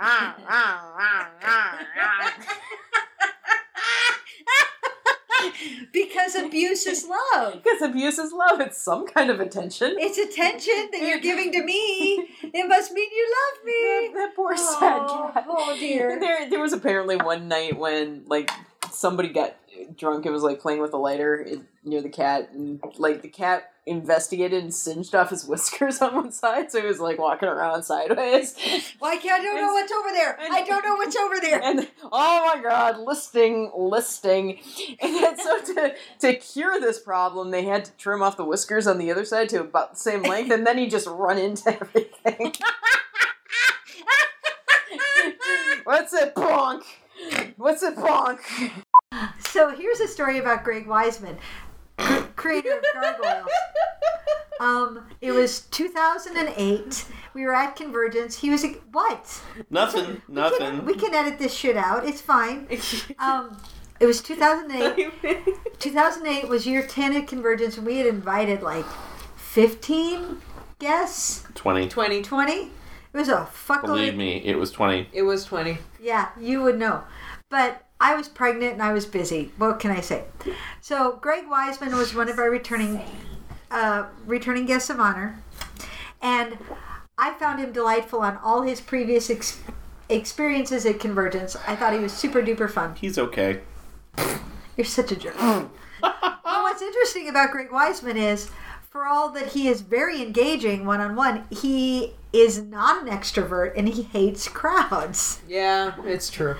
ah, 0.00 0.36
because 5.92 6.34
abuse 6.34 6.86
is 6.86 7.06
love. 7.06 7.62
Because 7.62 7.82
abuse 7.82 8.18
is 8.18 8.32
love. 8.32 8.60
It's 8.60 8.78
some 8.78 9.06
kind 9.06 9.30
of 9.30 9.40
attention. 9.40 9.96
It's 9.98 10.18
attention 10.18 10.88
that 10.92 11.00
you're 11.02 11.20
giving 11.20 11.52
to 11.52 11.62
me. 11.62 12.28
It 12.52 12.68
must 12.68 12.92
mean 12.92 13.08
you 13.12 13.34
love 13.38 13.64
me. 13.64 13.72
That, 13.72 14.14
that 14.28 14.36
poor 14.36 14.56
sad 14.56 15.02
Oh, 15.04 15.30
cat. 15.32 15.46
oh 15.48 15.76
dear. 15.78 16.18
There, 16.20 16.50
there 16.50 16.60
was 16.60 16.72
apparently 16.72 17.16
one 17.16 17.46
night 17.48 17.78
when 17.78 18.22
like 18.26 18.50
somebody 18.90 19.28
got 19.28 19.54
drunk 19.96 20.24
and 20.24 20.34
was 20.34 20.42
like 20.42 20.60
playing 20.60 20.80
with 20.80 20.92
a 20.92 20.96
lighter 20.96 21.46
near 21.84 22.02
the 22.02 22.08
cat, 22.08 22.50
and 22.52 22.80
like 22.98 23.22
the 23.22 23.28
cat 23.28 23.72
investigated 23.86 24.62
and 24.62 24.72
singed 24.72 25.14
off 25.14 25.30
his 25.30 25.44
whiskers 25.48 26.00
on 26.00 26.14
one 26.14 26.32
side, 26.32 26.70
so 26.70 26.80
he 26.80 26.86
was 26.86 27.00
like 27.00 27.18
walking 27.18 27.48
around 27.48 27.82
sideways. 27.82 28.54
Why 28.98 29.16
can't 29.16 29.40
I 29.40 29.44
don't 29.44 29.56
know 29.56 29.72
what's 29.72 29.92
over 29.92 30.10
there? 30.10 30.38
I 30.40 30.62
don't 30.62 30.84
know 30.84 30.94
what's 30.96 31.16
over 31.16 31.40
there. 31.40 31.62
And 31.62 31.88
oh 32.04 32.52
my 32.54 32.62
god, 32.62 32.98
listing, 33.00 33.72
listing. 33.76 34.60
And 35.00 35.14
then, 35.14 35.38
so 35.38 35.60
to 35.74 35.94
to 36.20 36.34
cure 36.34 36.80
this 36.80 36.98
problem, 36.98 37.50
they 37.50 37.64
had 37.64 37.84
to 37.86 37.92
trim 37.92 38.22
off 38.22 38.36
the 38.36 38.44
whiskers 38.44 38.86
on 38.86 38.98
the 38.98 39.10
other 39.10 39.24
side 39.24 39.48
to 39.50 39.60
about 39.60 39.92
the 39.92 39.98
same 39.98 40.22
length, 40.22 40.50
and 40.50 40.66
then 40.66 40.78
he 40.78 40.86
just 40.86 41.06
run 41.06 41.38
into 41.38 41.68
everything. 41.80 42.54
What's 45.84 46.12
it, 46.12 46.34
bonk? 46.34 46.82
What's 47.56 47.82
it, 47.82 47.96
bonk? 47.96 48.40
So 49.40 49.70
here's 49.76 50.00
a 50.00 50.08
story 50.08 50.38
about 50.38 50.64
Greg 50.64 50.86
Weisman, 50.86 51.36
creator 52.36 52.78
of 52.78 52.84
Gargoyles. 52.94 53.50
Um, 54.60 55.06
it 55.20 55.32
was 55.32 55.62
2008. 55.62 57.04
We 57.34 57.44
were 57.46 57.54
at 57.54 57.76
Convergence. 57.76 58.38
He 58.38 58.50
was 58.50 58.64
a, 58.64 58.68
what? 58.92 59.40
Nothing, 59.70 60.06
We 60.06 60.12
can, 60.14 60.22
nothing. 60.28 60.84
we 60.84 60.94
can 60.94 61.14
edit 61.14 61.38
this 61.38 61.54
shit 61.54 61.76
out. 61.76 62.06
It's 62.06 62.20
fine. 62.20 62.68
Um, 63.18 63.56
it 63.98 64.06
was 64.06 64.22
2008. 64.22 65.10
2008 65.78 66.48
was 66.48 66.66
year 66.66 66.86
10 66.86 67.16
at 67.16 67.28
Convergence, 67.28 67.76
and 67.76 67.86
we 67.86 67.98
had 67.98 68.06
invited 68.06 68.62
like 68.62 68.86
15 69.36 70.40
guests. 70.78 71.44
20. 71.54 71.88
20. 71.88 72.22
20. 72.22 72.52
It 72.52 72.70
was 73.12 73.28
a 73.28 73.44
fuck. 73.46 73.82
Believe 73.84 74.14
me, 74.16 74.36
it 74.44 74.56
was 74.56 74.70
20. 74.70 75.08
It 75.12 75.22
was 75.22 75.44
20. 75.44 75.76
Yeah, 76.00 76.30
you 76.38 76.62
would 76.62 76.78
know. 76.78 77.04
But 77.48 77.84
I 78.00 78.14
was 78.14 78.28
pregnant 78.28 78.74
and 78.74 78.82
I 78.82 78.92
was 78.92 79.04
busy. 79.06 79.52
What 79.58 79.78
can 79.78 79.90
I 79.90 80.00
say? 80.00 80.24
So 80.80 81.18
Greg 81.20 81.44
Weisman 81.44 81.96
was 81.96 82.14
one 82.14 82.28
of 82.28 82.38
our 82.38 82.50
returning 82.50 83.02
uh, 83.70 84.06
returning 84.26 84.66
guests 84.66 84.90
of 84.90 84.98
honor, 84.98 85.42
and 86.20 86.58
I 87.16 87.34
found 87.34 87.60
him 87.60 87.72
delightful 87.72 88.20
on 88.20 88.36
all 88.38 88.62
his 88.62 88.80
previous 88.80 89.30
ex- 89.30 89.60
experiences 90.08 90.86
at 90.86 90.98
Convergence. 90.98 91.56
I 91.68 91.76
thought 91.76 91.92
he 91.92 92.00
was 92.00 92.12
super 92.12 92.42
duper 92.42 92.68
fun. 92.68 92.96
He's 92.96 93.18
okay. 93.18 93.60
You're 94.76 94.84
such 94.86 95.12
a 95.12 95.16
jerk. 95.16 95.38
well, 95.40 95.70
what's 96.44 96.82
interesting 96.82 97.28
about 97.28 97.50
Greg 97.52 97.68
Weisman 97.68 98.16
is, 98.16 98.50
for 98.88 99.06
all 99.06 99.30
that 99.32 99.48
he 99.48 99.68
is 99.68 99.82
very 99.82 100.20
engaging 100.22 100.84
one 100.84 101.00
on 101.00 101.14
one, 101.14 101.44
he 101.50 102.14
is 102.32 102.62
not 102.62 103.06
an 103.06 103.12
extrovert 103.12 103.72
and 103.76 103.88
he 103.88 104.02
hates 104.02 104.48
crowds. 104.48 105.40
Yeah, 105.48 105.94
it's 106.04 106.30
true. 106.30 106.56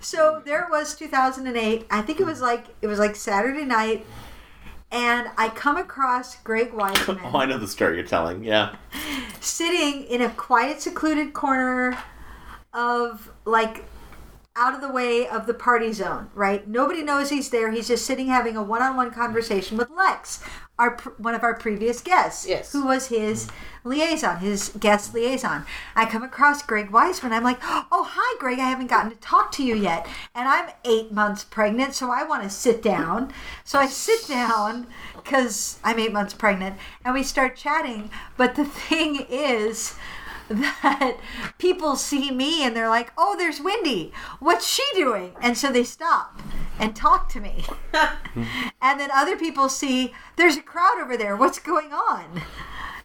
So 0.00 0.42
there 0.44 0.66
was 0.70 0.94
2008. 0.96 1.86
I 1.90 2.02
think 2.02 2.20
it 2.20 2.26
was 2.26 2.40
like 2.40 2.66
it 2.82 2.86
was 2.86 2.98
like 2.98 3.16
Saturday 3.16 3.64
night, 3.64 4.04
and 4.90 5.28
I 5.38 5.48
come 5.48 5.76
across 5.76 6.36
Greg 6.42 6.72
Weisman 6.72 7.20
Oh, 7.32 7.38
I 7.38 7.46
know 7.46 7.58
the 7.58 7.68
story 7.68 7.96
you're 7.96 8.06
telling. 8.06 8.44
Yeah. 8.44 8.76
sitting 9.40 10.04
in 10.04 10.20
a 10.22 10.30
quiet, 10.30 10.80
secluded 10.82 11.32
corner 11.32 11.98
of 12.72 13.30
like 13.44 13.84
out 14.56 14.72
of 14.74 14.80
the 14.80 14.88
way 14.90 15.26
of 15.26 15.46
the 15.48 15.54
party 15.54 15.92
zone, 15.92 16.30
right? 16.34 16.68
Nobody 16.68 17.02
knows 17.02 17.30
he's 17.30 17.50
there. 17.50 17.72
He's 17.72 17.88
just 17.88 18.06
sitting 18.06 18.26
having 18.28 18.56
a 18.56 18.62
one-on-one 18.62 19.10
conversation 19.10 19.76
with 19.76 19.90
Lex, 19.90 20.44
our 20.78 20.96
one 21.18 21.34
of 21.34 21.44
our 21.44 21.54
previous 21.54 22.00
guests, 22.00 22.46
Yes. 22.46 22.72
who 22.72 22.84
was 22.84 23.06
his 23.06 23.46
mm-hmm. 23.46 23.90
liaison, 23.90 24.38
his 24.38 24.70
guest 24.80 25.14
liaison. 25.14 25.64
I 25.94 26.04
come 26.06 26.22
across 26.22 26.62
Greg 26.62 26.90
Weisman. 26.90 27.30
I'm 27.30 27.44
like, 27.44 27.58
"Oh, 27.62 28.08
hi, 28.10 28.38
Greg. 28.40 28.58
I 28.58 28.68
haven't 28.68 28.88
gotten 28.88 29.10
to 29.10 29.16
talk 29.18 29.52
to 29.52 29.64
you 29.64 29.76
yet, 29.76 30.06
and 30.34 30.48
I'm 30.48 30.70
eight 30.84 31.12
months 31.12 31.44
pregnant, 31.44 31.94
so 31.94 32.10
I 32.10 32.24
want 32.24 32.42
to 32.42 32.50
sit 32.50 32.82
down." 32.82 33.32
So 33.64 33.78
I 33.78 33.86
sit 33.86 34.26
down 34.26 34.88
because 35.14 35.78
I'm 35.84 35.98
eight 36.00 36.12
months 36.12 36.34
pregnant, 36.34 36.76
and 37.04 37.14
we 37.14 37.22
start 37.22 37.56
chatting. 37.56 38.10
But 38.36 38.56
the 38.56 38.64
thing 38.88 39.26
is 39.28 39.94
that 40.48 41.16
people 41.58 41.96
see 41.96 42.30
me 42.30 42.64
and 42.64 42.76
they're 42.76 42.88
like, 42.88 43.12
"Oh, 43.16 43.34
there's 43.36 43.60
Wendy. 43.60 44.12
What's 44.40 44.66
she 44.66 44.84
doing?" 44.94 45.34
And 45.40 45.56
so 45.56 45.72
they 45.72 45.84
stop 45.84 46.40
and 46.78 46.94
talk 46.94 47.28
to 47.30 47.40
me. 47.40 47.64
and 48.82 49.00
then 49.00 49.10
other 49.12 49.36
people 49.36 49.68
see 49.68 50.12
there's 50.36 50.56
a 50.56 50.62
crowd 50.62 51.00
over 51.00 51.16
there. 51.16 51.36
What's 51.36 51.58
going 51.58 51.92
on? 51.92 52.42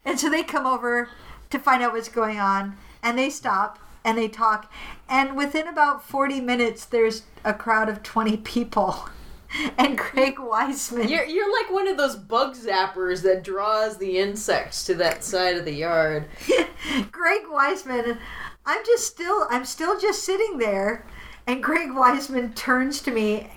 And 0.03 0.19
so 0.19 0.29
they 0.29 0.43
come 0.43 0.65
over 0.65 1.09
to 1.49 1.59
find 1.59 1.81
out 1.81 1.93
what's 1.93 2.09
going 2.09 2.39
on 2.39 2.77
and 3.01 3.17
they 3.17 3.29
stop 3.29 3.79
and 4.03 4.17
they 4.17 4.27
talk 4.27 4.71
and 5.07 5.35
within 5.35 5.67
about 5.67 6.03
40 6.03 6.39
minutes 6.41 6.85
there's 6.85 7.23
a 7.43 7.53
crowd 7.53 7.89
of 7.89 8.03
20 8.03 8.37
people. 8.37 9.09
And 9.77 9.97
Craig 9.97 10.35
Weisman 10.35 11.09
You're, 11.09 11.25
you're 11.25 11.51
like 11.51 11.71
one 11.71 11.87
of 11.87 11.97
those 11.97 12.15
bug 12.15 12.55
zappers 12.55 13.23
that 13.23 13.43
draws 13.43 13.97
the 13.97 14.17
insects 14.19 14.85
to 14.85 14.95
that 14.95 15.23
side 15.23 15.57
of 15.57 15.65
the 15.65 15.73
yard. 15.73 16.25
Greg 17.11 17.43
Weisman, 17.51 18.19
I'm 18.65 18.85
just 18.85 19.07
still, 19.07 19.47
I'm 19.49 19.65
still 19.65 19.99
just 19.99 20.23
sitting 20.23 20.57
there, 20.57 21.05
and 21.47 21.63
Greg 21.63 21.89
Weisman 21.89 22.55
turns 22.55 23.01
to 23.01 23.11
me 23.11 23.49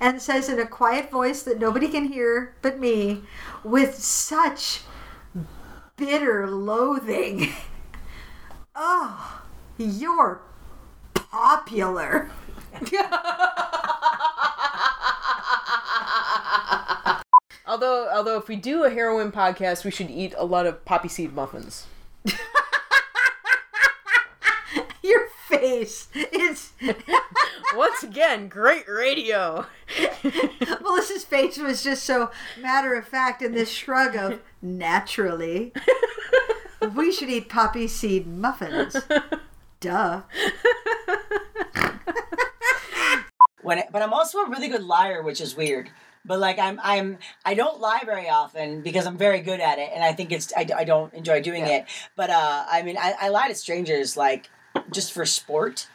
and 0.00 0.20
says 0.20 0.48
in 0.48 0.58
a 0.58 0.66
quiet 0.66 1.10
voice 1.10 1.42
that 1.42 1.60
nobody 1.60 1.88
can 1.88 2.04
hear 2.04 2.54
but 2.62 2.78
me, 2.78 3.22
with 3.64 3.94
such 3.96 4.82
bitter 5.96 6.48
loathing, 6.48 7.52
"Oh, 8.74 9.42
you're 9.78 10.42
popular." 11.14 12.30
Although, 17.82 18.08
although 18.10 18.36
if 18.36 18.46
we 18.46 18.54
do 18.54 18.84
a 18.84 18.90
heroin 18.90 19.32
podcast, 19.32 19.84
we 19.84 19.90
should 19.90 20.08
eat 20.08 20.34
a 20.38 20.44
lot 20.44 20.66
of 20.66 20.84
poppy 20.84 21.08
seed 21.08 21.32
muffins. 21.32 21.88
Your 25.02 25.26
face 25.48 26.06
is. 26.14 26.74
Once 27.74 28.04
again, 28.04 28.46
great 28.46 28.88
radio. 28.88 29.66
Melissa's 30.80 31.24
face 31.24 31.58
was 31.58 31.82
just 31.82 32.04
so 32.04 32.30
matter 32.56 32.94
of 32.94 33.08
fact, 33.08 33.42
and 33.42 33.52
this 33.52 33.68
shrug 33.68 34.14
of 34.14 34.38
naturally. 34.62 35.72
we 36.94 37.10
should 37.10 37.30
eat 37.30 37.48
poppy 37.48 37.88
seed 37.88 38.28
muffins. 38.28 38.94
Duh. 39.80 40.22
when 43.60 43.78
it, 43.78 43.86
but 43.90 44.02
I'm 44.02 44.12
also 44.12 44.38
a 44.38 44.48
really 44.48 44.68
good 44.68 44.84
liar, 44.84 45.20
which 45.20 45.40
is 45.40 45.56
weird. 45.56 45.90
But 46.24 46.38
like 46.38 46.58
I'm 46.58 46.80
I'm 46.82 47.18
I 47.44 47.54
don't 47.54 47.80
lie 47.80 48.02
very 48.04 48.28
often 48.28 48.82
because 48.82 49.06
I'm 49.06 49.16
very 49.18 49.40
good 49.40 49.60
at 49.60 49.78
it, 49.78 49.90
and 49.94 50.04
I 50.04 50.12
think 50.12 50.30
it's 50.32 50.52
I, 50.56 50.66
I 50.76 50.84
don't 50.84 51.12
enjoy 51.14 51.42
doing 51.42 51.66
it. 51.66 51.86
But 52.16 52.30
uh, 52.30 52.64
I 52.70 52.82
mean 52.82 52.96
I, 52.96 53.14
I 53.20 53.28
lie 53.28 53.48
to 53.48 53.54
strangers 53.54 54.16
like 54.16 54.48
just 54.92 55.12
for 55.12 55.26
sport. 55.26 55.88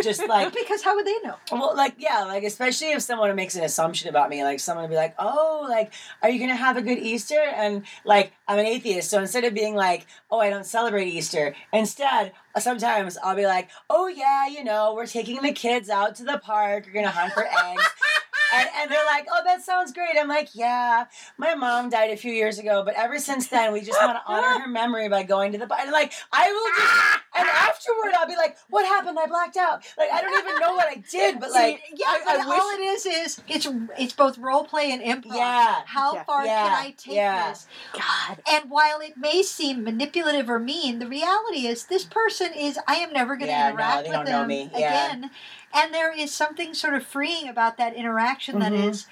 just 0.00 0.24
like 0.28 0.54
Because 0.54 0.82
how 0.84 0.94
would 0.94 1.04
they 1.04 1.18
know? 1.24 1.34
well, 1.50 1.74
like 1.76 1.94
yeah, 1.98 2.22
like 2.24 2.44
especially 2.44 2.92
if 2.92 3.02
someone 3.02 3.34
makes 3.34 3.56
an 3.56 3.64
assumption 3.64 4.08
about 4.08 4.30
me, 4.30 4.44
like 4.44 4.60
someone 4.60 4.84
would 4.84 4.90
be 4.90 4.96
like, 4.96 5.16
"Oh, 5.18 5.66
like, 5.68 5.92
are 6.22 6.30
you 6.30 6.38
gonna 6.38 6.54
have 6.54 6.76
a 6.76 6.82
good 6.82 6.98
Easter?" 6.98 7.40
And 7.40 7.82
like, 8.04 8.32
I'm 8.46 8.60
an 8.60 8.66
atheist, 8.66 9.10
so 9.10 9.18
instead 9.20 9.42
of 9.42 9.52
being 9.52 9.74
like, 9.74 10.06
"Oh, 10.30 10.38
I 10.38 10.50
don't 10.50 10.64
celebrate 10.64 11.08
Easter," 11.08 11.56
instead, 11.72 12.32
sometimes 12.58 13.18
I'll 13.24 13.34
be 13.34 13.46
like, 13.46 13.70
"Oh 13.90 14.06
yeah, 14.06 14.46
you 14.46 14.62
know, 14.62 14.94
we're 14.94 15.06
taking 15.08 15.42
the 15.42 15.52
kids 15.52 15.90
out 15.90 16.14
to 16.16 16.24
the 16.24 16.38
park. 16.38 16.84
We're 16.86 16.92
gonna 16.92 17.10
hunt 17.10 17.32
for 17.32 17.44
eggs." 17.44 17.82
And, 18.52 18.68
and 18.76 18.90
they're 18.90 19.04
like, 19.06 19.26
oh, 19.30 19.40
that 19.44 19.62
sounds 19.62 19.92
great. 19.92 20.16
I'm 20.18 20.28
like, 20.28 20.50
yeah, 20.54 21.06
my 21.38 21.54
mom 21.54 21.88
died 21.88 22.10
a 22.10 22.16
few 22.16 22.32
years 22.32 22.58
ago, 22.58 22.82
but 22.84 22.94
ever 22.94 23.18
since 23.18 23.48
then, 23.48 23.72
we 23.72 23.80
just 23.80 24.00
want 24.02 24.16
to 24.16 24.22
honor 24.32 24.60
her 24.60 24.68
memory 24.68 25.08
by 25.08 25.22
going 25.22 25.52
to 25.52 25.58
the. 25.58 25.64
And 25.74 25.90
like, 25.90 26.12
I 26.32 26.50
will 26.52 26.70
just, 26.76 27.18
and 27.36 27.48
afterward, 27.48 28.12
I'll 28.16 28.28
be 28.28 28.36
like, 28.36 28.56
what 28.68 28.84
happened? 28.86 29.18
I 29.18 29.26
blacked 29.26 29.56
out. 29.56 29.84
Like, 29.98 30.10
I 30.12 30.20
don't 30.20 30.38
even 30.38 30.60
know 30.60 30.74
what 30.74 30.86
I 30.86 31.02
did, 31.10 31.40
but 31.40 31.50
like, 31.52 31.82
yeah, 31.94 32.06
I, 32.08 32.20
but 32.24 32.40
I 32.40 32.48
wish. 32.48 32.58
all 32.60 32.70
it 32.70 32.80
is 32.80 33.06
is 33.06 33.42
it's 33.48 33.68
it's 33.98 34.12
both 34.12 34.38
role 34.38 34.64
play 34.64 34.92
and 34.92 35.02
improv. 35.02 35.34
Yeah. 35.36 35.76
How 35.86 36.14
Yeah. 36.14 36.24
far 36.24 36.44
Yeah. 36.46 36.62
can 36.62 36.72
I 36.86 36.90
take 36.96 37.14
Yeah. 37.14 37.48
this? 37.50 37.66
God. 37.92 38.42
And 38.50 38.70
while 38.70 39.00
it 39.00 39.16
may 39.16 39.42
seem 39.42 39.82
manipulative 39.84 40.48
or 40.50 40.58
mean, 40.58 40.98
the 40.98 41.08
reality 41.08 41.66
is 41.66 41.86
this 41.86 42.04
person 42.04 42.52
is 42.52 42.78
I 42.86 42.96
am 42.96 43.12
never 43.12 43.36
going 43.36 43.48
to 43.48 43.52
Yeah, 43.52 43.64
no, 43.64 43.70
interact 43.70 43.96
they 43.96 44.02
with 44.10 44.12
don't 44.12 44.24
know 44.26 44.38
them 44.40 44.48
me. 44.48 44.70
Yeah. 44.74 45.06
again. 45.12 45.30
And 45.74 45.92
there 45.92 46.12
is 46.16 46.32
something 46.32 46.72
sort 46.74 46.94
of 46.94 47.04
freeing 47.06 47.48
about 47.48 47.76
that 47.78 47.94
interaction 47.94 48.58
that 48.60 48.72
Mhm. 48.72 48.88
is 48.88 49.06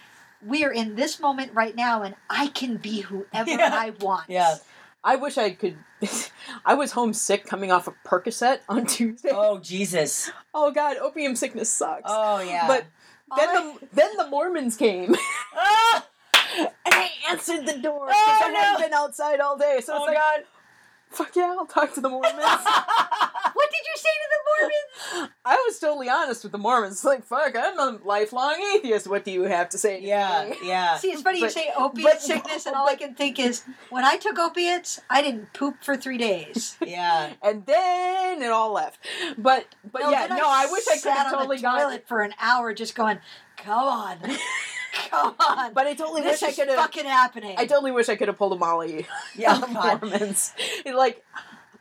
we 0.44 0.64
are 0.64 0.72
in 0.72 0.94
this 0.96 1.20
moment 1.20 1.52
right 1.54 1.74
now 1.76 2.02
and 2.02 2.14
I 2.30 2.48
can 2.48 2.76
be 2.76 3.00
whoever 3.00 3.50
Yeah. 3.50 3.70
I 3.72 3.90
want. 3.90 4.28
Yeah. 4.28 4.56
I 5.04 5.16
wish 5.16 5.36
I 5.38 5.50
could. 5.50 5.76
I 6.64 6.74
was 6.74 6.92
homesick 6.92 7.44
coming 7.46 7.72
off 7.72 7.86
of 7.88 7.94
Percocet 8.04 8.60
on 8.68 8.86
Tuesday. 8.86 9.30
Oh, 9.32 9.58
Jesus. 9.58 10.30
Oh 10.54 10.70
God, 10.70 10.98
opium 10.98 11.34
sickness 11.34 11.70
sucks. 11.70 12.02
Oh, 12.06 12.38
yeah. 12.40 12.66
But 12.66 12.84
then 13.36 13.56
All 13.56 13.72
the 13.80 13.88
then 13.94 14.16
the 14.18 14.26
Mormons 14.28 14.76
came 14.76 15.16
Ah! 15.56 16.06
and 16.54 16.68
I 16.94 17.10
answered 17.30 17.66
the 17.66 17.78
door 17.78 18.06
because 18.06 18.16
Oh, 18.26 18.44
I 18.44 18.50
hadn't 18.50 18.80
no. 18.80 18.84
been 18.86 18.92
outside 18.94 19.40
all 19.40 19.56
day. 19.56 19.80
So 19.82 19.94
Oh, 19.94 19.96
it's 19.98 20.06
like, 20.08 20.16
God. 20.18 20.44
Fuck 21.12 21.34
yeah, 21.36 21.54
I'll 21.58 21.66
talk 21.66 21.92
to 21.94 22.00
the 22.00 22.08
Mormons. 22.08 22.34
What 23.54 23.70
did 23.70 23.80
you 23.86 23.96
say 23.96 24.08
to 24.08 24.28
the 24.30 25.20
Mormons? 25.20 25.32
I 25.44 25.54
was 25.66 25.78
totally 25.78 26.08
honest 26.08 26.42
with 26.42 26.52
the 26.52 26.58
Mormons. 26.58 26.94
It's 26.94 27.04
like, 27.04 27.22
fuck, 27.24 27.54
I'm 27.56 27.78
a 27.78 27.98
lifelong 28.04 28.56
atheist. 28.74 29.06
What 29.06 29.24
do 29.26 29.30
you 29.30 29.42
have 29.42 29.68
to 29.70 29.78
say? 29.78 30.00
to 30.00 30.06
Yeah, 30.06 30.48
me? 30.50 30.56
yeah. 30.68 30.96
See, 30.96 31.08
it's 31.08 31.20
funny 31.22 31.40
you 31.40 31.50
say 31.50 31.70
opiate 31.76 32.04
but- 32.14 32.22
sickness, 32.22 32.64
and 32.66 32.74
all 32.76 32.88
I 32.88 32.94
can 32.94 33.14
think 33.14 33.38
is 33.38 33.62
when 33.90 34.04
I 34.04 34.16
took 34.16 34.38
opiates, 34.38 35.00
I 35.10 35.20
didn't 35.22 35.52
poop 35.52 35.76
for 35.84 35.96
three 35.98 36.16
days. 36.18 36.76
Yeah. 36.84 37.32
And 37.42 37.66
then 37.66 38.40
it 38.42 38.50
all 38.50 38.72
left. 38.72 39.00
But 39.36 39.66
but 39.92 40.02
yeah, 40.10 40.28
no, 40.30 40.44
I 40.46 40.66
wish 40.72 40.84
I 40.88 40.92
could 40.94 41.00
sat 41.02 41.16
have 41.18 41.26
on 41.26 41.32
totally 41.40 41.56
the 41.58 41.62
gone. 41.62 41.80
toilet 41.80 42.04
for 42.08 42.22
an 42.22 42.32
hour, 42.40 42.72
just 42.72 42.94
going, 42.94 43.18
"Come 43.62 43.84
on, 43.84 44.18
come 45.10 45.34
on." 45.38 45.72
But 45.74 45.86
I 45.86 45.94
totally 45.94 46.22
this 46.22 46.40
wish 46.42 46.50
I 46.50 46.52
could 46.54 46.68
have. 46.68 46.76
fucking 46.78 47.04
happening. 47.04 47.54
I 47.58 47.66
totally 47.66 47.92
wish 47.92 48.08
I 48.08 48.16
could 48.16 48.28
have 48.28 48.36
pulled 48.38 48.52
a 48.52 48.56
Molly. 48.56 49.06
Yeah, 49.36 49.54
on 49.54 49.60
the 49.60 49.66
God. 49.68 50.02
Mormons. 50.02 50.52
like, 50.94 51.24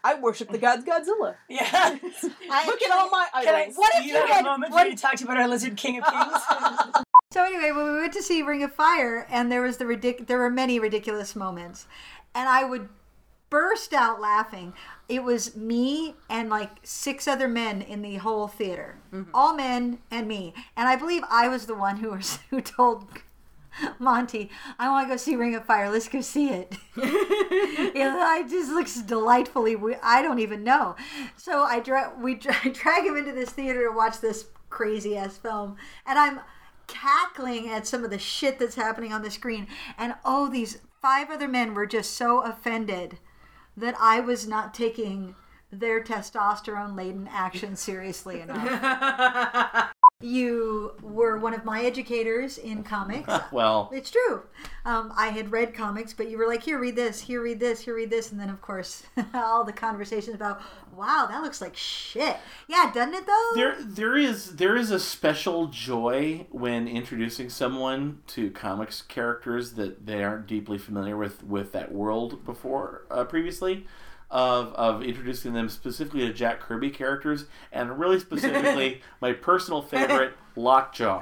I 0.03 0.15
worship 0.15 0.49
the 0.49 0.57
gods 0.57 0.83
Godzilla. 0.85 1.35
Yeah. 1.49 1.67
I 1.71 2.63
Look 2.65 2.81
at 2.81 2.91
all 2.91 3.09
my 3.09 3.27
Can 3.43 3.53
I, 3.55 3.61
idols. 3.63 3.77
What 3.77 3.91
if 3.95 4.01
do 4.03 4.07
you 4.09 4.15
have 4.15 4.29
had- 4.29 4.41
a 4.41 4.43
moment 4.43 4.71
what- 4.73 4.81
where 4.83 4.89
you 4.91 4.97
talked 4.97 5.21
about 5.21 5.37
our 5.37 5.47
lizard 5.47 5.77
king 5.77 6.01
of 6.01 6.05
kings? 6.05 6.41
So 7.33 7.41
anyway, 7.45 7.71
when 7.71 7.85
we 7.93 7.99
went 8.01 8.11
to 8.11 8.21
see 8.21 8.41
Ring 8.41 8.61
of 8.61 8.73
Fire, 8.73 9.25
and 9.29 9.49
there 9.49 9.61
was 9.61 9.77
the 9.77 9.85
ridic- 9.85 10.27
there 10.27 10.37
were 10.37 10.49
many 10.49 10.79
ridiculous 10.79 11.33
moments, 11.33 11.87
and 12.35 12.49
I 12.49 12.65
would 12.65 12.89
burst 13.51 13.93
out 13.93 14.19
laughing. 14.19 14.73
It 15.07 15.23
was 15.23 15.55
me 15.55 16.15
and 16.27 16.49
like 16.49 16.79
six 16.81 17.27
other 17.27 17.47
men 17.47 17.83
in 17.83 18.01
the 18.01 18.15
whole 18.15 18.47
theater, 18.47 18.97
mm-hmm. 19.13 19.29
all 19.35 19.53
men 19.53 19.99
and 20.09 20.27
me, 20.27 20.55
and 20.75 20.89
I 20.89 20.95
believe 20.95 21.21
I 21.29 21.47
was 21.47 21.67
the 21.67 21.75
one 21.75 21.97
who 21.97 22.09
was 22.09 22.39
who 22.49 22.61
told. 22.61 23.07
Monty, 23.99 24.49
I 24.77 24.89
want 24.89 25.07
to 25.07 25.13
go 25.13 25.15
see 25.15 25.37
Ring 25.37 25.55
of 25.55 25.63
Fire. 25.63 25.89
Let's 25.89 26.09
go 26.09 26.19
see 26.19 26.49
it. 26.49 26.75
it 26.97 28.49
just 28.49 28.69
looks 28.69 29.01
delightfully. 29.01 29.77
we- 29.77 29.95
I 30.03 30.21
don't 30.21 30.39
even 30.39 30.65
know. 30.65 30.97
So 31.37 31.63
I 31.63 31.79
dra- 31.79 32.13
we 32.19 32.35
dra- 32.35 32.53
drag 32.73 33.05
him 33.05 33.15
into 33.15 33.31
this 33.31 33.51
theater 33.51 33.87
to 33.87 33.95
watch 33.95 34.19
this 34.19 34.47
crazy 34.69 35.15
ass 35.15 35.37
film, 35.37 35.77
and 36.05 36.19
I'm 36.19 36.41
cackling 36.87 37.69
at 37.69 37.87
some 37.87 38.03
of 38.03 38.11
the 38.11 38.19
shit 38.19 38.59
that's 38.59 38.75
happening 38.75 39.13
on 39.13 39.21
the 39.21 39.31
screen. 39.31 39.67
And 39.97 40.15
oh, 40.25 40.49
these 40.49 40.79
five 41.01 41.29
other 41.29 41.47
men 41.47 41.73
were 41.73 41.87
just 41.87 42.11
so 42.15 42.41
offended 42.41 43.19
that 43.81 43.95
I 43.99 44.19
was 44.21 44.47
not 44.47 44.73
taking 44.73 45.35
their 45.71 46.03
testosterone 46.03 46.95
laden 46.97 47.27
action 47.31 47.75
seriously 47.75 48.41
enough. 48.41 49.91
you 50.21 50.93
were 51.01 51.37
one 51.37 51.53
of 51.53 51.65
my 51.65 51.83
educators 51.83 52.57
in 52.57 52.83
comics. 52.83 53.31
Well, 53.51 53.89
It's 53.93 54.11
true. 54.11 54.43
Um, 54.85 55.11
I 55.15 55.27
had 55.27 55.51
read 55.51 55.73
comics, 55.73 56.13
but 56.13 56.29
you 56.29 56.37
were 56.37 56.47
like, 56.47 56.63
here, 56.63 56.79
read 56.79 56.95
this, 56.95 57.21
here, 57.21 57.41
read 57.41 57.59
this, 57.59 57.81
here, 57.81 57.95
read 57.95 58.09
this. 58.09 58.31
And 58.31 58.39
then, 58.39 58.49
of 58.49 58.61
course, 58.61 59.03
all 59.33 59.63
the 59.63 59.73
conversations 59.73 60.35
about, 60.35 60.61
wow, 60.95 61.27
that 61.29 61.41
looks 61.41 61.59
like 61.59 61.75
shit. 61.75 62.37
Yeah, 62.67 62.91
doesn't 62.93 63.13
it, 63.13 63.25
though? 63.25 63.49
there 63.55 63.75
there 63.81 64.15
is 64.17 64.55
there 64.55 64.75
is 64.75 64.91
a 64.91 64.99
special 64.99 65.67
joy 65.67 66.45
when 66.51 66.87
introducing 66.87 67.49
someone 67.49 68.21
to 68.27 68.51
comics 68.51 69.01
characters 69.01 69.73
that 69.73 70.05
they 70.05 70.23
aren't 70.23 70.47
deeply 70.47 70.77
familiar 70.77 71.17
with 71.17 71.43
with 71.43 71.71
that 71.73 71.91
world 71.91 72.45
before 72.45 73.05
uh, 73.11 73.23
previously. 73.25 73.85
Of 74.31 74.73
of 74.73 75.03
introducing 75.03 75.53
them 75.53 75.69
specifically 75.69 76.21
to 76.21 76.33
Jack 76.33 76.61
Kirby 76.61 76.89
characters, 76.89 77.45
and 77.71 77.99
really 77.99 78.19
specifically 78.19 79.01
my 79.21 79.33
personal 79.33 79.81
favorite, 79.81 80.33
Lockjaw. 80.55 81.19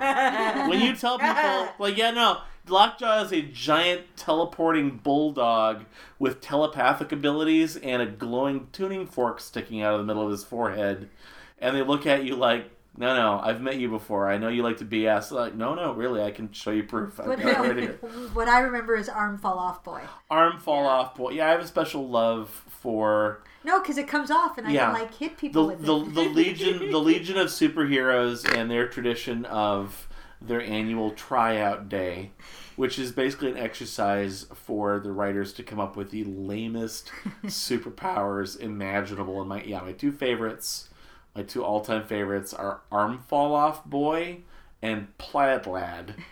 When 0.69 0.79
you 0.79 0.95
tell 0.95 1.17
people 1.17 1.69
like, 1.79 1.97
yeah, 1.97 2.11
no, 2.11 2.41
Lockjaw 2.67 3.23
is 3.23 3.33
a 3.33 3.41
giant 3.41 4.15
teleporting 4.15 4.97
bulldog 4.97 5.85
with 6.19 6.39
telepathic 6.39 7.11
abilities 7.11 7.75
and 7.77 8.01
a 8.01 8.05
glowing 8.05 8.67
tuning 8.71 9.07
fork 9.07 9.39
sticking 9.39 9.81
out 9.81 9.93
of 9.93 9.99
the 9.99 10.05
middle 10.05 10.23
of 10.23 10.31
his 10.31 10.43
forehead, 10.43 11.09
and 11.57 11.75
they 11.75 11.81
look 11.81 12.05
at 12.05 12.23
you 12.23 12.35
like. 12.35 12.71
No, 12.99 13.15
no, 13.15 13.39
I've 13.41 13.61
met 13.61 13.77
you 13.77 13.89
before. 13.89 14.29
I 14.29 14.37
know 14.37 14.49
you 14.49 14.61
like 14.61 14.77
to 14.77 14.85
BS. 14.85 15.31
Like, 15.31 15.55
no, 15.55 15.73
no, 15.73 15.93
really, 15.93 16.21
I 16.21 16.31
can 16.31 16.51
show 16.51 16.71
you 16.71 16.83
proof. 16.83 17.17
I've 17.19 17.27
What, 17.27 17.39
got 17.39 17.65
it 17.65 17.69
right 17.69 17.77
here. 17.77 17.93
what 18.33 18.49
I 18.49 18.59
remember 18.59 18.95
is 18.97 19.07
arm 19.07 19.37
fall 19.37 19.57
off 19.57 19.85
boy. 19.85 20.01
Arm 20.29 20.59
fall 20.59 20.85
off 20.85 21.15
boy. 21.15 21.31
Yeah, 21.31 21.47
I 21.47 21.51
have 21.51 21.61
a 21.61 21.67
special 21.67 22.09
love 22.09 22.49
for 22.67 23.41
No, 23.63 23.79
because 23.79 23.97
it 23.97 24.07
comes 24.09 24.29
off 24.29 24.57
and 24.57 24.67
I 24.67 24.71
Yeah. 24.71 24.91
can 24.91 25.01
like 25.01 25.15
hit 25.15 25.37
people 25.37 25.67
the 25.67 25.73
with 25.75 25.85
the, 25.85 25.95
it. 25.97 26.13
the 26.13 26.21
legion 26.29 26.79
the 26.91 26.99
legion 26.99 27.37
of 27.37 27.47
superheroes 27.47 28.45
and 28.53 28.69
their 28.69 28.87
tradition 28.89 29.45
of 29.45 30.09
their 30.41 30.61
annual 30.61 31.11
tryout 31.11 31.87
day, 31.89 32.31
which 32.75 32.99
is 32.99 33.13
basically 33.13 33.51
an 33.51 33.57
exercise 33.57 34.45
for 34.53 34.99
the 34.99 35.11
writers 35.13 35.53
to 35.53 35.63
come 35.63 35.79
up 35.79 35.95
with 35.95 36.11
the 36.11 36.23
lamest 36.25 37.11
superpowers 37.45 38.59
imaginable. 38.59 39.39
And 39.39 39.47
my 39.49 39.63
yeah, 39.63 39.79
my 39.81 39.93
two 39.93 40.11
favorites, 40.11 40.88
my 41.35 41.43
two 41.43 41.63
all 41.63 41.81
time 41.81 42.05
favorites 42.05 42.53
are 42.53 42.81
Arm 42.91 43.19
Fall 43.27 43.53
Off 43.55 43.85
Boy 43.85 44.39
and 44.81 45.15
Plaid 45.17 45.67
Lad, 45.67 46.15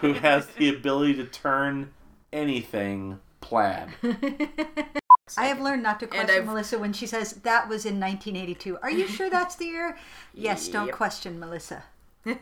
who 0.00 0.12
has 0.14 0.46
the 0.48 0.68
ability 0.68 1.14
to 1.14 1.24
turn 1.24 1.92
anything 2.32 3.20
plaid. 3.40 3.88
I 5.38 5.46
have 5.46 5.60
learned 5.60 5.82
not 5.82 6.00
to 6.00 6.06
question 6.06 6.44
Melissa 6.44 6.78
when 6.78 6.92
she 6.92 7.06
says 7.06 7.32
that 7.44 7.68
was 7.68 7.86
in 7.86 8.00
1982. 8.00 8.78
Are 8.82 8.90
you 8.90 9.06
sure 9.06 9.30
that's 9.30 9.54
the 9.56 9.66
year? 9.66 9.96
Yes, 10.34 10.68
don't 10.74 10.86
Yep. 10.88 10.94
question 10.96 11.38
Melissa. 11.40 11.84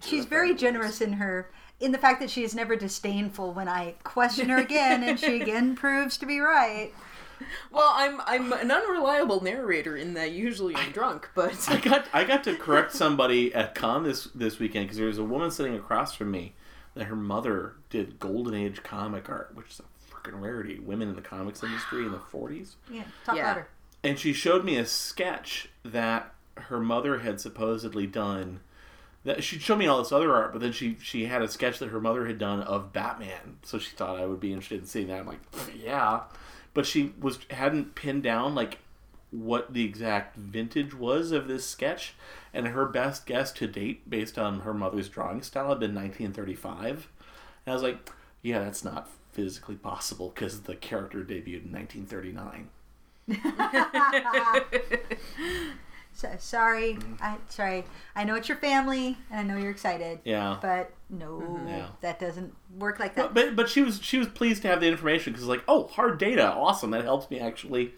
She's 0.00 0.24
very 0.24 0.54
generous 0.54 1.00
in 1.00 1.14
her 1.14 1.50
in 1.80 1.92
the 1.92 1.98
fact 1.98 2.20
that 2.20 2.30
she 2.30 2.44
is 2.44 2.54
never 2.54 2.76
disdainful 2.76 3.52
when 3.52 3.68
I 3.68 3.96
question 4.04 4.48
her 4.48 4.58
again 4.58 5.02
and 5.02 5.18
she 5.18 5.40
again 5.40 5.74
proves 5.74 6.16
to 6.18 6.26
be 6.26 6.38
right. 6.38 6.92
Well, 7.72 7.90
I'm 7.94 8.20
I'm 8.26 8.52
an 8.52 8.70
unreliable 8.70 9.42
narrator 9.42 9.96
in 9.96 10.14
that 10.14 10.32
usually 10.32 10.74
I'm 10.76 10.92
drunk, 10.92 11.30
but 11.34 11.54
I 11.68 11.78
got 11.78 12.06
I 12.12 12.24
got 12.24 12.44
to 12.44 12.56
correct 12.56 12.92
somebody 12.92 13.54
at 13.54 13.74
con 13.74 14.02
this 14.04 14.24
this 14.34 14.58
weekend 14.58 14.86
because 14.86 14.98
there 14.98 15.06
was 15.06 15.18
a 15.18 15.24
woman 15.24 15.50
sitting 15.50 15.74
across 15.74 16.14
from 16.14 16.30
me 16.30 16.54
that 16.94 17.04
her 17.04 17.16
mother 17.16 17.74
did 17.90 18.20
golden 18.20 18.54
age 18.54 18.82
comic 18.82 19.28
art, 19.30 19.52
which 19.54 19.70
is 19.70 19.80
a 19.80 20.14
freaking 20.14 20.40
rarity. 20.40 20.78
Women 20.78 21.08
in 21.08 21.16
the 21.16 21.22
comics 21.22 21.62
industry 21.62 22.04
in 22.04 22.12
the 22.12 22.18
forties, 22.30 22.76
Yeah, 22.90 23.04
talk 23.24 23.36
Yeah. 23.36 23.46
louder. 23.48 23.68
and 24.04 24.18
she 24.18 24.32
showed 24.32 24.64
me 24.64 24.76
a 24.76 24.84
sketch 24.86 25.68
that 25.84 26.34
her 26.56 26.78
mother 26.80 27.20
had 27.20 27.40
supposedly 27.40 28.06
done. 28.06 28.60
That 29.24 29.44
she 29.44 29.58
showed 29.60 29.78
me 29.78 29.86
all 29.86 30.02
this 30.02 30.10
other 30.12 30.34
art, 30.34 30.52
but 30.52 30.60
then 30.60 30.72
she 30.72 30.96
she 31.00 31.26
had 31.26 31.42
a 31.42 31.48
sketch 31.48 31.78
that 31.78 31.90
her 31.90 32.00
mother 32.00 32.26
had 32.26 32.38
done 32.38 32.60
of 32.60 32.92
Batman. 32.92 33.58
So 33.62 33.78
she 33.78 33.94
thought 33.96 34.18
I 34.18 34.26
would 34.26 34.40
be 34.40 34.52
interested 34.52 34.80
in 34.80 34.86
seeing 34.86 35.06
that. 35.06 35.20
I'm 35.20 35.26
like, 35.28 35.38
yeah, 35.74 36.22
but 36.74 36.86
she 36.86 37.12
was 37.20 37.40
hadn't 37.50 37.94
pinned 37.94 38.22
down 38.22 38.54
like 38.54 38.78
what 39.30 39.72
the 39.72 39.84
exact 39.84 40.36
vintage 40.36 40.94
was 40.94 41.32
of 41.32 41.48
this 41.48 41.66
sketch, 41.66 42.14
and 42.52 42.68
her 42.68 42.86
best 42.86 43.26
guess 43.26 43.50
to 43.52 43.66
date, 43.66 44.08
based 44.08 44.38
on 44.38 44.60
her 44.60 44.74
mother's 44.74 45.08
drawing 45.08 45.42
style, 45.42 45.70
had 45.70 45.80
been 45.80 45.94
1935. 45.94 47.08
And 47.64 47.72
I 47.72 47.74
was 47.74 47.82
like, 47.82 48.10
yeah, 48.42 48.58
that's 48.58 48.84
not 48.84 49.08
physically 49.32 49.76
possible 49.76 50.30
because 50.34 50.62
the 50.62 50.76
character 50.76 51.24
debuted 51.24 51.64
in 51.64 51.72
1939. 51.72 52.68
So, 56.14 56.28
sorry, 56.38 56.94
mm. 56.94 57.20
I 57.20 57.36
sorry. 57.48 57.84
I 58.14 58.24
know 58.24 58.34
it's 58.34 58.48
your 58.48 58.58
family 58.58 59.16
and 59.30 59.40
I 59.40 59.42
know 59.54 59.60
you're 59.60 59.70
excited, 59.70 60.20
Yeah. 60.24 60.58
but 60.60 60.92
no, 61.08 61.40
mm-hmm. 61.40 61.68
Yeah. 61.68 61.86
that 62.00 62.20
doesn't 62.20 62.54
work 62.78 62.98
like 62.98 63.14
that. 63.16 63.32
But, 63.32 63.34
but 63.34 63.56
but 63.56 63.68
she 63.68 63.82
was 63.82 64.00
she 64.02 64.18
was 64.18 64.28
pleased 64.28 64.62
to 64.62 64.68
have 64.68 64.80
the 64.80 64.88
information 64.88 65.32
because 65.32 65.46
like 65.46 65.62
oh 65.68 65.86
hard 65.88 66.18
data 66.18 66.52
awesome 66.52 66.90
that 66.90 67.04
helps 67.04 67.30
me 67.30 67.40
actually 67.40 67.94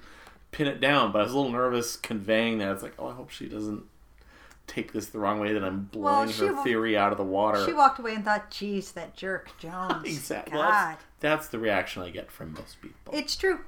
pin 0.53 0.67
it 0.69 0.81
down 0.81 1.11
but 1.11 1.21
I 1.21 1.23
was 1.25 1.33
a 1.33 1.37
little 1.37 1.51
nervous 1.51 1.97
conveying 1.97 2.59
that 2.59 2.71
it's 2.71 2.83
like 2.83 2.95
oh 2.99 3.09
I 3.09 3.13
hope 3.15 3.31
she 3.31 3.49
doesn't 3.49 3.83
take 4.67 4.93
this 4.93 5.07
the 5.07 5.19
wrong 5.19 5.41
way 5.41 5.53
that 5.53 5.63
I'm 5.65 5.85
blowing 5.85 6.31
she 6.31 6.47
her 6.47 6.63
theory 6.65 6.97
out 6.97 7.13
of 7.13 7.19
the 7.19 7.25
water 7.25 7.65
She 7.67 7.73
walked 7.73 7.99
away 7.99 8.15
and 8.15 8.25
thought, 8.25 8.51
"Geez, 8.51 8.93
that 8.93 9.17
jerk 9.17 9.51
Jones." 9.59 10.05
exactly 10.07 10.53
God, 10.53 10.71
that's, 10.71 11.05
that's 11.21 11.49
the 11.49 11.59
reaction 11.59 12.03
I 12.03 12.11
get 12.11 12.31
from 12.31 12.55
most 12.55 12.81
people 12.81 13.13
it's 13.13 13.37
true. 13.37 13.61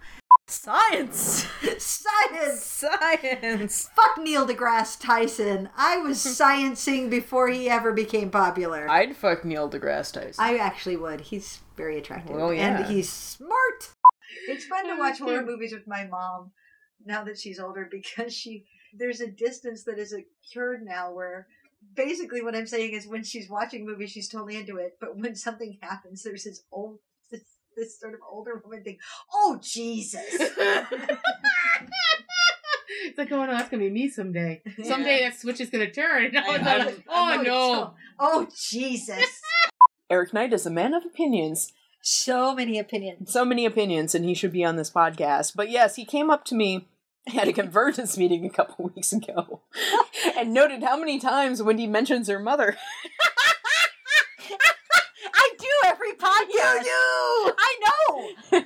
Science, 0.49 1.47
Science. 1.79 2.63
science. 2.63 3.91
Fuck 3.95 4.19
Neil 4.19 4.47
deGrasse 4.47 5.01
Tyson. 5.01 5.69
I 5.77 5.99
was 5.99 6.19
sciencing 6.25 7.11
before 7.11 7.49
he 7.49 7.69
ever 7.69 7.93
became 7.93 8.31
popular. 8.31 8.89
I, 8.89 9.01
I'd 9.03 9.17
fuck 9.17 9.45
Neil 9.45 9.69
deGrasse 9.69 10.13
Tyson. 10.13 10.45
I 10.45 10.57
actually 10.59 10.97
would. 10.97 11.21
He's 11.21 11.61
very 11.77 11.99
attractive. 11.99 12.35
Well, 12.37 12.53
yeah. 12.53 12.79
And 12.79 12.87
he's 12.87 13.11
smart. 13.11 13.91
It's 14.49 14.67
fun 14.67 14.87
to 14.89 14.97
watch 14.97 15.19
horror 15.19 15.45
movies 15.45 15.73
with 15.73 15.87
my 15.87 16.07
mom 16.07 16.53
now 17.05 17.25
that 17.25 17.39
she's 17.39 17.59
older 17.59 17.89
because 17.91 18.35
she 18.35 18.67
there's 18.95 19.21
a 19.21 19.31
distance 19.31 19.85
that 19.85 19.99
is 19.99 20.15
occurred 20.15 20.83
now 20.83 21.13
where 21.13 21.47
basically 21.95 22.43
what 22.43 22.57
I'm 22.57 22.67
saying 22.67 22.93
is 22.93 23.07
when 23.07 23.23
she's 23.23 23.51
watching 23.51 23.85
movies 23.85 24.11
she's 24.11 24.29
totally 24.29 24.57
into 24.57 24.77
it, 24.77 24.97
but 25.01 25.17
when 25.17 25.35
something 25.35 25.79
happens 25.83 26.23
there's 26.23 26.45
this 26.45 26.63
old 26.73 26.99
this, 27.77 27.87
this 27.89 28.01
sort 28.01 28.15
of 28.15 28.21
older 28.31 28.61
woman 28.65 28.83
thing. 28.83 28.99
Oh 29.33 29.59
Jesus. 29.63 30.21
It's 33.05 33.19
like, 33.19 33.33
oh 33.33 33.45
no, 33.45 33.53
that's 33.53 33.69
gonna 33.69 33.83
be 33.83 33.91
me 33.91 34.09
someday. 34.09 34.63
Someday 34.83 35.21
that 35.21 35.39
switch 35.39 35.61
is 35.61 35.71
gonna 35.71 35.91
turn. 35.91 36.33
Oh, 36.37 36.53
I 36.53 36.57
no. 36.57 36.63
know, 36.63 36.95
I 37.09 37.37
oh 37.39 37.43
no. 37.43 37.95
Oh 38.19 38.49
Jesus. 38.57 39.43
Eric 40.11 40.33
Knight 40.33 40.53
is 40.53 40.67
a 40.67 40.71
man 40.71 40.95
of 40.95 41.05
opinions. 41.05 41.73
So 42.01 42.55
many 42.55 42.79
opinions. 42.79 43.33
So 43.33 43.45
many 43.45 43.67
opinions, 43.67 44.15
and 44.15 44.25
he 44.25 44.35
should 44.35 44.53
be 44.53 44.65
on 44.65 44.77
this 44.77 44.91
podcast. 44.91 45.53
But 45.57 45.71
yes, 45.71 45.97
he 45.97 46.05
came 46.05 46.31
up 46.31 46.45
to 46.47 46.55
me 46.55 46.87
at 47.37 47.49
a 47.49 47.53
convergence 47.53 48.17
meeting 48.17 48.45
a 48.47 48.51
couple 48.51 48.93
weeks 48.95 49.13
ago 49.13 49.63
and 50.37 50.55
noted 50.55 50.83
how 50.83 50.97
many 50.97 51.19
times 51.19 51.63
Wendy 51.63 51.87
mentions 51.87 52.29
her 52.29 52.39
mother. 52.39 52.77
I 55.35 55.51
do 55.59 55.69
every 55.85 56.06
podcast. 56.21 56.83
do! 56.83 57.53
I 57.59 57.81
know. 57.83 58.63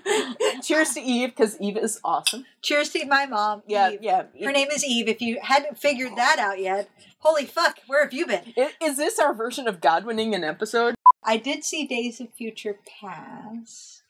Cheers 0.62 0.94
to 0.94 1.00
Eve, 1.00 1.30
because 1.30 1.58
Eve 1.60 1.76
is 1.76 2.00
awesome. 2.04 2.44
Cheers 2.62 2.90
to 2.90 3.04
my 3.06 3.26
mom. 3.26 3.62
Yeah, 3.66 3.90
Eve. 3.90 3.98
yeah. 4.02 4.22
Her 4.44 4.52
name 4.52 4.68
is 4.70 4.84
Eve. 4.84 5.08
If 5.08 5.20
you 5.20 5.38
hadn't 5.42 5.78
figured 5.78 6.16
that 6.16 6.38
out 6.38 6.58
yet, 6.58 6.88
holy 7.18 7.44
fuck, 7.46 7.78
where 7.86 8.02
have 8.04 8.12
you 8.12 8.26
been? 8.26 8.52
I- 8.56 8.72
Is 8.82 8.96
this 8.96 9.18
our 9.18 9.34
version 9.34 9.66
of 9.68 9.80
God 9.80 10.04
winning 10.04 10.34
an 10.34 10.44
episode? 10.44 10.94
I 11.24 11.36
did 11.36 11.64
see 11.64 11.86
Days 11.86 12.20
of 12.20 12.32
Future 12.34 12.78
Past. 13.00 14.02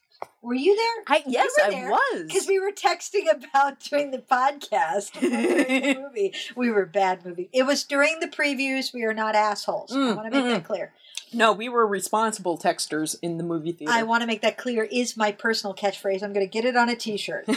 Were 0.43 0.55
you 0.55 0.75
there? 0.77 1.05
I 1.19 1.23
yes, 1.27 1.51
were 1.59 1.75
I 1.75 1.89
was. 1.91 2.25
Because 2.27 2.47
we 2.47 2.59
were 2.59 2.73
texting 2.73 3.25
about 3.33 3.81
doing 3.81 4.11
the 4.11 4.19
podcast 4.19 5.13
the 5.19 5.99
movie. 6.03 6.35
We 6.57 6.71
were 6.71 6.87
bad 6.87 7.25
movie. 7.25 7.49
It 7.53 7.65
was 7.65 7.85
during 7.85 8.21
the 8.21 8.27
previews. 8.29 8.93
We 8.95 9.05
are 9.05 9.15
not 9.15 9.35
assholes. 9.35 9.93
I 9.93 9.97
Mm, 9.97 10.17
want 10.17 10.33
to 10.33 10.39
make 10.39 10.45
mm, 10.47 10.55
that 10.55 10.65
clear. 10.65 10.93
No, 11.33 11.53
we 11.53 11.69
were 11.69 11.87
responsible 11.87 12.59
texters 12.59 13.17
in 13.23 13.39
the 13.39 13.45
movie 13.45 13.73
theater. 13.73 13.93
I 13.93 14.03
want 14.03 14.23
to 14.23 14.27
make 14.27 14.43
that 14.43 14.59
clear 14.59 14.85
is 14.85 15.17
my 15.17 15.33
personal 15.33 15.75
catchphrase. 15.75 16.23
I'm 16.23 16.33
going 16.33 16.47
to 16.47 16.51
get 16.51 16.65
it 16.65 16.77
on 16.77 16.89
a 16.89 16.97
t-shirt. 16.97 17.49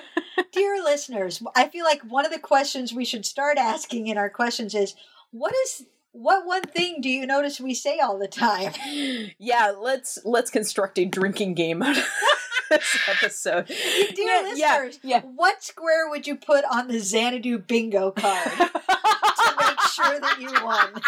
Dear 0.52 0.82
listeners, 0.82 1.42
I 1.56 1.68
feel 1.68 1.84
like 1.84 2.02
one 2.02 2.26
of 2.26 2.32
the 2.32 2.38
questions 2.38 2.92
we 2.92 3.04
should 3.06 3.24
start 3.24 3.56
asking 3.58 4.08
in 4.08 4.18
our 4.18 4.28
questions 4.28 4.74
is 4.74 4.94
what 5.30 5.54
is 5.64 5.86
what 6.12 6.44
one 6.44 6.62
thing 6.62 7.00
do 7.00 7.08
you 7.08 7.26
notice 7.26 7.58
we 7.58 7.72
say 7.72 7.98
all 7.98 8.18
the 8.18 8.28
time? 8.28 8.72
yeah, 9.38 9.72
let's 9.78 10.18
let's 10.26 10.50
construct 10.50 10.98
a 10.98 11.06
drinking 11.06 11.54
game 11.54 11.82
out 11.82 11.96
of 11.96 12.04
this 12.70 12.98
episode. 13.08 13.66
Dear 13.66 13.76
Yeah, 14.18 14.52
yeah, 14.54 14.76
listeners, 14.76 15.00
yeah. 15.02 15.20
what 15.22 15.62
square 15.62 16.10
would 16.10 16.26
you 16.26 16.36
put 16.36 16.66
on 16.70 16.88
the 16.88 16.98
Xanadu 16.98 17.58
bingo 17.58 18.10
card 18.10 18.50
to 18.58 19.54
make 19.58 19.80
sure 19.94 20.20
that 20.20 20.36
you 20.38 20.52
won? 20.62 21.00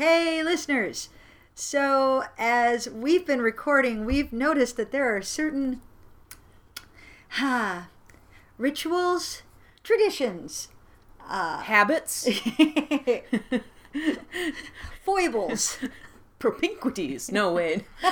Hey, 0.00 0.42
listeners. 0.42 1.10
So, 1.54 2.24
as 2.38 2.88
we've 2.88 3.26
been 3.26 3.42
recording, 3.42 4.06
we've 4.06 4.32
noticed 4.32 4.78
that 4.78 4.92
there 4.92 5.14
are 5.14 5.20
certain 5.20 5.82
ha, 7.32 7.88
rituals, 8.56 9.42
traditions, 9.84 10.68
uh, 11.28 11.58
Habits, 11.58 12.26
foibles. 15.04 15.76
propinquities. 16.38 17.30
No 17.30 17.52
wait. 17.52 17.84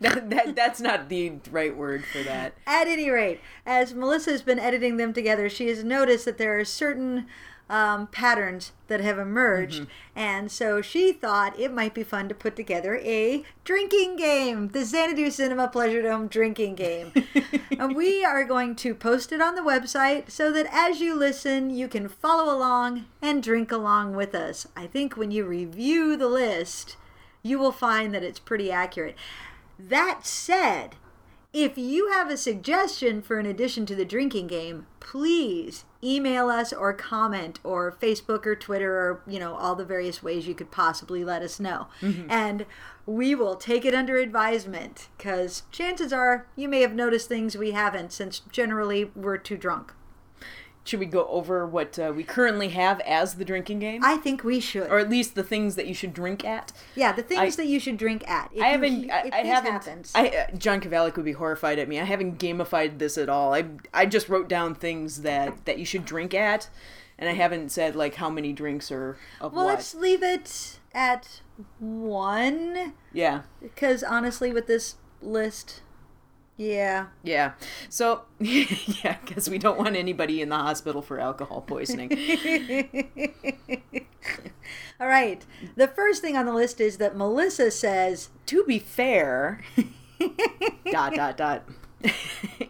that, 0.00 0.30
that 0.30 0.56
That's 0.56 0.80
not 0.80 1.10
the 1.10 1.32
right 1.50 1.76
word 1.76 2.06
for 2.06 2.22
that. 2.22 2.54
At 2.66 2.88
any 2.88 3.10
rate, 3.10 3.42
as 3.66 3.92
Melissa 3.92 4.30
has 4.30 4.40
been 4.40 4.58
editing 4.58 4.96
them 4.96 5.12
together, 5.12 5.50
she 5.50 5.68
has 5.68 5.84
noticed 5.84 6.24
that 6.24 6.38
there 6.38 6.58
are 6.58 6.64
certain 6.64 7.26
um, 7.68 8.06
patterns 8.08 8.72
that 8.88 9.00
have 9.00 9.18
emerged. 9.18 9.86
And 10.16 10.50
so 10.50 10.80
she 10.80 11.12
thought 11.12 11.58
it 11.58 11.72
might 11.72 11.94
be 11.94 12.02
fun 12.02 12.28
to 12.28 12.34
put 12.34 12.56
together 12.56 12.96
a 12.96 13.44
drinking 13.64 14.16
game, 14.16 14.68
the 14.68 14.84
Xanadu 14.84 15.30
Cinema 15.30 15.68
Pleasure 15.68 16.02
Dome 16.02 16.28
drinking 16.28 16.74
game. 16.74 17.12
and 17.78 17.94
we 17.94 18.24
are 18.24 18.44
going 18.44 18.74
to 18.76 18.94
post 18.94 19.32
it 19.32 19.40
on 19.40 19.54
the 19.54 19.62
website 19.62 20.30
so 20.30 20.50
that 20.52 20.66
as 20.72 21.00
you 21.00 21.14
listen, 21.14 21.70
you 21.70 21.88
can 21.88 22.08
follow 22.08 22.54
along 22.54 23.04
and 23.20 23.42
drink 23.42 23.70
along 23.70 24.16
with 24.16 24.34
us. 24.34 24.66
I 24.76 24.86
think 24.86 25.16
when 25.16 25.30
you 25.30 25.44
review 25.44 26.16
the 26.16 26.28
list, 26.28 26.96
you 27.42 27.58
will 27.58 27.72
find 27.72 28.14
that 28.14 28.24
it's 28.24 28.38
pretty 28.38 28.70
accurate. 28.72 29.16
That 29.78 30.26
said, 30.26 30.96
if 31.64 31.76
you 31.76 32.10
have 32.12 32.30
a 32.30 32.36
suggestion 32.36 33.22
for 33.22 33.38
an 33.38 33.46
addition 33.46 33.86
to 33.86 33.94
the 33.94 34.04
drinking 34.04 34.46
game, 34.46 34.86
please 35.00 35.84
email 36.02 36.48
us 36.48 36.72
or 36.72 36.92
comment 36.92 37.58
or 37.64 37.90
Facebook 37.90 38.46
or 38.46 38.54
Twitter 38.54 38.92
or, 38.92 39.22
you 39.26 39.38
know, 39.38 39.54
all 39.54 39.74
the 39.74 39.84
various 39.84 40.22
ways 40.22 40.46
you 40.46 40.54
could 40.54 40.70
possibly 40.70 41.24
let 41.24 41.42
us 41.42 41.58
know. 41.58 41.88
Mm-hmm. 42.00 42.30
And 42.30 42.66
we 43.06 43.34
will 43.34 43.56
take 43.56 43.84
it 43.84 43.94
under 43.94 44.18
advisement 44.18 45.08
because 45.16 45.62
chances 45.72 46.12
are 46.12 46.46
you 46.54 46.68
may 46.68 46.82
have 46.82 46.94
noticed 46.94 47.28
things 47.28 47.56
we 47.56 47.72
haven't 47.72 48.12
since 48.12 48.40
generally 48.52 49.10
we're 49.16 49.38
too 49.38 49.56
drunk. 49.56 49.94
Should 50.88 51.00
we 51.00 51.06
go 51.06 51.26
over 51.28 51.66
what 51.66 51.98
uh, 51.98 52.12
we 52.16 52.24
currently 52.24 52.68
have 52.70 53.00
as 53.00 53.34
the 53.34 53.44
drinking 53.44 53.78
game? 53.80 54.02
I 54.02 54.16
think 54.16 54.42
we 54.42 54.58
should. 54.58 54.90
or 54.90 54.98
at 54.98 55.10
least 55.10 55.34
the 55.34 55.42
things 55.42 55.76
that 55.76 55.86
you 55.86 55.92
should 55.92 56.14
drink 56.14 56.44
at? 56.44 56.72
yeah, 56.94 57.12
the 57.12 57.22
things 57.22 57.54
I- 57.58 57.62
that 57.62 57.68
you 57.68 57.78
should 57.78 57.98
drink 57.98 58.26
at. 58.28 58.50
If 58.54 58.62
I 58.62 58.68
haven't. 58.68 59.10
I, 59.10 59.20
if 59.26 59.34
I 59.34 59.42
this 59.42 59.52
haven't. 59.52 59.72
happens. 59.72 60.12
I 60.14 60.28
uh, 60.28 60.56
John 60.56 60.80
Kovalic 60.80 61.16
would 61.16 61.24
be 61.26 61.32
horrified 61.32 61.78
at 61.78 61.88
me. 61.88 62.00
I 62.00 62.04
haven't 62.04 62.38
gamified 62.38 62.98
this 62.98 63.18
at 63.18 63.28
all. 63.28 63.52
I 63.52 63.66
I 63.92 64.06
just 64.06 64.28
wrote 64.30 64.48
down 64.48 64.74
things 64.74 65.22
that 65.22 65.64
that 65.66 65.78
you 65.78 65.84
should 65.84 66.06
drink 66.06 66.32
at, 66.32 66.70
and 67.18 67.28
I 67.28 67.34
haven't 67.34 67.70
said 67.70 67.94
like 67.94 68.14
how 68.14 68.30
many 68.30 68.54
drinks 68.54 68.90
or 68.90 69.18
of 69.42 69.52
well, 69.52 69.66
what. 69.66 69.74
let's 69.74 69.94
leave 69.94 70.22
it 70.22 70.78
at 70.94 71.42
one. 71.80 72.94
Yeah, 73.12 73.42
Because 73.60 74.02
honestly, 74.02 74.52
with 74.52 74.66
this 74.66 74.96
list, 75.20 75.82
yeah. 76.58 77.06
yeah. 77.22 77.52
So 77.88 78.22
yeah, 78.38 79.16
because 79.24 79.48
we 79.48 79.56
don't 79.58 79.78
want 79.78 79.96
anybody 79.96 80.42
in 80.42 80.50
the 80.50 80.56
hospital 80.56 81.00
for 81.00 81.18
alcohol 81.18 81.62
poisoning. 81.62 82.10
All 85.00 85.06
right. 85.06 85.46
The 85.76 85.88
first 85.88 86.20
thing 86.20 86.36
on 86.36 86.44
the 86.46 86.52
list 86.52 86.80
is 86.80 86.98
that 86.98 87.16
Melissa 87.16 87.70
says, 87.70 88.28
to 88.46 88.64
be 88.64 88.78
fair, 88.78 89.62
dot 90.90 91.14
dot 91.14 91.36
dot. 91.36 91.62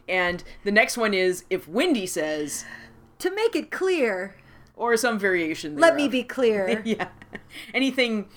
and 0.09 0.45
the 0.65 0.71
next 0.71 0.97
one 0.97 1.15
is 1.15 1.45
if 1.51 1.67
Wendy 1.67 2.07
says, 2.07 2.65
to 3.19 3.35
make 3.35 3.57
it 3.57 3.71
clear, 3.71 4.37
or 4.77 4.97
some 4.97 5.19
variation. 5.19 5.77
let 5.77 5.97
me 5.97 6.07
be 6.09 6.23
clear. 6.23 6.83
yeah. 6.85 7.09
Anything 7.75 8.29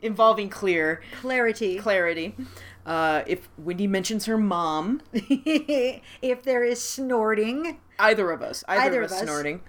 involving 0.00 0.48
clear 0.48 1.02
Clarity. 1.20 1.78
clarity. 1.78 2.34
Uh, 2.90 3.22
if 3.28 3.48
Wendy 3.56 3.86
mentions 3.86 4.24
her 4.26 4.36
mom, 4.36 5.00
if 5.12 6.42
there 6.42 6.64
is 6.64 6.82
snorting, 6.82 7.78
either 8.00 8.30
of 8.30 8.42
us, 8.42 8.64
either, 8.66 8.82
Either 8.82 9.02
of 9.02 9.04
us, 9.06 9.12
of 9.12 9.16
us. 9.18 9.22
snorting. 9.24 9.60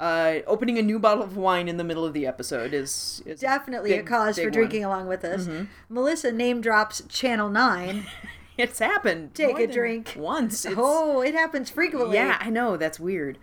Uh, 0.00 0.40
opening 0.48 0.76
a 0.76 0.82
new 0.82 0.98
bottle 0.98 1.22
of 1.22 1.36
wine 1.36 1.68
in 1.68 1.76
the 1.76 1.84
middle 1.84 2.04
of 2.04 2.12
the 2.12 2.26
episode 2.26 2.74
is, 2.74 3.22
is 3.24 3.38
definitely 3.40 3.92
a 3.92 3.96
big- 3.98 4.06
cause 4.06 4.36
for 4.38 4.50
drinking 4.50 4.82
one. 4.82 4.90
along 4.90 5.06
with 5.08 5.24
us. 5.24 5.48
Melissa 5.88 6.32
name 6.32 6.60
drops 6.60 7.02
Channel 7.08 7.48
9. 7.50 8.04
It's 8.58 8.78
happened. 8.78 9.34
Take 9.34 9.58
a 9.58 9.66
drink. 9.66 10.14
once. 10.16 10.64
It's- 10.64 10.78
oh, 10.82 11.20
it 11.20 11.34
happens 11.34 11.68
frequently. 11.68 12.16
yeah, 12.16 12.38
I 12.40 12.48
know 12.48 12.78
that's 12.78 12.98
weird. 12.98 13.36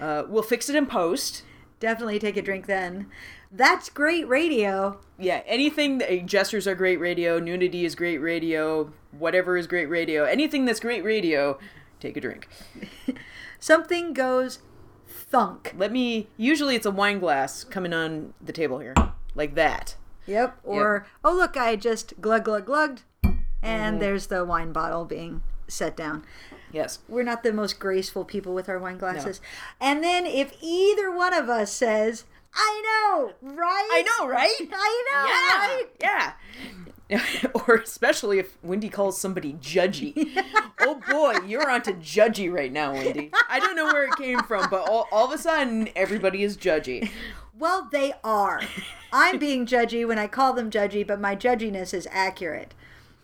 Uh, 0.00 0.24
we'll 0.28 0.42
fix 0.42 0.68
it 0.68 0.74
in 0.74 0.86
post. 0.86 1.44
Definitely 1.78 2.18
take 2.18 2.36
a 2.36 2.42
drink 2.42 2.66
then. 2.66 3.06
That's 3.52 3.88
great 3.88 4.28
radio. 4.28 4.98
Yeah, 5.18 5.42
anything 5.46 5.98
that 5.98 6.10
eh, 6.10 6.22
gestures 6.24 6.68
are 6.68 6.74
great 6.74 7.00
radio, 7.00 7.38
nudity 7.38 7.84
is 7.84 7.94
great 7.94 8.18
radio, 8.18 8.92
whatever 9.10 9.56
is 9.56 9.66
great 9.66 9.86
radio, 9.86 10.24
anything 10.24 10.64
that's 10.64 10.80
great 10.80 11.02
radio, 11.02 11.58
take 11.98 12.16
a 12.16 12.20
drink. 12.20 12.48
Something 13.58 14.12
goes 14.12 14.60
thunk. 15.06 15.74
Let 15.76 15.90
me. 15.90 16.28
Usually 16.36 16.76
it's 16.76 16.86
a 16.86 16.90
wine 16.90 17.18
glass 17.18 17.64
coming 17.64 17.92
on 17.92 18.34
the 18.40 18.52
table 18.52 18.78
here, 18.78 18.94
like 19.34 19.54
that. 19.56 19.96
Yep. 20.26 20.58
Or, 20.62 21.06
oh, 21.24 21.34
look, 21.34 21.56
I 21.56 21.74
just 21.74 22.20
glug, 22.20 22.44
glug, 22.44 22.66
glugged. 22.66 23.02
And 23.62 23.94
mm-hmm. 23.94 23.98
there's 23.98 24.28
the 24.28 24.44
wine 24.44 24.72
bottle 24.72 25.04
being 25.04 25.42
set 25.66 25.96
down. 25.96 26.24
Yes. 26.72 27.00
We're 27.08 27.24
not 27.24 27.42
the 27.42 27.52
most 27.52 27.80
graceful 27.80 28.24
people 28.24 28.54
with 28.54 28.68
our 28.68 28.78
wine 28.78 28.98
glasses. 28.98 29.40
And 29.80 30.04
then 30.04 30.26
if 30.26 30.54
either 30.60 31.10
one 31.10 31.34
of 31.34 31.48
us 31.48 31.72
says, 31.72 32.24
I 32.54 32.82
know, 32.84 33.32
right? 33.54 33.88
I 33.92 34.02
know, 34.02 34.28
right? 34.28 34.56
I 34.72 35.04
know, 35.12 35.76
right? 35.76 35.86
Yeah. 36.00 36.32
or 37.66 37.76
especially 37.76 38.38
if 38.38 38.56
Wendy 38.62 38.88
calls 38.88 39.20
somebody 39.20 39.54
judgy. 39.54 40.28
oh 40.80 41.00
boy, 41.08 41.36
you're 41.46 41.68
onto 41.68 41.92
judgy 41.94 42.52
right 42.52 42.72
now, 42.72 42.92
Wendy. 42.92 43.30
I 43.48 43.58
don't 43.58 43.76
know 43.76 43.86
where 43.86 44.04
it 44.04 44.16
came 44.16 44.40
from, 44.42 44.68
but 44.70 44.88
all, 44.88 45.08
all 45.10 45.26
of 45.26 45.32
a 45.32 45.38
sudden, 45.38 45.88
everybody 45.96 46.42
is 46.42 46.56
judgy. 46.56 47.10
Well, 47.58 47.88
they 47.90 48.12
are. 48.22 48.60
I'm 49.12 49.38
being 49.38 49.66
judgy 49.66 50.06
when 50.06 50.18
I 50.18 50.28
call 50.28 50.52
them 50.52 50.70
judgy, 50.70 51.06
but 51.06 51.20
my 51.20 51.34
judginess 51.34 51.92
is 51.92 52.08
accurate. 52.10 52.74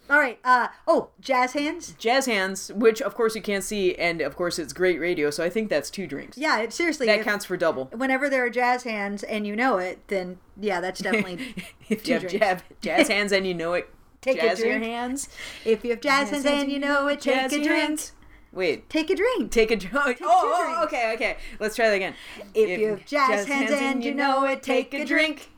All 0.09 0.19
right. 0.19 0.39
Uh 0.45 0.69
oh, 0.87 1.09
jazz 1.21 1.53
hands. 1.53 1.95
Jazz 1.99 2.27
hands, 2.27 2.71
which 2.75 3.03
of 3.03 3.15
course 3.15 3.35
you 3.35 3.43
can't 3.43 3.65
see, 3.65 3.95
and 3.97 4.21
of 4.21 4.37
course 4.37 4.59
it's 4.59 4.73
great 4.73 5.01
radio, 5.01 5.31
so 5.31 5.43
I 5.45 5.51
think 5.51 5.69
that's 5.69 5.91
two 5.91 6.07
drinks. 6.07 6.39
Yeah, 6.39 6.61
it, 6.61 6.73
seriously. 6.73 7.07
That 7.07 7.21
if- 7.21 7.25
counts 7.25 7.45
for 7.45 7.57
double. 7.57 7.87
Whenever 7.87 8.29
there 8.29 8.45
are 8.45 8.51
jazz 8.51 8.85
hands 8.85 9.23
and 9.23 9.47
you 9.47 9.57
know 9.57 9.79
it, 9.79 10.07
then 10.09 10.39
yeah, 10.61 10.81
that's 10.81 11.01
definitely. 11.01 11.55
if 11.89 12.03
two 12.05 12.13
you 12.13 12.15
have 12.19 12.23
drinks. 12.29 12.33
jazz, 12.39 12.63
jazz 12.81 13.09
hands 13.09 13.33
and 13.33 13.47
you 13.47 13.55
know 13.55 13.73
it, 13.75 13.89
Take 14.23 14.39
a 14.39 14.43
jazz 14.49 14.61
your 14.61 14.71
drink. 14.79 14.85
hands. 14.85 15.29
if 15.65 15.85
you 15.85 15.91
have 15.91 16.01
jazz 16.01 16.31
hands 16.31 16.47
and 16.47 16.71
you 16.71 16.79
know 16.79 17.07
it, 17.09 17.21
take 17.21 17.35
Jazz 17.35 17.53
a 17.53 17.57
drink. 17.63 17.69
hands. 17.69 18.13
Wait, 18.53 18.89
Take 18.89 19.11
a 19.11 19.15
drink. 19.15 19.51
take 19.53 19.71
a 19.71 19.77
drink. 19.77 19.95
Oh, 20.23 20.77
oh, 20.79 20.85
okay, 20.85 21.13
okay. 21.15 21.37
Let's 21.61 21.77
try 21.77 21.89
that 21.91 21.95
again. 21.95 22.15
If 22.55 22.81
you 22.81 22.89
have 22.91 23.05
jazz 23.05 23.47
hands 23.47 23.71
and 23.73 24.03
you 24.05 24.15
know 24.15 24.45
it, 24.47 24.63
take 24.63 24.95
a 24.95 25.05
drink. 25.05 25.51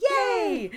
Yay! 0.00 0.70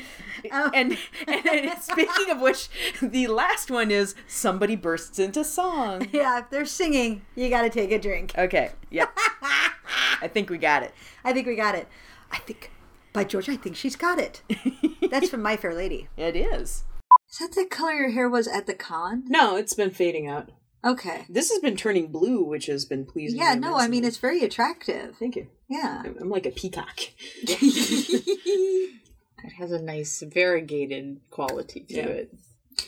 Oh. 0.51 0.71
And, 0.73 0.97
and 1.27 1.81
speaking 1.81 2.29
of 2.29 2.41
which, 2.41 2.67
the 3.01 3.27
last 3.27 3.71
one 3.71 3.91
is 3.91 4.13
somebody 4.27 4.75
bursts 4.75 5.19
into 5.19 5.43
song. 5.43 6.07
Yeah, 6.13 6.39
if 6.39 6.49
they're 6.49 6.65
singing, 6.65 7.21
you 7.35 7.49
got 7.49 7.61
to 7.61 7.69
take 7.69 7.91
a 7.91 7.99
drink. 7.99 8.33
Okay, 8.37 8.71
yeah. 8.89 9.07
I 10.21 10.27
think 10.27 10.49
we 10.49 10.57
got 10.57 10.83
it. 10.83 10.93
I 11.23 11.33
think 11.33 11.47
we 11.47 11.55
got 11.55 11.75
it. 11.75 11.87
I 12.31 12.39
think, 12.39 12.71
by 13.13 13.23
George, 13.23 13.49
I 13.49 13.55
think 13.55 13.75
she's 13.75 13.95
got 13.95 14.19
it. 14.19 14.41
That's 15.09 15.29
from 15.29 15.41
My 15.41 15.55
Fair 15.57 15.73
Lady. 15.73 16.07
It 16.17 16.35
is. 16.35 16.83
Is 17.29 17.39
that 17.39 17.53
the 17.53 17.65
color 17.65 17.93
your 17.93 18.11
hair 18.11 18.29
was 18.29 18.47
at 18.47 18.67
the 18.67 18.73
con? 18.73 19.23
No, 19.27 19.55
it's 19.55 19.73
been 19.73 19.91
fading 19.91 20.27
out. 20.27 20.51
Okay. 20.85 21.25
This 21.29 21.49
has 21.49 21.59
been 21.59 21.77
turning 21.77 22.11
blue, 22.11 22.43
which 22.43 22.65
has 22.65 22.85
been 22.85 23.05
pleasing. 23.05 23.39
Yeah, 23.39 23.55
no, 23.55 23.77
I 23.77 23.87
mean, 23.87 24.03
it's 24.03 24.17
very 24.17 24.43
attractive. 24.43 25.15
Thank 25.17 25.35
you. 25.37 25.47
Yeah. 25.69 26.03
I'm 26.05 26.17
I'm 26.19 26.29
like 26.29 26.45
a 26.45 26.51
peacock. 26.51 26.99
It 29.43 29.53
has 29.53 29.71
a 29.71 29.81
nice 29.81 30.21
variegated 30.25 31.19
quality 31.29 31.81
to 31.89 31.93
Yeah. 31.95 32.05
it. 32.05 32.33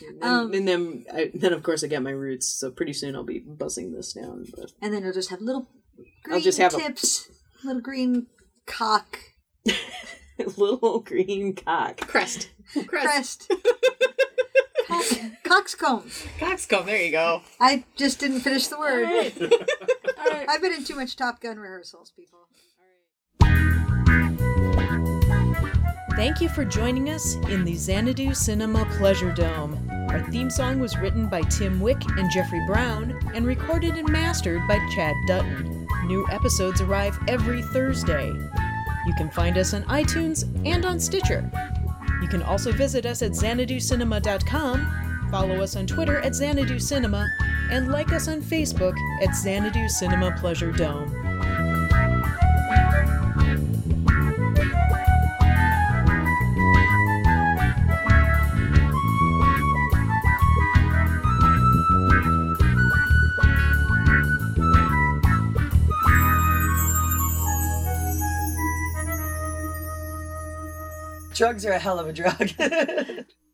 And, 0.08 0.24
Um, 0.24 0.54
and 0.54 0.68
then, 0.68 1.06
I, 1.14 1.32
then 1.34 1.54
of 1.54 1.62
course, 1.64 1.84
I 1.84 1.88
get 1.88 2.02
my 2.02 2.12
roots. 2.12 2.48
So 2.48 2.72
pretty 2.72 2.94
soon 2.94 3.16
I'll 3.16 3.24
be 3.24 3.40
buzzing 3.40 3.92
this 3.94 4.14
down. 4.14 4.48
But 4.56 4.72
And 4.82 4.94
then 4.94 5.02
it'll 5.04 5.14
just 5.14 5.30
have 5.30 5.42
little 5.42 5.68
green 6.24 6.36
I'll 6.36 6.42
just 6.42 6.58
have 6.58 6.74
a- 6.74 6.78
tips, 6.78 7.30
little 7.64 7.82
green 7.82 8.28
cock 8.66 9.20
little 10.58 11.00
green 11.00 11.54
cock. 11.56 11.98
Crest. 12.02 12.50
Crest. 12.88 13.48
crest. 13.48 13.52
Cock, 14.88 15.06
coxcomb. 15.44 16.10
Coxcomb, 16.40 16.86
there 16.86 17.02
you 17.02 17.12
go. 17.12 17.42
I 17.60 17.86
just 17.96 18.20
didn't 18.20 18.42
finish 18.42 18.68
the 18.68 18.78
word. 18.78 19.08
I've 20.48 20.62
been 20.62 20.74
in 20.74 20.84
too 20.84 20.96
much 20.96 21.16
Top 21.16 21.42
Gun 21.42 21.58
rehearsals, 21.58 22.12
people. 22.16 22.48
Thank 26.16 26.40
you 26.40 26.48
for 26.48 26.64
joining 26.64 27.10
us 27.10 27.36
in 27.50 27.66
the 27.66 27.76
Xanadu 27.76 28.34
Cinema 28.34 28.86
Pleasure 28.98 29.34
Dome. 29.34 29.78
Our 30.10 30.22
theme 30.32 30.50
song 30.50 30.80
was 30.80 30.98
written 30.98 31.28
by 31.28 31.42
Tim 31.42 31.82
Wick 31.82 32.02
and 32.18 32.32
Jeffrey 32.32 32.62
Brown 32.66 33.20
and 33.34 33.46
recorded 33.46 33.96
and 33.96 34.08
mastered 34.08 34.66
by 34.66 34.80
Chad 34.96 35.14
Dutton. 35.28 35.86
New 36.06 36.26
episodes 36.32 36.80
arrive 36.80 37.20
every 37.28 37.62
Thursday. 37.62 38.28
You 38.28 39.14
can 39.18 39.30
find 39.30 39.58
us 39.58 39.74
on 39.74 39.84
iTunes 39.84 40.46
and 40.66 40.86
on 40.86 41.02
Stitcher. 41.02 41.52
You 42.22 42.30
can 42.30 42.44
also 42.44 42.72
visit 42.72 43.06
us 43.06 43.22
at 43.22 43.32
xanaducinema.com, 43.32 45.28
follow 45.30 45.62
us 45.62 45.76
on 45.76 45.86
Twitter 45.86 46.20
at 46.20 46.34
Xanadu 46.34 46.80
Cinema, 46.80 47.28
and 47.72 47.92
like 47.92 48.14
us 48.14 48.30
on 48.30 48.42
Facebook 48.42 48.96
at 49.22 49.36
Xanadu 49.36 49.90
Cinema 49.90 50.34
Pleasure 50.40 50.72
Dome. 50.72 51.75
Drugs 71.36 71.66
are 71.66 71.74
a 71.74 71.80
hell 71.80 72.00
of 72.00 72.08
a 72.08 72.14
drug. 72.14 72.50